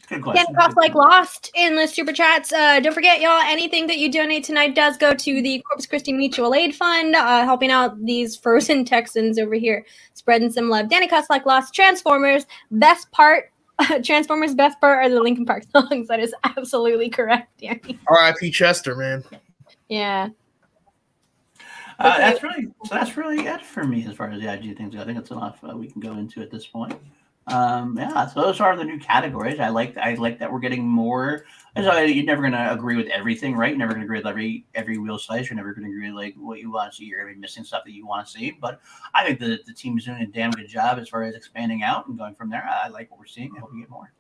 Get 0.10 0.48
cost 0.56 0.78
like 0.78 0.94
lost 0.94 1.52
in 1.56 1.76
the 1.76 1.88
super 1.88 2.14
chats. 2.14 2.54
Uh, 2.54 2.80
don't 2.80 2.94
forget, 2.94 3.22
y'all. 3.22 3.42
Anything 3.42 3.88
that 3.88 3.98
you 3.98 4.12
donate 4.12 4.44
tonight 4.44 4.76
does 4.76 4.98
go 4.98 5.14
to 5.14 5.42
the 5.42 5.62
Corpus 5.68 5.86
Christi 5.86 6.14
Mutual 6.14 6.54
Aid 6.54 6.76
Fund, 6.76 7.16
uh, 7.16 7.44
helping 7.44 7.72
out 7.72 8.04
these 8.06 8.36
frozen 8.36 8.86
Texans 8.86 9.40
over 9.40 9.56
here, 9.56 9.86
spreading 10.14 10.52
some 10.52 10.70
love. 10.70 10.90
Danny 10.90 11.08
cost 11.08 11.30
like 11.30 11.46
lost. 11.46 11.74
Transformers. 11.74 12.46
Best 12.72 13.12
part 13.12 13.52
Transformers' 14.04 14.56
best 14.56 14.80
part 14.80 15.06
are 15.06 15.10
the 15.10 15.20
Linkin 15.20 15.46
Park 15.46 15.64
songs. 15.76 16.08
That 16.08 16.20
is 16.20 16.34
absolutely 16.44 17.10
correct, 17.10 17.60
Danny. 17.60 18.00
R.I.P. 18.08 18.52
Chester, 18.52 18.96
man. 18.96 19.24
Yeah. 19.90 20.30
Uh, 21.98 22.18
that's 22.18 22.44
really 22.44 22.68
that's 22.90 23.16
really 23.16 23.46
it 23.46 23.66
for 23.66 23.86
me 23.86 24.06
as 24.06 24.16
far 24.16 24.30
as 24.30 24.42
the 24.42 24.52
IG 24.52 24.78
things 24.78 24.94
go. 24.94 25.02
I 25.02 25.06
think 25.06 25.18
that's 25.18 25.32
enough 25.32 25.64
uh, 25.64 25.78
we 25.78 25.88
can 25.88 26.02
go 26.02 26.14
into 26.14 26.42
at 26.42 26.52
this 26.52 26.68
point. 26.68 26.94
Um, 27.48 27.96
yeah, 27.98 28.26
so 28.26 28.42
those 28.42 28.60
are 28.60 28.76
the 28.76 28.84
new 28.84 28.98
categories. 28.98 29.60
I 29.60 29.70
like 29.70 29.96
I 29.98 30.16
like 30.16 30.40
that 30.40 30.52
we're 30.52 30.60
getting 30.60 30.88
more. 30.88 31.46
So 31.78 31.98
You're 32.00 32.24
never 32.24 32.42
gonna 32.42 32.70
agree 32.72 32.96
with 32.96 33.08
everything, 33.08 33.56
right? 33.56 33.70
You're 33.70 33.78
never 33.78 33.94
gonna 33.94 34.06
agree 34.06 34.18
with 34.18 34.26
every 34.26 34.66
every 34.74 34.98
wheel 34.98 35.20
slice. 35.20 35.50
You're 35.50 35.58
never 35.58 35.74
gonna 35.74 35.88
agree 35.88 36.08
with 36.12 36.16
like 36.16 36.34
what 36.38 36.60
you 36.60 36.72
want 36.72 36.92
to 36.92 36.98
see. 36.98 37.06
You're 37.06 37.22
gonna 37.22 37.36
be 37.36 37.40
missing 37.40 37.64
stuff 37.64 37.84
that 37.86 37.92
you 37.92 38.08
want 38.08 38.26
to 38.26 38.32
see. 38.32 38.58
But 38.60 38.82
I 39.14 39.24
think 39.26 39.40
the 39.40 39.60
the 39.68 39.74
team's 39.74 40.06
doing 40.06 40.22
a 40.22 40.28
damn 40.28 40.52
good 40.52 40.68
job 40.68 40.98
as 40.98 41.08
far 41.08 41.24
as 41.24 41.36
expanding 41.36 41.84
out 41.84 42.08
and 42.08 42.18
going 42.18 42.34
from 42.34 42.50
there. 42.50 42.68
I 42.68 42.88
like 42.88 43.12
what 43.12 43.20
we're 43.20 43.28
seeing. 43.28 43.52
I 43.56 43.60
hope 43.60 43.72
we 43.72 43.82
get 43.82 43.90
more. 43.92 44.12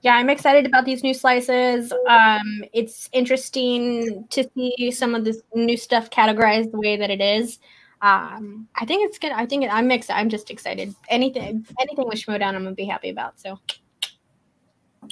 Yeah, 0.00 0.14
I'm 0.14 0.30
excited 0.30 0.66
about 0.66 0.84
these 0.84 1.02
new 1.02 1.14
slices. 1.14 1.92
Um, 2.08 2.64
it's 2.72 3.10
interesting 3.12 4.24
to 4.30 4.48
see 4.54 4.90
some 4.90 5.14
of 5.14 5.24
this 5.24 5.42
new 5.54 5.76
stuff 5.76 6.08
categorized 6.10 6.70
the 6.70 6.78
way 6.78 6.96
that 6.96 7.10
it 7.10 7.20
is. 7.20 7.58
Um, 8.02 8.68
I 8.74 8.84
think 8.84 9.08
it's 9.08 9.18
good. 9.18 9.32
I 9.32 9.46
think 9.46 9.64
it, 9.64 9.72
I'm 9.72 9.88
mixed. 9.88 10.10
I'm 10.10 10.28
just 10.28 10.50
excited. 10.50 10.94
Anything, 11.08 11.66
anything 11.80 12.06
with 12.06 12.18
Schmoedown, 12.18 12.54
I'm 12.54 12.64
gonna 12.64 12.72
be 12.72 12.84
happy 12.84 13.08
about. 13.08 13.40
So, 13.40 13.58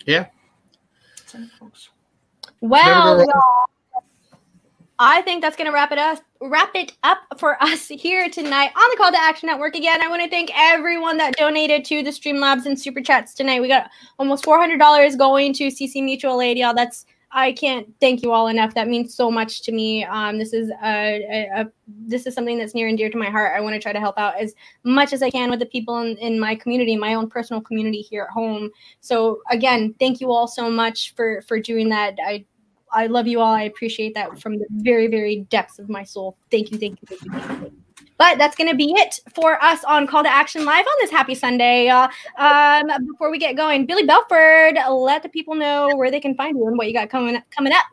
yeah. 0.06 0.26
Well, 2.60 3.18
y'all, 3.18 3.42
I 4.98 5.22
think 5.22 5.42
that's 5.42 5.56
gonna 5.56 5.72
wrap 5.72 5.92
it 5.92 5.98
up. 5.98 6.20
Wrap 6.40 6.74
it 6.74 6.92
up 7.02 7.20
for 7.38 7.60
us 7.62 7.88
here 7.88 8.28
tonight 8.28 8.70
on 8.76 8.90
the 8.90 8.96
Call 8.98 9.10
to 9.10 9.18
Action 9.18 9.46
Network. 9.46 9.74
Again, 9.76 10.02
I 10.02 10.08
want 10.08 10.22
to 10.22 10.28
thank 10.28 10.50
everyone 10.54 11.16
that 11.16 11.36
donated 11.36 11.86
to 11.86 12.02
the 12.02 12.10
Streamlabs 12.10 12.66
and 12.66 12.78
Super 12.78 13.00
Chats 13.00 13.32
tonight. 13.32 13.62
We 13.62 13.68
got 13.68 13.90
almost 14.18 14.44
four 14.44 14.58
hundred 14.60 14.78
dollars 14.78 15.16
going 15.16 15.54
to 15.54 15.68
CC 15.68 16.04
Mutual 16.04 16.40
Aid, 16.42 16.58
y'all. 16.58 16.74
That's 16.74 17.06
I 17.36 17.52
can't 17.52 17.92
thank 18.00 18.22
you 18.22 18.30
all 18.30 18.46
enough. 18.46 18.74
That 18.74 18.86
means 18.86 19.12
so 19.12 19.28
much 19.28 19.62
to 19.62 19.72
me. 19.72 20.04
Um, 20.04 20.38
this 20.38 20.52
is 20.52 20.70
a, 20.84 20.84
a, 20.84 21.62
a, 21.62 21.72
this 22.06 22.26
is 22.26 22.34
something 22.34 22.56
that's 22.56 22.74
near 22.76 22.86
and 22.86 22.96
dear 22.96 23.10
to 23.10 23.18
my 23.18 23.28
heart. 23.28 23.54
I 23.56 23.60
want 23.60 23.74
to 23.74 23.80
try 23.80 23.92
to 23.92 23.98
help 23.98 24.16
out 24.16 24.36
as 24.40 24.54
much 24.84 25.12
as 25.12 25.20
I 25.20 25.30
can 25.30 25.50
with 25.50 25.58
the 25.58 25.66
people 25.66 25.98
in, 25.98 26.16
in 26.18 26.38
my 26.38 26.54
community, 26.54 26.96
my 26.96 27.14
own 27.14 27.28
personal 27.28 27.60
community 27.60 28.02
here 28.02 28.22
at 28.22 28.30
home. 28.30 28.70
So 29.00 29.40
again, 29.50 29.96
thank 29.98 30.20
you 30.20 30.30
all 30.30 30.46
so 30.46 30.70
much 30.70 31.12
for 31.16 31.42
for 31.42 31.58
doing 31.58 31.88
that. 31.88 32.16
I 32.24 32.44
I 32.92 33.08
love 33.08 33.26
you 33.26 33.40
all. 33.40 33.52
I 33.52 33.62
appreciate 33.62 34.14
that 34.14 34.40
from 34.40 34.58
the 34.60 34.66
very 34.70 35.08
very 35.08 35.40
depths 35.50 35.80
of 35.80 35.88
my 35.88 36.04
soul. 36.04 36.38
Thank 36.52 36.70
you, 36.70 36.78
thank 36.78 37.00
you, 37.02 37.18
thank 37.18 37.24
you. 37.24 37.30
Thank 37.32 37.62
you. 37.62 37.83
But 38.16 38.38
that's 38.38 38.54
going 38.54 38.70
to 38.70 38.76
be 38.76 38.92
it 38.96 39.18
for 39.34 39.62
us 39.62 39.82
on 39.84 40.06
Call 40.06 40.22
to 40.22 40.28
Action 40.28 40.64
Live 40.64 40.86
on 40.86 40.94
this 41.00 41.10
happy 41.10 41.34
Sunday. 41.34 41.88
Uh, 41.88 42.08
um, 42.38 42.86
before 43.06 43.30
we 43.30 43.38
get 43.38 43.56
going, 43.56 43.86
Billy 43.86 44.04
Belford, 44.04 44.78
let 44.88 45.22
the 45.22 45.28
people 45.28 45.54
know 45.54 45.90
where 45.96 46.10
they 46.10 46.20
can 46.20 46.34
find 46.36 46.56
you 46.56 46.66
and 46.68 46.78
what 46.78 46.86
you 46.86 46.92
got 46.92 47.10
coming 47.10 47.42
coming 47.50 47.72
up. 47.72 47.84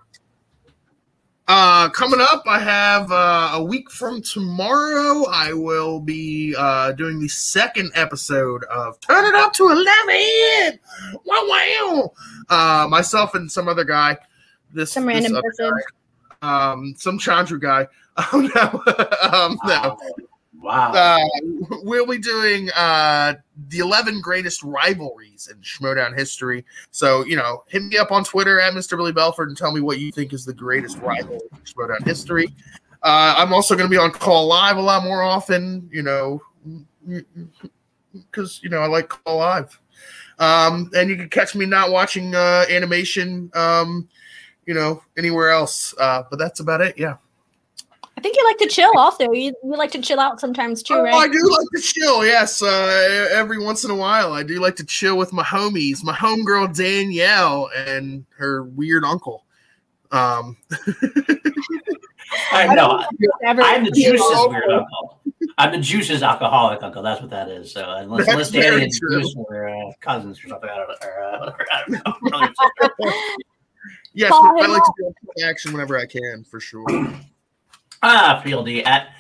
Uh, 1.48 1.89
coming 1.89 2.22
up, 2.22 2.43
I 2.48 2.60
have 2.60 3.11
uh, 3.11 3.49
a 3.56 3.64
week 3.64 3.91
from 3.91 4.22
tomorrow. 4.22 5.26
I 5.30 5.52
will 5.52 5.99
be 5.99 6.56
uh, 6.57 6.93
doing 6.93 7.19
the 7.19 7.27
second 7.27 7.91
episode 7.95 8.64
of 8.65 8.99
Turn 9.02 9.26
It 9.26 9.35
Up 9.35 9.52
to 9.53 9.68
Eleven. 9.68 10.80
Wow, 11.26 11.45
wow! 11.49 12.14
Uh, 12.48 12.88
myself 12.88 13.35
and 13.35 13.52
some 13.52 13.68
other 13.68 13.84
guy. 13.84 14.18
This 14.73 14.93
some 14.93 15.06
random 15.06 15.34
this 15.34 15.41
person. 15.41 15.73
Guy, 16.41 16.72
um, 16.72 16.93
some 16.98 17.19
Chandru 17.19 17.60
guy. 17.60 17.85
Oh 18.34 18.42
no! 18.42 19.32
um, 19.32 19.58
no. 19.66 19.98
Wow. 20.62 20.92
Uh, 20.92 21.20
we'll 21.84 22.06
be 22.06 22.20
doing 22.20 22.70
uh, 22.76 23.34
the 23.70 23.80
11 23.80 24.22
greatest 24.22 24.62
rivalries 24.64 25.50
in 25.52 25.58
Schmoedown 25.62 26.16
history. 26.16 26.66
So, 26.92 27.26
you 27.26 27.36
know, 27.36 27.64
hit 27.68 27.84
me 27.84 27.98
up 27.98 28.12
on 28.12 28.24
Twitter 28.24 28.60
at 28.60 28.74
Mr. 28.74 28.96
Billy 28.96 29.12
Belford 29.12 29.50
and 29.50 29.58
tell 29.58 29.72
me 29.72 29.82
what 29.82 30.00
you 30.00 30.12
think 30.12 30.34
is 30.34 30.46
the 30.46 30.54
greatest 30.54 31.00
rival 31.00 31.40
in 31.52 31.58
Schmoedown 31.60 32.06
history. 32.06 32.48
Uh, 33.02 33.34
I'm 33.38 33.54
also 33.54 33.76
going 33.76 33.90
to 33.90 33.92
be 33.92 33.98
on 33.98 34.12
Call 34.12 34.48
Live 34.48 34.78
a 34.78 34.82
lot 34.82 35.04
more 35.04 35.24
often, 35.24 35.90
you 35.92 36.04
know, 36.04 36.42
because, 38.14 38.60
you 38.62 38.70
know, 38.70 38.80
I 38.80 38.86
like 38.86 39.10
Call 39.10 39.38
Live. 39.38 39.80
Um, 40.38 40.92
and 40.96 41.10
you 41.10 41.16
can 41.16 41.30
catch 41.30 41.56
me 41.56 41.66
not 41.66 41.92
watching 41.92 42.36
uh, 42.36 42.66
animation, 42.70 43.50
um, 43.56 44.08
you 44.68 44.76
know, 44.76 45.02
anywhere 45.18 45.50
else. 45.50 45.96
Uh, 46.00 46.24
but 46.30 46.38
that's 46.38 46.60
about 46.60 46.82
it. 46.82 47.00
Yeah. 47.00 47.16
I 48.22 48.23
think 48.23 48.38
you 48.38 48.45
like 48.45 48.60
to 48.60 48.68
chill 48.68 48.91
also. 48.98 49.31
You, 49.31 49.52
you 49.64 49.76
like 49.76 49.89
to 49.93 49.99
chill 49.99 50.19
out 50.19 50.39
sometimes 50.39 50.84
too, 50.84 50.93
oh, 50.93 51.02
right? 51.02 51.11
I 51.11 51.27
do 51.27 51.39
like 51.39 51.68
to 51.76 51.81
chill, 51.81 52.23
yes. 52.23 52.61
Uh, 52.61 53.30
every 53.31 53.57
once 53.57 53.84
in 53.84 53.89
a 53.89 53.95
while, 53.95 54.34
I 54.34 54.43
do 54.43 54.60
like 54.60 54.76
to 54.76 54.85
chill 54.85 55.18
with 55.18 55.34
my 55.34 55.41
homies, 55.41 56.03
my 56.03 56.14
homegirl 56.14 56.77
Danielle 56.77 57.72
and 57.76 58.23
her 58.38 58.65
weird 58.65 59.03
uncle. 59.03 59.43
Um, 60.11 60.56
I 62.52 62.76
know. 62.76 63.03
I'm 63.43 63.85
the 63.85 63.91
juices 63.91 64.22
weird 64.49 64.69
uncle. 64.69 65.19
I'm 65.57 65.72
the 65.72 65.80
juices 65.80 66.22
alcoholic 66.22 66.84
uncle. 66.84 67.02
That's 67.02 67.22
what 67.22 67.31
that 67.31 67.49
is. 67.49 67.72
So 67.72 67.89
unless, 67.89 68.27
unless 68.27 68.52
Danny 68.52 68.84
and 68.84 68.93
Juice 68.93 69.34
were 69.35 69.68
uh, 69.68 69.93
cousins 69.99 70.38
or 70.45 70.49
something, 70.49 70.69
I 70.69 70.77
don't, 70.77 70.91
or, 71.03 71.23
uh, 71.23 71.53
I 71.72 71.84
don't 71.88 72.84
know. 72.84 72.95
yes, 74.14 74.31
I 74.31 74.68
like 74.68 74.84
to 74.84 74.93
do 74.99 75.43
action 75.43 75.73
whenever 75.73 75.98
I 75.98 76.06
can, 76.06 76.43
for 76.43 76.60
sure. 76.60 76.85
Ah, 78.03 78.41
PLD 78.44 78.86
at 78.86 79.14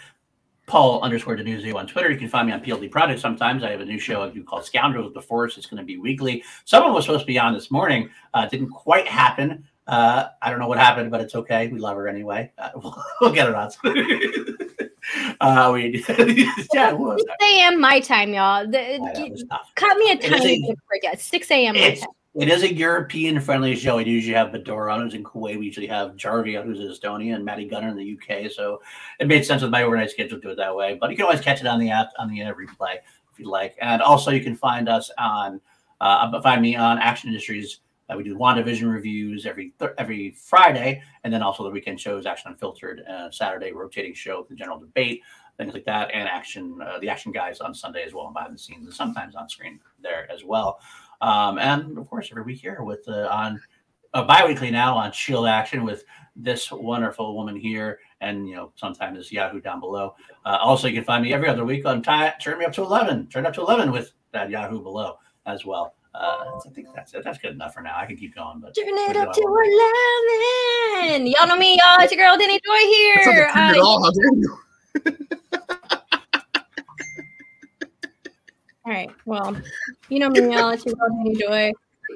Paul 0.65 1.01
underscore 1.01 1.35
Denuzio 1.35 1.75
on 1.75 1.85
Twitter. 1.85 2.09
You 2.09 2.17
can 2.17 2.29
find 2.29 2.47
me 2.47 2.53
on 2.53 2.61
PLD 2.61 2.89
Project 2.89 3.19
sometimes. 3.19 3.63
I 3.63 3.71
have 3.71 3.81
a 3.81 3.85
new 3.85 3.99
show 3.99 4.23
I 4.23 4.29
do 4.29 4.43
called 4.43 4.65
Scoundrels 4.65 5.07
of 5.07 5.13
the 5.13 5.21
Force. 5.21 5.57
It's 5.57 5.65
going 5.65 5.79
to 5.79 5.85
be 5.85 5.97
weekly. 5.97 6.43
Someone 6.65 6.93
was 6.93 7.05
supposed 7.05 7.21
to 7.21 7.27
be 7.27 7.37
on 7.37 7.53
this 7.53 7.69
morning. 7.71 8.09
Uh, 8.33 8.45
didn't 8.45 8.69
quite 8.69 9.07
happen. 9.07 9.67
Uh, 9.87 10.29
I 10.41 10.49
don't 10.49 10.59
know 10.59 10.67
what 10.67 10.77
happened, 10.77 11.11
but 11.11 11.19
it's 11.19 11.35
okay. 11.35 11.67
We 11.67 11.79
love 11.79 11.97
her 11.97 12.07
anyway. 12.07 12.51
Uh, 12.57 12.69
we'll, 12.75 13.03
we'll, 13.21 13.33
get 13.33 13.49
her 13.49 13.55
on. 13.55 13.71
uh, 15.41 15.71
we, 15.73 16.05
yeah, 16.73 16.91
6 16.91 17.23
a.m. 17.41 17.81
my 17.81 17.99
time, 17.99 18.33
y'all. 18.33 18.65
The, 18.65 19.35
cut 19.75 19.97
me 19.97 20.11
a 20.11 20.17
tiny 20.17 20.67
bit 20.67 20.79
for 20.87 21.17
6 21.17 21.51
a.m. 21.51 21.75
my 21.75 21.95
time. 21.95 22.07
It 22.33 22.47
is 22.47 22.63
a 22.63 22.73
European 22.73 23.41
friendly 23.41 23.75
show. 23.75 23.97
We 23.97 24.05
usually 24.05 24.35
have 24.35 24.53
Bedora 24.53 24.93
on 24.93 25.01
who's 25.01 25.15
in 25.15 25.23
Kuwait. 25.23 25.59
We 25.59 25.65
usually 25.65 25.87
have 25.87 26.15
Jarvia, 26.15 26.63
who's 26.63 26.79
in 26.79 26.87
Estonia, 26.87 27.35
and 27.35 27.43
Matty 27.43 27.65
Gunner 27.65 27.89
in 27.89 27.97
the 27.97 28.17
UK. 28.17 28.49
So 28.49 28.81
it 29.19 29.27
made 29.27 29.45
sense 29.45 29.61
with 29.61 29.71
my 29.71 29.83
overnight 29.83 30.11
schedule 30.11 30.37
to 30.37 30.41
do 30.41 30.49
it 30.51 30.55
that 30.55 30.73
way. 30.73 30.97
But 30.99 31.09
you 31.09 31.17
can 31.17 31.25
always 31.25 31.41
catch 31.41 31.59
it 31.59 31.67
on 31.67 31.77
the 31.77 31.91
app 31.91 32.07
on 32.17 32.29
the 32.29 32.39
replay 32.39 32.95
if 33.33 33.37
you 33.39 33.49
like. 33.49 33.75
And 33.81 34.01
also 34.01 34.31
you 34.31 34.41
can 34.41 34.55
find 34.55 34.87
us 34.87 35.11
on 35.17 35.59
uh, 35.99 36.41
find 36.41 36.61
me 36.61 36.75
on 36.77 36.99
Action 36.99 37.27
Industries. 37.27 37.81
Uh, 38.09 38.15
we 38.15 38.23
do 38.23 38.37
WandaVision 38.37 38.91
reviews 38.91 39.45
every 39.45 39.73
th- 39.77 39.91
every 39.97 40.31
Friday, 40.31 41.01
and 41.25 41.33
then 41.33 41.43
also 41.43 41.63
the 41.63 41.69
weekend 41.69 41.99
shows, 41.99 42.25
Action 42.25 42.51
Unfiltered, 42.51 43.01
uh, 43.09 43.29
Saturday 43.29 43.73
rotating 43.73 44.13
show, 44.13 44.45
the 44.49 44.55
general 44.55 44.79
debate, 44.79 45.21
things 45.57 45.73
like 45.73 45.85
that, 45.85 46.09
and 46.13 46.27
action 46.27 46.79
uh, 46.81 46.97
the 46.99 47.09
action 47.09 47.31
guys 47.31 47.59
on 47.59 47.73
Sunday 47.73 48.03
as 48.03 48.13
well, 48.13 48.25
and 48.25 48.33
behind 48.33 48.53
the 48.53 48.59
scenes, 48.59 48.85
and 48.85 48.93
sometimes 48.93 49.35
on 49.35 49.49
screen 49.49 49.79
there 50.01 50.31
as 50.31 50.43
well. 50.43 50.79
Um, 51.21 51.59
and 51.59 51.97
of 51.97 52.09
course, 52.09 52.29
every 52.31 52.43
week 52.43 52.59
here 52.59 52.81
with 52.83 53.07
uh, 53.07 53.27
on 53.31 53.61
uh, 54.13 54.23
bi-weekly 54.23 54.71
now 54.71 54.97
on 54.97 55.11
Shield 55.11 55.47
Action 55.47 55.83
with 55.83 56.03
this 56.35 56.71
wonderful 56.71 57.35
woman 57.35 57.55
here, 57.55 57.99
and 58.21 58.47
you 58.47 58.55
know 58.55 58.71
sometimes 58.75 59.19
it's 59.19 59.31
Yahoo 59.31 59.61
down 59.61 59.79
below. 59.79 60.15
Uh, 60.45 60.57
also, 60.61 60.87
you 60.87 60.95
can 60.95 61.03
find 61.03 61.23
me 61.23 61.33
every 61.33 61.47
other 61.47 61.65
week 61.65 61.85
on 61.85 62.01
time. 62.01 62.33
Turn 62.41 62.57
me 62.57 62.65
up 62.65 62.73
to 62.73 62.81
eleven. 62.81 63.27
Turn 63.27 63.45
up 63.45 63.53
to 63.53 63.61
eleven 63.61 63.91
with 63.91 64.11
that 64.31 64.49
Yahoo 64.49 64.81
below 64.81 65.17
as 65.45 65.65
well. 65.65 65.95
Uh, 66.13 66.59
I 66.65 66.69
think 66.73 66.87
that's 66.93 67.13
it. 67.13 67.23
That's 67.23 67.37
good 67.37 67.51
enough 67.51 67.73
for 67.73 67.81
now. 67.81 67.97
I 67.97 68.05
can 68.05 68.17
keep 68.17 68.35
going, 68.35 68.59
but 68.59 68.75
turn 68.75 68.87
it 68.89 69.15
up 69.15 69.33
to 69.33 69.41
eleven. 71.01 71.27
Y'all 71.27 71.47
know 71.47 71.57
me, 71.57 71.77
y'all. 71.77 72.03
It's 72.03 72.11
your 72.11 72.25
girl 72.25 72.37
Denny 72.37 72.59
Joy 72.65 72.77
here. 72.77 73.49
Uh, 73.55 73.79
all, 73.81 74.03
how 74.03 74.11
dare 74.11 74.35
you? 74.35 74.57
All 78.91 78.97
right. 78.97 79.11
Well, 79.23 79.55
you 80.09 80.19
know 80.19 80.29
me, 80.29 80.53
y'all. 80.53 80.71
It's 80.71 80.85
your 80.85 80.95
girl, 80.95 81.07
Danny 81.23 81.37
Joy. 81.37 81.71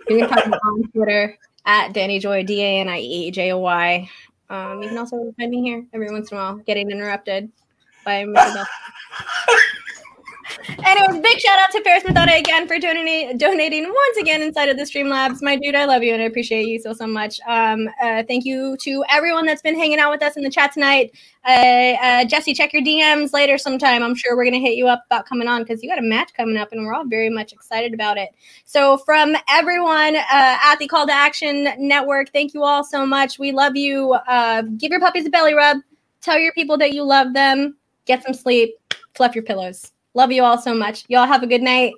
You 0.09 0.17
can 0.17 0.27
find 0.27 0.51
me 0.51 0.57
on 0.57 0.91
Twitter 0.91 1.37
at 1.65 1.93
Danny 1.93 2.19
Joy, 2.19 2.43
D 2.43 2.61
A 2.61 2.81
N 2.81 2.89
I 2.89 2.99
E 2.99 3.31
J 3.31 3.53
O 3.53 3.59
Y. 3.59 4.09
Um, 4.49 4.83
you 4.83 4.89
can 4.89 4.97
also 4.97 5.33
find 5.39 5.51
me 5.51 5.61
here 5.61 5.85
every 5.93 6.11
once 6.11 6.31
in 6.31 6.37
a 6.37 6.41
while, 6.41 6.57
getting 6.57 6.91
interrupted 6.91 7.49
by 8.03 8.25
Mr. 8.25 8.65
Anyways, 10.85 11.21
big 11.21 11.39
shout 11.39 11.59
out 11.59 11.71
to 11.71 11.81
Ferris 11.83 12.03
Methode 12.03 12.39
again 12.39 12.67
for 12.67 12.79
donating 12.79 13.37
donating 13.37 13.83
once 13.83 14.17
again 14.17 14.41
inside 14.41 14.69
of 14.69 14.77
the 14.77 14.83
Streamlabs. 14.83 15.41
My 15.41 15.55
dude, 15.55 15.75
I 15.75 15.85
love 15.85 16.03
you 16.03 16.13
and 16.13 16.21
I 16.21 16.25
appreciate 16.25 16.67
you 16.67 16.79
so 16.79 16.93
so 16.93 17.07
much. 17.07 17.39
Um, 17.47 17.89
uh, 18.01 18.23
thank 18.27 18.45
you 18.45 18.77
to 18.81 19.03
everyone 19.09 19.45
that's 19.45 19.61
been 19.61 19.75
hanging 19.75 19.99
out 19.99 20.11
with 20.11 20.21
us 20.21 20.37
in 20.37 20.43
the 20.43 20.49
chat 20.49 20.73
tonight. 20.73 21.11
Uh, 21.45 21.93
uh, 22.01 22.25
Jesse, 22.25 22.53
check 22.53 22.73
your 22.73 22.81
DMs 22.81 23.33
later 23.33 23.57
sometime. 23.57 24.03
I'm 24.03 24.15
sure 24.15 24.35
we're 24.35 24.45
gonna 24.45 24.59
hit 24.59 24.75
you 24.75 24.87
up 24.87 25.03
about 25.07 25.25
coming 25.25 25.47
on 25.47 25.63
because 25.63 25.81
you 25.81 25.89
got 25.89 25.99
a 25.99 26.03
match 26.03 26.33
coming 26.35 26.57
up 26.57 26.71
and 26.71 26.85
we're 26.85 26.93
all 26.93 27.05
very 27.05 27.29
much 27.29 27.53
excited 27.53 27.93
about 27.93 28.17
it. 28.17 28.29
So 28.65 28.97
from 28.97 29.35
everyone 29.49 30.15
uh, 30.15 30.21
at 30.31 30.77
the 30.77 30.87
Call 30.87 31.07
to 31.07 31.13
Action 31.13 31.67
Network, 31.77 32.31
thank 32.31 32.53
you 32.53 32.63
all 32.63 32.83
so 32.83 33.05
much. 33.05 33.39
We 33.39 33.51
love 33.51 33.75
you. 33.75 34.13
Uh, 34.13 34.63
give 34.77 34.91
your 34.91 34.99
puppies 34.99 35.25
a 35.25 35.29
belly 35.29 35.53
rub. 35.53 35.77
Tell 36.21 36.39
your 36.39 36.53
people 36.53 36.77
that 36.77 36.93
you 36.93 37.03
love 37.03 37.33
them. 37.33 37.77
Get 38.05 38.23
some 38.23 38.33
sleep. 38.33 38.75
Fluff 39.13 39.35
your 39.35 39.43
pillows. 39.43 39.91
Love 40.15 40.31
you 40.31 40.43
all 40.43 40.57
so 40.57 40.73
much. 40.73 41.05
Y'all 41.09 41.27
have 41.27 41.43
a 41.43 41.47
good 41.47 41.61
night. 41.61 41.93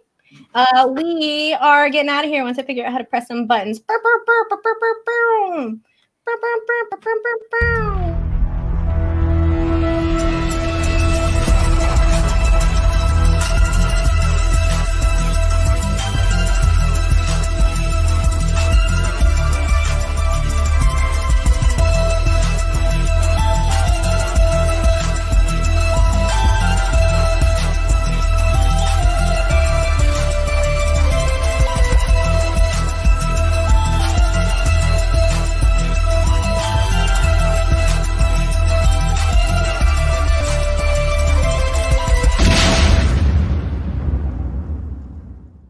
Uh, 0.54 0.90
we 0.92 1.54
are 1.54 1.90
getting 1.90 2.10
out 2.10 2.26
of 2.26 2.30
here 2.30 2.44
once 2.44 2.60
I 2.60 2.64
figure 2.64 2.86
out 2.86 2.92
how 2.92 2.98
to 2.98 3.04
press 3.04 3.28
some 3.28 3.48
buttons. 3.48 3.80
Burr, 3.80 4.00
burr, 4.04 4.24
burr, 4.26 4.44